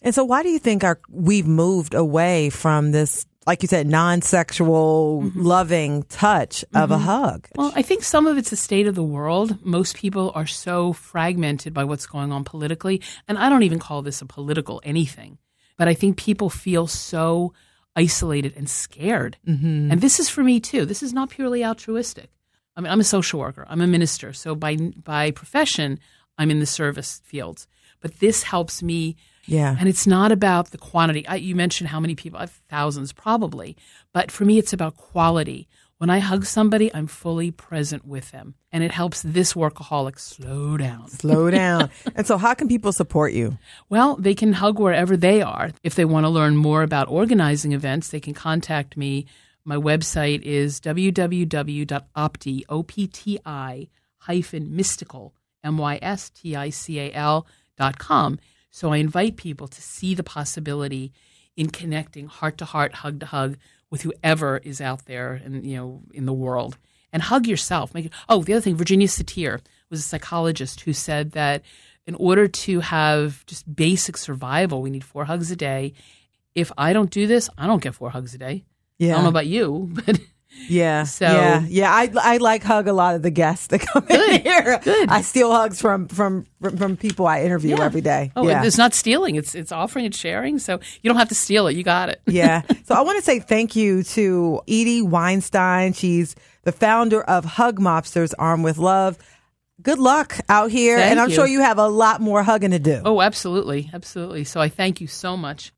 And 0.00 0.14
so, 0.14 0.24
why 0.24 0.42
do 0.42 0.48
you 0.48 0.58
think 0.58 0.84
our 0.84 1.00
we've 1.08 1.46
moved 1.46 1.94
away 1.94 2.50
from 2.50 2.90
this, 2.90 3.24
like 3.46 3.62
you 3.62 3.68
said, 3.68 3.86
non-sexual, 3.86 5.22
mm-hmm. 5.24 5.42
loving 5.42 6.02
touch 6.04 6.64
of 6.74 6.90
a 6.90 6.94
mm-hmm. 6.94 7.04
hug? 7.04 7.48
Well, 7.56 7.72
I 7.74 7.82
think 7.82 8.04
some 8.04 8.26
of 8.26 8.38
it's 8.38 8.50
the 8.50 8.56
state 8.56 8.86
of 8.86 8.94
the 8.94 9.02
world. 9.02 9.64
Most 9.64 9.96
people 9.96 10.32
are 10.34 10.46
so 10.46 10.92
fragmented 10.92 11.74
by 11.74 11.84
what's 11.84 12.06
going 12.06 12.32
on 12.32 12.44
politically. 12.44 13.00
And 13.26 13.38
I 13.38 13.48
don't 13.48 13.64
even 13.64 13.78
call 13.78 14.02
this 14.02 14.22
a 14.22 14.26
political 14.26 14.80
anything, 14.84 15.38
but 15.76 15.88
I 15.88 15.94
think 15.94 16.16
people 16.16 16.50
feel 16.50 16.86
so 16.86 17.52
isolated 17.96 18.54
and 18.56 18.68
scared. 18.68 19.36
Mm-hmm. 19.46 19.92
And 19.92 20.00
this 20.00 20.20
is 20.20 20.28
for 20.28 20.42
me 20.42 20.60
too. 20.60 20.86
This 20.86 21.02
is 21.02 21.12
not 21.12 21.30
purely 21.30 21.64
altruistic. 21.64 22.30
I 22.76 22.80
mean, 22.80 22.90
I'm 22.90 23.00
a 23.00 23.04
social 23.04 23.40
worker, 23.40 23.66
I'm 23.68 23.82
a 23.82 23.86
minister. 23.86 24.32
So 24.32 24.54
by, 24.54 24.76
by 24.76 25.30
profession, 25.30 25.98
I'm 26.38 26.50
in 26.50 26.60
the 26.60 26.66
service 26.66 27.20
fields. 27.24 27.66
But 28.00 28.18
this 28.18 28.42
helps 28.42 28.82
me 28.82 29.16
Yeah. 29.46 29.76
and 29.78 29.88
it's 29.88 30.06
not 30.06 30.30
about 30.32 30.70
the 30.70 30.78
quantity. 30.78 31.26
I, 31.26 31.34
you 31.36 31.54
mentioned 31.56 31.88
how 31.90 32.00
many 32.00 32.14
people, 32.14 32.38
I 32.38 32.42
have 32.42 32.60
thousands 32.68 33.12
probably, 33.12 33.76
but 34.12 34.30
for 34.30 34.44
me, 34.44 34.58
it's 34.58 34.72
about 34.72 34.96
quality. 34.96 35.68
When 35.98 36.10
I 36.10 36.18
hug 36.18 36.44
somebody, 36.44 36.92
I'm 36.92 37.06
fully 37.06 37.52
present 37.52 38.04
with 38.04 38.32
them, 38.32 38.56
and 38.72 38.82
it 38.82 38.90
helps 38.90 39.22
this 39.22 39.52
workaholic 39.54 40.18
slow 40.18 40.76
down. 40.76 41.08
Slow 41.08 41.48
down. 41.62 41.90
and 42.16 42.26
so, 42.26 42.38
how 42.38 42.54
can 42.54 42.66
people 42.66 42.90
support 42.92 43.32
you? 43.32 43.56
Well, 43.88 44.16
they 44.16 44.34
can 44.34 44.52
hug 44.54 44.80
wherever 44.80 45.16
they 45.16 45.42
are. 45.42 45.70
If 45.84 45.94
they 45.94 46.04
want 46.04 46.24
to 46.24 46.28
learn 46.28 46.56
more 46.56 46.82
about 46.82 47.08
organizing 47.08 47.72
events, 47.72 48.08
they 48.08 48.18
can 48.18 48.34
contact 48.34 48.96
me. 48.96 49.26
My 49.64 49.76
website 49.76 50.42
is 50.42 50.80
www.opti, 50.80 52.64
O-P-T-I, 52.68 53.88
hyphen 54.18 54.74
mystical, 54.76 55.34
M-Y-S-T-I-C-A-L 56.32 57.46
dot 57.78 57.98
com. 57.98 58.38
So 58.72 58.90
I 58.90 58.96
invite 58.96 59.36
people 59.36 59.68
to 59.68 59.82
see 59.82 60.14
the 60.14 60.24
possibility 60.24 61.12
in 61.56 61.68
connecting 61.68 62.26
heart 62.26 62.58
to 62.58 62.64
heart, 62.64 62.94
hug 62.94 63.20
to 63.20 63.26
hug 63.26 63.58
with 63.90 64.02
whoever 64.02 64.56
is 64.56 64.80
out 64.80 65.04
there 65.04 65.34
and 65.44 65.64
you 65.64 65.76
know 65.76 66.00
in 66.12 66.26
the 66.26 66.32
world. 66.32 66.78
And 67.12 67.22
hug 67.22 67.46
yourself. 67.46 67.92
Make 67.92 68.06
it, 68.06 68.12
oh, 68.26 68.42
the 68.42 68.54
other 68.54 68.62
thing, 68.62 68.74
Virginia 68.74 69.06
Satir 69.06 69.60
was 69.90 70.00
a 70.00 70.02
psychologist 70.02 70.80
who 70.80 70.94
said 70.94 71.32
that 71.32 71.62
in 72.06 72.14
order 72.14 72.48
to 72.48 72.80
have 72.80 73.44
just 73.44 73.76
basic 73.76 74.16
survival, 74.16 74.80
we 74.80 74.88
need 74.88 75.04
four 75.04 75.26
hugs 75.26 75.50
a 75.50 75.56
day. 75.56 75.92
If 76.54 76.72
I 76.78 76.94
don't 76.94 77.10
do 77.10 77.26
this, 77.26 77.50
I 77.58 77.66
don't 77.66 77.82
get 77.82 77.94
four 77.94 78.08
hugs 78.08 78.34
a 78.34 78.38
day. 78.38 78.64
Yeah. 78.96 79.10
I 79.10 79.14
don't 79.16 79.24
know 79.24 79.28
about 79.28 79.46
you, 79.46 79.90
but 80.06 80.18
Yeah. 80.68 81.04
So- 81.04 81.26
yeah, 81.26 81.64
yeah. 81.68 81.92
I 81.92 82.10
I 82.20 82.36
like 82.36 82.62
hug 82.62 82.86
a 82.88 82.92
lot 82.92 83.14
of 83.14 83.22
the 83.22 83.30
guests 83.30 83.66
that 83.68 83.80
come 83.80 84.06
in 84.08 84.40
here. 84.42 84.78
good. 84.82 85.08
I 85.08 85.20
steal 85.22 85.52
hugs 85.52 85.80
from 85.80 86.08
from 86.08 86.46
from 86.76 86.96
people 86.96 87.26
I 87.26 87.42
interview 87.42 87.76
Yeah. 87.76 87.84
every 87.84 88.00
day. 88.00 88.30
oh, 88.36 88.46
yeah. 88.48 88.64
it's 88.64 88.78
not 88.78 88.94
stealing. 88.94 89.34
It's 89.36 89.54
it's 89.54 89.72
offering 89.72 90.04
and 90.06 90.14
sharing. 90.14 90.58
So 90.58 90.78
you 91.02 91.08
don't 91.10 91.18
have 91.18 91.28
to 91.30 91.34
steal 91.34 91.66
it. 91.66 91.76
You 91.76 91.82
got 91.82 92.08
it. 92.10 92.20
yeah. 92.26 92.62
So 92.84 92.94
I 92.94 93.00
want 93.02 93.18
to 93.18 93.24
say 93.24 93.38
thank 93.40 93.74
you 93.76 94.02
to 94.02 94.60
Edie 94.68 95.02
Weinstein. 95.02 95.92
She's 95.94 96.34
the 96.64 96.72
founder 96.72 97.22
of 97.22 97.44
Hug 97.44 97.80
Mobsters 97.80 98.34
Arm 98.38 98.62
with 98.62 98.78
Love. 98.78 99.18
Good 99.82 99.98
luck 99.98 100.38
out 100.48 100.70
here, 100.70 100.96
Thank 100.96 101.10
and 101.10 101.20
I'm 101.20 101.28
you. 101.28 101.34
sure 101.34 101.46
you 101.46 101.60
have 101.60 101.78
a 101.78 101.88
lot 101.88 102.20
more 102.20 102.42
hugging 102.42 102.70
to 102.70 102.78
do. 102.78 103.02
Oh, 103.04 103.20
absolutely, 103.20 103.90
absolutely. 103.92 104.44
So 104.44 104.60
I 104.60 104.68
thank 104.68 105.00
you 105.00 105.08
so 105.08 105.36
much. 105.36 105.72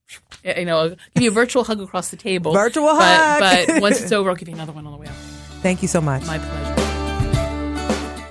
Eh, 0.44 0.60
you 0.60 0.66
know, 0.66 0.78
I'll 0.78 0.88
give 0.90 1.22
you 1.22 1.30
a 1.30 1.32
virtual 1.32 1.64
hug 1.64 1.80
across 1.80 2.10
the 2.10 2.16
table. 2.16 2.52
Virtual 2.52 2.86
but, 2.86 3.00
hug. 3.00 3.66
But 3.66 3.80
once 3.82 4.02
it's 4.02 4.12
over, 4.12 4.28
I'll 4.28 4.36
give 4.36 4.48
you 4.48 4.54
another 4.54 4.72
one 4.72 4.86
on 4.86 4.92
the 4.92 4.98
way 4.98 5.06
out. 5.06 5.14
Thank 5.62 5.80
you 5.80 5.88
so 5.88 6.00
much. 6.00 6.26
My 6.26 6.38
pleasure. 6.38 6.74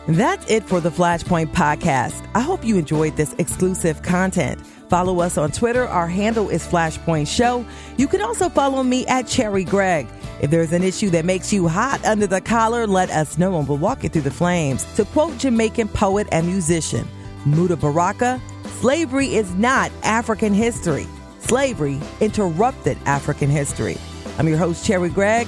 That's 0.07 0.49
it 0.51 0.63
for 0.65 0.79
the 0.81 0.89
Flashpoint 0.89 1.53
podcast. 1.53 2.27
I 2.35 2.41
hope 2.41 2.65
you 2.65 2.77
enjoyed 2.77 3.15
this 3.15 3.33
exclusive 3.37 4.01
content. 4.03 4.59
Follow 4.93 5.21
us 5.21 5.39
on 5.39 5.49
Twitter. 5.49 5.87
Our 5.87 6.07
handle 6.07 6.49
is 6.49 6.67
Flashpoint 6.67 7.27
Show. 7.27 7.65
You 7.97 8.07
can 8.07 8.21
also 8.21 8.47
follow 8.47 8.83
me 8.83 9.07
at 9.07 9.25
Cherri 9.25 9.63
Gregg. 9.63 10.05
If 10.39 10.51
there's 10.51 10.71
an 10.71 10.83
issue 10.83 11.09
that 11.09 11.25
makes 11.25 11.51
you 11.51 11.67
hot 11.67 12.05
under 12.05 12.27
the 12.27 12.39
collar, 12.39 12.85
let 12.85 13.09
us 13.09 13.39
know 13.39 13.57
and 13.57 13.67
we'll 13.67 13.79
walk 13.79 14.03
you 14.03 14.09
through 14.09 14.21
the 14.21 14.29
flames. 14.29 14.83
To 14.97 15.05
quote 15.05 15.35
Jamaican 15.39 15.87
poet 15.87 16.27
and 16.31 16.45
musician 16.45 17.07
Mutabaruka, 17.43 18.39
slavery 18.81 19.33
is 19.33 19.51
not 19.55 19.91
African 20.03 20.53
history. 20.53 21.07
Slavery 21.39 21.99
interrupted 22.21 22.99
African 23.07 23.49
history. 23.49 23.97
I'm 24.37 24.47
your 24.47 24.59
host, 24.59 24.85
Cherri 24.85 25.09
Gregg. 25.09 25.47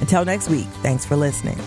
Until 0.00 0.24
next 0.24 0.48
week, 0.48 0.66
thanks 0.82 1.04
for 1.06 1.14
listening. 1.14 1.60